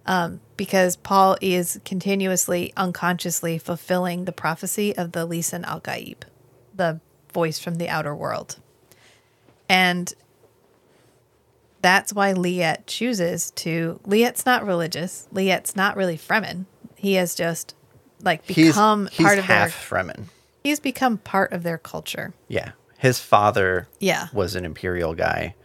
Um, 0.05 0.39
because 0.57 0.95
Paul 0.95 1.37
is 1.41 1.79
continuously, 1.85 2.73
unconsciously 2.75 3.57
fulfilling 3.59 4.25
the 4.25 4.31
prophecy 4.31 4.95
of 4.97 5.11
the 5.11 5.27
Lisan 5.27 5.63
al 5.63 5.79
Gaib, 5.79 6.23
the 6.75 6.99
voice 7.33 7.59
from 7.59 7.75
the 7.75 7.87
outer 7.87 8.15
world. 8.15 8.57
And 9.69 10.13
that's 11.81 12.13
why 12.13 12.33
Liet 12.33 12.85
chooses 12.87 13.51
to. 13.51 13.99
Liet's 14.05 14.45
not 14.45 14.65
religious. 14.65 15.27
Liet's 15.33 15.75
not 15.75 15.95
really 15.95 16.17
Fremen. 16.17 16.65
He 16.95 17.13
has 17.13 17.33
just 17.35 17.75
like 18.23 18.45
become 18.45 19.07
he's 19.11 19.25
part 19.25 19.39
of 19.39 19.47
their. 19.47 19.57
half 19.57 19.89
fremen 19.89 20.25
He's 20.63 20.79
become 20.79 21.17
part 21.17 21.53
of 21.53 21.63
their 21.63 21.79
culture. 21.79 22.33
yeah 22.47 22.73
his 22.99 23.17
father 23.19 23.87
Yeah. 23.99 24.27
was 24.31 24.53
an 24.55 24.63
imperial 24.63 25.15
guy 25.15 25.55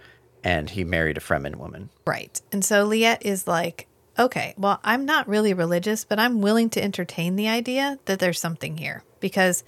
and 0.42 0.70
he 0.70 0.82
married 0.84 1.18
a 1.18 1.20
fremen 1.20 1.56
woman 1.56 1.90
Right. 2.06 2.40
And 2.50 2.64
so 2.64 2.86
Liet 2.86 3.18
is 3.20 3.46
like, 3.46 3.86
okay, 4.18 4.54
well, 4.56 4.80
I'm 4.82 5.04
not 5.04 5.28
really 5.28 5.54
religious, 5.54 6.04
but 6.04 6.18
I'm 6.18 6.40
willing 6.40 6.70
to 6.70 6.82
entertain 6.82 7.36
the 7.36 7.48
idea 7.48 7.98
that 8.06 8.18
there's 8.18 8.40
something 8.40 8.78
here 8.78 9.02
because 9.20 9.64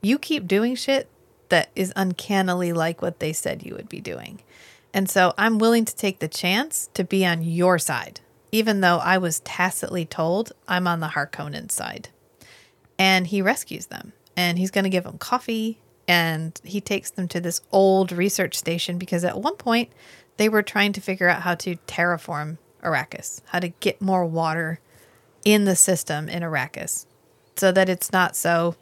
you 0.00 0.18
keep 0.18 0.46
doing 0.46 0.74
shit 0.74 1.08
that 1.50 1.68
is 1.74 1.92
uncannily 1.96 2.72
like 2.72 3.02
what 3.02 3.20
they 3.20 3.32
said 3.32 3.64
you 3.64 3.74
would 3.74 3.88
be 3.88 4.00
doing. 4.00 4.42
And 4.92 5.08
so 5.08 5.34
I'm 5.36 5.58
willing 5.58 5.84
to 5.84 5.94
take 5.94 6.18
the 6.18 6.28
chance 6.28 6.88
to 6.94 7.04
be 7.04 7.24
on 7.24 7.42
your 7.42 7.78
side, 7.78 8.20
even 8.50 8.80
though 8.80 8.98
I 8.98 9.18
was 9.18 9.40
tacitly 9.40 10.04
told 10.04 10.52
I'm 10.66 10.86
on 10.86 11.00
the 11.00 11.08
Harkonnen 11.08 11.70
side. 11.70 12.08
And 12.98 13.26
he 13.26 13.42
rescues 13.42 13.86
them 13.86 14.12
and 14.36 14.58
he's 14.58 14.70
going 14.70 14.84
to 14.84 14.90
give 14.90 15.04
them 15.04 15.18
coffee 15.18 15.78
and 16.08 16.60
he 16.64 16.80
takes 16.80 17.10
them 17.10 17.28
to 17.28 17.40
this 17.40 17.60
old 17.70 18.10
research 18.10 18.56
station 18.56 18.98
because 18.98 19.24
at 19.24 19.40
one 19.40 19.56
point 19.56 19.90
they 20.38 20.48
were 20.48 20.62
trying 20.62 20.92
to 20.94 21.00
figure 21.00 21.28
out 21.28 21.42
how 21.42 21.54
to 21.54 21.76
terraform 21.86 22.58
Arrakis, 22.82 23.42
how 23.46 23.60
to 23.60 23.68
get 23.68 24.00
more 24.00 24.24
water 24.24 24.80
in 25.44 25.64
the 25.64 25.76
system 25.76 26.28
in 26.28 26.42
Arrakis 26.42 27.06
so 27.56 27.70
that 27.72 27.88
it's 27.88 28.12
not 28.12 28.36
so 28.36 28.74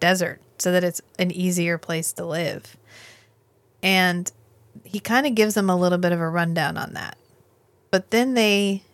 desert, 0.00 0.40
so 0.58 0.72
that 0.72 0.84
it's 0.84 1.00
an 1.18 1.30
easier 1.30 1.78
place 1.78 2.12
to 2.14 2.24
live. 2.24 2.76
And 3.82 4.30
he 4.84 5.00
kind 5.00 5.26
of 5.26 5.34
gives 5.34 5.54
them 5.54 5.68
a 5.68 5.76
little 5.76 5.98
bit 5.98 6.12
of 6.12 6.20
a 6.20 6.28
rundown 6.28 6.76
on 6.76 6.94
that. 6.94 7.16
But 7.90 8.10
then 8.10 8.34
they 8.34 8.84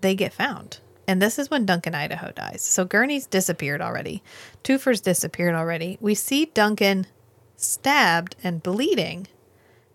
they 0.00 0.14
get 0.14 0.32
found. 0.32 0.78
And 1.08 1.22
this 1.22 1.38
is 1.38 1.50
when 1.50 1.66
Duncan 1.66 1.94
Idaho 1.94 2.32
dies. 2.32 2.62
So 2.62 2.84
Gurney's 2.84 3.26
disappeared 3.26 3.80
already. 3.80 4.22
Thufir's 4.64 5.00
disappeared 5.00 5.54
already. 5.54 5.98
We 6.00 6.14
see 6.14 6.46
Duncan 6.46 7.06
stabbed 7.56 8.36
and 8.42 8.62
bleeding 8.62 9.28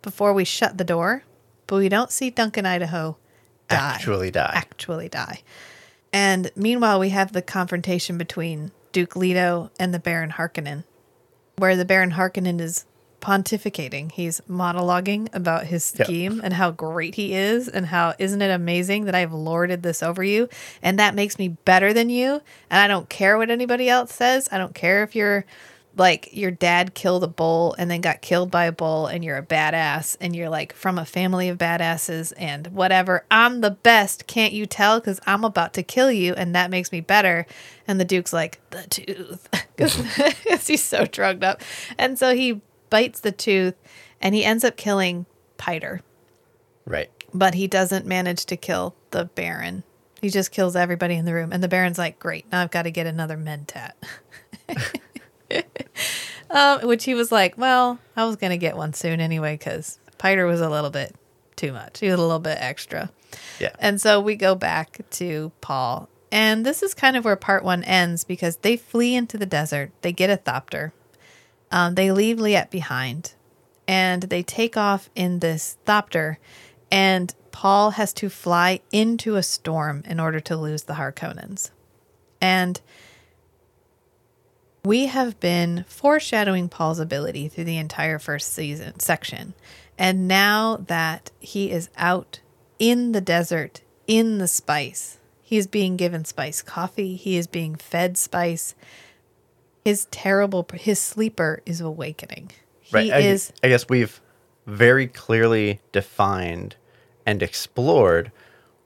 before 0.02 0.34
we 0.34 0.46
shut 0.46 0.78
the 0.78 0.84
door, 0.84 1.24
but 1.68 1.78
we 1.78 1.90
don't 1.90 2.12
see 2.12 2.30
Duncan 2.30 2.66
Idaho 2.66 3.18
die. 3.72 3.94
Actually 3.96 4.32
die. 4.32 4.52
Actually 4.54 5.10
die. 5.10 5.42
And 6.14 6.52
meanwhile, 6.56 7.00
we 7.00 7.10
have 7.10 7.32
the 7.32 7.42
confrontation 7.42 8.18
between 8.18 8.72
Duke 8.92 9.16
Leto 9.16 9.72
and 9.80 9.94
the 9.94 10.00
Baron 10.00 10.32
Harkonnen, 10.32 10.84
where 11.58 11.76
the 11.78 11.86
Baron 11.86 12.12
Harkonnen 12.12 12.60
is 12.60 12.86
pontificating. 13.22 14.12
He's 14.12 14.42
monologuing 14.50 15.30
about 15.34 15.66
his 15.68 15.94
Yep. 15.98 16.08
scheme 16.08 16.42
and 16.44 16.54
how 16.56 16.72
great 16.72 17.16
he 17.16 17.34
is, 17.36 17.68
and 17.70 17.86
how 17.86 18.14
isn't 18.18 18.42
it 18.42 18.50
amazing 18.52 19.06
that 19.06 19.16
I've 19.16 19.32
lorded 19.32 19.84
this 19.84 20.02
over 20.04 20.24
you, 20.24 20.50
and 20.82 20.98
that 21.00 21.16
makes 21.16 21.38
me 21.38 21.50
better 21.50 21.94
than 21.94 22.10
you. 22.10 22.42
And 22.70 22.80
I 22.82 22.88
don't 22.88 23.08
care 23.10 23.38
what 23.38 23.50
anybody 23.52 23.88
else 23.90 24.14
says. 24.14 24.50
I 24.52 24.58
don't 24.58 24.74
care 24.76 25.04
if 25.04 25.16
you're 25.16 25.46
like 25.98 26.30
your 26.32 26.52
dad 26.52 26.94
killed 26.94 27.24
a 27.24 27.28
bull 27.28 27.76
and 27.78 27.92
then 27.92 28.02
got 28.02 28.22
killed 28.22 28.50
by 28.50 28.66
a 28.66 28.72
bull 28.72 29.08
and 29.08 29.24
you're 29.26 29.38
a 29.38 29.44
badass 29.46 30.16
and 30.22 30.36
you're 30.36 30.50
like 30.50 30.74
from 30.74 30.98
a 30.98 31.06
family 31.06 31.50
of 31.50 31.58
badasses 31.58 32.32
and 32.38 32.68
whatever. 32.68 33.26
I'm 33.30 33.62
the 33.62 33.72
best. 33.72 34.26
Can't 34.26 34.54
you 34.54 34.66
tell? 34.66 35.00
Because 35.00 35.20
i'm 35.26 35.44
about 35.44 35.74
to 35.74 35.84
kill 35.84 36.12
you 36.12 36.34
and 36.34 36.56
that 36.56 36.70
makes 36.72 36.92
me 36.92 37.02
better. 37.02 37.46
And 37.88 38.00
the 38.00 38.06
duke's 38.06 38.32
like 38.34 38.60
the 38.70 38.84
tooth. 38.90 39.48
Because 39.76 40.68
he's 40.68 40.84
so 40.84 41.06
drugged 41.06 41.44
up. 41.44 41.62
And 41.98 42.20
so 42.20 42.36
he 42.36 42.62
bites 42.92 43.20
the 43.22 43.32
tooth 43.32 43.74
and 44.22 44.36
he 44.36 44.46
ends 44.46 44.64
up 44.64 44.78
killing 44.78 45.26
piter. 45.58 46.02
Right. 46.86 47.10
but 47.34 47.54
he 47.56 47.68
doesn't 47.68 48.06
manage 48.06 48.46
to 48.46 48.58
kill 48.58 48.96
the 49.12 49.26
baron. 49.26 49.84
He 50.22 50.30
just 50.30 50.52
kills 50.52 50.76
everybody 50.76 51.16
in 51.16 51.26
the 51.26 51.34
room. 51.34 51.52
And 51.52 51.64
the 51.64 51.68
baron's 51.68 51.98
like 51.98 52.20
great. 52.20 52.46
Now 52.52 52.62
i've 52.62 52.70
got 52.72 52.84
to 52.84 52.92
get 52.92 53.08
another 53.08 53.38
mentat 53.38 53.94
um, 56.50 56.88
which 56.88 57.06
he 57.06 57.14
was 57.14 57.32
like 57.32 57.58
well 57.58 58.00
i 58.16 58.26
was 58.26 58.36
going 58.36 58.52
to 58.52 58.58
get 58.58 58.76
one 58.76 58.94
soon 58.94 59.20
anyway 59.20 59.56
because 59.56 60.00
piter 60.18 60.46
was 60.46 60.62
a 60.62 60.70
little 60.70 60.90
bit 60.90 61.16
too 61.62 61.72
much. 61.72 62.00
He 62.00 62.08
was 62.08 62.20
a 62.20 62.22
little 62.22 62.40
bit 62.40 62.58
extra. 62.60 63.12
Yeah. 63.60 63.74
and 63.80 64.02
so 64.02 64.20
we 64.20 64.36
go 64.36 64.56
back 64.56 65.00
to 65.12 65.54
paul 65.62 66.10
and 66.34 66.66
this 66.66 66.84
is 66.84 66.94
kind 66.94 67.16
of 67.16 67.24
where 67.24 67.38
part 67.38 67.64
one 67.64 67.82
ends 67.84 68.26
because 68.26 68.58
they 68.58 68.76
flee 68.76 69.16
into 69.16 69.38
the 69.38 69.46
desert. 69.46 69.92
They 70.02 70.12
get 70.12 70.30
a 70.30 70.36
thopter. 70.36 70.92
Um, 71.72 71.96
they 71.96 72.12
leave 72.12 72.40
liet 72.40 72.70
behind 72.72 73.36
and 73.88 74.24
they 74.24 74.44
take 74.44 74.76
off 74.76 75.10
in 75.16 75.40
this 75.40 75.78
thopter 75.86 76.38
and 76.92 77.34
paul 77.52 77.92
has 77.92 78.12
to 78.14 78.30
fly 78.30 78.82
into 78.92 79.36
a 79.36 79.44
storm 79.44 80.04
in 80.06 80.20
order 80.20 80.40
to 80.42 80.58
lose 80.58 80.84
the 80.84 80.96
harkonnens. 80.96 81.72
And 82.42 82.82
we 84.84 85.08
have 85.08 85.40
been 85.40 85.86
foreshadowing 85.88 86.70
Paul's 86.70 87.00
ability 87.00 87.48
through 87.48 87.66
the 87.66 87.78
entire 87.78 88.20
first 88.20 88.54
season 88.54 89.00
section. 89.00 89.54
And 89.98 90.28
now 90.28 90.78
that 90.88 91.32
he 91.40 91.72
is 91.72 91.90
out 91.98 92.40
in 92.80 93.12
the 93.12 93.22
desert, 93.22 93.82
in 94.08 94.40
the 94.40 94.48
spice, 94.48 95.20
he 95.44 95.58
is 95.58 95.68
being 95.68 95.98
given 95.98 96.26
spice 96.26 96.62
coffee, 96.62 97.16
he 97.16 97.38
is 97.38 97.46
being 97.48 97.76
fed 97.76 98.18
spice. 98.18 98.74
His 99.86 100.06
terrible 100.12 100.66
his 100.74 101.00
sleeper 101.00 101.62
is 101.66 101.82
awakening. 101.82 102.52
Right. 102.92 103.06
He 103.06 103.12
I, 103.12 103.20
is 103.20 103.54
I 103.64 103.68
guess 103.70 103.88
we've 103.90 104.20
very 104.66 105.08
clearly 105.08 105.80
defined 105.92 106.76
and 107.26 107.42
explored 107.44 108.32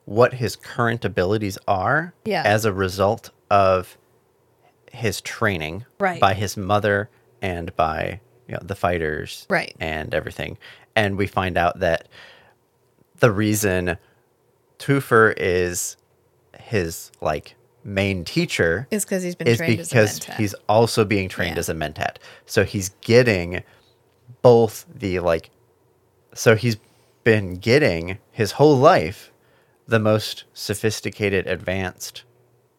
what 0.05 0.35
his 0.35 0.55
current 0.55 1.03
abilities 1.03 1.57
are 1.67 2.13
Yeah. 2.26 2.43
as 2.45 2.65
a 2.65 2.73
result 2.73 3.31
of 3.49 3.97
his 4.95 5.22
training 5.22 5.85
Right. 5.99 6.19
by 6.19 6.34
his 6.34 6.57
mother 6.57 7.09
and 7.41 7.76
by 7.76 8.19
you 8.47 8.53
know, 8.53 8.59
the 8.61 8.76
fighters 8.76 9.45
Right. 9.49 9.76
and 9.80 10.13
everything. 10.13 10.57
And 10.95 11.17
we 11.17 11.27
find 11.27 11.57
out 11.57 11.80
that 11.80 12.07
the 13.19 13.31
reason 13.31 13.97
Thufir 14.80 15.34
is 15.38 15.97
his 16.59 17.11
like 17.22 17.55
main 17.84 18.23
teacher 18.26 18.88
is 18.91 19.05
because 19.05 19.23
he's 19.23 19.35
been 19.35 19.47
is 19.47 19.57
trained 19.57 19.80
as 19.80 19.91
a 19.91 19.95
because 19.95 20.23
he's 20.38 20.55
also 20.67 21.05
being 21.05 21.30
trained 21.30 21.55
Yeah. 21.55 21.59
as 21.59 21.69
a 21.69 21.73
mentat. 21.73 22.17
So 22.45 22.63
he's 22.63 22.89
getting 23.01 23.63
both 24.41 24.85
the 24.93 25.19
like 25.19 25.49
so 26.34 26.55
he's 26.55 26.77
been 27.23 27.55
getting 27.55 28.17
his 28.31 28.53
whole 28.53 28.77
life 28.77 29.31
the 29.88 29.99
most 29.99 30.43
sophisticated 30.53 31.47
advanced 31.47 32.23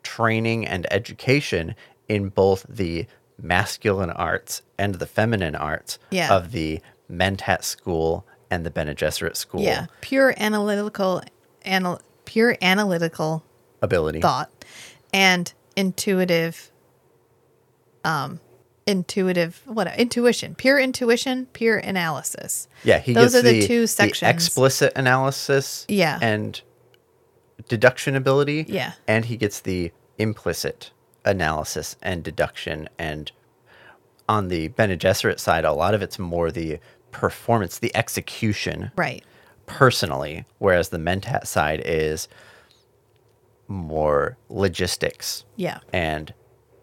training 0.03 0.67
and 0.67 0.87
education 0.93 1.75
in 2.09 2.29
both 2.29 2.65
the 2.69 3.07
masculine 3.41 4.11
arts 4.11 4.63
and 4.79 4.97
the 4.97 5.07
feminine 5.07 5.55
arts 5.55 5.99
Yeah. 6.11 6.35
of 6.35 6.53
the 6.53 6.81
mentat 7.11 7.65
school 7.65 8.27
and 8.51 8.65
the 8.65 8.71
Bene 8.71 8.95
Gesserit 8.95 9.37
school 9.37 9.61
yeah, 9.63 9.87
pure 10.01 10.35
analytical 10.39 11.23
anal, 11.65 12.01
pure 12.25 12.57
analytical 12.63 13.45
ability. 13.83 14.21
thought 14.21 14.51
and 15.13 15.53
intuitive 15.77 16.71
um 18.05 18.41
intuitive 18.87 19.63
what 19.67 19.93
intuition 19.99 20.55
pure 20.55 20.79
intuition 20.79 21.47
pure 21.53 21.77
analysis 21.79 22.69
Yeah, 22.85 23.01
he 23.01 23.13
Those 23.13 23.35
are 23.35 23.43
the 23.43 23.61
the, 23.61 23.67
two 23.67 23.81
the 23.83 23.89
sections. 23.89 24.31
explicit 24.33 24.93
analysis 24.97 25.85
Yeah. 25.89 26.19
and 26.23 26.61
deduction 27.69 28.15
ability. 28.15 28.65
Yeah. 28.69 28.93
And 29.09 29.25
he 29.25 29.37
gets 29.37 29.61
the 29.61 29.91
implicit 30.19 30.93
analysis 31.27 31.97
and 32.03 32.23
deduction. 32.23 32.89
And 32.99 33.31
on 34.29 34.49
the 34.49 34.69
Bene 34.69 34.97
Gesserit 34.97 35.39
side, 35.39 35.65
a 35.65 35.73
lot 35.73 35.93
of 35.95 36.01
it's 36.03 36.19
more 36.19 36.51
the 36.51 36.79
performance, 37.11 37.79
the 37.79 37.95
execution 37.95 38.91
right 38.97 39.23
personally, 39.67 40.45
whereas 40.59 40.91
the 40.91 40.99
Mentat 40.99 41.47
side 41.47 41.83
is 41.85 42.29
more 43.69 44.37
logistics 44.49 45.45
yeah 45.57 45.81
and 45.93 46.33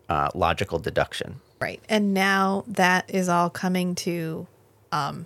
uh, 0.10 0.30
logical 0.36 0.80
deduction. 0.80 1.40
right 1.62 1.82
and 1.88 2.14
now 2.14 2.64
that 2.68 3.10
is 3.10 3.30
all 3.30 3.50
coming 3.50 3.96
to 3.96 4.46
um 4.92 5.26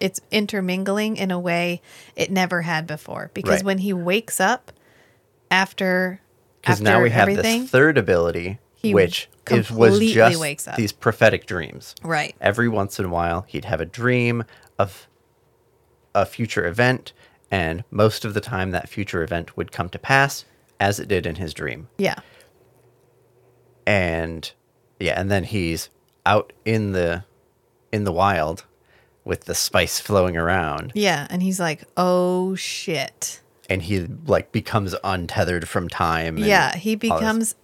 it's 0.00 0.20
intermingling 0.32 1.16
in 1.16 1.30
a 1.30 1.38
way 1.38 1.80
it 2.16 2.28
never 2.30 2.62
had 2.62 2.86
before 2.88 3.30
because 3.34 3.58
Right. 3.58 3.64
when 3.64 3.78
he 3.78 3.92
wakes 3.92 4.40
up 4.40 4.72
after 5.50 6.20
Because 6.60 6.80
now 6.80 7.02
we 7.02 7.10
have 7.10 7.28
everything 7.28 7.62
this 7.62 7.70
third 7.70 7.96
ability, 7.96 8.58
which 8.84 9.28
is, 9.50 9.70
was 9.70 9.98
just 9.98 10.40
wakes 10.40 10.68
up. 10.68 10.76
these 10.76 10.92
prophetic 10.92 11.46
dreams. 11.46 11.94
right 12.02 12.34
Every 12.40 12.68
once 12.68 12.98
in 12.98 13.06
a 13.06 13.08
while, 13.08 13.44
he'd 13.48 13.64
have 13.64 13.80
a 13.80 13.86
dream 13.86 14.44
of 14.78 15.08
a 16.14 16.26
future 16.26 16.66
event, 16.66 17.12
and 17.50 17.84
most 17.90 18.24
of 18.24 18.34
the 18.34 18.40
time, 18.40 18.72
that 18.72 18.88
future 18.88 19.22
event 19.22 19.56
would 19.56 19.72
come 19.72 19.88
to 19.90 19.98
pass 19.98 20.44
as 20.78 20.98
it 20.98 21.08
did 21.08 21.26
in 21.26 21.36
his 21.36 21.54
dream. 21.54 21.88
yeah 21.98 22.16
And 23.86 24.50
yeah, 24.98 25.18
and 25.18 25.30
then 25.30 25.44
he's 25.44 25.88
out 26.26 26.52
in 26.64 26.92
the 26.92 27.24
in 27.92 28.04
the 28.04 28.12
wild 28.12 28.64
with 29.24 29.44
the 29.44 29.54
spice 29.54 29.98
flowing 30.00 30.36
around, 30.36 30.92
yeah 30.94 31.26
and 31.30 31.42
he's 31.42 31.58
like 31.60 31.84
oh 31.96 32.54
shit 32.54 33.40
and 33.70 33.82
he 33.82 34.00
like 34.26 34.52
becomes 34.52 34.94
untethered 35.04 35.68
from 35.68 35.88
time. 35.88 36.36
and 36.36 36.44
Yeah, 36.44 36.76
he 36.76 36.96
becomes 36.96 37.54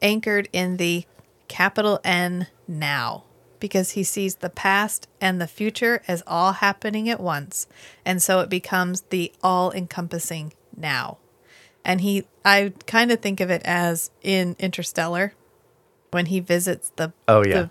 anchored 0.00 0.48
in 0.52 0.76
the 0.76 1.04
capital 1.48 2.00
N 2.04 2.46
now 2.68 3.24
because 3.58 3.90
he 3.92 4.04
sees 4.04 4.36
the 4.36 4.48
past 4.50 5.08
and 5.20 5.40
the 5.40 5.46
future 5.46 6.02
as 6.06 6.22
all 6.26 6.52
happening 6.52 7.08
at 7.08 7.18
once. 7.20 7.66
And 8.04 8.22
so 8.22 8.40
it 8.40 8.48
becomes 8.48 9.02
the 9.10 9.32
all 9.42 9.72
encompassing 9.72 10.52
now. 10.76 11.18
And 11.84 12.00
he, 12.00 12.24
I 12.44 12.72
kind 12.86 13.10
of 13.10 13.20
think 13.20 13.40
of 13.40 13.50
it 13.50 13.62
as 13.64 14.10
in 14.22 14.56
Interstellar 14.58 15.34
when 16.10 16.26
he 16.26 16.38
visits 16.40 16.92
the, 16.96 17.12
Oh, 17.26 17.44
yeah. 17.44 17.54
the, 17.62 17.70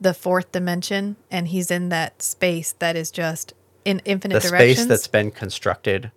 the 0.00 0.14
fourth 0.14 0.52
dimension 0.52 1.16
and 1.30 1.48
he's 1.48 1.70
in 1.70 1.88
that 1.88 2.20
space 2.22 2.72
that 2.78 2.94
is 2.96 3.10
just 3.10 3.54
in 3.84 4.00
infinite 4.04 4.42
the 4.42 4.48
directions. 4.48 4.78
space 4.78 4.86
that's 4.86 5.08
been 5.08 5.30
constructed 5.30 6.10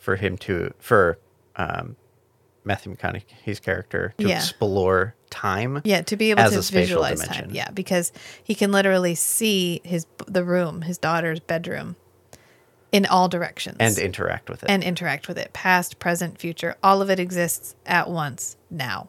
for 0.00 0.16
him 0.16 0.36
to 0.38 0.72
for 0.80 1.18
um, 1.56 1.94
Matthew 2.64 2.94
McConaughey's 2.94 3.60
character 3.60 4.12
to 4.18 4.28
Yeah. 4.28 4.36
explore 4.38 5.14
time. 5.30 5.80
yeah, 5.84 6.02
to 6.02 6.16
be 6.16 6.30
able 6.30 6.42
to 6.50 6.60
visualize 6.60 7.20
time. 7.22 7.50
Yeah, 7.52 7.70
because 7.70 8.12
he 8.42 8.54
can 8.56 8.72
literally 8.72 9.14
see 9.14 9.80
his 9.84 10.06
the 10.26 10.42
room, 10.44 10.82
his 10.82 10.98
daughter's 10.98 11.38
bedroom, 11.40 11.94
in 12.92 13.06
all 13.06 13.28
directions 13.28 13.76
and 13.78 13.96
interact 13.98 14.50
with 14.50 14.64
it. 14.64 14.70
and 14.70 14.82
interact 14.82 15.28
with 15.28 15.38
it 15.38 15.52
past 15.52 16.00
present 16.00 16.38
future 16.40 16.74
all 16.82 17.00
of 17.00 17.08
it 17.08 17.20
exists 17.20 17.76
at 17.86 18.10
once 18.10 18.56
now 18.68 19.08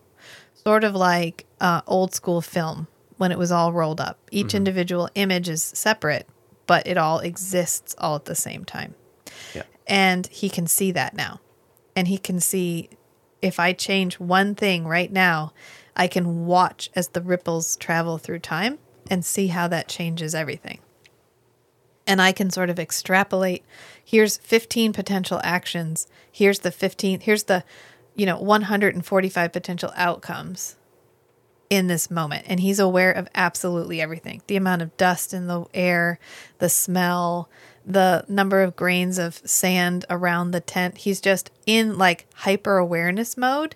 sort 0.53 0.83
of 0.83 0.93
like 0.93 1.47
uh, 1.59 1.81
old 1.87 2.13
school 2.13 2.41
film 2.41 2.85
when 3.17 3.31
it 3.31 3.39
was 3.39 3.51
all 3.51 3.73
rolled 3.73 3.99
up 3.99 4.19
each 4.29 4.49
Mm-hmm. 4.49 4.57
individual 4.57 5.09
image 5.15 5.49
is 5.49 5.63
separate 5.63 6.27
but 6.67 6.85
it 6.85 6.95
all 6.95 7.17
exists 7.21 7.95
all 7.97 8.15
at 8.15 8.25
the 8.25 8.35
same 8.35 8.63
time 8.65 8.93
yeah. 9.55 9.63
And 9.87 10.27
he 10.27 10.49
can 10.49 10.67
see 10.67 10.91
that 10.91 11.13
now 11.13 11.39
and 11.95 12.07
he 12.07 12.17
can 12.17 12.39
see 12.39 12.89
if 13.41 13.59
i 13.59 13.73
change 13.73 14.19
one 14.19 14.55
thing 14.55 14.85
right 14.85 15.11
now 15.11 15.51
i 15.95 16.07
can 16.07 16.45
watch 16.45 16.89
as 16.95 17.09
the 17.09 17.21
ripples 17.21 17.75
travel 17.77 18.17
through 18.17 18.39
time 18.39 18.77
and 19.09 19.25
see 19.25 19.47
how 19.47 19.67
that 19.67 19.87
changes 19.87 20.35
everything 20.35 20.79
and 22.07 22.21
I 22.21 22.31
can 22.31 22.49
sort 22.49 22.69
of 22.69 22.79
extrapolate. 22.79 23.63
Here's 24.03 24.37
15 24.37 24.93
potential 24.93 25.39
actions. 25.43 26.07
Here's 26.31 26.59
the 26.59 26.71
15. 26.71 27.21
Here's 27.21 27.43
the, 27.43 27.63
you 28.15 28.25
know, 28.25 28.37
145 28.37 29.53
potential 29.53 29.93
outcomes 29.95 30.75
in 31.69 31.87
this 31.87 32.11
moment. 32.11 32.45
And 32.47 32.59
he's 32.59 32.79
aware 32.79 33.11
of 33.11 33.29
absolutely 33.33 34.01
everything 34.01 34.41
the 34.47 34.57
amount 34.57 34.81
of 34.81 34.97
dust 34.97 35.33
in 35.33 35.47
the 35.47 35.63
air, 35.73 36.19
the 36.59 36.69
smell, 36.69 37.49
the 37.85 38.25
number 38.27 38.61
of 38.61 38.75
grains 38.75 39.17
of 39.17 39.41
sand 39.45 40.05
around 40.09 40.51
the 40.51 40.59
tent. 40.59 40.99
He's 40.99 41.21
just 41.21 41.51
in 41.65 41.97
like 41.97 42.27
hyper 42.35 42.77
awareness 42.77 43.37
mode. 43.37 43.75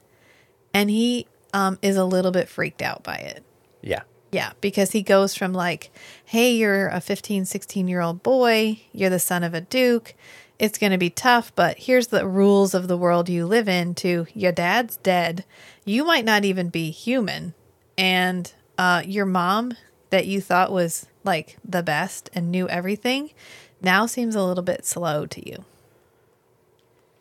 And 0.74 0.90
he 0.90 1.28
um, 1.54 1.80
is 1.82 1.98
a 1.98 2.06
little 2.06 2.32
bit 2.32 2.50
freaked 2.50 2.82
out 2.82 3.04
by 3.04 3.16
it. 3.16 3.44
Yeah. 3.82 4.02
Yeah, 4.32 4.52
because 4.60 4.92
he 4.92 5.02
goes 5.02 5.36
from 5.36 5.54
like, 5.54 5.92
hey, 6.26 6.54
you're 6.54 6.90
a 6.90 7.00
15, 7.00 7.46
16 7.46 7.88
year 7.88 8.02
old 8.02 8.22
boy, 8.22 8.82
you're 8.92 9.10
the 9.10 9.20
son 9.20 9.44
of 9.44 9.54
a 9.54 9.62
duke, 9.62 10.14
it's 10.60 10.78
going 10.78 10.92
to 10.92 10.98
be 10.98 11.10
tough, 11.10 11.54
but 11.56 11.78
here's 11.78 12.08
the 12.08 12.28
rules 12.28 12.74
of 12.74 12.88
the 12.90 12.98
world 12.98 13.30
you 13.30 13.46
live 13.46 13.70
in 13.70 13.96
to 13.96 14.28
your 14.34 14.52
dad's 14.52 14.98
dead. 14.98 15.46
You 15.86 16.04
might 16.04 16.26
not 16.26 16.44
even 16.44 16.70
be 16.70 16.92
human. 16.92 17.54
And 17.98 18.52
uh, 18.78 19.04
your 19.06 19.26
mom, 19.26 19.74
that 20.10 20.28
you 20.28 20.40
thought 20.40 20.72
was 20.72 21.08
like 21.24 21.58
the 21.68 21.84
best 21.84 22.30
and 22.34 22.52
knew 22.52 22.70
everything, 22.70 23.32
now 23.82 24.06
seems 24.06 24.36
a 24.36 24.44
little 24.44 24.64
bit 24.64 24.86
slow 24.86 25.26
to 25.26 25.50
you. 25.50 25.64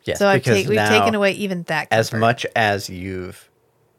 Yes. 0.03 0.19
So 0.19 0.27
I've 0.27 0.43
take, 0.43 0.67
we've 0.67 0.77
taken 0.87 1.15
away 1.15 1.31
even 1.31 1.63
that. 1.63 1.87
as 1.91 2.13
much 2.13 2.45
as 2.55 2.89
you've 2.89 3.49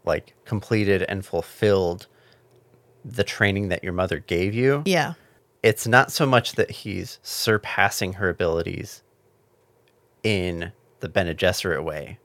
like 0.05 0.35
completed 0.45 1.03
and 1.09 1.27
fulfilled 1.27 2.07
the 3.05 3.25
training 3.25 3.69
that 3.69 3.83
your 3.83 3.93
mother 3.93 4.21
gave 4.21 4.55
you, 4.55 4.83
Yeah. 4.87 5.15
it's 5.63 5.87
not 5.87 6.13
so 6.13 6.25
much 6.27 6.53
that 6.53 6.71
he's 6.71 7.19
surpassing 7.23 8.15
her 8.15 8.29
abilities 8.29 9.03
in 10.23 10.73
the 11.01 11.09
Bene 11.09 11.35
Gesserit 11.35 11.83
way, 11.85 12.19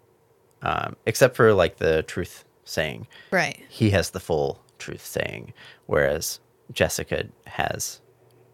um, 0.62 0.96
except 1.08 1.36
for 1.36 1.54
like 1.54 1.78
the 1.78 2.04
truth 2.04 2.46
saying. 2.64 3.08
Right. 3.32 3.60
He 3.70 3.90
has 3.92 4.12
the 4.12 4.20
full 4.20 4.64
truth 4.78 5.04
saying, 5.06 5.54
whereas 5.88 6.40
Jessica 6.72 7.26
has 7.48 8.00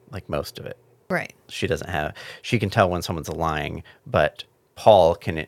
like 0.09 0.27
most 0.29 0.57
of 0.57 0.65
it. 0.65 0.77
Right. 1.09 1.33
She 1.47 1.67
doesn't 1.67 1.89
have. 1.89 2.13
She 2.41 2.59
can 2.59 2.69
tell 2.69 2.89
when 2.89 3.01
someone's 3.01 3.29
lying, 3.29 3.83
but 4.05 4.43
Paul 4.75 5.15
can 5.15 5.47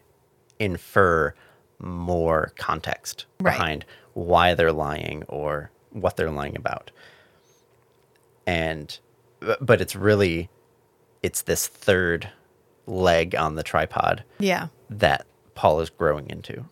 infer 0.59 1.33
more 1.79 2.51
context 2.57 3.25
Right. 3.39 3.53
behind 3.53 3.85
why 4.13 4.53
they're 4.53 4.71
lying 4.71 5.23
or 5.27 5.71
what 5.91 6.17
they're 6.17 6.31
lying 6.31 6.55
about. 6.57 6.91
And 8.47 8.97
but 9.61 9.79
it's 9.81 9.95
really 9.95 10.49
it's 11.23 11.41
this 11.43 11.67
third 11.67 12.29
leg 12.85 13.35
on 13.35 13.55
the 13.55 13.63
tripod 13.63 14.23
Yeah. 14.39 14.67
that 14.89 15.25
Paul 15.55 15.79
is 15.81 15.89
growing 15.89 16.29
into. 16.29 16.65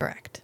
Correct. 0.00 0.42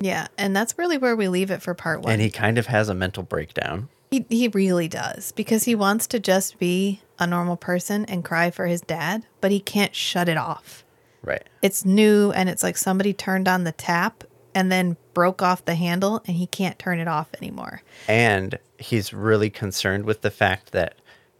Yeah. 0.00 0.26
And 0.36 0.54
that's 0.54 0.76
really 0.76 0.98
where 0.98 1.16
we 1.16 1.28
leave 1.28 1.50
it 1.50 1.62
for 1.62 1.72
part 1.74 2.02
one. 2.02 2.12
And 2.12 2.22
he 2.22 2.30
kind 2.30 2.58
of 2.58 2.66
has 2.66 2.88
a 2.88 2.94
mental 2.94 3.22
breakdown. 3.22 3.88
He 4.14 4.24
he 4.30 4.46
really 4.48 4.86
does 4.86 5.32
because 5.32 5.64
he 5.64 5.74
wants 5.74 6.06
to 6.08 6.20
just 6.20 6.58
be 6.60 7.00
a 7.18 7.26
normal 7.26 7.56
person 7.56 8.04
and 8.04 8.24
cry 8.24 8.50
for 8.52 8.66
his 8.66 8.80
dad, 8.80 9.26
but 9.40 9.50
he 9.50 9.58
can't 9.58 9.92
shut 9.94 10.28
it 10.28 10.36
off. 10.36 10.84
Right. 11.22 11.42
It's 11.62 11.84
new 11.84 12.30
and 12.30 12.48
it's 12.48 12.62
like 12.62 12.76
somebody 12.76 13.12
turned 13.12 13.48
on 13.48 13.64
the 13.64 13.72
tap 13.72 14.22
and 14.54 14.70
then 14.70 14.96
broke 15.14 15.42
off 15.42 15.64
the 15.64 15.74
handle 15.74 16.22
and 16.28 16.36
he 16.36 16.46
can't 16.46 16.78
turn 16.78 17.00
it 17.00 17.08
off 17.08 17.28
anymore. 17.40 17.82
and 18.06 18.56
he's 18.78 19.12
really 19.12 19.50
concerned 19.50 20.04
with 20.04 20.20
the 20.20 20.30
fact 20.30 20.70
that 20.72 20.94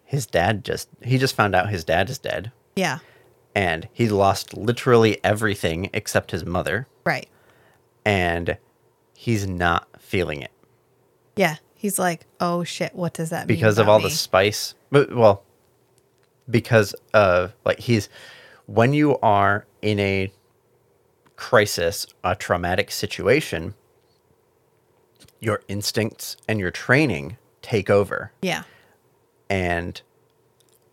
his 0.05 0.27
dad 0.27 0.65
just 0.65 0.89
he 1.03 1.17
just 1.19 1.37
found 1.37 1.55
out 1.55 1.69
his 1.71 1.85
dad 1.85 2.11
is 2.11 2.19
dead 2.19 2.51
Yeah. 2.75 2.99
and 3.55 3.89
he 3.93 4.09
lost 4.09 4.57
literally 4.57 5.19
everything 5.23 5.91
except 5.93 6.33
his 6.33 6.45
mother 6.45 6.89
Right. 7.05 7.29
and 8.05 8.57
he's 9.17 9.47
not 9.47 9.87
feeling 10.01 10.43
it 10.43 10.51
Yeah. 11.37 11.57
He's 11.85 11.99
like, 11.99 12.25
"Oh 12.41 12.65
shit, 12.65 12.95
what 12.95 13.13
does 13.13 13.29
that 13.29 13.47
mean?" 13.47 13.59
because 13.59 13.77
of 13.79 13.91
all 13.91 13.99
me?" 13.99 14.05
the 14.05 14.11
spice 14.11 14.75
but 14.91 15.15
well 15.15 15.43
because 16.49 16.95
of 17.13 17.53
like 17.67 17.79
he's 17.79 18.09
when 18.65 18.95
you 18.95 19.19
are 19.19 19.67
in 19.83 20.01
a 20.01 20.33
crisis 21.37 22.07
a 22.25 22.35
traumatic 22.35 22.91
situation 22.91 23.75
your 25.41 25.61
instincts 25.69 26.39
and 26.49 26.59
your 26.59 26.71
training 26.71 27.37
take 27.61 27.91
over 27.91 28.33
Yeah. 28.41 28.63
and 29.51 30.01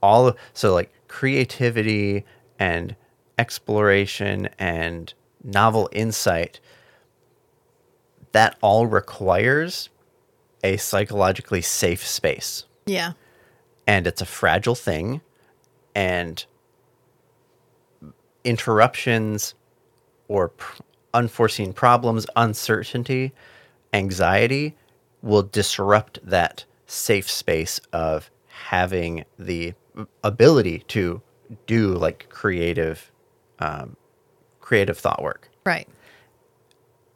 all 0.04 0.28
of, 0.28 0.38
so 0.54 0.74
like 0.74 0.92
creativity 1.08 2.26
and 2.60 2.98
exploration 3.40 4.50
and 4.60 5.14
novel 5.42 5.88
insight 5.94 6.60
that 8.34 8.58
all 8.62 8.88
requires 8.88 9.88
a 10.64 10.78
psychologically 10.78 11.62
safe 11.62 12.06
space 12.06 12.66
Yeah. 12.86 13.14
and 13.88 14.06
it's 14.08 14.22
a 14.22 14.26
fragile 14.26 14.76
thing 14.76 15.22
and 15.96 16.46
interruptions 18.44 19.54
or 20.28 20.50
pr- 20.50 20.82
unforeseen 21.14 21.74
problems 21.74 22.26
uncertainty 22.36 23.34
anxiety 23.94 24.76
will 25.22 25.44
disrupt 25.44 26.20
that 26.24 26.66
safe 26.88 27.30
space 27.30 27.80
of 27.94 28.32
having 28.48 29.26
the 29.38 29.74
ability 30.24 30.80
to 30.88 31.22
do 31.68 31.90
like 31.94 32.28
creative 32.30 33.12
um, 33.60 33.96
creative 34.60 34.98
thought 34.98 35.22
work 35.22 35.50
Right. 35.66 35.88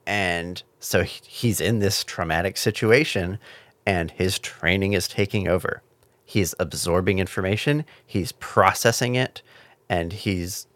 and 0.05 0.61
so 0.85 1.03
he's 1.03 1.59
in 1.59 1.79
this 1.79 2.03
traumatic 2.03 2.57
situation 2.57 3.39
and 3.85 4.11
his 4.11 4.39
training 4.39 4.93
is 4.93 5.07
taking 5.07 5.47
over 5.47 5.81
he's 6.23 6.53
absorbing 6.59 7.19
information 7.19 7.85
he's 8.05 8.31
processing 8.33 9.15
it 9.15 9.41
and 9.89 10.13
he's 10.13 10.67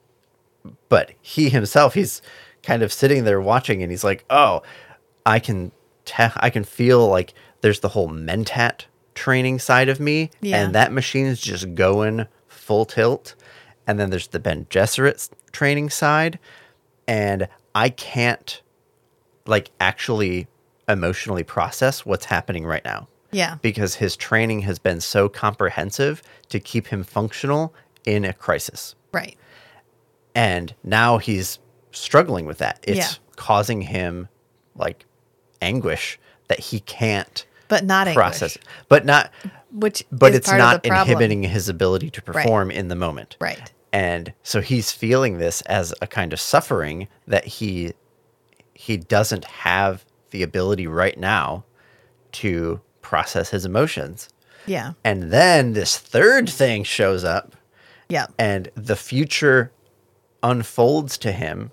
but 0.90 1.12
he 1.22 1.50
himself 1.50 1.94
he's 1.94 2.22
kind 2.64 2.84
of 2.84 2.92
sitting 2.92 3.24
there 3.24 3.40
watching 3.42 3.82
and 3.82 3.92
he's 3.92 4.04
like 4.04 4.26
oh 4.30 4.62
i 5.26 5.40
can 5.40 5.72
te- 6.06 6.24
i 6.38 6.50
can 6.50 6.64
feel 6.64 7.08
like 7.08 7.34
there's 7.62 7.80
the 7.80 7.90
whole 7.90 8.10
mentat 8.10 8.86
training 9.16 9.60
side 9.60 9.90
of 9.90 10.00
me 10.00 10.30
Yeah. 10.42 10.64
and 10.64 10.76
that 10.76 10.92
machine 10.92 11.26
is 11.26 11.40
just 11.42 11.74
going 11.76 12.26
full 12.48 12.86
tilt 12.86 13.36
and 13.88 14.00
then 14.00 14.10
there's 14.12 14.28
the 14.28 14.40
bene 14.40 14.66
gesserit 14.70 15.30
training 15.52 15.90
side 15.90 16.38
and 17.08 17.48
i 17.74 17.90
can't 17.90 18.62
like 19.46 19.72
actually 19.80 20.48
emotionally 20.88 21.44
process 21.44 22.06
what's 22.06 22.26
happening 22.26 22.66
right 22.66 22.84
now 22.84 23.08
Yeah. 23.32 23.56
because 23.62 23.96
his 23.96 24.16
training 24.16 24.62
has 24.62 24.80
been 24.80 25.02
so 25.02 25.30
comprehensive 25.30 26.22
to 26.50 26.60
keep 26.60 26.88
him 26.88 27.04
functional 27.04 27.74
in 28.06 28.26
a 28.26 28.34
crisis. 28.34 28.96
Right. 29.12 29.38
And 30.36 30.74
now 30.84 31.18
he's 31.18 31.60
struggling 31.92 32.46
with 32.46 32.58
that. 32.60 32.80
It's 32.84 32.98
Yeah. 32.98 33.10
causing 33.36 33.82
him 33.82 34.30
like 34.76 35.06
anguish 35.62 36.20
that 36.48 36.60
he 36.60 36.80
can't 36.82 37.46
But 37.68 37.86
not 37.86 38.08
process. 38.14 38.56
English, 38.58 38.74
But 38.88 39.06
not 39.06 39.32
which 39.72 40.04
but 40.12 40.34
it's 40.34 40.50
not 40.52 40.84
inhibiting 40.86 41.44
his 41.44 41.70
ability 41.70 42.10
to 42.12 42.22
perform 42.22 42.72
in 42.72 42.88
the 42.88 42.96
moment. 42.96 43.36
Right. 43.40 43.72
And 43.94 44.34
so 44.44 44.62
he's 44.62 44.92
feeling 44.92 45.38
this 45.38 45.62
as 45.62 45.94
a 46.02 46.08
kind 46.08 46.34
of 46.34 46.40
suffering 46.40 47.08
that 47.28 47.46
he 47.46 47.94
he 48.82 48.96
doesn't 48.96 49.44
have 49.44 50.06
the 50.32 50.42
ability 50.42 50.88
right 50.88 51.18
now 51.18 51.66
to 52.32 52.80
process 53.02 53.50
his 53.50 53.66
emotions. 53.66 54.30
Yeah. 54.66 54.94
And 55.04 55.32
then 55.34 55.74
this 55.74 55.98
third 55.98 56.48
thing 56.50 56.86
shows 56.86 57.26
up 57.26 57.58
Yeah. 58.08 58.28
and 58.38 58.70
the 58.76 58.96
future 58.96 59.74
unfolds 60.42 61.18
to 61.18 61.34
him 61.34 61.72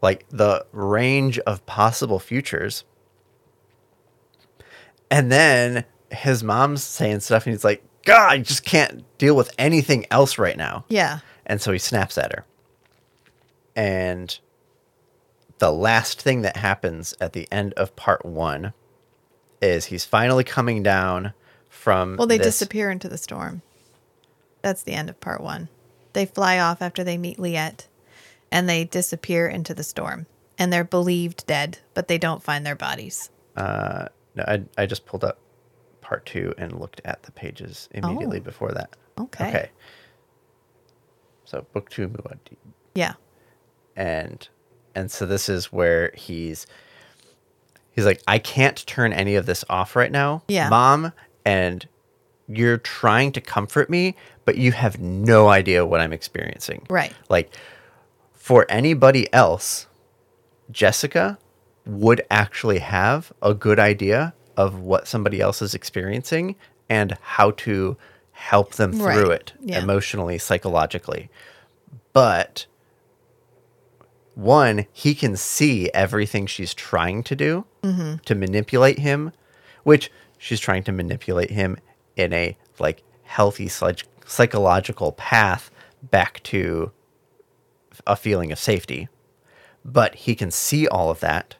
like 0.00 0.24
the 0.30 0.64
range 0.72 1.38
of 1.40 1.66
possible 1.66 2.18
futures. 2.18 2.84
And 5.10 5.30
then 5.30 5.84
his 6.10 6.42
mom's 6.42 6.82
saying 6.82 7.20
stuff 7.20 7.44
and 7.44 7.54
he's 7.54 7.64
like, 7.64 7.82
God, 8.06 8.32
I 8.32 8.38
just 8.38 8.64
can't 8.64 9.04
deal 9.18 9.36
with 9.36 9.52
anything 9.58 10.06
else 10.10 10.38
right 10.38 10.56
now. 10.56 10.86
Yeah. 10.88 11.18
And 11.44 11.60
so 11.60 11.72
he 11.72 11.78
snaps 11.78 12.16
at 12.16 12.32
her. 12.32 12.46
And 13.76 14.38
the 15.58 15.72
last 15.72 16.20
thing 16.22 16.42
that 16.42 16.56
happens 16.56 17.14
at 17.20 17.32
the 17.32 17.48
end 17.52 17.72
of 17.74 17.94
part 17.96 18.24
one 18.24 18.72
is 19.60 19.86
he's 19.86 20.04
finally 20.04 20.44
coming 20.44 20.82
down 20.82 21.32
from. 21.68 22.16
Well, 22.16 22.26
they 22.26 22.38
this- 22.38 22.46
disappear 22.58 22.90
into 22.90 23.08
the 23.08 23.18
storm. 23.18 23.62
That's 24.62 24.82
the 24.82 24.92
end 24.92 25.08
of 25.10 25.20
part 25.20 25.40
one. 25.40 25.68
They 26.12 26.26
fly 26.26 26.58
off 26.58 26.82
after 26.82 27.04
they 27.04 27.16
meet 27.18 27.38
Liet 27.38 27.86
and 28.50 28.68
they 28.68 28.84
disappear 28.84 29.46
into 29.46 29.74
the 29.74 29.84
storm. 29.84 30.26
And 30.58 30.72
they're 30.72 30.82
believed 30.84 31.46
dead, 31.46 31.78
but 31.94 32.08
they 32.08 32.18
don't 32.18 32.42
find 32.42 32.66
their 32.66 32.74
bodies. 32.74 33.30
Uh, 33.56 34.06
no, 34.34 34.42
I, 34.48 34.62
I 34.76 34.86
just 34.86 35.06
pulled 35.06 35.22
up 35.22 35.38
part 36.00 36.26
two 36.26 36.52
and 36.58 36.80
looked 36.80 37.00
at 37.04 37.22
the 37.22 37.30
pages 37.30 37.88
immediately 37.92 38.38
Oh. 38.38 38.42
before 38.42 38.72
that. 38.72 38.96
Okay. 39.20 39.48
Okay. 39.48 39.70
So 41.44 41.64
book 41.72 41.88
two, 41.90 42.08
Muad'Dib. 42.08 42.56
Yeah. 42.94 43.14
and 43.96 44.48
and 44.98 45.10
so 45.10 45.24
this 45.26 45.48
is 45.48 45.72
where 45.72 46.10
he's 46.16 46.66
he's 47.92 48.04
like 48.04 48.20
i 48.26 48.38
can't 48.38 48.86
turn 48.86 49.12
any 49.12 49.34
of 49.36 49.46
this 49.46 49.64
off 49.70 49.94
right 49.96 50.10
now 50.12 50.42
Yeah. 50.48 50.68
mom 50.68 51.12
and 51.44 51.86
you're 52.48 52.78
trying 52.78 53.32
to 53.32 53.40
comfort 53.40 53.88
me 53.90 54.14
but 54.44 54.56
you 54.56 54.72
have 54.72 54.98
no 55.00 55.48
idea 55.48 55.84
what 55.86 56.00
i'm 56.00 56.12
experiencing 56.12 56.84
Right. 56.90 57.12
like 57.28 57.54
for 58.34 58.66
anybody 58.68 59.32
else 59.32 59.86
jessica 60.70 61.38
would 61.86 62.20
actually 62.30 62.78
have 62.80 63.32
a 63.42 63.54
good 63.54 63.78
idea 63.78 64.34
of 64.56 64.80
what 64.80 65.06
somebody 65.08 65.40
else 65.40 65.62
is 65.62 65.74
experiencing 65.74 66.56
and 66.90 67.16
how 67.22 67.52
to 67.52 67.96
help 68.32 68.74
them 68.74 68.92
through 68.92 69.28
Right. 69.30 69.40
it 69.40 69.52
Yeah. 69.60 69.78
emotionally 69.82 70.38
psychologically 70.38 71.28
but 72.12 72.66
one, 74.38 74.86
he 74.92 75.16
can 75.16 75.36
see 75.36 75.90
everything 75.92 76.46
she's 76.46 76.72
trying 76.72 77.24
to 77.24 77.34
do 77.34 77.64
mm-hmm. 77.82 78.18
to 78.24 78.34
manipulate 78.36 79.00
him, 79.00 79.32
which 79.82 80.12
she's 80.38 80.60
trying 80.60 80.84
to 80.84 80.92
manipulate 80.92 81.50
him 81.50 81.76
in 82.14 82.32
a 82.32 82.56
like 82.78 83.02
healthy 83.24 83.66
psych- 83.66 84.06
psychological 84.24 85.10
path 85.12 85.72
back 86.02 86.40
to 86.44 86.92
a 88.06 88.14
feeling 88.14 88.52
of 88.52 88.58
safety. 88.60 89.08
But 89.84 90.14
he 90.14 90.36
can 90.36 90.52
see 90.52 90.86
all 90.86 91.10
of 91.10 91.18
that. 91.18 91.56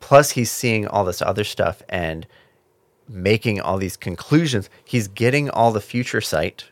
Plus, 0.00 0.30
he's 0.30 0.50
seeing 0.50 0.86
all 0.86 1.04
this 1.04 1.20
other 1.20 1.44
stuff 1.44 1.82
and 1.86 2.26
making 3.06 3.60
all 3.60 3.76
these 3.76 3.96
conclusions. 3.96 4.70
He's 4.84 5.06
getting 5.06 5.50
all 5.50 5.70
the 5.70 5.80
future 5.82 6.22
sight 6.22 6.70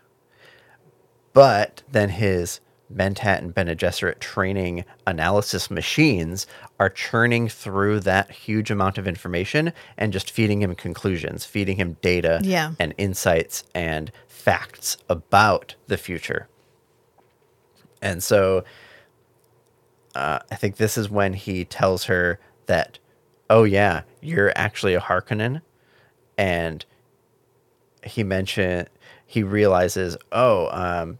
but 1.35 1.83
then 1.91 2.09
his 2.09 2.61
Mentat 2.93 3.39
and 3.39 3.55
Bene 3.55 3.74
Gesserit 3.74 4.19
training 4.20 4.85
analysis 5.06 5.70
machines 5.70 6.47
are 6.78 6.90
churning 6.90 7.48
through 7.48 8.01
that 8.01 8.31
huge 8.31 8.70
amount 8.70 8.98
of 8.98 9.09
information 9.09 9.73
and 9.97 10.12
just 10.12 10.31
feeding 10.31 10.62
him 10.62 10.74
conclusions, 10.74 11.44
feeding 11.44 11.77
him 11.77 11.97
data 12.02 12.40
Yeah. 12.43 12.73
and 12.78 12.94
insights 12.98 13.65
and 13.74 14.12
facts 14.28 14.97
about 15.09 15.74
the 15.86 15.97
future. 15.97 16.48
And 18.02 18.23
so 18.23 18.65
uh, 20.15 20.40
I 20.51 20.55
think 20.56 20.77
this 20.77 20.98
is 20.98 21.09
when 21.11 21.32
he 21.32 21.65
tells 21.65 22.05
her 22.05 22.39
that, 22.66 22.98
oh, 23.51 23.65
yeah, 23.65 24.02
you're 24.20 24.52
actually 24.55 24.94
a 24.94 25.01
Harkonnen. 25.01 25.62
And 26.36 26.85
he 28.05 28.23
mentioned, 28.23 28.89
he 29.27 29.43
realizes, 29.43 30.16
oh, 30.31 30.69
um, 30.70 31.19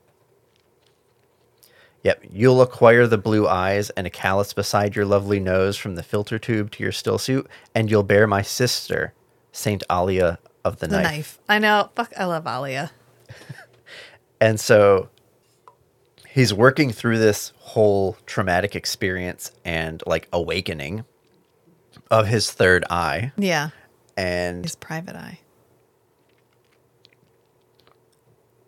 Yep, 2.05 2.25
you'll 2.31 2.63
acquire 2.63 3.07
the 3.07 3.19
blue 3.19 3.49
eyes 3.49 3.91
and 3.91 4.07
a 4.07 4.11
callus 4.11 4.53
beside 4.53 4.95
your 4.95 5.05
lovely 5.07 5.41
nose 5.41 5.77
from 5.77 5.95
the 5.97 6.03
filter 6.03 6.39
tube 6.39 6.71
to 6.73 6.83
your 6.83 6.93
still 6.93 7.19
suit, 7.19 7.49
and 7.75 7.91
you'll 7.91 8.03
bear 8.03 8.27
my 8.27 8.43
sister, 8.43 9.13
Saint 9.53 9.83
Alia 9.91 10.39
of 10.65 10.79
the, 10.81 10.87
The 10.87 10.99
knife. 11.01 11.05
knife. 11.11 11.39
I 11.49 11.59
know. 11.59 11.91
Fuck, 11.97 12.13
I 12.17 12.25
love 12.27 12.47
Alia. 12.47 12.91
And 14.41 14.61
so 14.61 15.09
he's 16.29 16.53
working 16.53 16.91
through 16.91 17.19
this 17.19 17.53
whole 17.59 18.19
traumatic 18.27 18.77
experience 18.77 19.53
and 19.65 20.03
like 20.07 20.29
awakening 20.35 21.05
of 22.11 22.27
his 22.27 22.51
third 22.53 22.85
eye. 22.91 23.33
Yeah. 23.39 23.71
And 24.19 24.65
His 24.65 24.77
private 24.77 25.17
eye. 25.17 25.39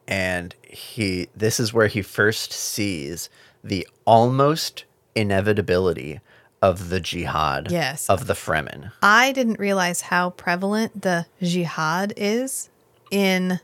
And 0.09 0.55
he 0.63 1.29
this 1.37 1.59
is 1.61 1.73
where 1.73 1.87
he 1.89 2.03
first 2.03 2.53
sees 2.53 3.29
the 3.65 3.87
almost 4.05 4.85
inevitability 5.15 6.21
of 6.63 6.89
the 6.89 7.01
jihad 7.01 7.71
Yes. 7.71 8.09
of 8.09 8.27
the 8.27 8.35
Fremen. 8.35 8.93
I 9.03 9.33
didn't 9.33 9.59
realize 9.59 10.03
how 10.03 10.31
prevalent 10.31 11.03
the 11.03 11.27
jihad 11.43 12.13
is 12.17 12.71
in 13.11 13.61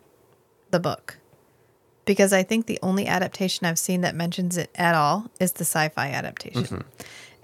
the 0.70 0.81
book. 0.81 1.19
Because 2.05 2.32
I 2.32 2.43
think 2.43 2.66
the 2.66 2.78
only 2.82 3.06
adaptation 3.06 3.64
I've 3.66 3.78
seen 3.78 4.01
that 4.01 4.14
mentions 4.16 4.56
it 4.56 4.70
at 4.74 4.94
all 4.97 5.31
is 5.39 5.52
the 5.52 5.64
sci 5.64 5.89
fi 5.90 6.09
adaptation. 6.10 6.85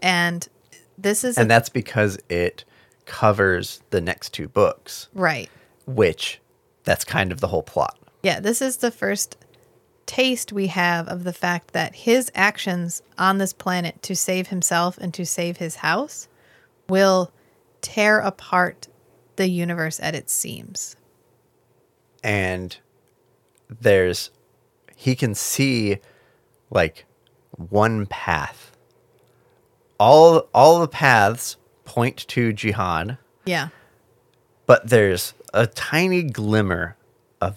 And 0.02 0.48
this 0.98 1.22
is 1.24 1.36
Mm-hmm. 1.36 1.40
And 1.42 1.50
a- 1.50 1.54
that's 1.54 1.68
because 1.68 2.18
it 2.28 2.64
covers 3.06 3.80
the 3.90 4.00
next 4.00 4.30
two 4.34 4.48
books, 4.48 5.08
right. 5.14 5.48
which 5.86 6.40
that's 6.84 7.04
kind 7.04 7.30
of 7.32 7.40
the 7.40 7.46
whole 7.48 7.62
plot. 7.62 7.96
Yeah, 8.28 8.40
this 8.40 8.60
is 8.60 8.76
the 8.76 8.90
first 8.90 9.38
taste 10.04 10.52
we 10.52 10.66
have 10.66 11.08
of 11.08 11.24
the 11.24 11.32
fact 11.32 11.72
that 11.72 11.94
his 11.94 12.30
actions 12.34 13.02
on 13.16 13.38
this 13.38 13.54
planet 13.54 14.02
to 14.02 14.14
save 14.14 14.48
himself 14.48 14.98
and 14.98 15.14
to 15.14 15.24
save 15.24 15.56
his 15.56 15.76
house 15.76 16.28
will 16.90 17.32
tear 17.80 18.18
apart 18.18 18.86
the 19.36 19.48
universe 19.48 19.98
at 20.02 20.14
its 20.14 20.30
seams. 20.34 20.94
and 22.22 22.76
there's 23.80 24.30
he 24.94 25.14
can 25.16 25.34
see 25.34 25.96
like 26.70 27.06
one 27.52 28.04
path 28.04 28.72
all 29.98 30.48
all 30.52 30.80
the 30.80 30.88
paths 30.88 31.56
point 31.86 32.26
to 32.28 32.52
jihad 32.52 33.16
Yeah. 33.46 33.68
but 34.66 34.86
there's 34.88 35.32
a 35.54 35.66
tiny 35.66 36.22
glimmer 36.24 36.94
of 37.40 37.56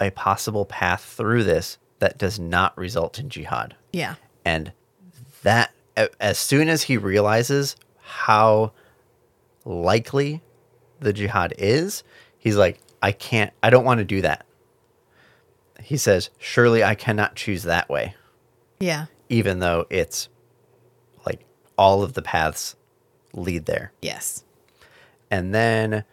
a 0.00 0.10
possible 0.10 0.64
path 0.66 1.02
through 1.02 1.44
this 1.44 1.78
that 1.98 2.18
does 2.18 2.38
not 2.38 2.76
result 2.76 3.18
in 3.18 3.28
jihad 3.28 3.74
Yeah. 3.92 4.16
and 4.44 4.72
that 5.42 5.72
as 6.20 6.38
soon 6.38 6.68
as 6.68 6.82
he 6.84 6.96
realizes 6.98 7.76
how 8.02 8.72
likely 9.64 10.42
the 11.00 11.12
jihad 11.12 11.54
is 11.58 12.02
he's 12.38 12.56
like 12.56 12.78
i 13.02 13.12
can't 13.12 13.52
i 13.62 13.70
don't 13.70 13.84
want 13.84 13.98
to 13.98 14.04
do 14.04 14.20
that 14.22 14.44
he 15.80 15.96
says 15.96 16.30
surely 16.38 16.82
i 16.84 16.94
cannot 16.94 17.34
choose 17.34 17.62
that 17.64 17.88
way 17.88 18.14
Yeah. 18.80 19.06
even 19.28 19.58
though 19.60 19.86
it's 19.90 20.28
like 21.24 21.44
all 21.78 22.02
of 22.02 22.12
the 22.14 22.22
paths 22.22 22.76
lead 23.32 23.66
there 23.66 23.92
Yes. 24.02 24.44
and 25.30 25.54
then 25.54 26.04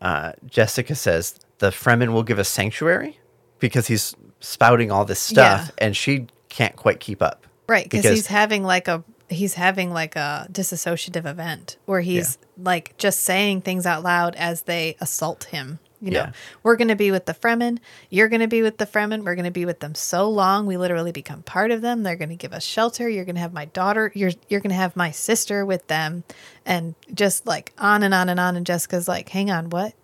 uh, 0.00 0.32
jessica 0.46 0.94
says 0.94 1.38
the 1.58 1.70
fremen 1.70 2.12
will 2.12 2.22
give 2.22 2.38
us 2.38 2.48
sanctuary 2.48 3.18
because 3.58 3.86
he's 3.86 4.14
spouting 4.40 4.90
all 4.90 5.04
this 5.04 5.20
stuff 5.20 5.66
Yeah. 5.78 5.84
and 5.86 5.96
she 5.96 6.26
can't 6.48 6.76
quite 6.76 7.00
keep 7.00 7.22
up 7.22 7.46
Right, 7.68 7.90
cuz 7.90 8.04
he's 8.04 8.26
having 8.28 8.62
like 8.62 8.86
a 8.88 9.02
he's 9.28 9.54
having 9.54 9.92
like 9.92 10.14
a 10.14 10.46
disassociative 10.52 11.26
event 11.26 11.78
where 11.86 12.00
he's 12.00 12.38
like 12.62 12.94
just 12.96 13.20
saying 13.22 13.62
things 13.62 13.84
out 13.84 14.04
loud 14.04 14.36
as 14.36 14.62
they 14.62 14.96
assault 15.00 15.44
him. 15.44 15.80
You 16.00 16.10
know, 16.12 16.20
Yeah. 16.20 16.32
we're 16.62 16.76
going 16.76 16.88
to 16.88 16.94
be 16.94 17.10
with 17.10 17.24
the 17.24 17.32
Fremen. 17.34 17.78
You're 18.10 18.28
going 18.28 18.42
to 18.42 18.46
be 18.46 18.60
with 18.62 18.76
the 18.76 18.84
Fremen. 18.86 19.24
We're 19.24 19.34
going 19.34 19.46
to 19.46 19.50
be 19.50 19.64
with 19.64 19.80
them 19.80 19.94
so 19.96 20.28
long. 20.30 20.66
We 20.66 20.76
literally 20.76 21.10
become 21.10 21.42
part 21.42 21.70
of 21.72 21.80
them. 21.80 22.02
They're 22.02 22.16
going 22.16 22.28
to 22.28 22.36
give 22.36 22.52
us 22.52 22.62
shelter. 22.62 23.08
You're 23.08 23.24
going 23.24 23.34
to 23.36 23.40
have 23.40 23.54
my 23.54 23.64
daughter. 23.64 24.12
You're 24.14 24.32
you're 24.48 24.60
going 24.60 24.70
to 24.70 24.76
have 24.76 24.94
my 24.94 25.10
sister 25.10 25.64
with 25.66 25.86
them, 25.88 26.22
and 26.66 26.94
just 27.12 27.46
like 27.46 27.72
on 27.78 28.02
and 28.02 28.12
on 28.14 28.28
and 28.28 28.38
on. 28.38 28.56
And 28.56 28.64
Jessica's 28.66 29.08
like, 29.08 29.30
"Hang 29.30 29.50
on, 29.50 29.70
what? 29.70 29.94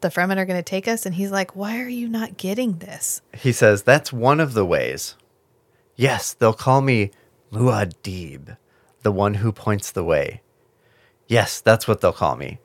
The 0.00 0.08
Fremen 0.08 0.36
are 0.36 0.44
going 0.46 0.58
to 0.58 0.62
take 0.62 0.86
us?" 0.88 1.06
And 1.06 1.14
he's 1.14 1.30
like, 1.30 1.56
"Why 1.56 1.80
are 1.80 1.88
you 1.88 2.08
not 2.08 2.36
getting 2.36 2.78
this?" 2.78 3.22
He 3.34 3.52
says, 3.52 3.82
That's 3.82 4.12
one 4.12 4.40
of 4.40 4.54
the 4.54 4.64
ways. 4.64 5.16
Yes, 5.94 6.34
they'll 6.34 6.52
call 6.52 6.82
me 6.82 7.10
Muad'Dib, 7.52 8.56
the 9.02 9.12
one 9.12 9.34
who 9.34 9.52
points 9.52 9.90
the 9.90 10.04
way. 10.04 10.42
Yes, 11.26 11.60
that's 11.60 11.88
what 11.88 12.00
they'll 12.00 12.12
call 12.12 12.36
me. 12.36 12.58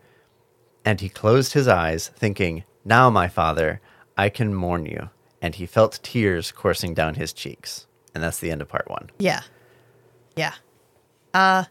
And 0.84 1.00
he 1.00 1.10
closed 1.10 1.54
his 1.54 1.68
eyes, 1.68 2.10
thinking, 2.10 2.64
Now, 2.84 3.10
my 3.10 3.28
father, 3.28 3.82
I 4.18 4.30
can 4.30 4.54
mourn 4.54 4.86
you. 4.86 5.10
And 5.42 5.56
he 5.56 5.66
felt 5.66 6.00
tears 6.04 6.52
coursing 6.52 6.94
down 6.94 7.16
his 7.16 7.34
cheeks. 7.34 7.88
And 8.14 8.24
that's 8.24 8.40
the 8.40 8.52
end 8.52 8.62
of 8.62 8.68
part 8.68 8.90
one. 8.90 9.10
Yeah. 9.18 9.42
Yeah. 10.36 10.54
Uh 11.34 11.66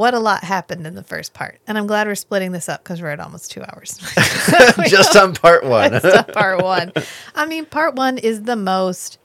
what 0.00 0.14
a 0.14 0.18
lot 0.18 0.42
happened 0.42 0.86
in 0.86 0.94
the 0.94 1.02
first 1.02 1.34
part. 1.34 1.60
And 1.66 1.76
I'm 1.76 1.86
glad 1.86 2.06
we're 2.06 2.14
splitting 2.14 2.52
this 2.52 2.70
up 2.70 2.82
because 2.82 3.02
we're 3.02 3.10
at 3.10 3.20
almost 3.20 3.50
two 3.50 3.62
hours. 3.62 4.00
Just 4.86 5.14
on 5.14 5.34
part 5.34 5.62
one. 5.62 5.92
Not 5.92 6.32
part 6.32 6.62
one. 6.62 6.90
I 7.34 7.44
mean, 7.44 7.66
part 7.66 7.96
one 7.96 8.16
is 8.16 8.44
the 8.44 8.56
most 8.56 9.18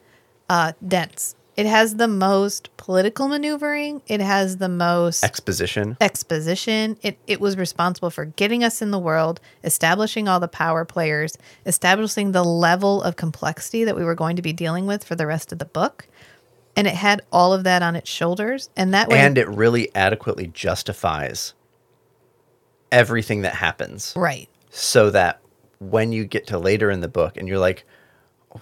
uh, 0.50 0.74
dense. 0.86 1.38
It 1.56 1.66
has 1.66 1.96
the 1.96 2.10
most 2.10 2.76
political 2.76 3.30
maneuvering. 3.30 4.02
It 4.08 4.20
has 4.20 4.58
the 4.58 4.68
most 4.68 5.24
Exposition. 5.24 5.96
exposition. 6.02 6.98
It 7.02 7.18
it 7.26 7.40
was 7.40 7.56
responsible 7.56 8.10
for 8.10 8.26
getting 8.26 8.62
us 8.62 8.82
in 8.82 8.92
the 8.92 9.00
world, 9.00 9.40
establishing 9.64 10.28
all 10.28 10.42
the 10.42 10.50
power 10.50 10.84
players, 10.84 11.38
establishing 11.66 12.34
the 12.34 12.44
level 12.44 13.02
of 13.02 13.16
complexity 13.16 13.86
that 13.86 13.96
we 13.96 14.04
were 14.04 14.16
going 14.16 14.36
to 14.36 14.42
be 14.42 14.52
dealing 14.52 14.86
with 14.86 15.06
for 15.06 15.16
the 15.16 15.26
rest 15.26 15.54
of 15.54 15.60
the 15.60 15.66
book. 15.66 16.10
And 16.76 16.88
it 16.88 16.94
had 16.96 17.22
all 17.32 17.54
of 17.54 17.64
that 17.64 17.82
on 17.82 17.96
its 17.96 18.10
shoulders. 18.10 18.70
And 18.76 18.94
that 18.94 19.08
way 19.10 19.18
And 19.18 19.38
it 19.38 19.48
really 19.48 19.94
adequately 19.96 20.48
justifies 20.48 21.54
everything 22.92 23.42
that 23.42 23.56
happens. 23.56 24.14
Right. 24.16 24.50
so 24.70 25.10
that 25.12 25.40
when 25.80 26.12
you 26.12 26.26
get 26.26 26.48
to 26.48 26.58
later 26.60 26.90
in 26.92 27.02
the 27.02 27.08
book 27.08 27.38
and 27.38 27.48
you're 27.48 27.60
like 27.60 27.86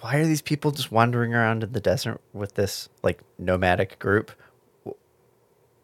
why 0.00 0.16
are 0.16 0.26
these 0.26 0.42
people 0.42 0.72
just 0.72 0.90
wandering 0.90 1.32
around 1.32 1.62
in 1.62 1.70
the 1.72 1.80
desert 1.80 2.20
with 2.32 2.54
this 2.54 2.88
like 3.04 3.20
nomadic 3.38 3.98
group 4.00 4.32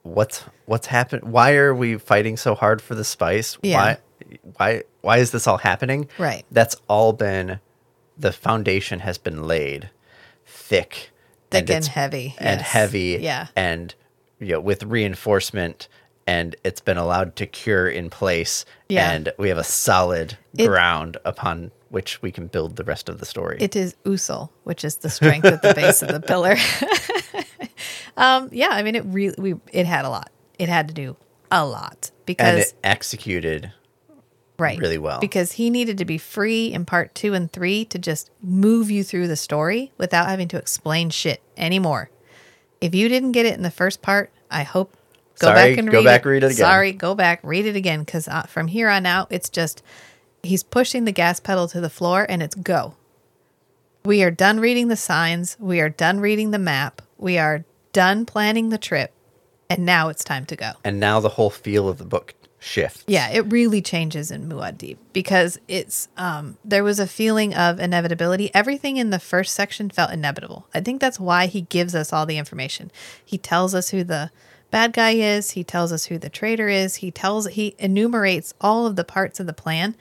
what's 0.03 0.45
what's 0.67 0.87
happened 0.89 1.23
why 1.25 1.55
are 1.55 1.75
we 1.75 1.97
fighting 1.99 2.37
so 2.37 2.55
hard 2.55 2.81
for 2.83 2.95
the 2.97 3.05
spice 3.05 3.57
Yeah. 3.63 3.77
why 3.77 3.99
why 4.57 4.83
why 5.03 5.17
is 5.19 5.31
this 5.31 5.47
all 5.47 5.59
happening 5.59 6.09
Right. 6.19 6.45
that's 6.51 6.77
all 6.89 7.13
been 7.13 7.61
the 8.19 8.33
foundation 8.33 9.01
has 9.01 9.19
been 9.19 9.45
laid 9.45 9.91
thick 10.45 11.10
Thick 11.51 11.63
and 11.63 11.71
it's- 11.71 11.87
heavy, 11.89 12.35
and 12.39 12.61
yes. 12.61 12.71
heavy 12.71 13.19
Yeah. 13.21 13.47
and 13.57 13.95
you 14.39 14.53
know 14.53 14.61
with 14.61 14.83
reinforcement 14.85 15.89
and 16.27 16.55
it's 16.65 16.81
been 16.81 16.97
allowed 16.97 17.35
to 17.37 17.47
cure 17.47 17.89
in 17.89 18.09
place 18.11 18.65
Yeah. 18.89 19.11
and 19.11 19.33
we 19.39 19.49
have 19.49 19.59
a 19.59 19.65
solid 19.65 20.39
It- 20.57 20.67
ground 20.67 21.17
upon 21.25 21.73
which 21.89 22.23
we 22.23 22.31
can 22.31 22.47
build 22.47 22.77
the 22.77 22.85
rest 22.85 23.09
of 23.09 23.19
the 23.19 23.27
story 23.27 23.57
It 23.61 23.75
is 23.75 23.97
usul, 24.05 24.51
which 24.65 24.85
is 24.85 24.97
the 24.97 25.11
strength 25.11 25.45
at 25.45 25.61
the 25.63 25.75
base 25.75 26.03
of 26.03 26.09
the 26.13 26.21
pillar. 26.21 26.57
um, 28.17 28.49
yeah, 28.53 28.69
I 28.71 28.83
mean, 28.83 28.95
it 28.95 29.05
really 29.07 29.35
we 29.39 29.55
it 29.73 29.87
had 29.87 30.05
a 30.05 30.09
lot. 30.09 30.31
It 30.59 30.69
had 30.69 30.89
to 30.89 30.95
do 30.95 31.17
a 31.51 31.65
lot 31.67 32.11
and 32.13 32.27
because 32.27 32.61
it 32.69 32.75
executed 32.85 33.73
right 34.61 34.79
really 34.79 34.99
well. 34.99 35.21
because 35.21 35.53
he 35.53 35.71
needed 35.71 35.99
to 35.99 36.05
be 36.05 36.19
free 36.19 36.73
in 36.73 36.85
part 36.85 37.15
two 37.15 37.35
and 37.35 37.53
three 37.53 37.85
to 37.87 37.99
just 37.99 38.31
move 38.43 38.91
you 38.91 39.03
through 39.03 39.27
the 39.29 39.37
story 39.37 39.93
without 39.99 40.29
having 40.29 40.49
to 40.49 40.57
explain 40.59 41.11
shit 41.11 41.41
anymore. 41.57 42.11
If 42.81 42.95
you 42.95 43.09
didn't 43.09 43.33
get 43.33 43.47
it 43.47 43.55
in 43.55 43.63
the 43.63 43.71
first 43.71 44.01
part, 44.03 44.31
I 44.51 44.63
hope 44.63 44.97
go 45.39 45.49
Sorry, 45.49 45.71
back 45.71 45.79
and 45.79 45.91
go 45.91 45.99
read 45.99 46.05
back 46.05 46.27
it. 46.27 46.29
read 46.29 46.43
it 46.45 46.47
again. 46.47 46.57
Sorry, 46.57 46.93
go 46.93 47.15
back 47.15 47.41
read 47.43 47.67
it 47.67 47.77
again 47.77 48.01
because 48.01 48.29
uh, 48.29 48.43
from 48.43 48.69
here 48.69 48.89
on 48.89 49.07
out, 49.07 49.29
it's 49.31 49.49
just 49.49 49.83
he's 50.43 50.63
pushing 50.63 51.05
the 51.05 51.13
gas 51.13 51.41
pedal 51.41 51.69
to 51.69 51.81
the 51.81 51.91
floor 51.91 52.27
and 52.29 52.43
it's 52.43 52.55
go. 52.55 52.95
We 54.05 54.23
are 54.23 54.31
done 54.31 54.61
reading 54.61 54.89
the 54.89 54.97
signs. 54.97 55.57
We 55.61 55.81
are 55.81 55.91
done 55.91 56.21
reading 56.21 56.53
the 56.53 56.59
map. 56.59 57.03
We 57.19 57.37
are 57.37 57.65
done 57.93 58.25
planning 58.25 58.71
the 58.71 58.79
trip, 58.79 59.13
and 59.69 59.85
now 59.85 60.09
it's 60.09 60.25
time 60.25 60.47
to 60.47 60.57
go. 60.57 60.73
and 60.85 60.99
now 60.99 61.21
the 61.21 61.29
whole 61.31 61.51
feel 61.51 61.87
of 61.89 61.99
the 61.99 62.05
book 62.07 62.35
shifts 62.61 63.05
Yeah, 63.07 63.31
it 63.31 63.51
really 63.51 63.81
changes 63.83 64.31
in 64.31 64.49
Muad'Dib 64.49 64.99
because 65.13 65.59
it's 65.67 66.09
um 66.17 66.59
there 66.65 66.85
was 66.85 67.01
a 67.01 67.07
feeling 67.07 67.55
of 67.55 67.81
inevitability. 67.81 68.55
Everything 68.55 68.99
in 68.99 69.11
the 69.11 69.19
first 69.19 69.55
section 69.55 69.91
felt 69.91 70.13
inevitable. 70.13 70.67
I 70.75 70.81
think 70.81 71.01
that's 71.01 71.19
why 71.19 71.47
he 71.47 71.63
gives 71.63 71.95
us 71.95 72.13
all 72.13 72.27
the 72.27 72.39
information. 72.39 72.93
He 73.25 73.39
tells 73.39 73.75
us 73.75 73.91
who 73.91 74.05
the 74.05 74.31
bad 74.71 74.93
guy 74.93 75.13
is, 75.13 75.53
he 75.53 75.65
tells 75.65 75.91
us 75.91 76.05
who 76.07 76.19
the 76.19 76.29
traitor 76.29 76.69
is, 76.69 76.97
he 76.97 77.11
tells 77.11 77.49
he 77.49 77.75
enumerates 77.79 78.55
all 78.61 78.87
of 78.87 78.97
the 78.97 79.05
parts 79.05 79.41
of 79.41 79.47
the 79.47 79.53
plan 79.53 79.97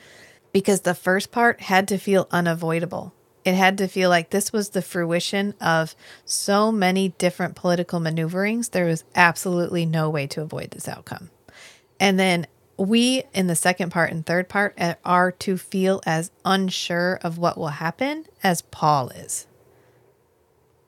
because 0.52 0.82
the 0.82 0.96
first 0.96 1.32
part 1.32 1.62
had 1.62 1.88
to 1.88 1.98
feel 1.98 2.28
unavoidable. 2.32 3.14
It 3.46 3.56
had 3.56 3.78
to 3.78 3.88
feel 3.88 4.10
like 4.10 4.30
this 4.30 4.52
was 4.52 4.70
the 4.70 4.82
fruition 4.82 5.54
of 5.62 5.96
so 6.26 6.72
many 6.72 7.10
different 7.18 7.56
political 7.56 8.00
maneuverings. 8.00 8.70
There 8.70 8.86
was 8.86 9.06
absolutely 9.16 9.86
no 9.86 10.10
way 10.10 10.28
to 10.28 10.42
avoid 10.42 10.72
this 10.72 10.88
outcome. 10.88 11.30
And 12.00 12.20
then 12.20 12.48
we, 12.78 13.24
in 13.34 13.48
the 13.48 13.56
second 13.56 13.92
part 13.92 14.12
and 14.12 14.26
third 14.26 14.48
part, 14.48 14.74
uh, 14.80 14.96
are 15.04 15.32
to 15.34 15.58
feel 15.58 16.02
as 16.06 16.32
unsure 16.46 17.20
of 17.22 17.38
what 17.38 17.58
will 17.58 17.68
happen 17.68 18.26
as 18.42 18.62
Paul 18.62 19.10
is. 19.10 19.48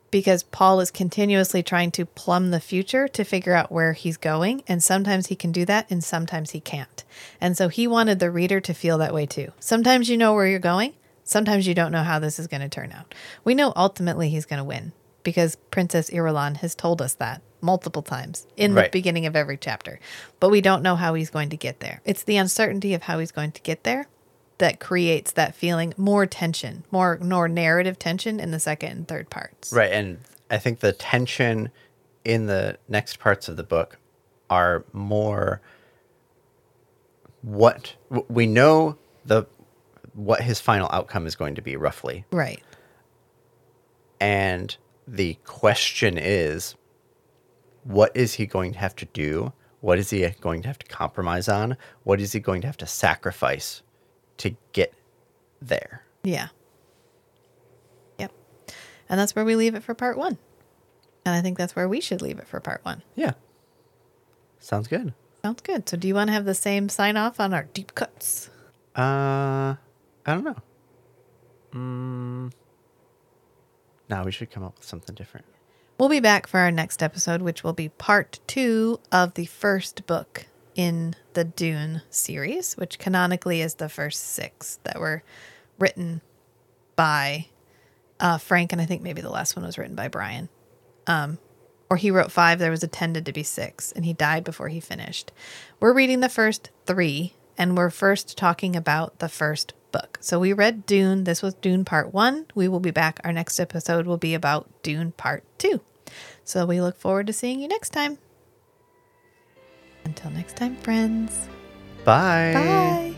Because 0.09 0.43
Paul 0.43 0.79
is 0.79 0.91
continuously 0.91 1.63
trying 1.63 1.91
to 1.91 2.05
plumb 2.05 2.51
the 2.51 2.59
future 2.59 3.07
to 3.09 3.23
figure 3.23 3.53
out 3.53 3.71
where 3.71 3.93
he's 3.93 4.17
going. 4.17 4.63
And 4.67 4.83
sometimes 4.83 5.27
he 5.27 5.35
can 5.35 5.51
do 5.51 5.63
that 5.65 5.89
and 5.89 6.03
sometimes 6.03 6.51
he 6.51 6.59
can't. 6.59 7.03
And 7.39 7.55
so 7.55 7.69
he 7.69 7.87
wanted 7.87 8.19
the 8.19 8.31
reader 8.31 8.59
to 8.61 8.73
feel 8.73 8.97
that 8.97 9.13
way 9.13 9.25
too. 9.25 9.51
Sometimes 9.59 10.09
you 10.09 10.17
know 10.17 10.33
where 10.33 10.47
you're 10.47 10.59
going, 10.59 10.93
sometimes 11.23 11.67
you 11.67 11.73
don't 11.73 11.93
know 11.93 12.03
how 12.03 12.19
this 12.19 12.39
is 12.39 12.47
going 12.47 12.61
to 12.61 12.69
turn 12.69 12.91
out. 12.91 13.13
We 13.43 13.55
know 13.55 13.71
ultimately 13.75 14.29
he's 14.29 14.45
going 14.45 14.59
to 14.59 14.65
win 14.65 14.91
because 15.23 15.55
Princess 15.71 16.09
Irulan 16.09 16.57
has 16.57 16.75
told 16.75 17.01
us 17.01 17.13
that 17.15 17.41
multiple 17.61 18.01
times 18.01 18.47
in 18.57 18.73
the 18.75 18.81
Right. 18.81 18.91
beginning 18.91 19.25
of 19.25 19.35
every 19.35 19.57
chapter. 19.57 19.99
But 20.39 20.49
we 20.49 20.61
don't 20.61 20.81
know 20.83 20.95
how 20.95 21.13
he's 21.13 21.29
going 21.29 21.49
to 21.49 21.57
get 21.57 21.79
there. 21.79 22.01
It's 22.05 22.23
the 22.23 22.37
uncertainty 22.37 22.93
of 22.93 23.03
how 23.03 23.19
he's 23.19 23.31
going 23.31 23.51
to 23.53 23.61
get 23.61 23.83
there 23.83 24.07
that 24.57 24.79
creates 24.79 25.31
that 25.31 25.55
feeling 25.55 25.93
more 25.97 26.25
tension, 26.25 26.83
more 26.91 27.17
more 27.19 27.47
narrative 27.47 27.97
tension 27.97 28.39
in 28.39 28.51
the 28.51 28.59
second 28.59 28.91
and 28.91 29.07
third 29.07 29.29
parts. 29.29 29.73
Right. 29.73 29.91
And 29.91 30.19
I 30.49 30.57
think 30.57 30.79
the 30.79 30.93
tension 30.93 31.71
in 32.23 32.45
the 32.45 32.77
next 32.87 33.19
parts 33.19 33.47
of 33.47 33.57
the 33.57 33.63
book 33.63 33.97
are 34.49 34.85
more 34.93 35.61
what 37.41 37.95
we 38.27 38.45
know 38.45 38.97
the 39.25 39.45
what 40.13 40.41
his 40.41 40.59
final 40.59 40.89
outcome 40.91 41.25
is 41.25 41.35
going 41.35 41.55
to 41.55 41.61
be 41.61 41.75
roughly. 41.75 42.25
Right. 42.31 42.61
And 44.19 44.75
the 45.07 45.35
question 45.45 46.17
is 46.17 46.75
what 47.83 48.15
is 48.15 48.35
he 48.35 48.45
going 48.45 48.73
to 48.73 48.79
have 48.79 48.95
to 48.97 49.05
do? 49.05 49.53
What 49.79 49.97
is 49.97 50.09
he 50.11 50.27
going 50.41 50.61
to 50.61 50.67
have 50.67 50.77
to 50.79 50.85
compromise 50.85 51.47
on? 51.49 51.75
What 52.03 52.21
is 52.21 52.31
he 52.33 52.39
going 52.39 52.61
to 52.61 52.67
have 52.67 52.77
to 52.77 52.87
sacrifice 52.87 53.81
to 54.37 54.55
get 54.73 54.93
there? 55.61 56.03
Yeah. 56.23 56.49
Yep. 58.19 58.31
And 59.09 59.19
that's 59.19 59.35
where 59.35 59.45
we 59.45 59.55
leave 59.55 59.73
it 59.75 59.83
for 59.83 59.93
part 59.95 60.17
1. 60.17 60.37
And 61.25 61.35
I 61.35 61.41
think 61.41 61.57
that's 61.57 61.75
where 61.75 61.89
we 61.89 61.99
should 62.01 62.21
leave 62.21 62.37
it 62.39 62.47
for 62.47 62.59
part 62.59 62.83
1. 62.85 63.01
Yeah. 63.15 63.33
Sounds 64.59 64.87
good. 64.87 65.13
Sounds 65.41 65.61
good. 65.61 65.89
So 65.89 65.97
do 65.97 66.07
you 66.07 66.13
want 66.13 66.27
to 66.27 66.33
have 66.33 66.45
the 66.45 66.53
same 66.53 66.87
sign 66.87 67.17
off 67.17 67.39
on 67.39 67.51
our 67.53 67.63
deep 67.73 67.95
cuts? 67.95 68.49
Uh, 68.95 69.73
I 69.73 69.77
don't 70.25 70.43
know. 70.43 70.55
Mm, 71.73 72.51
Now 74.09 74.23
we 74.25 74.31
should 74.31 74.51
come 74.51 74.63
up 74.63 74.77
with 74.77 74.85
something 74.85 75.15
different. 75.15 75.45
We'll 76.01 76.09
be 76.09 76.19
back 76.19 76.47
for 76.47 76.59
our 76.59 76.71
next 76.71 77.03
episode, 77.03 77.43
which 77.43 77.63
will 77.63 77.73
be 77.73 77.89
part 77.89 78.39
two 78.47 78.99
of 79.11 79.35
the 79.35 79.45
first 79.45 80.07
book 80.07 80.47
in 80.73 81.15
the 81.33 81.43
Dune 81.43 82.01
series, 82.09 82.73
which 82.73 82.97
canonically 82.97 83.61
is 83.61 83.75
the 83.75 83.87
first 83.87 84.31
six 84.31 84.79
that 84.83 84.99
were 84.99 85.21
written 85.77 86.21
by 86.95 87.49
uh, 88.19 88.39
Frank, 88.39 88.71
and 88.71 88.81
I 88.81 88.87
think 88.87 89.03
maybe 89.03 89.21
the 89.21 89.29
last 89.29 89.55
one 89.55 89.63
was 89.63 89.77
written 89.77 89.93
by 89.93 90.07
Brian. 90.07 90.49
Um, 91.05 91.37
or 91.87 91.97
he 91.97 92.09
wrote 92.09 92.31
five, 92.31 92.57
there 92.57 92.71
was 92.71 92.83
intended 92.83 93.27
to 93.27 93.31
be 93.31 93.43
six, 93.43 93.91
and 93.91 94.03
he 94.03 94.13
died 94.13 94.43
before 94.43 94.69
he 94.69 94.79
finished. 94.79 95.31
We're 95.79 95.93
reading 95.93 96.21
the 96.21 96.29
first 96.29 96.71
three, 96.87 97.35
and 97.59 97.77
we're 97.77 97.91
first 97.91 98.39
talking 98.39 98.75
about 98.75 99.19
the 99.19 99.29
first 99.29 99.75
book. 99.91 100.17
So 100.19 100.39
we 100.39 100.51
read 100.51 100.87
Dune. 100.87 101.25
This 101.25 101.43
was 101.43 101.53
Dune 101.53 101.85
Part 101.85 102.11
One. 102.11 102.47
We 102.55 102.67
will 102.67 102.79
be 102.79 102.89
back. 102.89 103.19
Our 103.23 103.31
next 103.31 103.59
episode 103.59 104.07
will 104.07 104.17
be 104.17 104.33
about 104.33 104.67
Dune 104.81 105.11
Part 105.11 105.43
Two. 105.59 105.81
So 106.43 106.65
we 106.65 106.81
look 106.81 106.97
forward 106.97 107.27
to 107.27 107.33
seeing 107.33 107.59
you 107.59 107.67
next 107.67 107.91
time. 107.91 108.17
Until 110.05 110.31
next 110.31 110.57
time, 110.57 110.75
friends. 110.77 111.47
Bye. 112.03 112.51
Bye. 112.53 113.13